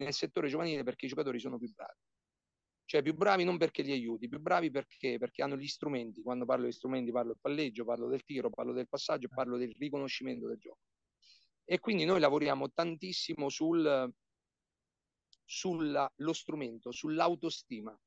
nel 0.01 0.13
settore 0.13 0.49
giovanile 0.49 0.83
perché 0.83 1.05
i 1.05 1.09
giocatori 1.09 1.39
sono 1.39 1.57
più 1.57 1.71
bravi. 1.71 1.99
Cioè 2.85 3.01
più 3.01 3.13
bravi 3.13 3.45
non 3.45 3.57
perché 3.57 3.83
li 3.83 3.93
aiuti, 3.93 4.27
più 4.27 4.41
bravi 4.41 4.69
perché? 4.69 5.17
Perché 5.17 5.43
hanno 5.43 5.55
gli 5.55 5.67
strumenti. 5.67 6.21
Quando 6.21 6.43
parlo 6.43 6.65
di 6.65 6.73
strumenti 6.73 7.11
parlo 7.11 7.31
del 7.31 7.39
palleggio, 7.39 7.85
parlo 7.85 8.09
del 8.09 8.23
tiro, 8.23 8.49
parlo 8.49 8.73
del 8.73 8.89
passaggio, 8.89 9.29
parlo 9.29 9.57
del 9.57 9.73
riconoscimento 9.77 10.47
del 10.47 10.57
gioco. 10.57 10.79
E 11.63 11.79
quindi 11.79 12.03
noi 12.03 12.19
lavoriamo 12.19 12.69
tantissimo 12.71 13.47
sul, 13.47 14.13
sullo 15.45 16.33
strumento, 16.33 16.91
sull'autostima. 16.91 17.97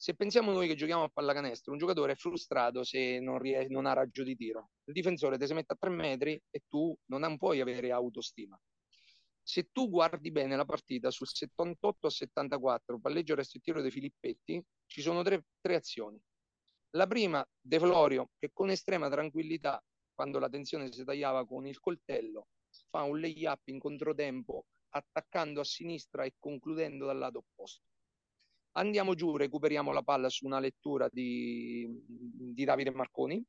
Se 0.00 0.14
pensiamo 0.14 0.52
noi 0.52 0.68
che 0.68 0.76
giochiamo 0.76 1.02
a 1.02 1.10
pallacanestro, 1.12 1.72
un 1.72 1.78
giocatore 1.78 2.12
è 2.12 2.16
frustrato 2.16 2.84
se 2.84 3.18
non, 3.18 3.38
ries- 3.38 3.68
non 3.68 3.84
ha 3.84 3.92
raggio 3.92 4.22
di 4.22 4.36
tiro. 4.36 4.70
Il 4.84 4.94
difensore 4.94 5.36
ti 5.36 5.46
si 5.46 5.54
mette 5.54 5.72
a 5.72 5.76
tre 5.78 5.90
metri 5.90 6.40
e 6.50 6.62
tu 6.68 6.96
non 7.06 7.36
puoi 7.36 7.60
avere 7.60 7.90
autostima 7.90 8.58
se 9.48 9.70
tu 9.72 9.88
guardi 9.88 10.30
bene 10.30 10.56
la 10.56 10.66
partita 10.66 11.10
sul 11.10 11.26
78 11.26 12.08
a 12.08 12.10
74, 12.10 13.00
palleggio 13.00 13.34
restrittivo 13.34 13.80
dei 13.80 13.90
Filippetti, 13.90 14.62
ci 14.84 15.00
sono 15.00 15.22
tre, 15.22 15.46
tre 15.58 15.76
azioni. 15.76 16.20
La 16.90 17.06
prima, 17.06 17.42
De 17.58 17.78
Florio, 17.78 18.32
che 18.38 18.50
con 18.52 18.68
estrema 18.68 19.08
tranquillità, 19.08 19.82
quando 20.12 20.38
la 20.38 20.50
tensione 20.50 20.92
si 20.92 21.02
tagliava 21.02 21.46
con 21.46 21.66
il 21.66 21.80
coltello, 21.80 22.48
fa 22.90 23.04
un 23.04 23.18
lay-up 23.20 23.66
in 23.68 23.78
controtempo 23.78 24.66
attaccando 24.90 25.60
a 25.60 25.64
sinistra 25.64 26.24
e 26.24 26.34
concludendo 26.38 27.06
dal 27.06 27.16
lato 27.16 27.38
opposto. 27.38 27.86
Andiamo 28.78 29.14
giù, 29.14 29.36
recuperiamo 29.36 29.92
la 29.92 30.02
palla 30.02 30.28
su 30.28 30.46
una 30.46 30.60
lettura 30.60 31.08
di, 31.10 31.86
di 32.06 32.64
Davide 32.64 32.92
Marconi, 32.92 33.44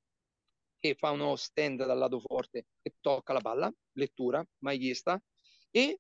che 0.80 0.96
fa 0.96 1.12
uno 1.12 1.36
stand 1.36 1.86
dal 1.86 1.98
lato 1.98 2.20
forte 2.20 2.66
e 2.82 2.96
tocca 3.00 3.34
la 3.34 3.40
palla, 3.40 3.72
lettura 3.94 4.44
mai 4.64 4.80
vista, 4.80 5.22
e 5.70 6.00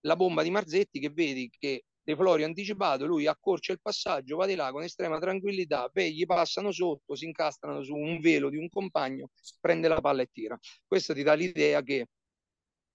la 0.00 0.16
bomba 0.16 0.42
di 0.42 0.50
Marzetti 0.50 0.98
che 0.98 1.10
vedi 1.10 1.48
che 1.56 1.84
De 2.04 2.16
Florio 2.16 2.44
anticipato, 2.46 3.06
lui 3.06 3.28
accorcia 3.28 3.70
il 3.70 3.80
passaggio, 3.80 4.36
va 4.36 4.46
di 4.46 4.56
là 4.56 4.72
con 4.72 4.82
estrema 4.82 5.20
tranquillità, 5.20 5.88
poi 5.88 6.12
gli 6.12 6.26
passano 6.26 6.72
sotto, 6.72 7.14
si 7.14 7.26
incastrano 7.26 7.84
su 7.84 7.94
un 7.94 8.18
velo 8.18 8.50
di 8.50 8.56
un 8.56 8.68
compagno, 8.68 9.28
prende 9.60 9.86
la 9.86 10.00
palla 10.00 10.22
e 10.22 10.28
tira. 10.32 10.58
Questo 10.84 11.14
ti 11.14 11.22
dà 11.22 11.34
l'idea 11.34 11.80
che 11.82 12.08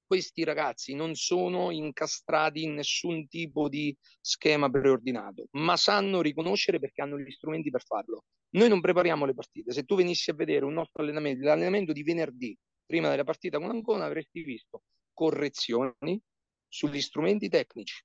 questi 0.07 0.45
ragazzi 0.45 0.95
non 0.95 1.13
sono 1.15 1.69
incastrati 1.69 2.63
in 2.63 2.75
nessun 2.75 3.27
tipo 3.27 3.67
di 3.67 3.95
schema 4.21 4.69
preordinato, 4.69 5.47
ma 5.51 5.75
sanno 5.75 6.21
riconoscere 6.21 6.79
perché 6.79 7.01
hanno 7.01 7.19
gli 7.19 7.29
strumenti 7.29 7.69
per 7.69 7.83
farlo. 7.83 8.23
Noi 8.51 8.69
non 8.69 8.79
prepariamo 8.79 9.25
le 9.25 9.33
partite. 9.33 9.73
Se 9.73 9.83
tu 9.83 9.95
venissi 9.95 10.29
a 10.29 10.33
vedere 10.33 10.63
un 10.63 10.73
nostro 10.73 11.03
allenamento, 11.03 11.45
l'allenamento 11.45 11.91
di 11.91 12.03
venerdì, 12.03 12.57
prima 12.85 13.09
della 13.09 13.25
partita 13.25 13.59
con 13.59 13.69
Ancona, 13.69 14.05
avresti 14.05 14.41
visto 14.41 14.83
correzioni 15.13 16.19
sugli 16.69 17.01
strumenti 17.01 17.49
tecnici, 17.49 18.01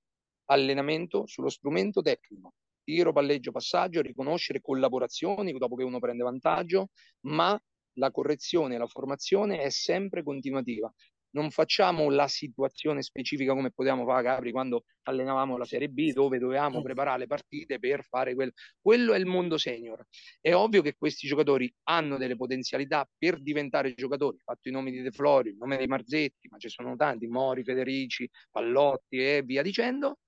allenamento 0.46 1.26
sullo 1.26 1.48
strumento 1.48 2.02
tecnico, 2.02 2.54
tiro, 2.82 3.12
palleggio, 3.12 3.52
passaggio, 3.52 4.00
riconoscere 4.00 4.60
collaborazioni 4.60 5.52
dopo 5.52 5.76
che 5.76 5.84
uno 5.84 6.00
prende 6.00 6.24
vantaggio, 6.24 6.88
ma 7.26 7.56
la 7.96 8.10
correzione, 8.10 8.78
la 8.78 8.86
formazione 8.86 9.60
è 9.60 9.70
sempre 9.70 10.22
continuativa 10.22 10.92
non 11.32 11.50
facciamo 11.50 12.08
la 12.10 12.28
situazione 12.28 13.02
specifica 13.02 13.52
come 13.54 13.70
potevamo 13.70 14.04
fare 14.04 14.22
Capri 14.22 14.52
quando 14.52 14.84
allenavamo 15.02 15.56
la 15.56 15.64
Serie 15.64 15.88
B 15.88 16.12
dove 16.12 16.38
dovevamo 16.38 16.82
preparare 16.82 17.20
le 17.20 17.26
partite 17.26 17.78
per 17.78 18.04
fare 18.04 18.34
quello. 18.34 18.52
Quello 18.80 19.12
è 19.12 19.18
il 19.18 19.26
mondo 19.26 19.58
senior. 19.58 20.06
È 20.40 20.54
ovvio 20.54 20.82
che 20.82 20.94
questi 20.96 21.26
giocatori 21.26 21.72
hanno 21.84 22.16
delle 22.16 22.36
potenzialità 22.36 23.08
per 23.16 23.40
diventare 23.40 23.94
giocatori. 23.94 24.38
Fatto 24.38 24.68
i 24.68 24.72
nomi 24.72 24.90
di 24.90 25.02
De 25.02 25.10
Flori, 25.10 25.50
il 25.50 25.56
nome 25.56 25.76
dei 25.76 25.86
Marzetti, 25.86 26.48
ma 26.48 26.58
ci 26.58 26.68
sono 26.68 26.96
tanti, 26.96 27.26
Mori, 27.26 27.64
Federici, 27.64 28.28
Pallotti 28.50 29.16
e 29.16 29.42
via 29.44 29.62
dicendo. 29.62 30.18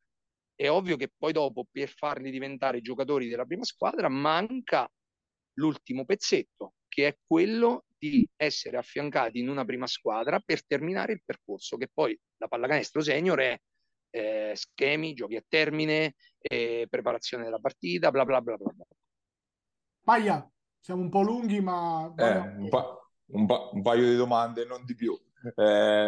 È 0.55 0.69
ovvio 0.69 0.97
che 0.97 1.11
poi 1.17 1.33
dopo 1.33 1.67
per 1.71 1.89
farli 1.89 2.31
diventare 2.31 2.81
giocatori 2.81 3.29
della 3.29 3.45
prima 3.45 3.65
squadra 3.65 4.09
manca 4.09 4.89
l'ultimo 5.55 6.05
pezzetto, 6.05 6.75
che 6.89 7.09
è 7.09 7.19
quello 7.27 7.87
di 8.11 8.29
essere 8.37 8.77
affiancati 8.77 9.39
in 9.39 9.49
una 9.49 9.65
prima 9.65 9.87
squadra 9.87 10.39
per 10.39 10.67
terminare 10.67 11.13
il 11.15 11.23
percorso, 11.25 11.79
che 11.79 11.89
poi 11.93 12.19
la 12.37 12.49
pallacanestro 12.49 13.01
senior 13.01 13.39
è 13.39 13.59
eh, 14.11 14.53
schemi, 14.55 15.15
giochi 15.15 15.37
a 15.37 15.45
termine, 15.49 16.15
eh, 16.39 16.87
preparazione 16.91 17.45
della 17.45 17.59
partita, 17.59 18.11
bla 18.11 18.25
bla 18.25 18.43
bla 18.43 18.57
bla. 18.57 18.73
bla. 18.75 18.85
Paia, 20.03 20.47
siamo 20.81 21.01
un 21.01 21.09
po' 21.09 21.23
lunghi, 21.23 21.61
ma... 21.61 22.13
Eh, 22.15 22.37
un, 22.37 22.69
pa- 22.69 23.09
un, 23.29 23.47
pa- 23.47 23.71
un, 23.73 23.81
paio 23.81 24.07
di 24.07 24.17
domande, 24.17 24.67
non 24.67 24.85
di 24.85 24.95
più. 24.95 25.19
Eh, 25.57 26.07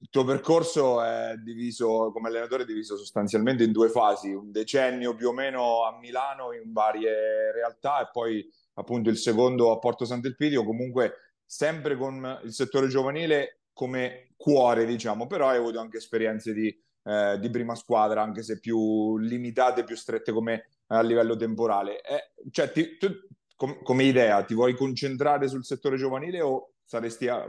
il 0.00 0.08
tuo 0.10 0.24
percorso 0.24 1.02
è 1.02 1.34
diviso, 1.42 2.12
come 2.12 2.28
allenatore, 2.28 2.64
è 2.64 2.66
diviso 2.66 2.96
sostanzialmente 2.98 3.64
in 3.64 3.72
due 3.72 3.88
fasi, 3.88 4.32
un 4.32 4.50
decennio 4.50 5.14
più 5.14 5.28
o 5.28 5.32
meno 5.32 5.84
a 5.84 5.98
Milano 5.98 6.52
in 6.52 6.72
varie 6.72 7.52
realtà 7.52 8.02
e 8.02 8.10
poi 8.12 8.46
appunto 8.74 9.10
il 9.10 9.16
secondo 9.16 9.72
a 9.72 9.78
Porto 9.78 10.04
Sant'Elpidio, 10.04 10.64
comunque 10.64 11.27
sempre 11.48 11.96
con 11.96 12.40
il 12.44 12.52
settore 12.52 12.88
giovanile 12.88 13.60
come 13.72 14.34
cuore, 14.36 14.84
diciamo, 14.84 15.26
però 15.26 15.48
hai 15.48 15.56
avuto 15.56 15.80
anche 15.80 15.96
esperienze 15.96 16.52
di, 16.52 16.68
eh, 17.04 17.38
di 17.40 17.48
prima 17.48 17.74
squadra, 17.74 18.20
anche 18.22 18.42
se 18.42 18.60
più 18.60 19.16
limitate, 19.16 19.82
più 19.82 19.96
strette 19.96 20.30
come 20.30 20.68
a 20.88 21.00
livello 21.00 21.36
temporale. 21.36 22.02
Eh, 22.02 22.50
cioè, 22.50 22.70
ti, 22.70 22.98
tu, 22.98 23.08
com- 23.56 23.82
come 23.82 24.04
idea, 24.04 24.44
ti 24.44 24.52
vuoi 24.52 24.74
concentrare 24.74 25.48
sul 25.48 25.64
settore 25.64 25.96
giovanile 25.96 26.42
o 26.42 26.74
saresti 26.84 27.28
a, 27.28 27.48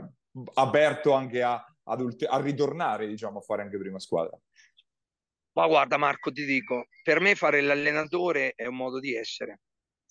aperto 0.54 1.12
anche 1.12 1.42
a, 1.42 1.62
ulti- 1.98 2.24
a 2.24 2.40
ritornare, 2.40 3.06
diciamo, 3.06 3.40
a 3.40 3.42
fare 3.42 3.62
anche 3.62 3.76
prima 3.76 3.98
squadra? 3.98 4.38
Ma 5.52 5.66
guarda 5.66 5.98
Marco, 5.98 6.32
ti 6.32 6.46
dico, 6.46 6.86
per 7.02 7.20
me 7.20 7.34
fare 7.34 7.60
l'allenatore 7.60 8.54
è 8.54 8.64
un 8.64 8.76
modo 8.76 8.98
di 8.98 9.14
essere. 9.14 9.60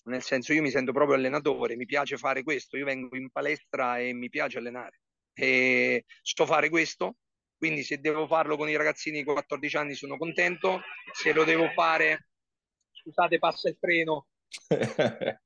Nel 0.06 0.24
senso, 0.24 0.54
io 0.54 0.62
mi 0.62 0.72
sento 0.72 0.92
proprio 0.92 1.16
allenatore, 1.16 1.76
mi 1.76 1.86
piace 1.86 2.18
fare 2.18 2.44
questo, 2.44 2.78
io 2.78 2.86
vengo 2.86 3.16
in 3.16 3.30
palestra 3.30 4.00
e 4.00 4.14
mi 4.14 4.30
piace 4.30 4.58
allenare. 4.58 5.02
E 5.34 6.06
sto 6.22 6.46
fare 6.46 6.70
questo, 6.70 7.18
quindi 7.58 7.84
se 7.84 8.00
devo 8.00 8.26
farlo 8.28 8.58
con 8.58 8.70
i 8.70 8.76
ragazzini 8.76 9.18
di 9.18 9.24
14 9.24 9.78
anni 9.78 9.94
sono 9.94 10.18
contento, 10.18 10.82
se 11.14 11.34
lo 11.34 11.44
devo 11.44 11.70
fare, 11.70 12.30
scusate, 12.92 13.38
passa 13.40 13.70
il 13.70 13.78
treno. 13.80 14.28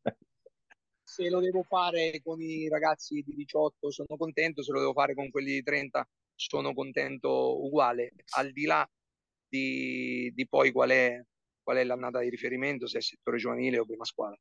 se 1.04 1.30
lo 1.30 1.40
devo 1.40 1.64
fare 1.64 2.22
con 2.24 2.42
i 2.42 2.68
ragazzi 2.68 3.22
di 3.22 3.36
18 3.36 3.92
sono 3.92 4.18
contento, 4.18 4.64
se 4.64 4.72
lo 4.72 4.80
devo 4.80 4.94
fare 4.94 5.14
con 5.14 5.30
quelli 5.30 5.54
di 5.54 5.64
30 5.64 6.08
sono 6.36 6.74
contento 6.74 7.64
uguale, 7.64 8.14
al 8.36 8.52
di 8.52 8.66
là 8.66 8.90
di, 9.48 10.32
di 10.34 10.48
poi 10.48 10.72
qual 10.72 10.90
è, 10.90 11.24
qual 11.64 11.78
è 11.78 11.84
l'annata 11.84 12.20
di 12.20 12.30
riferimento, 12.30 12.88
se 12.88 13.00
è 13.00 13.02
settore 13.02 13.38
giovanile 13.38 13.80
o 13.80 13.86
prima 13.86 14.06
squadra. 14.06 14.38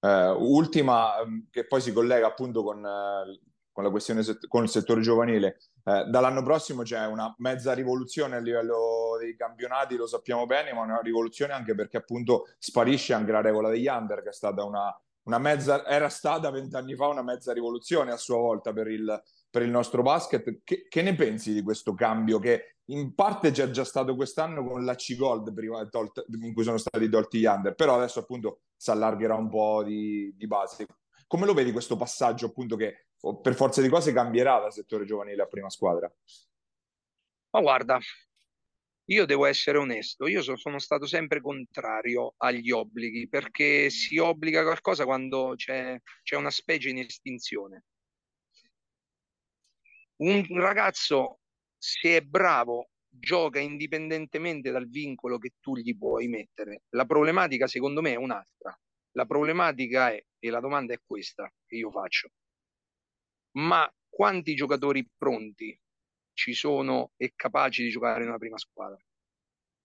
Eh, 0.00 0.30
ultima, 0.30 1.18
ehm, 1.20 1.48
che 1.50 1.66
poi 1.66 1.80
si 1.80 1.92
collega 1.92 2.26
appunto 2.26 2.62
con, 2.62 2.84
eh, 2.84 3.40
con 3.72 3.84
la 3.84 3.90
questione 3.90 4.22
set- 4.22 4.46
con 4.46 4.62
il 4.62 4.68
settore 4.68 5.00
giovanile. 5.00 5.58
Eh, 5.82 6.04
dall'anno 6.04 6.42
prossimo 6.42 6.82
c'è 6.82 7.06
una 7.06 7.34
mezza 7.38 7.72
rivoluzione 7.72 8.36
a 8.36 8.40
livello 8.40 9.16
dei 9.18 9.34
campionati, 9.36 9.96
lo 9.96 10.06
sappiamo 10.06 10.46
bene, 10.46 10.72
ma 10.72 10.82
una 10.82 11.00
rivoluzione 11.00 11.52
anche 11.52 11.74
perché 11.74 11.96
appunto 11.96 12.46
sparisce 12.58 13.14
anche 13.14 13.32
la 13.32 13.40
regola 13.40 13.68
degli 13.68 13.86
under, 13.86 14.22
che 14.22 14.28
è 14.28 14.32
stata 14.32 14.62
una, 14.64 14.94
una 15.24 15.38
mezza, 15.38 15.86
era 15.86 16.08
stata 16.08 16.50
vent'anni 16.50 16.94
fa 16.94 17.08
una 17.08 17.22
mezza 17.22 17.52
rivoluzione 17.52 18.12
a 18.12 18.16
sua 18.16 18.36
volta 18.36 18.72
per 18.72 18.88
il, 18.88 19.22
per 19.50 19.62
il 19.62 19.70
nostro 19.70 20.02
basket. 20.02 20.60
Che, 20.62 20.86
che, 20.88 21.02
ne 21.02 21.14
pensi 21.14 21.52
di 21.52 21.62
questo 21.62 21.94
cambio 21.94 22.38
che 22.38 22.73
in 22.86 23.14
parte 23.14 23.50
c'è 23.50 23.70
già 23.70 23.84
stato 23.84 24.14
quest'anno 24.14 24.64
con 24.64 24.84
la 24.84 24.94
C 24.94 25.16
Gold 25.16 25.52
prima 25.54 25.84
tolt, 25.86 26.24
in 26.40 26.52
cui 26.52 26.64
sono 26.64 26.76
stati 26.76 27.08
tolti 27.08 27.38
gli 27.38 27.46
under, 27.46 27.74
però 27.74 27.96
adesso 27.96 28.20
appunto 28.20 28.62
si 28.76 28.90
allargherà 28.90 29.34
un 29.34 29.48
po' 29.48 29.82
di, 29.82 30.34
di 30.36 30.46
base. 30.46 30.86
Come 31.26 31.46
lo 31.46 31.54
vedi 31.54 31.72
questo 31.72 31.96
passaggio 31.96 32.46
appunto 32.46 32.76
che 32.76 33.06
per 33.40 33.54
forza 33.54 33.80
di 33.80 33.88
cose 33.88 34.12
cambierà 34.12 34.60
dal 34.60 34.72
settore 34.72 35.06
giovanile 35.06 35.42
a 35.42 35.46
prima 35.46 35.70
squadra? 35.70 36.12
Ma 37.50 37.60
guarda, 37.60 37.98
io 39.06 39.24
devo 39.26 39.46
essere 39.46 39.78
onesto, 39.78 40.26
io 40.26 40.42
sono 40.42 40.78
stato 40.78 41.06
sempre 41.06 41.40
contrario 41.40 42.34
agli 42.38 42.70
obblighi 42.70 43.28
perché 43.28 43.88
si 43.90 44.18
obbliga 44.18 44.62
qualcosa 44.62 45.04
quando 45.04 45.54
c'è, 45.56 45.98
c'è 46.22 46.36
una 46.36 46.50
specie 46.50 46.90
in 46.90 46.98
estinzione. 46.98 47.84
Un 50.16 50.46
ragazzo, 50.60 51.40
se 51.84 52.16
è 52.16 52.20
bravo, 52.22 52.88
gioca 53.06 53.60
indipendentemente 53.60 54.70
dal 54.70 54.88
vincolo 54.88 55.36
che 55.36 55.52
tu 55.60 55.76
gli 55.76 55.94
puoi 55.94 56.28
mettere. 56.28 56.84
La 56.94 57.04
problematica, 57.04 57.66
secondo 57.66 58.00
me, 58.00 58.12
è 58.12 58.16
un'altra. 58.16 58.74
La 59.12 59.26
problematica 59.26 60.10
è, 60.10 60.24
e 60.38 60.50
la 60.50 60.60
domanda 60.60 60.94
è 60.94 61.00
questa 61.04 61.52
che 61.66 61.76
io 61.76 61.90
faccio, 61.90 62.30
ma 63.58 63.86
quanti 64.08 64.54
giocatori 64.54 65.06
pronti 65.14 65.78
ci 66.32 66.54
sono 66.54 67.12
e 67.16 67.34
capaci 67.36 67.82
di 67.82 67.90
giocare 67.90 68.22
in 68.22 68.28
una 68.28 68.38
prima 68.38 68.56
squadra? 68.56 68.98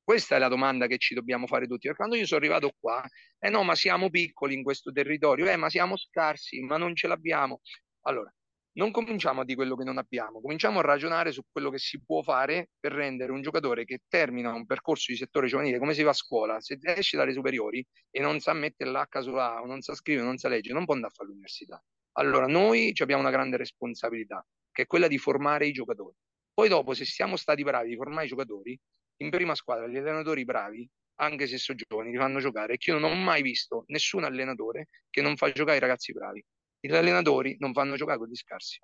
Questa 0.01 0.37
è 0.37 0.39
la 0.39 0.47
domanda 0.47 0.87
che 0.87 0.97
ci 0.97 1.13
dobbiamo 1.13 1.47
fare 1.47 1.67
tutti. 1.67 1.81
Perché 1.81 1.97
quando 1.97 2.15
io 2.15 2.25
sono 2.25 2.39
arrivato 2.39 2.73
qua, 2.79 3.05
eh 3.37 3.49
no, 3.49 3.63
ma 3.63 3.75
siamo 3.75 4.09
piccoli 4.09 4.53
in 4.55 4.63
questo 4.63 4.91
territorio, 4.91 5.47
eh, 5.51 5.57
ma 5.57 5.69
siamo 5.69 5.97
scarsi, 5.97 6.61
ma 6.61 6.77
non 6.77 6.95
ce 6.95 7.07
l'abbiamo. 7.07 7.59
Allora, 8.03 8.33
non 8.73 8.91
cominciamo 8.91 9.41
a 9.41 9.45
di 9.45 9.55
quello 9.55 9.75
che 9.75 9.83
non 9.83 9.97
abbiamo, 9.97 10.41
cominciamo 10.41 10.79
a 10.79 10.81
ragionare 10.81 11.31
su 11.31 11.41
quello 11.51 11.69
che 11.69 11.77
si 11.79 12.01
può 12.03 12.21
fare 12.21 12.69
per 12.79 12.91
rendere 12.93 13.31
un 13.31 13.41
giocatore 13.41 13.85
che 13.85 14.01
termina 14.07 14.53
un 14.53 14.65
percorso 14.65 15.11
di 15.11 15.17
settore 15.17 15.47
giovanile 15.47 15.79
come 15.79 15.93
si 15.93 16.03
va 16.03 16.11
a 16.11 16.13
scuola, 16.13 16.59
se 16.61 16.77
esce 16.81 17.17
dalle 17.17 17.33
superiori 17.33 17.85
e 18.09 18.21
non 18.21 18.39
sa 18.39 18.53
mettere 18.53 18.91
l'H 18.91 19.19
sulla 19.21 19.57
A, 19.57 19.65
non 19.65 19.81
sa 19.81 19.95
scrivere, 19.95 20.25
non 20.25 20.37
sa 20.37 20.47
leggere, 20.49 20.75
non 20.75 20.85
può 20.85 20.93
andare 20.93 21.11
a 21.11 21.15
fare 21.15 21.29
l'università. 21.29 21.83
Allora, 22.13 22.47
noi 22.47 22.93
abbiamo 22.99 23.21
una 23.21 23.31
grande 23.31 23.57
responsabilità, 23.57 24.45
che 24.71 24.83
è 24.83 24.85
quella 24.85 25.07
di 25.07 25.17
formare 25.17 25.67
i 25.67 25.71
giocatori. 25.71 26.15
Poi 26.53 26.67
dopo, 26.67 26.93
se 26.93 27.05
siamo 27.05 27.35
stati 27.37 27.63
bravi 27.63 27.89
di 27.89 27.95
formare 27.95 28.25
i 28.25 28.29
giocatori, 28.29 28.77
in 29.21 29.29
prima 29.29 29.55
squadra 29.55 29.87
gli 29.87 29.97
allenatori 29.97 30.43
bravi, 30.43 30.89
anche 31.21 31.47
se 31.47 31.57
sono 31.57 31.77
giovani, 31.87 32.11
li 32.11 32.17
fanno 32.17 32.39
giocare. 32.39 32.73
E 32.73 32.77
io 32.79 32.97
non 32.97 33.11
ho 33.11 33.15
mai 33.15 33.41
visto 33.41 33.83
nessun 33.87 34.23
allenatore 34.23 34.87
che 35.09 35.21
non 35.21 35.35
fa 35.37 35.51
giocare 35.51 35.77
i 35.77 35.79
ragazzi 35.81 36.11
bravi. 36.13 36.43
Gli 36.79 36.93
allenatori 36.93 37.57
non 37.59 37.73
fanno 37.73 37.95
giocare 37.95 38.17
quelli 38.17 38.35
scarsi. 38.35 38.79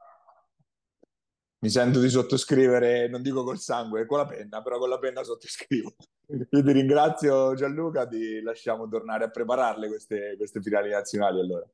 Mi 1.60 1.70
sento 1.70 2.00
di 2.00 2.10
sottoscrivere, 2.10 3.08
non 3.08 3.22
dico 3.22 3.44
col 3.44 3.58
sangue, 3.58 4.06
con 4.06 4.20
la 4.20 4.26
penna, 4.26 4.62
però 4.62 4.78
con 4.78 4.90
la 4.90 5.00
penna 5.00 5.24
sottoscrivo. 5.24 5.96
Io 6.52 6.64
ti 6.64 6.72
ringrazio 6.72 7.56
Gianluca, 7.56 8.08
ti 8.08 8.42
lasciamo 8.42 8.88
tornare 8.88 9.24
a 9.24 9.30
prepararle 9.30 9.88
queste, 9.88 10.36
queste 10.38 10.62
finali 10.62 10.92
nazionali 10.92 11.40
allora. 11.40 11.66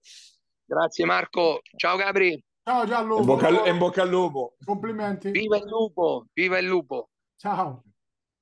Grazie 0.63 1.05
Marco, 1.05 1.61
ciao 1.75 1.97
Gabri. 1.97 2.41
Ciao 2.63 2.85
Gianluca. 2.85 3.21
In 3.21 3.25
bocca, 3.25 3.47
al, 3.47 3.67
in 3.67 3.77
bocca 3.77 4.01
al 4.03 4.09
lupo. 4.09 4.55
Complimenti. 4.63 5.31
Viva 5.31 5.57
il 5.57 5.65
lupo, 5.65 6.27
viva 6.31 6.57
il 6.59 6.67
lupo. 6.67 7.09
Ciao. 7.35 7.83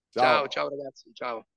Ciao, 0.09 0.47
ciao, 0.47 0.47
ciao 0.47 0.69
ragazzi, 0.69 1.09
ciao. 1.13 1.47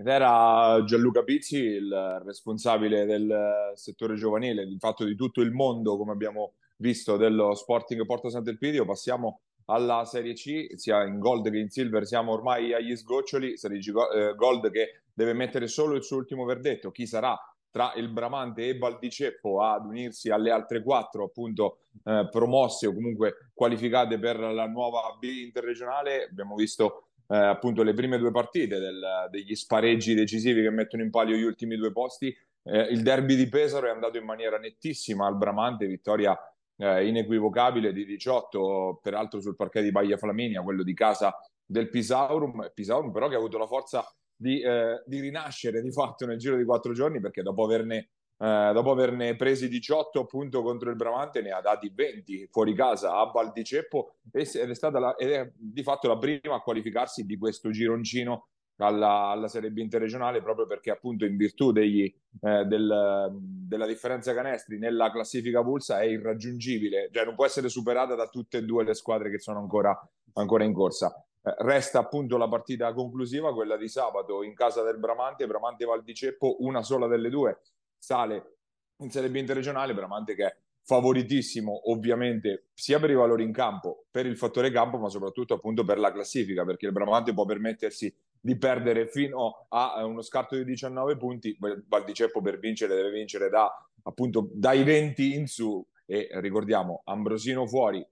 Ed 0.00 0.06
era 0.06 0.82
Gianluca 0.86 1.22
Pizzi, 1.22 1.58
il 1.58 2.22
responsabile 2.24 3.04
del 3.04 3.72
settore 3.74 4.14
giovanile, 4.14 4.64
di 4.66 4.78
fatto 4.78 5.04
di 5.04 5.14
tutto 5.14 5.42
il 5.42 5.50
mondo, 5.52 5.98
come 5.98 6.12
abbiamo 6.12 6.54
visto, 6.78 7.18
dello 7.18 7.54
Sporting 7.54 8.06
Porto 8.06 8.30
Sant'Elpidio. 8.30 8.86
Passiamo 8.86 9.42
alla 9.66 10.06
Serie 10.06 10.32
C, 10.32 10.68
sia 10.76 11.04
in 11.04 11.18
Gold 11.18 11.50
che 11.50 11.58
in 11.58 11.68
Silver, 11.68 12.06
siamo 12.06 12.32
ormai 12.32 12.72
agli 12.72 12.96
sgoccioli, 12.96 13.58
Serie 13.58 13.78
eh, 13.78 14.34
Gold 14.36 14.70
che 14.70 15.02
deve 15.12 15.34
mettere 15.34 15.68
solo 15.68 15.96
il 15.96 16.02
suo 16.02 16.16
ultimo 16.16 16.46
verdetto, 16.46 16.90
chi 16.90 17.06
sarà 17.06 17.38
tra 17.70 17.92
il 17.96 18.08
Bramante 18.08 18.68
e 18.68 18.76
Baldiceppo 18.76 19.62
ad 19.62 19.84
unirsi 19.84 20.30
alle 20.30 20.50
altre 20.50 20.82
quattro 20.82 21.24
appunto 21.24 21.80
eh, 22.04 22.26
promosse 22.30 22.86
o 22.86 22.94
comunque 22.94 23.50
qualificate 23.52 24.18
per 24.18 24.38
la 24.38 24.66
nuova 24.66 25.14
B 25.18 25.24
interregionale. 25.24 26.24
Abbiamo 26.24 26.54
visto 26.54 27.09
eh, 27.30 27.36
appunto 27.36 27.84
le 27.84 27.94
prime 27.94 28.18
due 28.18 28.32
partite 28.32 28.80
del, 28.80 29.28
degli 29.30 29.54
spareggi 29.54 30.14
decisivi 30.14 30.62
che 30.62 30.70
mettono 30.70 31.04
in 31.04 31.10
palio 31.10 31.36
gli 31.36 31.42
ultimi 31.42 31.76
due 31.76 31.92
posti. 31.92 32.36
Eh, 32.62 32.80
il 32.90 33.02
derby 33.02 33.36
di 33.36 33.48
Pesaro 33.48 33.86
è 33.86 33.90
andato 33.90 34.18
in 34.18 34.24
maniera 34.24 34.58
nettissima 34.58 35.26
al 35.26 35.36
Bramante, 35.36 35.86
vittoria 35.86 36.36
eh, 36.76 37.06
inequivocabile 37.06 37.92
di 37.92 38.04
18, 38.04 38.98
peraltro 39.00 39.40
sul 39.40 39.54
parquet 39.54 39.84
di 39.84 39.92
Baia 39.92 40.16
Flaminia, 40.16 40.62
quello 40.62 40.82
di 40.82 40.92
casa 40.92 41.34
del 41.64 41.88
Pisaurum, 41.88 42.72
Pisaurum 42.74 43.12
però 43.12 43.28
che 43.28 43.36
ha 43.36 43.38
avuto 43.38 43.58
la 43.58 43.66
forza 43.66 44.04
di, 44.34 44.60
eh, 44.60 45.02
di 45.06 45.20
rinascere 45.20 45.82
di 45.82 45.92
fatto 45.92 46.26
nel 46.26 46.38
giro 46.38 46.56
di 46.56 46.64
quattro 46.64 46.92
giorni 46.92 47.20
perché 47.20 47.42
dopo 47.42 47.62
averne, 47.62 48.08
eh, 48.42 48.70
dopo 48.72 48.90
averne 48.90 49.36
presi 49.36 49.68
18 49.68 50.20
appunto 50.20 50.62
contro 50.62 50.88
il 50.88 50.96
Bramante 50.96 51.42
ne 51.42 51.50
ha 51.50 51.60
dati 51.60 51.92
20 51.94 52.48
fuori 52.50 52.74
casa 52.74 53.18
a 53.18 53.26
Valdiceppo 53.26 54.14
ed 54.32 54.46
è 54.70 54.74
stata 54.74 54.98
la, 54.98 55.14
ed 55.16 55.30
è 55.30 55.52
di 55.54 55.82
fatto 55.82 56.08
la 56.08 56.16
prima 56.16 56.54
a 56.54 56.60
qualificarsi 56.60 57.26
di 57.26 57.36
questo 57.36 57.70
gironcino 57.70 58.46
alla, 58.78 59.26
alla, 59.26 59.46
Serie 59.46 59.70
B 59.70 59.76
interregionale 59.76 60.40
proprio 60.40 60.66
perché 60.66 60.90
appunto 60.90 61.26
in 61.26 61.36
virtù 61.36 61.70
degli, 61.70 62.04
eh, 62.40 62.64
del, 62.64 63.28
della 63.30 63.86
differenza 63.86 64.32
canestri 64.32 64.78
nella 64.78 65.10
classifica 65.10 65.62
pulsa 65.62 66.00
è 66.00 66.04
irraggiungibile, 66.04 67.10
cioè 67.12 67.26
non 67.26 67.34
può 67.34 67.44
essere 67.44 67.68
superata 67.68 68.14
da 68.14 68.26
tutte 68.28 68.56
e 68.56 68.64
due 68.64 68.84
le 68.84 68.94
squadre 68.94 69.30
che 69.30 69.38
sono 69.38 69.58
ancora, 69.58 69.94
ancora 70.32 70.64
in 70.64 70.72
corsa. 70.72 71.14
Eh, 71.42 71.54
resta 71.58 71.98
appunto 71.98 72.38
la 72.38 72.48
partita 72.48 72.90
conclusiva, 72.94 73.52
quella 73.52 73.76
di 73.76 73.88
sabato 73.88 74.42
in 74.42 74.54
casa 74.54 74.82
del 74.82 74.98
Bramante, 74.98 75.46
Bramante 75.46 75.84
Valdiceppo, 75.84 76.56
una 76.60 76.82
sola 76.82 77.06
delle 77.06 77.28
due 77.28 77.60
sale 78.00 78.56
in 78.96 79.10
Serie 79.10 79.30
B 79.30 79.36
interregionale, 79.36 79.94
Bramante 79.94 80.34
che 80.34 80.56
favoritissimo 80.82 81.90
ovviamente 81.92 82.70
sia 82.74 82.98
per 82.98 83.10
i 83.10 83.14
valori 83.14 83.44
in 83.44 83.52
campo, 83.52 84.06
per 84.10 84.26
il 84.26 84.36
fattore 84.36 84.72
campo, 84.72 84.98
ma 84.98 85.08
soprattutto 85.08 85.54
appunto 85.54 85.84
per 85.84 85.98
la 85.98 86.10
classifica, 86.10 86.64
perché 86.64 86.86
il 86.86 86.92
Bramante 86.92 87.32
può 87.32 87.44
permettersi 87.44 88.12
di 88.40 88.56
perdere 88.56 89.06
fino 89.06 89.66
a 89.68 90.04
uno 90.04 90.22
scarto 90.22 90.56
di 90.56 90.64
19 90.64 91.16
punti, 91.16 91.56
Valdiceppo 91.86 92.40
per 92.40 92.58
vincere 92.58 92.94
deve 92.96 93.10
vincere 93.10 93.48
da, 93.50 93.70
appunto, 94.02 94.48
dai 94.52 94.82
20 94.82 95.34
in 95.34 95.46
su. 95.46 95.86
E 96.06 96.28
ricordiamo 96.40 97.02
Ambrosino 97.04 97.68
fuori, 97.68 98.04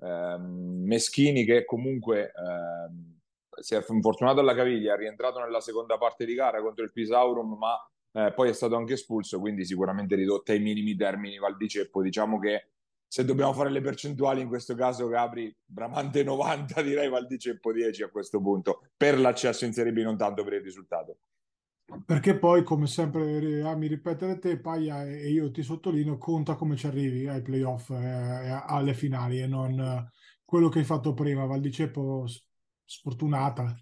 ehm, 0.00 0.82
Meschini 0.84 1.44
che 1.46 1.64
comunque 1.64 2.32
ehm, 2.36 3.14
si 3.60 3.74
è 3.74 3.84
infortunato 3.88 4.40
alla 4.40 4.54
caviglia, 4.54 4.92
è 4.92 4.98
rientrato 4.98 5.38
nella 5.38 5.60
seconda 5.60 5.96
parte 5.96 6.26
di 6.26 6.34
gara 6.34 6.60
contro 6.60 6.84
il 6.84 6.92
Pisaurum, 6.92 7.56
ma 7.56 7.78
eh, 8.16 8.32
poi 8.32 8.48
è 8.48 8.54
stato 8.54 8.76
anche 8.76 8.94
espulso, 8.94 9.38
quindi 9.38 9.66
sicuramente 9.66 10.14
ridotta 10.14 10.52
ai 10.52 10.60
minimi 10.60 10.96
termini 10.96 11.36
Valdiceppo. 11.36 12.00
Diciamo 12.00 12.38
che 12.38 12.68
se 13.06 13.26
dobbiamo 13.26 13.52
fare 13.52 13.68
le 13.68 13.82
percentuali 13.82 14.40
in 14.40 14.48
questo 14.48 14.74
caso, 14.74 15.06
Gabri, 15.06 15.54
Bramante 15.66 16.24
90, 16.24 16.80
direi 16.80 17.10
Valdiceppo 17.10 17.72
10 17.72 18.04
a 18.04 18.08
questo 18.08 18.40
punto, 18.40 18.88
per 18.96 19.20
l'accesso 19.20 19.66
in 19.66 19.74
Serie 19.74 19.92
B, 19.92 19.98
non 19.98 20.16
tanto 20.16 20.44
per 20.44 20.54
il 20.54 20.62
risultato. 20.62 21.18
Perché 22.06 22.38
poi, 22.38 22.62
come 22.64 22.86
sempre 22.86 23.60
ami 23.62 23.86
ripetere 23.86 24.38
te, 24.38 24.58
Paia, 24.58 25.04
e 25.04 25.28
io 25.28 25.50
ti 25.50 25.62
sottolineo, 25.62 26.16
conta 26.16 26.54
come 26.54 26.74
ci 26.74 26.86
arrivi 26.86 27.28
ai 27.28 27.42
playoff, 27.42 27.90
eh, 27.90 28.62
alle 28.66 28.94
finali 28.94 29.42
e 29.42 29.46
non 29.46 29.78
eh, 29.78 30.10
quello 30.42 30.70
che 30.70 30.78
hai 30.78 30.86
fatto 30.86 31.12
prima. 31.12 31.44
Valdiceppo 31.44 32.24
sfortunata, 32.82 33.76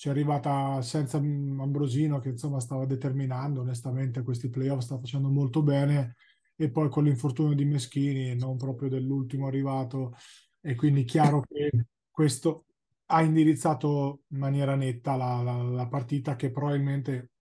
ci 0.00 0.08
è 0.08 0.12
arrivata 0.12 0.80
senza 0.80 1.18
Ambrosino 1.18 2.20
che 2.20 2.30
insomma 2.30 2.58
stava 2.58 2.86
determinando 2.86 3.60
onestamente 3.60 4.22
questi 4.22 4.48
playoff, 4.48 4.80
sta 4.80 4.98
facendo 4.98 5.28
molto 5.28 5.62
bene 5.62 6.16
e 6.56 6.70
poi 6.70 6.88
con 6.88 7.04
l'infortunio 7.04 7.54
di 7.54 7.66
Meschini 7.66 8.34
non 8.34 8.56
proprio 8.56 8.88
dell'ultimo 8.88 9.46
arrivato. 9.46 10.14
E 10.62 10.74
quindi 10.74 11.04
chiaro 11.04 11.42
che 11.46 11.70
questo 12.10 12.64
ha 13.08 13.20
indirizzato 13.20 14.22
in 14.28 14.38
maniera 14.38 14.74
netta 14.74 15.16
la, 15.16 15.42
la, 15.42 15.62
la 15.64 15.86
partita 15.86 16.34
che 16.34 16.50
probabilmente 16.50 17.32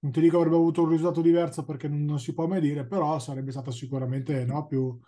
non 0.00 0.10
ti 0.10 0.20
dico 0.20 0.38
avrebbe 0.38 0.56
avuto 0.56 0.82
un 0.82 0.88
risultato 0.88 1.20
diverso 1.20 1.62
perché 1.64 1.86
non, 1.86 2.04
non 2.04 2.18
si 2.18 2.34
può 2.34 2.48
mai 2.48 2.60
dire 2.60 2.84
però 2.84 3.20
sarebbe 3.20 3.52
stata 3.52 3.70
sicuramente 3.70 4.44
no, 4.44 4.66
più, 4.66 4.98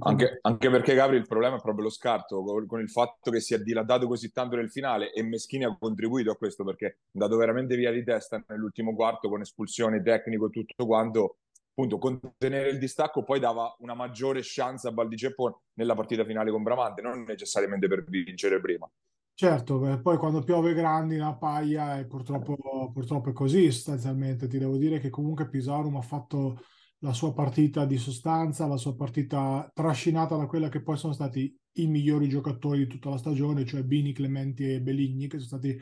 anche, 0.00 0.38
anche, 0.42 0.70
perché 0.70 0.94
Gabri 0.94 1.16
il 1.16 1.26
problema 1.26 1.56
è 1.56 1.60
proprio 1.60 1.84
lo 1.84 1.90
scarto 1.90 2.42
con, 2.42 2.66
con, 2.66 2.80
il 2.80 2.90
fatto 2.90 3.30
che 3.30 3.40
si 3.40 3.54
è 3.54 3.58
dilatato 3.58 4.06
così 4.06 4.30
tanto 4.32 4.56
nel 4.56 4.70
finale 4.70 5.12
e 5.12 5.22
Meschini 5.22 5.64
ha 5.64 5.76
contribuito 5.76 6.30
a 6.30 6.36
questo 6.36 6.64
perché 6.64 6.86
è 6.86 6.96
andato 7.14 7.36
veramente 7.36 7.76
via 7.76 7.92
di 7.92 8.04
testa 8.04 8.42
nell'ultimo 8.48 8.94
quarto 8.94 9.28
con 9.28 9.40
espulsione 9.40 10.02
tecnico 10.02 10.46
e 10.46 10.50
tutto 10.50 10.86
quanto 10.86 11.38
appunto 11.70 11.98
contenere 11.98 12.70
il 12.70 12.78
distacco 12.78 13.24
poi 13.24 13.40
dava 13.40 13.74
una 13.80 13.94
maggiore 13.94 14.40
chance 14.42 14.86
a 14.86 14.92
Baldiceppo 14.92 15.62
nella 15.74 15.94
partita 15.94 16.24
finale 16.24 16.50
con 16.50 16.62
Bramante 16.62 17.02
non 17.02 17.22
necessariamente 17.22 17.88
per 17.88 18.04
vincere 18.04 18.60
prima 18.60 18.88
Certo, 19.36 19.98
poi 20.00 20.16
quando 20.16 20.42
piove 20.42 20.74
grandi 20.74 21.16
la 21.16 21.34
paglia 21.34 21.98
e 21.98 22.06
purtroppo, 22.06 22.56
purtroppo 22.92 23.30
è 23.30 23.32
così 23.32 23.68
sostanzialmente. 23.72 24.46
Ti 24.46 24.58
devo 24.58 24.76
dire 24.76 25.00
che 25.00 25.10
comunque 25.10 25.48
Pisarum 25.48 25.96
ha 25.96 26.02
fatto 26.02 26.60
la 27.04 27.12
sua 27.12 27.34
partita 27.34 27.84
di 27.84 27.98
sostanza, 27.98 28.66
la 28.66 28.78
sua 28.78 28.96
partita 28.96 29.70
trascinata 29.74 30.36
da 30.36 30.46
quella 30.46 30.70
che 30.70 30.82
poi 30.82 30.96
sono 30.96 31.12
stati 31.12 31.54
i 31.72 31.86
migliori 31.86 32.28
giocatori 32.28 32.78
di 32.78 32.86
tutta 32.86 33.10
la 33.10 33.18
stagione, 33.18 33.66
cioè 33.66 33.82
Bini, 33.82 34.14
Clementi 34.14 34.72
e 34.72 34.80
Beligni, 34.80 35.28
che 35.28 35.38
sono 35.38 35.60
stati 35.60 35.78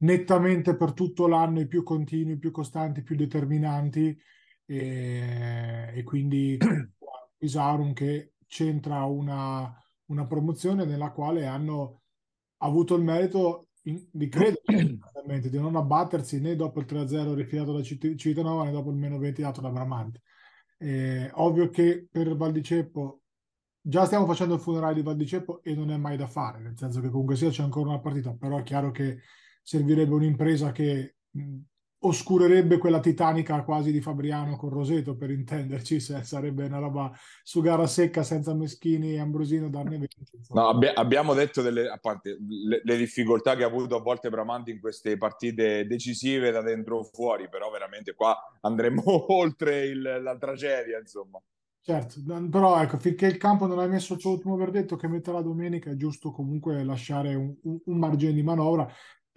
nettamente 0.00 0.76
per 0.76 0.92
tutto 0.92 1.26
l'anno 1.26 1.60
i 1.60 1.66
più 1.66 1.82
continui, 1.82 2.34
i 2.34 2.38
più 2.38 2.50
costanti, 2.50 3.00
i 3.00 3.02
più 3.02 3.16
determinanti 3.16 4.14
e, 4.66 5.92
e 5.94 6.02
quindi 6.02 6.58
Pisarum 7.38 7.94
che 7.94 8.34
c'entra 8.46 9.04
una, 9.04 9.74
una 10.06 10.26
promozione 10.26 10.84
nella 10.84 11.12
quale 11.12 11.46
hanno 11.46 12.02
avuto 12.58 12.94
il 12.94 13.04
merito 13.04 13.68
in, 13.84 14.06
di 14.10 14.28
credere 14.28 14.60
di 15.48 15.58
non 15.58 15.76
abbattersi 15.76 16.40
né 16.40 16.56
dopo 16.56 16.80
il 16.80 16.86
3-0 16.86 17.32
rifilato 17.32 17.72
da 17.72 17.82
Cittadinova 17.82 18.64
né 18.64 18.70
dopo 18.70 18.90
il 18.90 18.96
meno 18.96 19.16
20 19.18 19.40
dato 19.40 19.62
da 19.62 19.70
Bramante. 19.70 20.20
Eh, 20.78 21.30
ovvio 21.34 21.70
che 21.70 22.06
per 22.10 22.36
Valdiceppo 22.36 23.22
già 23.80 24.04
stiamo 24.04 24.26
facendo 24.26 24.54
il 24.54 24.60
funerale 24.60 24.94
di 24.94 25.02
Valdiceppo 25.02 25.62
e 25.62 25.74
non 25.74 25.90
è 25.90 25.96
mai 25.96 26.16
da 26.16 26.26
fare, 26.26 26.60
nel 26.60 26.76
senso 26.76 27.00
che 27.00 27.10
comunque 27.10 27.36
sia 27.36 27.50
c'è 27.50 27.62
ancora 27.62 27.90
una 27.90 28.00
partita, 28.00 28.34
però 28.34 28.58
è 28.58 28.62
chiaro 28.62 28.90
che 28.90 29.20
servirebbe 29.62 30.14
un'impresa 30.14 30.72
che 30.72 31.16
oscurerebbe 32.00 32.78
quella 32.78 33.00
titanica 33.00 33.62
quasi 33.64 33.90
di 33.90 34.00
Fabriano 34.00 34.56
con 34.56 34.70
Roseto 34.70 35.16
per 35.16 35.30
intenderci, 35.30 35.98
se 35.98 36.22
sarebbe 36.22 36.64
una 36.66 36.78
roba 36.78 37.10
su 37.42 37.60
gara 37.60 37.86
secca 37.86 38.22
senza 38.22 38.54
Meschini 38.54 39.14
e 39.14 39.20
Ambrosino 39.20 39.68
darne 39.68 39.98
20. 39.98 40.16
No, 40.50 40.68
abbi- 40.68 40.92
abbiamo 40.94 41.34
detto 41.34 41.60
delle, 41.60 41.88
a 41.88 41.98
parte 41.98 42.36
le, 42.40 42.80
le, 42.84 42.96
difficoltà 42.96 43.56
che 43.56 43.64
ha 43.64 43.66
avuto 43.66 43.96
a 43.96 44.00
volte 44.00 44.28
Bramanti 44.28 44.70
in 44.70 44.80
queste 44.80 45.16
partite 45.16 45.86
decisive 45.86 46.50
da 46.50 46.62
dentro 46.62 46.98
o 46.98 47.04
fuori, 47.04 47.48
però 47.48 47.70
veramente 47.70 48.14
qua 48.14 48.36
andremo 48.60 49.02
oltre 49.34 49.86
il, 49.86 50.00
la 50.00 50.36
tragedia, 50.36 50.98
insomma. 50.98 51.40
Certo, 51.80 52.20
però 52.50 52.82
ecco, 52.82 52.98
finché 52.98 53.24
il 53.24 53.38
campo 53.38 53.66
non 53.66 53.78
ha 53.78 53.86
messo 53.86 54.12
il 54.12 54.20
suo 54.20 54.32
ultimo 54.32 54.56
verdetto 54.56 54.96
che 54.96 55.08
mette 55.08 55.32
la 55.32 55.40
domenica, 55.40 55.90
è 55.90 55.96
giusto 55.96 56.32
comunque 56.32 56.84
lasciare 56.84 57.34
un, 57.34 57.54
un, 57.62 57.78
un 57.82 57.98
margine 57.98 58.34
di 58.34 58.42
manovra. 58.42 58.86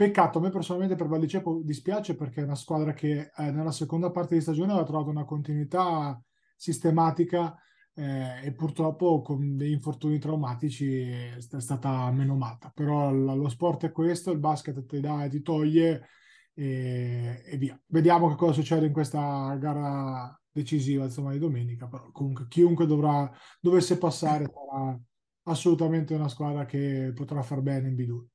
Peccato, 0.01 0.39
a 0.39 0.41
me 0.41 0.49
personalmente 0.49 0.95
per 0.95 1.05
Valdicepo 1.05 1.61
dispiace 1.63 2.15
perché 2.15 2.41
è 2.41 2.43
una 2.43 2.55
squadra 2.55 2.91
che 2.91 3.29
eh, 3.37 3.51
nella 3.51 3.69
seconda 3.71 4.09
parte 4.09 4.33
di 4.33 4.41
stagione 4.41 4.71
aveva 4.71 4.87
trovato 4.87 5.11
una 5.11 5.25
continuità 5.25 6.19
sistematica 6.55 7.55
eh, 7.93 8.43
e 8.43 8.51
purtroppo 8.53 9.21
con 9.21 9.55
degli 9.55 9.69
infortuni 9.73 10.17
traumatici 10.17 11.01
è, 11.01 11.35
stata 11.39 12.09
menomata. 12.09 12.71
Però 12.73 13.11
l- 13.11 13.37
lo 13.37 13.47
sport 13.47 13.85
è 13.85 13.91
questo, 13.91 14.31
il 14.31 14.39
basket 14.39 14.83
ti 14.87 14.99
dà 14.99 15.23
e 15.23 15.29
ti 15.29 15.43
toglie 15.43 16.07
e, 16.55 17.43
e, 17.45 17.57
via. 17.57 17.79
Vediamo 17.85 18.27
che 18.29 18.35
cosa 18.37 18.53
succede 18.53 18.87
in 18.87 18.93
questa 18.93 19.55
gara 19.59 20.35
decisiva 20.49 21.03
insomma, 21.03 21.31
di 21.31 21.37
domenica, 21.37 21.85
però 21.87 22.09
comunque 22.11 22.47
chiunque 22.47 22.87
dovrà, 22.87 23.31
dovesse 23.59 23.99
passare 23.99 24.45
sarà 24.51 24.99
assolutamente 25.43 26.15
una 26.15 26.27
squadra 26.27 26.65
che 26.65 27.11
potrà 27.13 27.43
far 27.43 27.61
bene 27.61 27.89
in 27.89 27.93
B2 27.95 28.30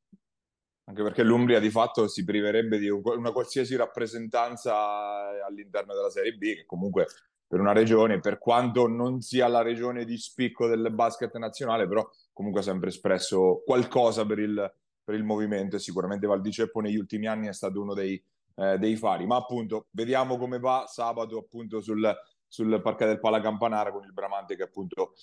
anche 0.89 1.03
perché 1.03 1.23
l'Umbria 1.23 1.59
di 1.59 1.71
fatto 1.71 2.07
si 2.07 2.25
priverebbe 2.25 2.79
di 2.79 2.89
una 2.89 3.33
qualsiasi 3.33 3.75
rappresentanza 3.75 5.45
all'interno 5.45 5.95
della 5.95 6.11
Serie 6.11 6.35
B, 6.35 6.55
che 6.55 6.65
comunque 6.65 7.07
per 7.47 7.61
una 7.61 7.73
regione, 7.73 8.21
per 8.21 8.39
quanto 8.39 8.87
non 8.87 9.21
sia 9.21 9.49
la 9.49 9.63
regione 9.63 10.05
di 10.05 10.17
spicco 10.17 10.67
del 10.69 10.93
basket 10.93 11.37
nazionale, 11.39 11.89
però 11.89 12.09
comunque 12.33 12.61
ha 12.61 12.65
sempre 12.65 12.89
espresso 12.89 13.63
qualcosa 13.65 14.25
per 14.27 14.39
il, 14.39 14.75
per 15.03 15.15
il 15.15 15.25
movimento 15.25 15.77
e 15.77 15.81
sicuramente 15.81 16.27
Valdiceppo 16.27 16.81
negli 16.81 16.97
ultimi 16.97 17.27
anni 17.27 17.49
è 17.49 17.53
stato 17.53 17.81
uno 17.81 17.95
dei, 17.95 18.23
eh, 18.55 18.79
dei 18.79 18.97
fari. 18.97 19.27
Ma 19.27 19.37
appunto, 19.37 19.87
vediamo 19.91 20.39
come 20.39 20.59
va 20.59 20.87
sabato 20.87 21.39
appunto 21.39 21.81
sul, 21.81 22.13
sul 22.47 22.81
parquet 22.81 23.09
del 23.09 23.21
Pala 23.21 23.41
Campanara 23.41 23.91
con 23.91 24.05
il 24.05 24.13
Bramante 24.13 24.57
che 24.57 24.65
appunto 24.65 25.15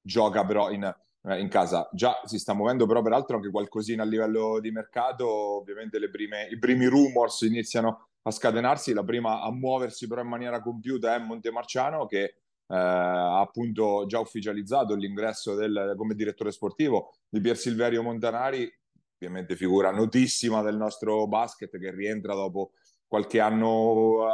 gioca 0.00 0.44
però 0.44 0.70
in 0.70 0.94
in 1.26 1.48
casa. 1.48 1.88
Già 1.92 2.20
si 2.24 2.38
sta 2.38 2.54
muovendo 2.54 2.86
però 2.86 3.02
peraltro 3.02 3.36
anche 3.36 3.50
qualcosina 3.50 4.02
a 4.02 4.06
livello 4.06 4.60
di 4.60 4.70
mercato, 4.70 5.28
ovviamente 5.28 5.98
prime, 6.10 6.48
i 6.50 6.58
primi 6.58 6.86
rumors 6.86 7.40
iniziano 7.42 8.08
a 8.22 8.30
scatenarsi, 8.30 8.92
la 8.92 9.04
prima 9.04 9.40
a 9.40 9.50
muoversi 9.50 10.06
però 10.06 10.22
in 10.22 10.28
maniera 10.28 10.60
compiuta 10.60 11.14
è 11.14 11.18
Montemarciano 11.18 12.06
che 12.06 12.22
eh, 12.22 12.34
ha 12.66 13.40
appunto 13.40 14.04
già 14.06 14.18
ufficializzato 14.18 14.94
l'ingresso 14.94 15.54
del, 15.54 15.94
come 15.96 16.14
direttore 16.14 16.50
sportivo 16.50 17.14
di 17.28 17.40
Pier 17.40 17.56
Silverio 17.56 18.02
Montanari, 18.02 18.70
ovviamente 19.16 19.56
figura 19.56 19.90
notissima 19.90 20.62
del 20.62 20.76
nostro 20.76 21.26
basket 21.26 21.78
che 21.78 21.90
rientra 21.90 22.34
dopo 22.34 22.72
qualche 23.06 23.40
anno 23.40 23.90
uh, 23.90 24.26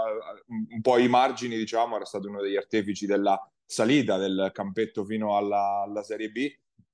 un 0.48 0.80
po' 0.80 0.94
ai 0.94 1.08
margini, 1.08 1.56
diciamo, 1.56 1.96
era 1.96 2.04
stato 2.04 2.28
uno 2.28 2.40
degli 2.40 2.56
artefici 2.56 3.06
della 3.06 3.38
salita 3.64 4.16
del 4.16 4.50
campetto 4.52 5.04
fino 5.04 5.36
alla, 5.36 5.82
alla 5.84 6.02
Serie 6.02 6.30
B 6.30 6.50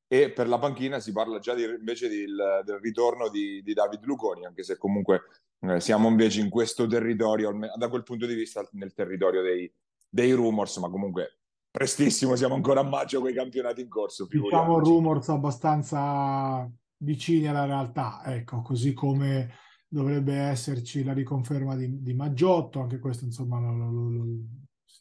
e 0.09 0.31
per 0.31 0.49
la 0.49 0.59
panchina 0.59 1.01
si 1.01 1.13
parla 1.13 1.39
già 1.39 1.55
di, 1.55 1.65
invece 1.65 2.09
di, 2.09 2.19
il, 2.19 2.63
del 2.65 2.79
ritorno 2.79 3.29
di, 3.29 3.63
di, 3.63 3.75
David 3.75 4.05
Luconi, 4.05 4.45
anche 4.45 4.63
se 4.63 4.77
comunque 4.77 5.23
eh, 5.61 5.81
siamo 5.81 6.09
invece 6.09 6.41
in 6.41 6.49
questo 6.49 6.87
territorio, 6.87 7.57
da 7.77 7.89
quel 7.89 8.05
punto 8.05 8.27
di 8.27 8.35
vista 8.35 8.67
nel 8.73 8.93
territorio 8.93 9.43
dei, 9.43 9.71
dei 10.09 10.33
rumors, 10.33 10.77
ma 10.77 10.89
comunque 10.89 11.39
prestissimo, 11.71 12.37
siamo 12.37 12.55
ancora 12.55 12.81
a 12.81 12.85
maggio 12.85 13.21
con 13.21 13.31
i 13.31 13.35
campionati 13.35 13.81
in 13.81 13.89
corso. 13.89 14.27
Diciamo 14.31 14.79
rumors 14.79 15.29
abbastanza 15.29 16.71
vicini 16.99 17.49
alla 17.49 17.67
realtà, 17.67 18.23
ecco, 18.25 18.63
così 18.63 18.93
come 18.93 19.51
dovrebbe 19.89 20.35
esserci 20.35 21.05
la 21.05 21.13
riconferma 21.13 21.75
di, 21.75 22.01
di 22.03 22.15
Maggiotto, 22.15 22.81
anche 22.81 22.99
questo 22.99 23.25
insomma 23.25 23.59
lo, 23.61 23.91
lo, 23.91 24.09
lo, 24.09 24.25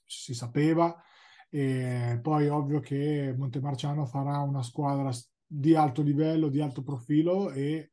si 0.06 0.34
sapeva, 0.34 0.96
e 1.56 2.20
poi 2.22 2.50
ovvio 2.50 2.82
che 2.82 3.34
Montemarciano 3.38 4.06
farà 4.06 4.40
una 4.40 4.62
squadra 4.62 5.10
di 5.48 5.74
alto 5.74 6.02
livello, 6.02 6.50
di 6.50 6.60
alto 6.60 6.84
profilo 6.84 7.50
e 7.50 7.92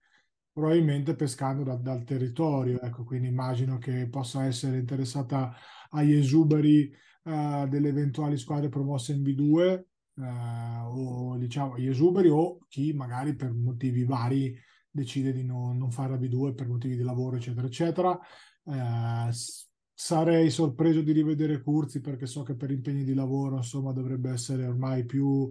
probabilmente 0.51 1.14
pescando 1.14 1.62
da, 1.62 1.76
dal 1.76 2.02
territorio. 2.02 2.80
Ecco, 2.80 3.05
quindi 3.05 3.28
immagino 3.28 3.78
che 3.78 4.09
possa 4.09 4.47
essere 4.47 4.78
interessata 4.78 5.55
agli 5.90 6.12
esuberi 6.12 6.93
uh, 7.22 7.68
delle 7.68 7.90
eventuali 7.90 8.36
squadre 8.36 8.68
promosse 8.68 9.12
in 9.12 9.22
B2 9.22 9.84
eh, 10.16 10.24
o 10.84 11.39
diciamo 11.39 11.78
gli 11.78 11.86
esuberi 11.86 12.28
o 12.30 12.59
chi 12.68 12.93
magari 12.93 13.36
per 13.36 13.52
motivi 13.52 14.02
vari 14.05 14.59
decide 14.90 15.32
di 15.32 15.44
non, 15.44 15.78
non 15.78 15.93
fare 15.93 16.10
la 16.10 16.18
B2 16.18 16.55
per 16.55 16.66
motivi 16.66 16.97
di 16.97 17.05
lavoro, 17.05 17.36
eccetera, 17.36 17.66
eccetera. 17.68 18.18
Eh, 18.64 19.32
sarei 20.02 20.50
sorpreso 20.50 21.00
di 21.00 21.12
rivedere 21.12 21.62
Curzi 21.62 22.00
perché 22.00 22.26
so 22.26 22.42
che 22.42 22.56
per 22.56 22.72
impegni 22.72 23.04
di 23.04 23.14
lavoro, 23.14 23.58
insomma, 23.58 23.92
dovrebbe 23.92 24.30
essere 24.30 24.66
ormai 24.66 25.04
più, 25.04 25.48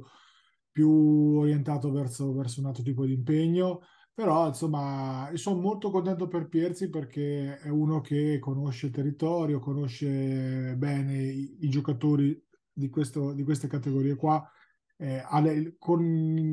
più 0.70 0.90
orientato 1.38 1.90
verso, 1.90 2.34
verso 2.34 2.60
un 2.60 2.66
altro 2.66 2.84
tipo 2.84 3.06
di 3.06 3.14
impegno. 3.14 3.82
Però, 4.14 4.48
insomma, 4.48 5.32
sono 5.36 5.62
molto 5.62 5.90
contento 5.90 6.28
per 6.28 6.50
Pierzi 6.50 6.90
perché 6.90 7.60
è 7.60 7.70
uno 7.70 8.02
che 8.02 8.40
conosce 8.40 8.88
il 8.88 8.92
territorio, 8.92 9.60
conosce 9.60 10.76
bene 10.78 11.18
i, 11.18 11.56
i 11.62 11.70
giocatori 11.70 12.38
di, 12.74 12.90
questo, 12.90 13.32
di 13.32 13.44
queste 13.44 13.68
categorie 13.68 14.16
qua 14.16 14.46
eh, 14.98 15.24
alle, 15.30 15.76
con 15.80 16.02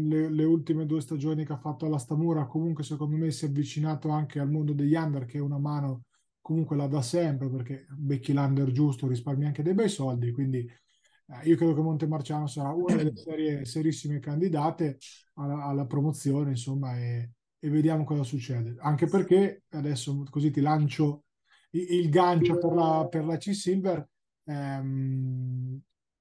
le, 0.09 0.31
le, 0.31 0.45
ultime 0.45 0.87
due 0.87 1.01
stagioni 1.01 1.45
che 1.45 1.53
ha 1.53 1.59
fatto 1.59 1.87
alla 1.87 1.99
Stamura, 1.99 2.47
comunque 2.47 2.85
secondo 2.85 3.17
me 3.17 3.33
si 3.33 3.45
è 3.45 3.49
avvicinato 3.49 4.09
anche 4.11 4.39
al 4.39 4.51
mondo 4.51 4.73
degli 4.73 4.95
under, 4.95 5.25
che 5.25 5.39
è 5.39 5.41
una 5.41 5.59
mano 5.59 6.05
comunque 6.49 6.77
la 6.77 6.87
dà 6.87 7.03
sempre, 7.03 7.51
perché 7.51 7.85
becchi 7.91 8.33
l'under 8.33 8.73
giusto, 8.73 9.07
risparmi 9.07 9.45
anche 9.45 9.63
dei 9.63 9.75
bei 9.75 9.91
soldi, 9.91 10.33
quindi 10.33 10.61
eh, 10.61 11.47
io 11.47 11.57
credo 11.57 11.75
che 11.75 11.83
Montemarciano 11.83 12.47
sarà 12.47 12.71
una 12.71 12.95
delle 12.95 13.13
serie, 13.21 13.67
serissime 13.67 14.19
candidate 14.19 14.97
alla, 15.35 15.65
alla 15.65 15.85
promozione, 15.85 16.53
insomma, 16.53 16.99
e, 16.99 17.33
e, 17.59 17.69
vediamo 17.69 18.05
cosa 18.05 18.23
succede. 18.23 18.77
Anche 18.79 19.05
perché 19.05 19.65
adesso 19.73 20.25
così 20.31 20.51
ti 20.51 20.63
lancio 20.63 21.25
il, 21.73 21.83
il 21.83 22.09
gancio 22.09 22.57
per 22.57 22.73
la, 22.73 23.07
per 23.11 23.27
la 23.27 23.37
C-Silver. 23.37 24.09
Ehm, 24.45 25.79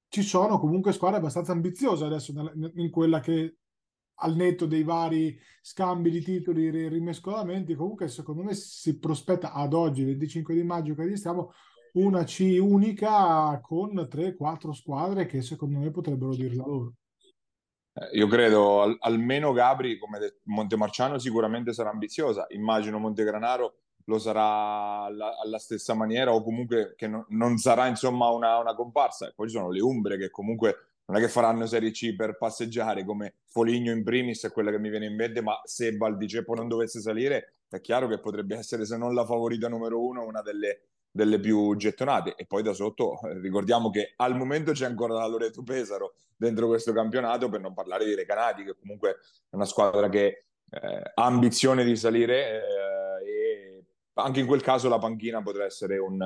ci 0.09 0.23
sono 0.23 0.59
comunque 0.59 0.91
squadre 0.91 1.19
abbastanza 1.19 1.53
ambiziose 1.53 2.03
adesso 2.03 2.33
in 2.75 2.89
quella 2.91 3.21
che 3.21 3.59
al 4.19 4.35
netto 4.35 4.65
dei 4.65 4.83
vari 4.83 5.37
scambi 5.61 6.09
di 6.09 6.21
titoli 6.21 6.67
e 6.67 6.87
rimescolamenti, 6.87 7.75
comunque 7.75 8.07
secondo 8.07 8.43
me 8.43 8.53
si 8.53 8.97
prospetta 8.99 9.53
ad 9.53 9.73
oggi, 9.73 10.03
25 10.03 10.53
di 10.53 10.63
maggio 10.63 10.95
che 10.95 11.15
stiamo, 11.15 11.51
una 11.93 12.23
C 12.23 12.57
unica 12.59 13.59
con 13.61 13.93
3-4 13.93 14.71
squadre 14.71 15.25
che 15.25 15.41
secondo 15.41 15.79
me 15.79 15.91
potrebbero 15.91 16.35
dirla 16.35 16.63
loro. 16.65 16.93
Eh, 17.93 18.17
io 18.17 18.27
credo 18.27 18.81
al, 18.81 18.95
almeno 18.99 19.51
Gabri, 19.51 19.97
come 19.97 20.39
Montemarciano, 20.43 21.17
sicuramente 21.17 21.73
sarà 21.73 21.89
ambiziosa. 21.89 22.45
Immagino 22.49 22.99
Montegranaro 22.99 23.75
lo 24.05 24.19
sarà 24.19 25.03
alla, 25.03 25.37
alla 25.37 25.57
stessa 25.57 25.93
maniera 25.93 26.33
o 26.33 26.43
comunque 26.43 26.93
che 26.95 27.07
no, 27.07 27.25
non 27.29 27.57
sarà 27.57 27.87
insomma 27.87 28.29
una, 28.29 28.57
una 28.59 28.75
comparsa. 28.75 29.27
E 29.27 29.33
poi 29.35 29.47
ci 29.47 29.55
sono 29.55 29.71
le 29.71 29.81
Umbre 29.81 30.17
che 30.17 30.29
comunque 30.29 30.96
non 31.07 31.17
è 31.17 31.19
che 31.21 31.29
faranno 31.29 31.65
Serie 31.65 31.91
C 31.91 32.15
per 32.15 32.37
passeggiare 32.37 33.05
come 33.05 33.35
Foligno 33.45 33.93
in 33.93 34.03
primis 34.03 34.43
è 34.43 34.51
quella 34.51 34.71
che 34.71 34.79
mi 34.79 34.89
viene 34.89 35.05
in 35.05 35.15
mente, 35.15 35.41
ma 35.41 35.59
se 35.63 35.95
Valdiceppo 35.95 36.53
non 36.53 36.67
dovesse 36.67 36.99
salire 36.99 37.53
è 37.69 37.79
chiaro 37.79 38.07
che 38.07 38.19
potrebbe 38.19 38.57
essere 38.57 38.85
se 38.85 38.97
non 38.97 39.13
la 39.13 39.25
favorita 39.25 39.69
numero 39.69 40.03
uno 40.03 40.25
una 40.25 40.41
delle, 40.41 40.81
delle 41.09 41.39
più 41.39 41.75
gettonate. 41.77 42.35
E 42.35 42.45
poi 42.45 42.61
da 42.61 42.73
sotto 42.73 43.21
eh, 43.21 43.39
ricordiamo 43.39 43.89
che 43.89 44.13
al 44.17 44.35
momento 44.35 44.73
c'è 44.73 44.85
ancora 44.85 45.13
la 45.13 45.27
Loreto 45.27 45.63
Pesaro 45.63 46.15
dentro 46.35 46.67
questo 46.67 46.91
campionato 46.91 47.47
per 47.47 47.61
non 47.61 47.73
parlare 47.73 48.03
di 48.03 48.13
Recanati 48.13 48.65
che 48.65 48.75
comunque 48.77 49.17
è 49.49 49.55
una 49.55 49.65
squadra 49.65 50.09
che 50.09 50.45
eh, 50.69 51.01
ha 51.13 51.25
ambizione 51.25 51.85
di 51.85 51.95
salire 51.95 52.51
eh, 52.51 53.29
e 53.29 53.83
anche 54.15 54.41
in 54.41 54.45
quel 54.45 54.61
caso 54.61 54.89
la 54.89 54.99
panchina 54.99 55.41
potrà 55.41 55.63
essere 55.63 55.97
un, 55.97 56.19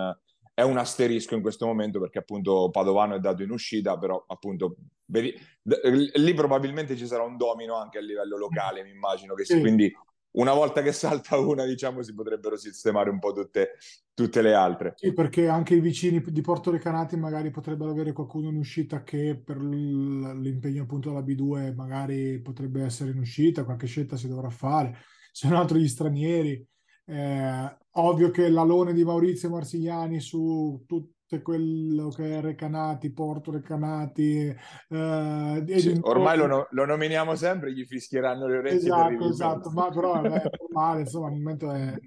è 0.54 0.62
un 0.62 0.78
asterisco 0.78 1.36
in 1.36 1.42
questo 1.42 1.66
momento 1.66 2.00
perché 2.00 2.20
appunto 2.20 2.70
Padovano 2.72 3.16
è 3.16 3.20
dato 3.20 3.44
in 3.44 3.52
uscita, 3.52 3.98
però 3.98 4.24
appunto 4.28 4.76
lì 5.06 6.34
probabilmente 6.34 6.96
ci 6.96 7.08
sarà 7.08 7.24
un 7.24 7.38
domino 7.38 7.76
anche 7.76 7.98
a 7.98 8.02
livello 8.02 8.38
locale, 8.38 8.84
mi 8.84 8.92
immagino 8.92 9.34
che 9.34 9.46
sì. 9.46 9.60
quindi 9.60 9.92
una 10.34 10.54
volta 10.54 10.82
che 10.82 10.92
salta 10.94 11.38
una, 11.38 11.66
diciamo, 11.66 12.02
si 12.02 12.14
potrebbero 12.14 12.56
sistemare 12.56 13.10
un 13.10 13.20
po' 13.20 13.34
tutte, 13.34 13.72
tutte 14.14 14.42
le 14.42 14.54
altre. 14.54 14.94
Sì, 14.96 15.14
perché 15.14 15.48
anche 15.48 15.76
i 15.76 15.82
vicini 15.82 16.24
di 16.26 16.42
Porto 16.42 16.72
Recanati 16.72 17.18
magari 17.18 17.50
potrebbero 17.50 17.92
avere 17.92 18.14
qualcuno 18.14 18.50
in 18.50 18.56
uscita 18.56 19.04
che 19.04 19.42
per 19.44 19.58
l'impegno 19.58 20.84
appunto 20.84 21.10
alla 21.10 21.22
B2 21.22 21.74
magari 21.76 22.40
potrebbe 22.40 22.84
essere 22.84 23.12
in 23.12 23.20
uscita, 23.20 23.66
qualche 23.66 23.88
scelta 23.88 24.16
si 24.16 24.28
dovrà 24.28 24.50
fare, 24.50 24.98
se 25.32 25.48
non 25.50 25.58
altro 25.58 25.78
gli 25.78 25.88
stranieri. 25.88 26.66
Eh, 27.06 27.78
ovvio 27.92 28.30
che 28.30 28.50
l'alone 28.50 28.94
di 28.94 29.04
Maurizio 29.04 29.50
Marsigliani 29.50 30.20
su 30.20 30.84
tutto 30.88 31.10
quello 31.42 32.10
che 32.10 32.38
è 32.38 32.42
Recanati, 32.42 33.12
Porto 33.12 33.52
Recanati. 33.52 34.56
Eh, 34.90 35.66
sì, 35.78 35.98
ormai 36.02 36.38
lo, 36.38 36.68
lo, 36.70 36.86
nominiamo 36.86 37.36
sempre, 37.36 37.74
gli 37.74 37.86
fischieranno 37.86 38.48
le 38.48 38.58
orecchie. 38.58 38.78
Esatto, 38.78 39.30
esatto, 39.30 39.70
ma 39.72 39.90
però 39.90 40.20
è 40.22 40.42
normale, 40.60 41.02
insomma, 41.02 41.28
al 41.28 41.34
momento 41.34 41.72
è 41.72 41.98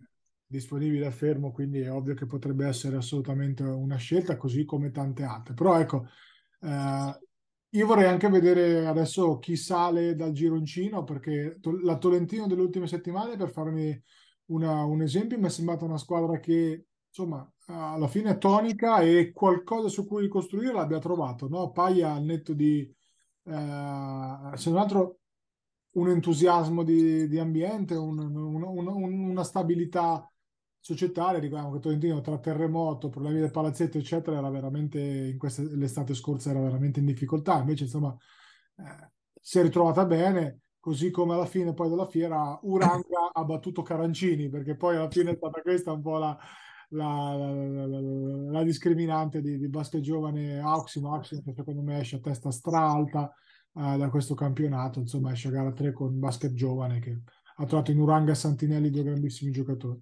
disponibile 0.46 1.06
a 1.06 1.10
fermo, 1.10 1.52
quindi 1.52 1.80
è 1.80 1.90
ovvio 1.90 2.14
che 2.14 2.26
potrebbe 2.26 2.66
essere 2.66 2.96
assolutamente 2.96 3.62
una 3.62 3.96
scelta, 3.96 4.36
così 4.36 4.64
come 4.64 4.90
tante 4.90 5.22
altre. 5.22 5.54
Però 5.54 5.78
ecco, 5.78 6.06
eh, 6.60 7.18
io 7.70 7.86
vorrei 7.86 8.06
anche 8.06 8.28
vedere 8.28 8.86
adesso 8.86 9.38
chi 9.38 9.56
sale 9.56 10.14
dal 10.14 10.32
gironcino, 10.32 11.02
perché 11.02 11.58
la 11.82 11.98
Tolentino 11.98 12.46
delle 12.46 12.60
ultime 12.60 12.86
settimane, 12.86 13.36
per 13.36 13.50
farmi 13.50 14.00
una, 14.46 14.84
un 14.84 15.02
esempio, 15.02 15.38
mi 15.38 15.46
è 15.46 15.50
sembrata 15.50 15.84
una 15.84 15.98
squadra 15.98 16.38
che 16.38 16.86
insomma 17.08 17.48
alla 17.66 18.08
fine 18.08 18.32
è 18.32 18.38
tonica 18.38 19.00
e 19.00 19.32
qualcosa 19.32 19.88
su 19.88 20.06
cui 20.06 20.22
ricostruire 20.22 20.72
l'abbia 20.72 20.98
trovato. 20.98 21.48
No? 21.48 21.70
Paia 21.70 22.12
al 22.12 22.24
netto 22.24 22.52
di, 22.52 22.80
eh, 23.44 24.50
se 24.54 24.70
non 24.70 24.78
altro, 24.78 25.18
un 25.92 26.08
entusiasmo 26.08 26.82
di, 26.82 27.28
di 27.28 27.38
ambiente, 27.38 27.94
un, 27.94 28.18
un, 28.18 28.62
un, 28.62 29.28
una 29.30 29.44
stabilità 29.44 30.28
societaria. 30.78 31.38
Ricordiamo 31.38 31.72
che 31.72 31.80
Tolentino 31.80 32.20
tra 32.20 32.38
terremoto, 32.38 33.08
problemi 33.08 33.40
del 33.40 33.50
palazzetto, 33.50 33.96
eccetera, 33.98 34.38
era 34.38 34.50
veramente 34.50 35.00
in 35.00 35.38
questa, 35.38 35.62
l'estate 35.62 36.14
scorsa 36.14 36.50
era 36.50 36.60
veramente 36.60 36.98
in 37.00 37.06
difficoltà. 37.06 37.58
Invece, 37.58 37.84
insomma, 37.84 38.14
eh, 38.76 39.12
si 39.40 39.58
è 39.58 39.62
ritrovata 39.62 40.04
bene 40.04 40.62
così 40.84 41.10
come 41.10 41.32
alla 41.32 41.46
fine 41.46 41.72
poi 41.72 41.88
della 41.88 42.06
fiera 42.06 42.58
Uranga 42.60 43.32
ha 43.32 43.42
battuto 43.42 43.80
Carancini, 43.80 44.50
perché 44.50 44.76
poi 44.76 44.96
alla 44.96 45.08
fine 45.08 45.30
è 45.30 45.34
stata 45.34 45.62
questa 45.62 45.92
un 45.92 46.02
po' 46.02 46.18
la, 46.18 46.38
la, 46.90 47.34
la, 47.34 47.86
la 48.50 48.62
discriminante 48.62 49.40
di, 49.40 49.56
di, 49.56 49.68
basket 49.70 50.02
giovane 50.02 50.58
Auximo, 50.58 51.14
Auximo 51.14 51.40
che 51.42 51.54
secondo 51.56 51.80
me 51.80 52.00
esce 52.00 52.16
a 52.16 52.20
testa 52.20 52.50
stralta 52.50 53.32
eh, 53.74 53.96
da 53.96 54.10
questo 54.10 54.34
campionato, 54.34 54.98
insomma 54.98 55.32
esce 55.32 55.48
a 55.48 55.52
gara 55.52 55.72
3 55.72 55.94
con 55.94 56.18
basket 56.18 56.52
giovane 56.52 57.00
che 57.00 57.22
ha 57.56 57.64
trovato 57.64 57.90
in 57.90 58.00
Uranga 58.00 58.32
e 58.32 58.34
Santinelli 58.34 58.90
due 58.90 59.04
grandissimi 59.04 59.52
giocatori. 59.52 59.98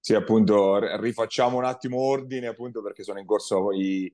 Sì, 0.00 0.14
appunto, 0.14 0.78
rifacciamo 0.98 1.58
un 1.58 1.64
attimo 1.64 1.98
ordine, 1.98 2.46
appunto, 2.46 2.80
perché 2.80 3.02
sono 3.02 3.18
in 3.18 3.26
corso 3.26 3.72
i, 3.72 4.10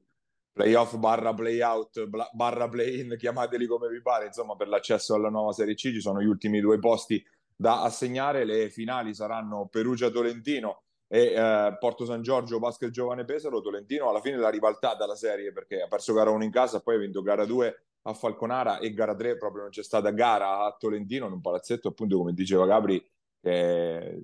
playoff 0.52 0.96
barra 0.96 1.32
playout 1.32 2.08
barra 2.32 2.68
play-in, 2.68 3.16
chiamateli 3.18 3.66
come 3.66 3.88
vi 3.88 4.02
pare, 4.02 4.26
insomma 4.26 4.54
per 4.54 4.68
l'accesso 4.68 5.14
alla 5.14 5.30
nuova 5.30 5.52
Serie 5.52 5.74
C 5.74 5.90
ci 5.90 6.00
sono 6.00 6.20
gli 6.20 6.26
ultimi 6.26 6.60
due 6.60 6.78
posti 6.78 7.24
da 7.56 7.82
assegnare, 7.82 8.44
le 8.44 8.68
finali 8.70 9.14
saranno 9.14 9.68
Perugia-Tolentino 9.70 10.82
e 11.06 11.32
eh, 11.34 11.76
Porto 11.78 12.04
San 12.04 12.22
Giorgio 12.22 12.58
Basket 12.58 12.90
Giovane 12.90 13.24
Pesaro, 13.24 13.60
Tolentino 13.60 14.08
alla 14.08 14.20
fine 14.20 14.36
l'ha 14.36 14.48
ribaltata 14.48 15.06
la 15.06 15.14
serie 15.14 15.52
perché 15.52 15.80
ha 15.80 15.86
perso 15.86 16.12
gara 16.12 16.30
1 16.30 16.44
in 16.44 16.50
casa, 16.50 16.80
poi 16.80 16.96
ha 16.96 16.98
vinto 16.98 17.22
gara 17.22 17.44
2 17.44 17.84
a 18.02 18.14
Falconara 18.14 18.78
e 18.78 18.92
gara 18.92 19.14
3 19.14 19.36
proprio 19.36 19.62
non 19.62 19.70
c'è 19.70 19.82
stata 19.82 20.10
gara 20.10 20.64
a 20.64 20.76
Tolentino 20.78 21.26
in 21.26 21.32
un 21.32 21.40
palazzetto 21.40 21.88
appunto 21.88 22.16
come 22.18 22.32
diceva 22.32 22.66
Gabri 22.66 23.02
che 23.40 24.22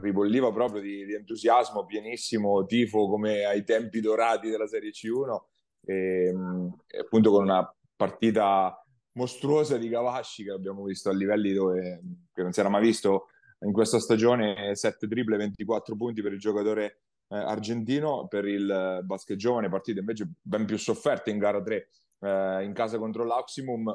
ribolliva 0.00 0.52
proprio 0.52 0.82
di, 0.82 1.04
di 1.04 1.14
entusiasmo, 1.14 1.86
pienissimo 1.86 2.64
tifo 2.66 3.08
come 3.08 3.44
ai 3.44 3.64
tempi 3.64 4.00
dorati 4.00 4.50
della 4.50 4.66
Serie 4.66 4.90
C1 4.90 5.38
e, 5.90 6.26
ehm, 6.26 6.76
appunto 7.00 7.30
con 7.30 7.42
una 7.42 7.74
partita 7.96 8.84
mostruosa 9.12 9.76
di 9.76 9.88
Gavasci 9.88 10.44
che 10.44 10.52
abbiamo 10.52 10.84
visto 10.84 11.10
a 11.10 11.12
livelli 11.12 11.52
dove 11.52 12.00
che 12.32 12.42
non 12.42 12.52
si 12.52 12.60
era 12.60 12.68
mai 12.68 12.82
visto 12.82 13.26
in 13.60 13.72
questa 13.72 13.98
stagione 13.98 14.74
7 14.74 15.08
triple 15.08 15.36
24 15.36 15.96
punti 15.96 16.22
per 16.22 16.32
il 16.32 16.38
giocatore 16.38 17.00
eh, 17.28 17.36
argentino. 17.36 18.26
Per 18.28 18.46
il 18.46 19.00
basket 19.02 19.36
giovane 19.36 19.68
partite 19.68 20.00
invece 20.00 20.30
ben 20.40 20.64
più 20.64 20.78
sofferte 20.78 21.30
in 21.30 21.38
gara 21.38 21.60
3 21.60 21.88
eh, 22.20 22.64
in 22.64 22.72
casa 22.72 22.98
contro 22.98 23.24
l'Aximum. 23.24 23.94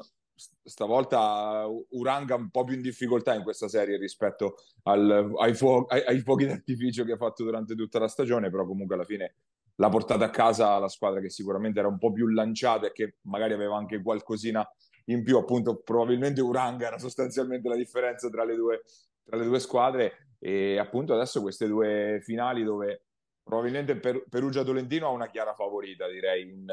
Stavolta 0.61 1.65
Uranga 1.91 2.35
un 2.35 2.49
po' 2.49 2.65
più 2.65 2.75
in 2.75 2.81
difficoltà 2.81 3.33
in 3.33 3.41
questa 3.41 3.69
serie 3.69 3.97
rispetto 3.97 4.57
al, 4.83 5.33
ai, 5.37 5.53
fuochi, 5.53 5.93
ai, 5.93 6.03
ai 6.03 6.19
fuochi 6.19 6.43
d'artificio 6.45 7.05
che 7.05 7.13
ha 7.13 7.17
fatto 7.17 7.45
durante 7.45 7.73
tutta 7.73 7.99
la 7.99 8.09
stagione 8.09 8.49
però 8.49 8.65
comunque 8.65 8.95
alla 8.95 9.05
fine 9.05 9.35
l'ha 9.75 9.89
portata 9.89 10.25
a 10.25 10.29
casa 10.29 10.77
la 10.79 10.87
squadra 10.87 11.19
che 11.19 11.29
sicuramente 11.29 11.79
era 11.79 11.87
un 11.87 11.97
po' 11.97 12.11
più 12.11 12.27
lanciata 12.27 12.87
e 12.87 12.91
che 12.91 13.15
magari 13.23 13.53
aveva 13.53 13.75
anche 13.75 14.01
qualcosina 14.01 14.67
in 15.05 15.23
più, 15.23 15.37
appunto 15.37 15.81
probabilmente 15.81 16.41
Uranga 16.41 16.87
era 16.87 16.97
sostanzialmente 16.97 17.67
la 17.67 17.75
differenza 17.75 18.29
tra 18.29 18.43
le 18.43 18.55
due, 18.55 18.83
tra 19.23 19.37
le 19.37 19.45
due 19.45 19.59
squadre 19.59 20.35
e 20.39 20.77
appunto 20.77 21.13
adesso 21.13 21.41
queste 21.41 21.67
due 21.67 22.19
finali 22.23 22.63
dove 22.63 23.03
probabilmente 23.43 23.97
per, 23.97 24.23
Perugia-Tolentino 24.27 25.07
ha 25.07 25.11
una 25.11 25.29
chiara 25.29 25.53
favorita 25.53 26.07
direi 26.07 26.49
in, 26.49 26.65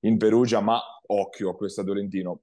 in 0.00 0.18
Perugia, 0.18 0.60
ma 0.60 0.80
occhio 1.06 1.50
a 1.50 1.56
questa 1.56 1.82
Tolentino. 1.82 2.40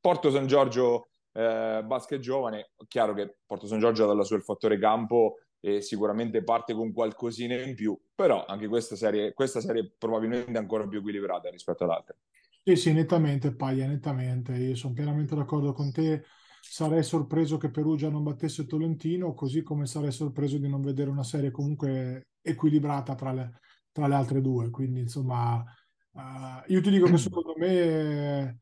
Porto 0.00 0.30
San 0.30 0.46
Giorgio 0.46 1.10
eh, 1.32 1.82
basket 1.84 2.20
giovane, 2.20 2.70
chiaro 2.88 3.14
che 3.14 3.36
Porto 3.46 3.66
San 3.66 3.78
Giorgio 3.78 4.04
ha 4.04 4.06
dalla 4.08 4.24
sua 4.24 4.36
il 4.36 4.42
fattore 4.42 4.78
campo 4.78 5.36
e 5.60 5.82
sicuramente 5.82 6.42
parte 6.42 6.72
con 6.74 6.92
qualcosina 6.92 7.54
in 7.62 7.74
più, 7.74 7.98
però 8.14 8.44
anche 8.46 8.66
questa 8.66 8.96
serie, 8.96 9.32
questa 9.34 9.60
serie 9.60 9.82
è 9.82 9.90
probabilmente 9.96 10.56
ancora 10.58 10.86
più 10.88 10.98
equilibrata 10.98 11.50
rispetto 11.50 11.84
all'altra. 11.84 12.16
Sì, 12.62 12.76
sì, 12.76 12.92
nettamente, 12.92 13.54
Paglia, 13.54 13.86
nettamente. 13.86 14.52
Io 14.54 14.74
sono 14.74 14.92
pienamente 14.92 15.34
d'accordo 15.34 15.72
con 15.72 15.92
te. 15.92 16.24
Sarei 16.60 17.02
sorpreso 17.02 17.56
che 17.56 17.70
Perugia 17.70 18.10
non 18.10 18.22
battesse 18.22 18.66
Tolentino, 18.66 19.32
così 19.34 19.62
come 19.62 19.86
sarei 19.86 20.12
sorpreso 20.12 20.58
di 20.58 20.68
non 20.68 20.82
vedere 20.82 21.10
una 21.10 21.22
serie 21.24 21.50
comunque 21.50 22.28
equilibrata 22.42 23.14
tra 23.14 23.32
le, 23.32 23.60
tra 23.92 24.06
le 24.06 24.14
altre 24.14 24.40
due. 24.40 24.70
Quindi, 24.70 25.00
insomma, 25.00 25.64
uh, 26.12 26.20
io 26.66 26.80
ti 26.80 26.90
dico 26.90 27.06
che 27.06 27.16
secondo 27.18 27.54
me 27.56 28.60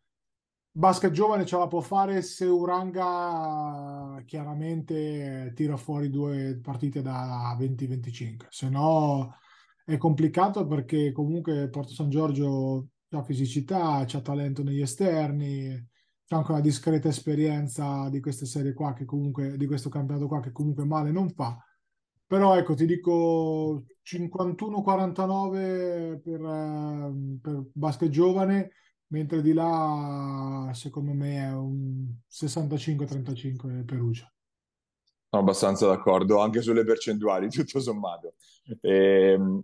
basket 0.78 1.10
giovane 1.10 1.44
ce 1.44 1.56
la 1.56 1.66
può 1.66 1.80
fare 1.80 2.22
se 2.22 2.44
Uranga 2.44 4.22
chiaramente 4.24 5.50
tira 5.56 5.76
fuori 5.76 6.08
due 6.08 6.56
partite 6.62 7.02
da 7.02 7.56
20-25. 7.58 8.46
Se 8.48 8.68
no 8.68 9.34
è 9.84 9.96
complicato 9.96 10.68
perché 10.68 11.10
comunque 11.10 11.68
Porto 11.68 11.92
San 11.92 12.10
Giorgio 12.10 12.90
ha 13.10 13.24
fisicità, 13.24 14.04
c'ha 14.06 14.20
talento 14.20 14.62
negli 14.62 14.80
esterni, 14.80 15.70
c'è 16.24 16.36
anche 16.36 16.52
una 16.52 16.60
discreta 16.60 17.08
esperienza 17.08 18.08
di 18.08 18.20
queste 18.20 18.46
serie 18.46 18.72
qua, 18.72 18.92
che 18.92 19.04
comunque, 19.04 19.56
di 19.56 19.66
questo 19.66 19.88
campionato 19.88 20.28
qua, 20.28 20.38
che 20.38 20.52
comunque 20.52 20.84
male 20.84 21.10
non 21.10 21.28
fa. 21.30 21.60
Però 22.24 22.56
ecco, 22.56 22.74
ti 22.74 22.86
dico 22.86 23.84
51-49 24.04 26.20
per, 26.22 26.40
eh, 26.40 27.12
per 27.40 27.64
basket 27.72 28.10
giovane, 28.10 28.70
mentre 29.08 29.42
di 29.42 29.52
là 29.52 30.70
secondo 30.74 31.12
me 31.12 31.36
è 31.36 31.52
un 31.52 32.06
65-35 32.30 33.84
Perugia. 33.84 34.30
Sono 35.30 35.42
abbastanza 35.42 35.86
d'accordo 35.86 36.38
anche 36.38 36.62
sulle 36.62 36.84
percentuali, 36.84 37.48
tutto 37.50 37.80
sommato. 37.80 38.34
E, 38.80 39.32
ehm, 39.32 39.62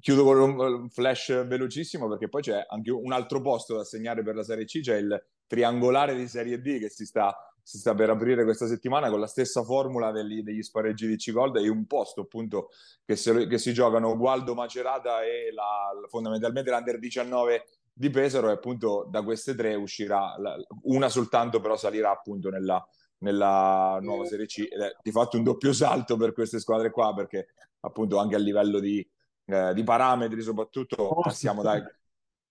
chiudo 0.00 0.24
con 0.24 0.38
un 0.38 0.88
flash 0.90 1.46
velocissimo 1.46 2.08
perché 2.08 2.28
poi 2.28 2.42
c'è 2.42 2.64
anche 2.68 2.90
un 2.90 3.12
altro 3.12 3.40
posto 3.40 3.76
da 3.76 3.84
segnare 3.84 4.22
per 4.22 4.34
la 4.34 4.42
Serie 4.42 4.64
C, 4.64 4.80
c'è 4.80 4.96
il 4.96 5.24
triangolare 5.46 6.14
di 6.16 6.26
Serie 6.26 6.60
D 6.60 6.78
che 6.80 6.88
si 6.88 7.06
sta, 7.06 7.36
si 7.62 7.78
sta 7.78 7.94
per 7.94 8.10
aprire 8.10 8.42
questa 8.42 8.66
settimana 8.66 9.10
con 9.10 9.20
la 9.20 9.26
stessa 9.28 9.62
formula 9.62 10.10
degli, 10.10 10.42
degli 10.42 10.62
spareggi 10.62 11.06
di 11.06 11.16
C-Gold 11.16 11.56
e 11.56 11.68
un 11.68 11.86
posto 11.86 12.22
appunto 12.22 12.70
che, 13.04 13.14
se, 13.14 13.46
che 13.46 13.58
si 13.58 13.72
giocano 13.72 14.16
Gualdo 14.16 14.54
Macerata 14.54 15.22
e 15.22 15.52
la, 15.52 15.92
fondamentalmente 16.08 16.70
l'Under 16.70 16.98
19 16.98 17.64
di 17.98 18.10
Pesaro 18.10 18.50
e 18.50 18.52
appunto 18.52 19.06
da 19.10 19.22
queste 19.22 19.54
tre 19.54 19.74
uscirà 19.74 20.34
una 20.82 21.08
soltanto 21.08 21.60
però 21.60 21.76
salirà 21.76 22.10
appunto 22.10 22.50
nella 22.50 22.86
nella 23.18 23.98
nuova 24.02 24.26
Serie 24.26 24.44
C 24.44 24.68
ed 24.70 24.80
è 24.80 24.94
di 25.02 25.10
fatto 25.10 25.38
un 25.38 25.42
doppio 25.44 25.72
salto 25.72 26.18
per 26.18 26.34
queste 26.34 26.58
squadre 26.58 26.90
qua 26.90 27.14
perché 27.14 27.48
appunto 27.80 28.18
anche 28.18 28.34
a 28.34 28.38
livello 28.38 28.78
di, 28.80 29.06
eh, 29.46 29.72
di 29.72 29.82
parametri 29.82 30.42
soprattutto 30.42 31.16
passiamo 31.22 31.62
dai 31.62 31.82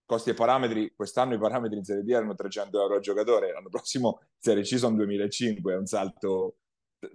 costi 0.04 0.32
e 0.32 0.34
parametri 0.34 0.94
quest'anno 0.96 1.36
i 1.36 1.40
parametri 1.40 1.78
in 1.78 1.84
Serie 1.84 2.04
D 2.04 2.10
erano 2.10 2.34
300 2.34 2.82
euro 2.82 2.96
a 2.96 3.00
giocatore 3.00 3.52
l'anno 3.52 3.70
prossimo 3.70 4.20
in 4.22 4.28
Serie 4.40 4.64
C 4.64 4.80
sono 4.80 4.96
2005 4.96 5.74
è 5.74 5.78
un 5.78 5.86
salto 5.86 6.56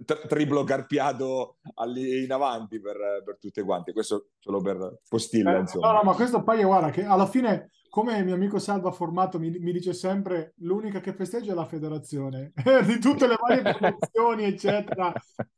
tri- 0.05 0.27
triplo 0.27 0.63
carpiato 0.63 1.57
in 1.95 2.31
avanti 2.31 2.79
per, 2.79 3.21
per, 3.25 3.37
tutte 3.37 3.63
quante 3.63 3.91
questo 3.91 4.29
solo 4.39 4.61
per 4.61 4.99
postilla 5.09 5.57
eh, 5.57 5.59
insomma. 5.59 5.91
no, 5.91 5.97
no 5.97 6.03
ma 6.03 6.15
questo 6.15 6.41
poi 6.41 6.63
guarda 6.63 6.89
che 6.89 7.03
alla 7.03 7.27
fine 7.27 7.71
come 7.91 8.17
il 8.17 8.23
mio 8.23 8.35
amico 8.35 8.57
Salva 8.57 8.89
Formato 8.89 9.37
mi, 9.37 9.49
mi, 9.49 9.73
dice 9.73 9.91
sempre, 9.91 10.53
l'unica 10.59 11.01
che 11.01 11.11
festeggia 11.11 11.51
è 11.51 11.55
la 11.55 11.65
federazione, 11.65 12.53
di 12.87 12.99
tutte 12.99 13.27
le 13.27 13.35
varie 13.37 13.61
promozioni, 13.63 14.45
eccetera, 14.45 15.13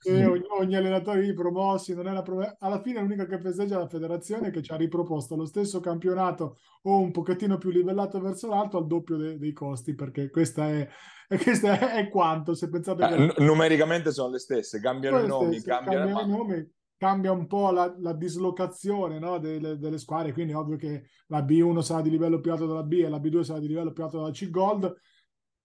ogni, 0.08 0.42
ogni, 0.60 0.76
allenatore 0.76 1.22
di 1.22 1.32
promossi, 1.34 1.94
non 1.94 2.08
è 2.08 2.12
la 2.12 2.24
prom- 2.24 2.56
alla 2.58 2.82
fine 2.82 3.02
l'unica 3.02 3.28
che 3.28 3.40
festeggia 3.40 3.76
è 3.76 3.78
la 3.78 3.88
federazione 3.88 4.50
che 4.50 4.64
ci 4.64 4.72
ha 4.72 4.76
riproposto 4.76 5.36
lo 5.36 5.46
stesso 5.46 5.80
campionato 5.80 6.58
o 6.82 6.98
un 6.98 7.12
pochettino 7.12 7.60
più 7.60 7.70
livellato 7.70 8.20
verso 8.20 8.48
l'alto 8.48 8.78
al 8.78 8.88
doppio 8.88 9.16
de- 9.16 9.38
dei 9.38 9.54
costi, 9.54 9.94
perché 9.94 10.32
questa 10.32 10.68
è, 10.70 10.90
questo 11.40 11.68
è, 11.68 12.10
quanto, 12.10 12.56
se 12.56 12.68
pensate... 12.68 13.08
Che... 13.10 13.26
Eh, 13.26 13.44
numericamente 13.44 14.12
sono 14.12 14.32
le 14.32 14.40
stesse, 14.40 14.80
cambiano 14.80 15.20
i 15.20 15.28
nomi, 15.28 15.62
cambiano, 15.62 16.16
cambiano 16.16 16.22
i 16.22 16.36
nomi 16.36 16.72
cambia 17.04 17.34
un 17.34 17.48
po' 17.48 17.70
la, 17.72 17.94
la 18.00 18.14
dislocazione 18.14 19.20
no, 19.20 19.38
delle, 19.38 19.78
delle, 19.78 19.98
squadre, 19.98 20.32
quindi 20.32 20.54
è 20.54 20.56
ovvio 20.56 20.78
che 20.78 21.10
la 21.28 21.42
B1 21.42 21.80
sarà 21.80 22.02
di 22.02 22.10
livello 22.10 22.40
più 22.40 22.54
alto 22.54 22.66
della 22.66 22.84
B 22.84 22.94
e 22.94 23.10
la 23.10 23.18
B2 23.18 23.42
sarà 23.42 23.60
di 23.60 23.68
livello 23.68 23.92
più 23.92 24.06
alto 24.06 24.20
della 24.20 24.32
C 24.32 24.50
Gold, 24.50 24.96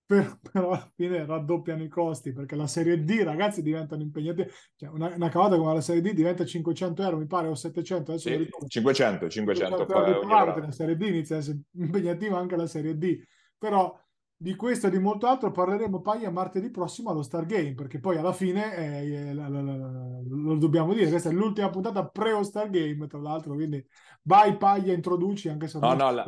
per, 0.05 0.41
però 0.51 0.71
alla 0.71 0.93
fine 0.97 1.25
raddoppiano 1.25 1.85
i 1.85 1.89
costi 1.89 2.33
perché 2.33 2.57
la 2.57 2.67
Serie 2.67 3.05
D, 3.05 3.21
ragazzi, 3.23 3.63
diventano 3.63 4.03
impegnati. 4.03 4.45
Cioè, 4.75 4.89
una, 4.89 5.15
una 5.15 5.29
cavata 5.29 5.57
come 5.57 5.73
la 5.75 5.81
Serie 5.81 6.03
D 6.03 6.13
diventa 6.13 6.45
500 6.45 7.03
euro, 7.05 7.19
mi 7.19 7.27
pare, 7.27 7.47
o 7.47 7.55
700. 7.55 8.11
Adesso 8.11 8.29
sì, 8.29 8.49
500, 8.67 9.29
500. 9.29 9.77
500 9.77 9.87
poi, 9.87 10.61
la 10.61 10.73
Serie 10.73 10.97
D 10.97 11.03
inizia 11.03 11.37
a 11.37 11.39
essere 11.39 11.61
impegnativa 11.79 12.37
anche 12.37 12.57
la 12.57 12.67
Serie 12.67 12.99
D, 12.99 13.23
però 13.57 13.97
di 14.41 14.55
questo 14.55 14.87
e 14.87 14.91
di 14.91 15.01
molto 15.01 15.27
altro 15.27 15.51
parleremo 15.51 16.01
poi 16.01 16.25
a 16.25 16.31
martedì 16.31 16.71
prossimo 16.71 17.11
allo 17.11 17.23
Star 17.23 17.45
Game, 17.45 17.75
perché 17.75 17.99
poi 17.99 18.19
alla 18.19 18.33
fine 18.33 18.77
eh, 18.77 19.35
la, 19.35 19.49
lo 19.49 20.55
dobbiamo 20.55 20.93
dire, 20.93 21.11
questa 21.11 21.31
è 21.31 21.33
l'ultima 21.33 21.69
puntata 21.71 22.07
pre 22.07 22.41
Star 22.45 22.71
Game, 22.71 23.09
tra 23.09 23.19
l'altro, 23.19 23.55
quindi 23.55 23.85
vai 24.23 24.57
Paglia, 24.57 24.93
introduci 24.93 25.49
anche 25.49 25.67
se 25.67 25.81
no, 25.81 25.93
no, 25.95 26.11
la, 26.13 26.25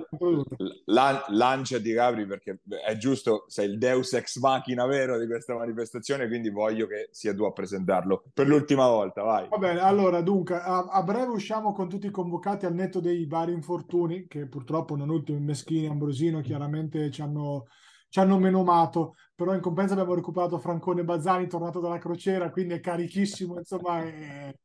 la, 0.87 1.25
lanciati 1.29 1.93
Gabri 1.93 2.27
perché 2.27 2.59
è 2.85 2.97
giusto, 2.97 3.45
sei 3.47 3.69
il 3.69 3.79
deus 3.79 4.13
ex 4.15 4.41
machina 4.41 4.87
vero 4.87 5.17
di 5.17 5.27
questa 5.27 5.55
manifestazione, 5.55 6.27
quindi 6.27 6.51
voglio 6.51 6.89
che 6.89 7.11
sia 7.13 7.33
tu 7.33 7.45
a 7.45 7.53
presentarlo 7.53 8.25
per 8.35 8.49
l'ultima 8.49 8.89
volta, 8.89 9.23
vai. 9.23 9.47
Va 9.49 9.59
bene, 9.59 9.79
allora 9.79 10.21
dunque, 10.21 10.57
a, 10.57 10.89
a 10.91 11.03
breve 11.05 11.31
usciamo 11.31 11.73
con 11.73 11.89
tutti 11.89 12.09
i 12.09 12.11
convocati 12.11 12.67
al 12.67 12.75
netto 12.75 12.99
dei 12.99 13.25
vari 13.27 13.53
infortuni, 13.53 14.27
che 14.27 14.49
purtroppo 14.49 14.97
non 14.97 15.11
ultimi 15.11 15.39
Meschini 15.39 15.87
Ambrosino 15.87 16.41
chiaramente 16.41 17.09
ci 17.13 17.23
hanno 17.23 17.67
ci 18.11 18.21
hanno 18.21 18.39
menomato, 18.39 19.15
però 19.35 19.55
in 19.55 19.61
compenso 19.63 19.95
abbiamo 19.95 20.15
recuperato 20.15 20.59
Francone 20.59 21.05
Bazzani, 21.05 21.47
tornato 21.47 21.81
dalla 21.81 21.99
crociera, 21.99 22.51
quindi 22.51 22.75
è 22.75 22.81
carichissimo, 22.81 23.57
insomma, 23.57 24.03
e... 24.05 24.59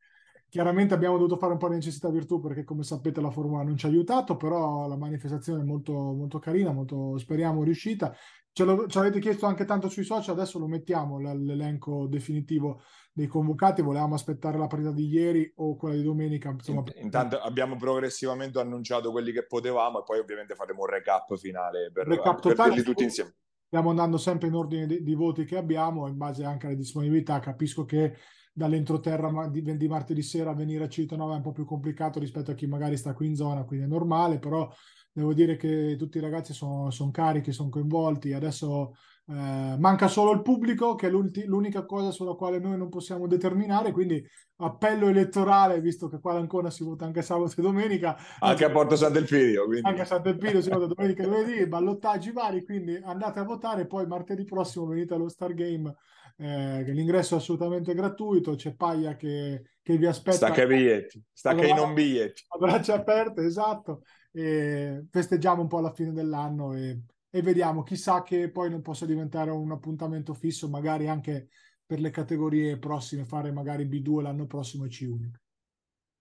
chiaramente 0.50 0.94
abbiamo 0.94 1.18
dovuto 1.18 1.38
fare 1.38 1.54
un 1.54 1.60
po' 1.60 1.70
di 1.70 1.76
necessità 1.76 2.10
virtù 2.10 2.40
perché 2.42 2.64
come 2.64 2.84
sapete 2.84 3.22
la 3.22 3.30
Formula 3.30 3.64
non 3.64 3.78
ci 3.78 3.86
ha 3.86 3.90
aiutato, 3.90 4.36
però 4.36 4.88
la 4.88 4.98
manifestazione 4.98 5.62
è 5.62 5.66
molto, 5.66 5.94
molto 5.94 6.40
carina, 6.40 6.72
molto, 6.74 7.18
speriamo 7.18 7.64
riuscita. 7.64 8.14
Ce, 8.52 8.64
lo, 8.64 8.88
ce 8.88 9.00
l'avete 9.00 9.20
chiesto 9.20 9.46
anche 9.46 9.66
tanto 9.66 9.90
sui 9.90 10.04
social, 10.06 10.36
adesso 10.36 10.60
lo 10.60 10.68
mettiamo 10.68 11.20
l'elenco 11.20 12.08
definitivo 12.08 12.82
dei 13.16 13.28
convocati, 13.28 13.82
volevamo 13.82 14.14
aspettare 14.14 14.58
la 14.58 14.68
partita 14.68 14.92
di 14.92 15.08
ieri 15.08 15.50
o 15.56 15.78
quella 15.78 15.96
di 15.96 16.04
domenica. 16.04 16.50
Insomma, 16.50 16.84
Intanto 16.96 17.40
abbiamo 17.40 17.78
progressivamente 17.78 18.60
annunciato 18.60 19.10
quelli 19.12 19.32
che 19.32 19.46
potevamo 19.46 20.02
e 20.02 20.04
poi 20.04 20.20
ovviamente 20.20 20.54
faremo 20.54 20.82
un 20.82 20.88
recap 20.88 21.34
finale 21.38 21.92
per, 21.94 22.08
recap 22.08 22.42
per 22.42 22.52
totale, 22.52 22.84
tutti 22.84 23.04
insieme. 23.04 23.36
Stiamo 23.68 23.92
andando 23.92 24.18
sempre 24.18 24.50
in 24.50 24.56
ordine 24.56 24.86
di, 24.86 25.02
di, 25.02 25.16
voti 25.16 25.46
che 25.46 25.56
abbiamo, 25.56 26.08
in 26.08 26.18
base 26.18 26.44
anche 26.44 26.66
alle 26.66 26.76
disponibilità. 26.76 27.40
Capisco 27.40 27.86
che 27.86 28.18
dall'entroterra 28.52 29.48
di, 29.48 29.78
di 29.78 29.88
martedì 29.88 30.22
sera 30.22 30.54
venire 30.54 30.84
a 30.84 30.90
Cittadella 30.90 31.36
è 31.36 31.38
un 31.38 31.42
po' 31.42 31.54
più 31.54 31.64
complicato 31.64 32.20
rispetto 32.20 32.52
a 32.52 32.54
chi 32.54 32.68
magari 32.68 32.98
sta 32.98 33.14
qui 33.14 33.28
in 33.28 33.36
zona, 33.36 33.64
quindi 33.64 33.86
è 33.86 33.88
normale, 33.88 34.40
però 34.40 34.70
devo 35.10 35.34
dire 35.34 35.56
che 35.56 35.96
tutti 35.98 36.18
i 36.18 36.22
ragazzi 36.22 36.54
sono, 36.54 36.92
sono 36.92 37.12
carichi, 37.12 37.54
sono 37.54 37.70
coinvolti. 37.70 38.34
Adesso 38.34 38.94
eh, 39.28 39.76
manca 39.80 40.08
solo 40.08 40.32
il 40.32 40.42
pubblico, 40.44 40.94
che 40.96 41.08
è 41.08 41.10
l'unica 41.10 41.86
cosa 41.86 42.12
sulla 42.12 42.36
quale 42.36 42.60
noi 42.60 42.78
non 42.78 42.90
possiamo 42.90 43.28
determinare. 43.28 43.92
Quindi, 43.92 44.24
appello 44.58 45.08
elettorale, 45.08 45.82
visto 45.82 46.08
che 46.08 46.20
qua 46.20 46.34
ad 46.34 46.40
Ancona 46.40 46.70
si 46.70 46.84
vota 46.84 47.06
anche 47.06 47.22
sabato 47.22 47.60
e 47.60 47.62
domenica. 47.62 48.16
Anche 48.40 48.66
a 48.66 48.70
Porto 48.70 48.96
Sant'Elpidio. 48.96 49.66
Quindi. 49.66 49.88
Anche 49.88 50.02
a 50.02 50.06
Sant'Elpidio 50.06 50.62
si 50.62 50.70
vota 50.70 50.94
domenica 50.94 51.24
e 51.24 51.26
lunedì, 51.26 51.68
ballottaggi 51.68 52.32
vari. 52.32 52.64
Quindi 52.64 53.00
andate 53.04 53.40
a 53.40 53.44
votare. 53.44 53.88
Poi 53.88 54.06
martedì 54.06 54.44
prossimo 54.44 54.86
venite 54.86 55.16
allo 55.16 55.28
Star 55.28 55.54
Game. 55.54 55.94
Eh, 56.38 56.84
l'ingresso 56.92 57.36
è 57.36 57.38
assolutamente 57.38 57.96
gratuito. 57.96 58.54
C'è 58.56 58.76
Paglia 58.76 59.16
che, 59.16 59.64
che 59.82 59.98
vi 59.98 60.06
aspetta. 60.06 60.38
Stacca 60.38 60.64
i 60.64 60.68
biglietti, 60.68 61.24
stacca 61.34 61.66
i 61.66 61.74
non 61.74 61.96
biglietti. 61.96 62.44
A 62.50 62.58
braccia 62.58 62.94
aperte, 62.94 63.44
esatto. 63.44 64.04
E 64.32 65.06
festeggiamo 65.10 65.62
un 65.62 65.68
po' 65.68 65.80
alla 65.80 65.94
fine 65.94 66.12
dell'anno 66.12 66.74
e 66.74 67.00
e 67.36 67.42
vediamo, 67.42 67.84
chissà 67.84 68.24
che 68.24 68.50
poi 68.50 68.70
non 68.70 68.82
possa 68.82 69.06
diventare 69.06 69.52
un 69.52 69.70
appuntamento 69.70 70.34
fisso, 70.34 70.70
magari 70.70 71.10
anche 71.10 71.50
per 71.86 72.00
le 72.00 72.10
categorie 72.10 72.78
prossime, 72.78 73.26
fare 73.26 73.52
magari 73.52 73.84
B2 73.84 74.22
l'anno 74.22 74.46
prossimo 74.46 74.86
e 74.86 74.88
C1. 74.88 75.32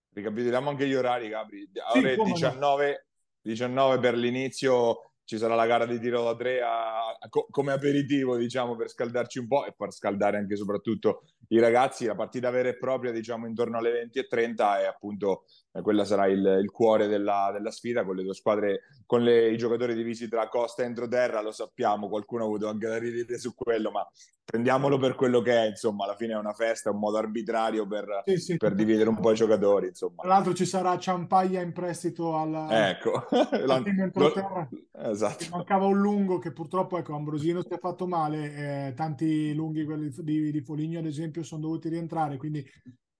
Ricapitoliamo 0.09 0.69
anche 0.69 0.85
gli 0.85 0.93
orari, 0.93 1.29
Gabri. 1.29 1.69
Ore 1.95 2.15
sì, 2.15 2.31
19, 2.33 3.07
19 3.39 3.99
per 3.99 4.17
l'inizio 4.17 5.13
ci 5.23 5.37
sarà 5.37 5.55
la 5.55 5.65
gara 5.65 5.85
di 5.85 6.01
tiro 6.01 6.21
da 6.21 6.35
tre 6.35 6.61
a, 6.61 7.07
a, 7.17 7.29
come 7.49 7.71
aperitivo, 7.71 8.35
diciamo, 8.35 8.75
per 8.75 8.89
scaldarci 8.89 9.39
un 9.39 9.47
po' 9.47 9.65
e 9.65 9.71
far 9.71 9.93
scaldare 9.93 10.35
anche 10.35 10.57
soprattutto 10.57 11.23
i 11.49 11.59
ragazzi. 11.59 12.05
La 12.05 12.15
partita 12.15 12.49
vera 12.49 12.69
e 12.69 12.77
propria, 12.77 13.11
diciamo, 13.11 13.47
intorno 13.47 13.77
alle 13.77 14.09
20.30 14.11 14.81
e 14.81 14.85
appunto 14.85 15.45
eh, 15.71 15.81
quella 15.81 16.05
sarà 16.05 16.27
il, 16.27 16.59
il 16.61 16.71
cuore 16.71 17.07
della, 17.07 17.49
della, 17.51 17.71
sfida 17.71 18.05
con 18.05 18.15
le 18.15 18.23
due 18.23 18.33
squadre, 18.33 18.81
con 19.05 19.21
le, 19.21 19.49
i 19.49 19.57
giocatori 19.57 19.93
divisi 19.93 20.29
tra 20.29 20.47
costa 20.47 20.83
e 20.83 20.85
entroterra, 20.85 21.41
lo 21.41 21.51
sappiamo, 21.51 22.07
qualcuno 22.07 22.43
ha 22.43 22.45
avuto 22.45 22.69
anche 22.69 22.87
da 22.87 22.97
ridere 22.97 23.37
su 23.37 23.53
quello, 23.53 23.91
ma 23.91 24.07
prendiamolo 24.45 24.97
per 24.97 25.15
quello 25.15 25.41
che 25.41 25.63
è, 25.63 25.67
insomma, 25.67 26.05
alla 26.05 26.15
fine 26.15 26.33
è 26.33 26.37
una 26.37 26.53
festa, 26.53 26.89
è 26.89 26.93
un 26.93 26.99
modo 26.99 27.17
arbitrario 27.17 27.87
per, 27.87 28.21
sì, 28.25 28.37
sì, 28.37 28.57
per 28.57 28.75
dividere 28.75 29.09
un 29.09 29.19
po' 29.19 29.31
i 29.31 29.35
giocatori, 29.35 29.87
insomma. 29.87 30.21
Tra 30.21 30.29
l'altro 30.29 30.53
ci 30.53 30.65
sarà 30.65 30.97
Ciampaglia 30.97 31.61
in 31.61 31.73
prestito 31.73 32.37
alla... 32.37 32.89
Ecco. 32.89 33.27
alla 33.29 33.81
lo... 34.13 34.69
esatto. 35.09 35.45
Mancava 35.49 35.85
un 35.85 35.99
lungo 35.99 36.37
che 36.37 36.51
purtroppo, 36.51 36.97
ecco, 36.97 37.15
Ambrosino 37.15 37.61
si 37.63 37.73
è 37.73 37.79
fatto 37.79 38.07
male, 38.07 38.87
eh, 38.87 38.93
tanti 38.93 39.53
lunghi 39.53 39.83
quelli 39.83 40.13
di, 40.19 40.51
di 40.51 40.61
Foligno 40.61 40.99
ad 40.99 41.05
esempio 41.05 41.34
sono 41.43 41.61
dovuti 41.61 41.89
rientrare, 41.89 42.37
quindi 42.37 42.63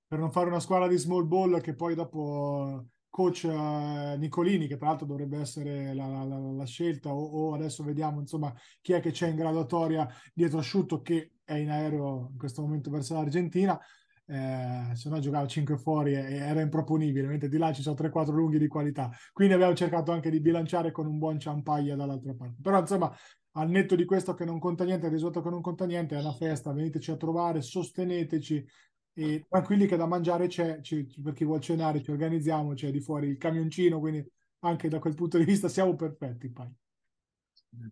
per 0.08 0.20
non 0.20 0.32
fare 0.32 0.48
una 0.48 0.60
squadra 0.60 0.88
di 0.88 0.98
small 0.98 1.28
ball 1.28 1.62
che 1.62 1.76
poi 1.76 1.96
dopo 1.96 2.88
coach 3.10 3.44
uh, 3.46 4.18
Nicolini, 4.18 4.68
che 4.68 4.76
tra 4.76 4.88
l'altro 4.88 5.06
dovrebbe 5.06 5.40
essere 5.40 5.94
la, 5.94 6.06
la, 6.26 6.38
la 6.38 6.66
scelta, 6.66 7.14
o, 7.14 7.24
o, 7.24 7.54
adesso 7.54 7.82
vediamo 7.82 8.20
insomma 8.20 8.54
chi 8.82 8.92
è 8.92 9.00
che 9.00 9.12
c'è 9.12 9.30
in 9.30 9.38
graduatoria 9.38 10.06
dietro 10.34 10.60
Asciutto 10.60 11.02
che 11.02 11.36
è 11.46 11.54
in 11.54 11.70
aereo 11.70 12.28
in 12.32 12.38
questo 12.38 12.62
momento 12.62 12.90
verso 12.90 13.14
l'Argentina. 13.14 13.80
Eh, 14.28 14.96
se 14.96 15.08
no 15.08 15.20
giocava 15.20 15.46
5 15.46 15.78
fuori 15.78 16.14
e 16.14 16.36
era 16.36 16.60
improponibile, 16.60 17.28
mentre 17.28 17.48
di 17.48 17.58
là 17.58 17.72
ci 17.72 17.84
sono 17.84 17.96
3-4 17.96 18.32
lunghi 18.34 18.58
di 18.58 18.68
qualità. 18.68 19.10
Quindi 19.32 19.54
abbiamo 19.54 19.76
cercato 19.76 20.12
anche 20.12 20.30
di 20.30 20.42
bilanciare 20.42 20.92
con 20.92 21.06
un 21.06 21.18
buon 21.18 21.40
ciampaglia 21.40 21.96
dall'altra 21.96 22.34
parte. 22.34 22.56
Però 22.62 22.80
insomma, 22.80 23.16
al 23.58 23.70
netto 23.70 23.96
di 23.96 24.06
questo 24.06 24.34
che 24.34 24.46
non 24.46 24.60
conta 24.60 24.84
niente, 24.84 25.06
il 25.06 25.12
risultato 25.14 25.46
che 25.46 25.52
non 25.52 25.62
conta 25.62 25.86
niente, 25.86 26.16
è 26.16 26.20
una 26.20 26.34
festa, 26.34 26.74
veniteci 26.74 27.12
a 27.12 27.18
trovare, 27.18 27.62
sosteneteci, 27.62 28.66
e 29.14 29.46
tranquilli 29.48 29.88
che 29.88 29.96
da 29.96 30.06
mangiare 30.06 30.48
c'è, 30.48 30.82
c'è, 30.82 31.06
per 31.24 31.34
chi 31.34 31.46
vuole 31.46 31.62
cenare 31.62 32.04
ci 32.04 32.12
organizziamo, 32.12 32.74
c'è 32.74 32.92
di 32.92 33.00
fuori 33.00 33.30
il 33.30 33.38
camioncino, 33.38 34.00
quindi 34.00 34.30
anche 34.60 34.90
da 34.90 35.00
quel 35.00 35.16
punto 35.16 35.38
di 35.38 35.46
vista 35.46 35.70
siamo 35.70 35.96
perfetti. 35.96 36.52
Poi. 36.52 36.70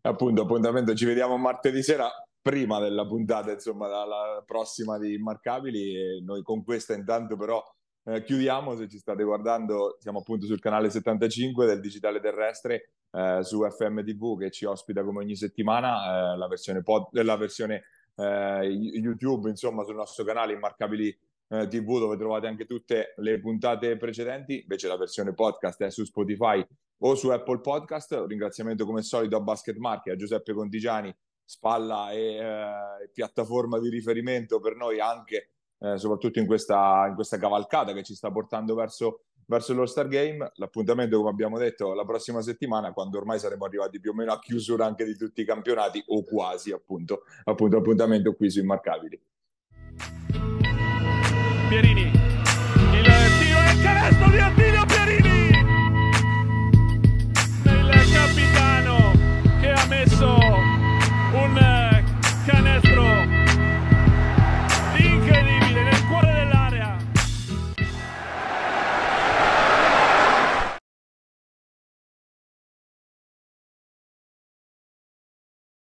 Appunto, 0.02 0.41
appuntamento, 0.41 0.94
ci 0.95 1.06
vediamo 1.06 1.38
martedì 1.38 1.81
sera 1.81 2.10
prima 2.41 2.80
della 2.80 3.07
puntata, 3.07 3.53
insomma, 3.53 3.88
dalla 3.88 4.44
prossima 4.45 4.98
di 4.98 5.14
Immarcabili 5.14 5.95
e 5.95 6.22
noi 6.22 6.44
con 6.44 6.61
questa 6.61 6.94
intanto 6.94 7.38
però 7.38 7.64
eh, 8.06 8.24
chiudiamo, 8.24 8.76
se 8.76 8.88
ci 8.88 8.98
state 8.98 9.24
guardando 9.24 9.98
siamo 10.00 10.20
appunto 10.20 10.46
sul 10.46 10.60
canale 10.60 10.90
75 10.90 11.66
del 11.66 11.80
Digitale 11.80 12.20
Terrestre 12.20 12.92
eh, 13.12 13.40
su 13.44 13.64
FMTV 13.68 14.40
che 14.40 14.52
ci 14.52 14.66
ospita 14.66 15.04
come 15.04 15.20
ogni 15.20 15.36
settimana, 15.36 16.34
eh, 16.34 16.38
la 16.38 16.48
versione, 16.48 16.82
pod- 16.82 17.10
la 17.12 17.38
versione 17.38 17.84
eh, 18.16 18.66
YouTube, 18.66 19.50
insomma, 19.50 19.84
sul 19.84 19.96
nostro 19.96 20.24
canale 20.24 20.54
Immarcabili 20.54 21.16
eh, 21.50 21.68
TV, 21.68 22.00
dove 22.00 22.18
trovate 22.18 22.48
anche 22.48 22.66
tutte 22.66 23.14
le 23.18 23.40
puntate 23.40 23.98
precedenti. 23.98 24.62
Invece 24.62 24.88
la 24.88 24.98
versione 24.98 25.34
podcast 25.34 25.84
è 25.84 25.92
su 25.92 26.04
Spotify 26.04 26.66
o 27.00 27.16
su 27.16 27.30
Apple 27.30 27.62
Podcast. 27.62 28.12
Un 28.12 28.28
ringraziamento 28.28 28.86
come 28.86 29.02
solito 29.02 29.38
a 29.38 29.42
Basket 29.42 29.78
Market, 29.78 30.14
a 30.14 30.18
Giuseppe 30.18 30.54
Contigiani, 30.54 31.14
spalla 31.44 32.12
e 32.12 32.36
eh, 32.36 33.10
piattaforma 33.12 33.80
di 33.80 33.90
riferimento 33.90 34.60
per 34.60 34.76
noi 34.76 35.00
anche, 35.00 35.53
eh, 35.84 35.97
soprattutto 35.97 36.39
in 36.39 36.45
questa, 36.45 37.05
in 37.10 37.15
questa 37.15 37.38
cavalcata 37.38 37.91
che 37.91 38.03
ci 38.03 38.15
sta 38.15 38.31
portando 38.31 38.73
verso 38.73 39.23
verso 39.45 39.73
lo 39.73 39.85
Star 39.85 40.07
Game. 40.07 40.51
L'appuntamento, 40.55 41.18
come 41.18 41.30
abbiamo 41.30 41.57
detto, 41.57 41.93
la 41.93 42.05
prossima 42.05 42.41
settimana, 42.41 42.93
quando 42.93 43.18
ormai 43.18 43.39
saremo 43.39 43.65
arrivati 43.65 43.99
più 43.99 44.11
o 44.11 44.14
meno 44.14 44.31
a 44.31 44.39
chiusura 44.39 44.85
anche 44.85 45.05
di 45.05 45.18
tutti 45.18 45.41
i 45.41 45.45
campionati, 45.45 46.01
o 46.07 46.23
quasi, 46.23 46.72
appunto, 46.72 47.23
appunto 47.43 47.77
appuntamento 47.77 48.34
qui 48.34 48.49
su 48.49 48.60
Immarcabili. 48.60 49.22
Pierini, 51.68 52.01
il 52.01 53.03
tiro 53.39 53.60
e 53.60 53.81
canestro 53.81 54.30
di 54.30 54.38
Attilio 54.38 54.93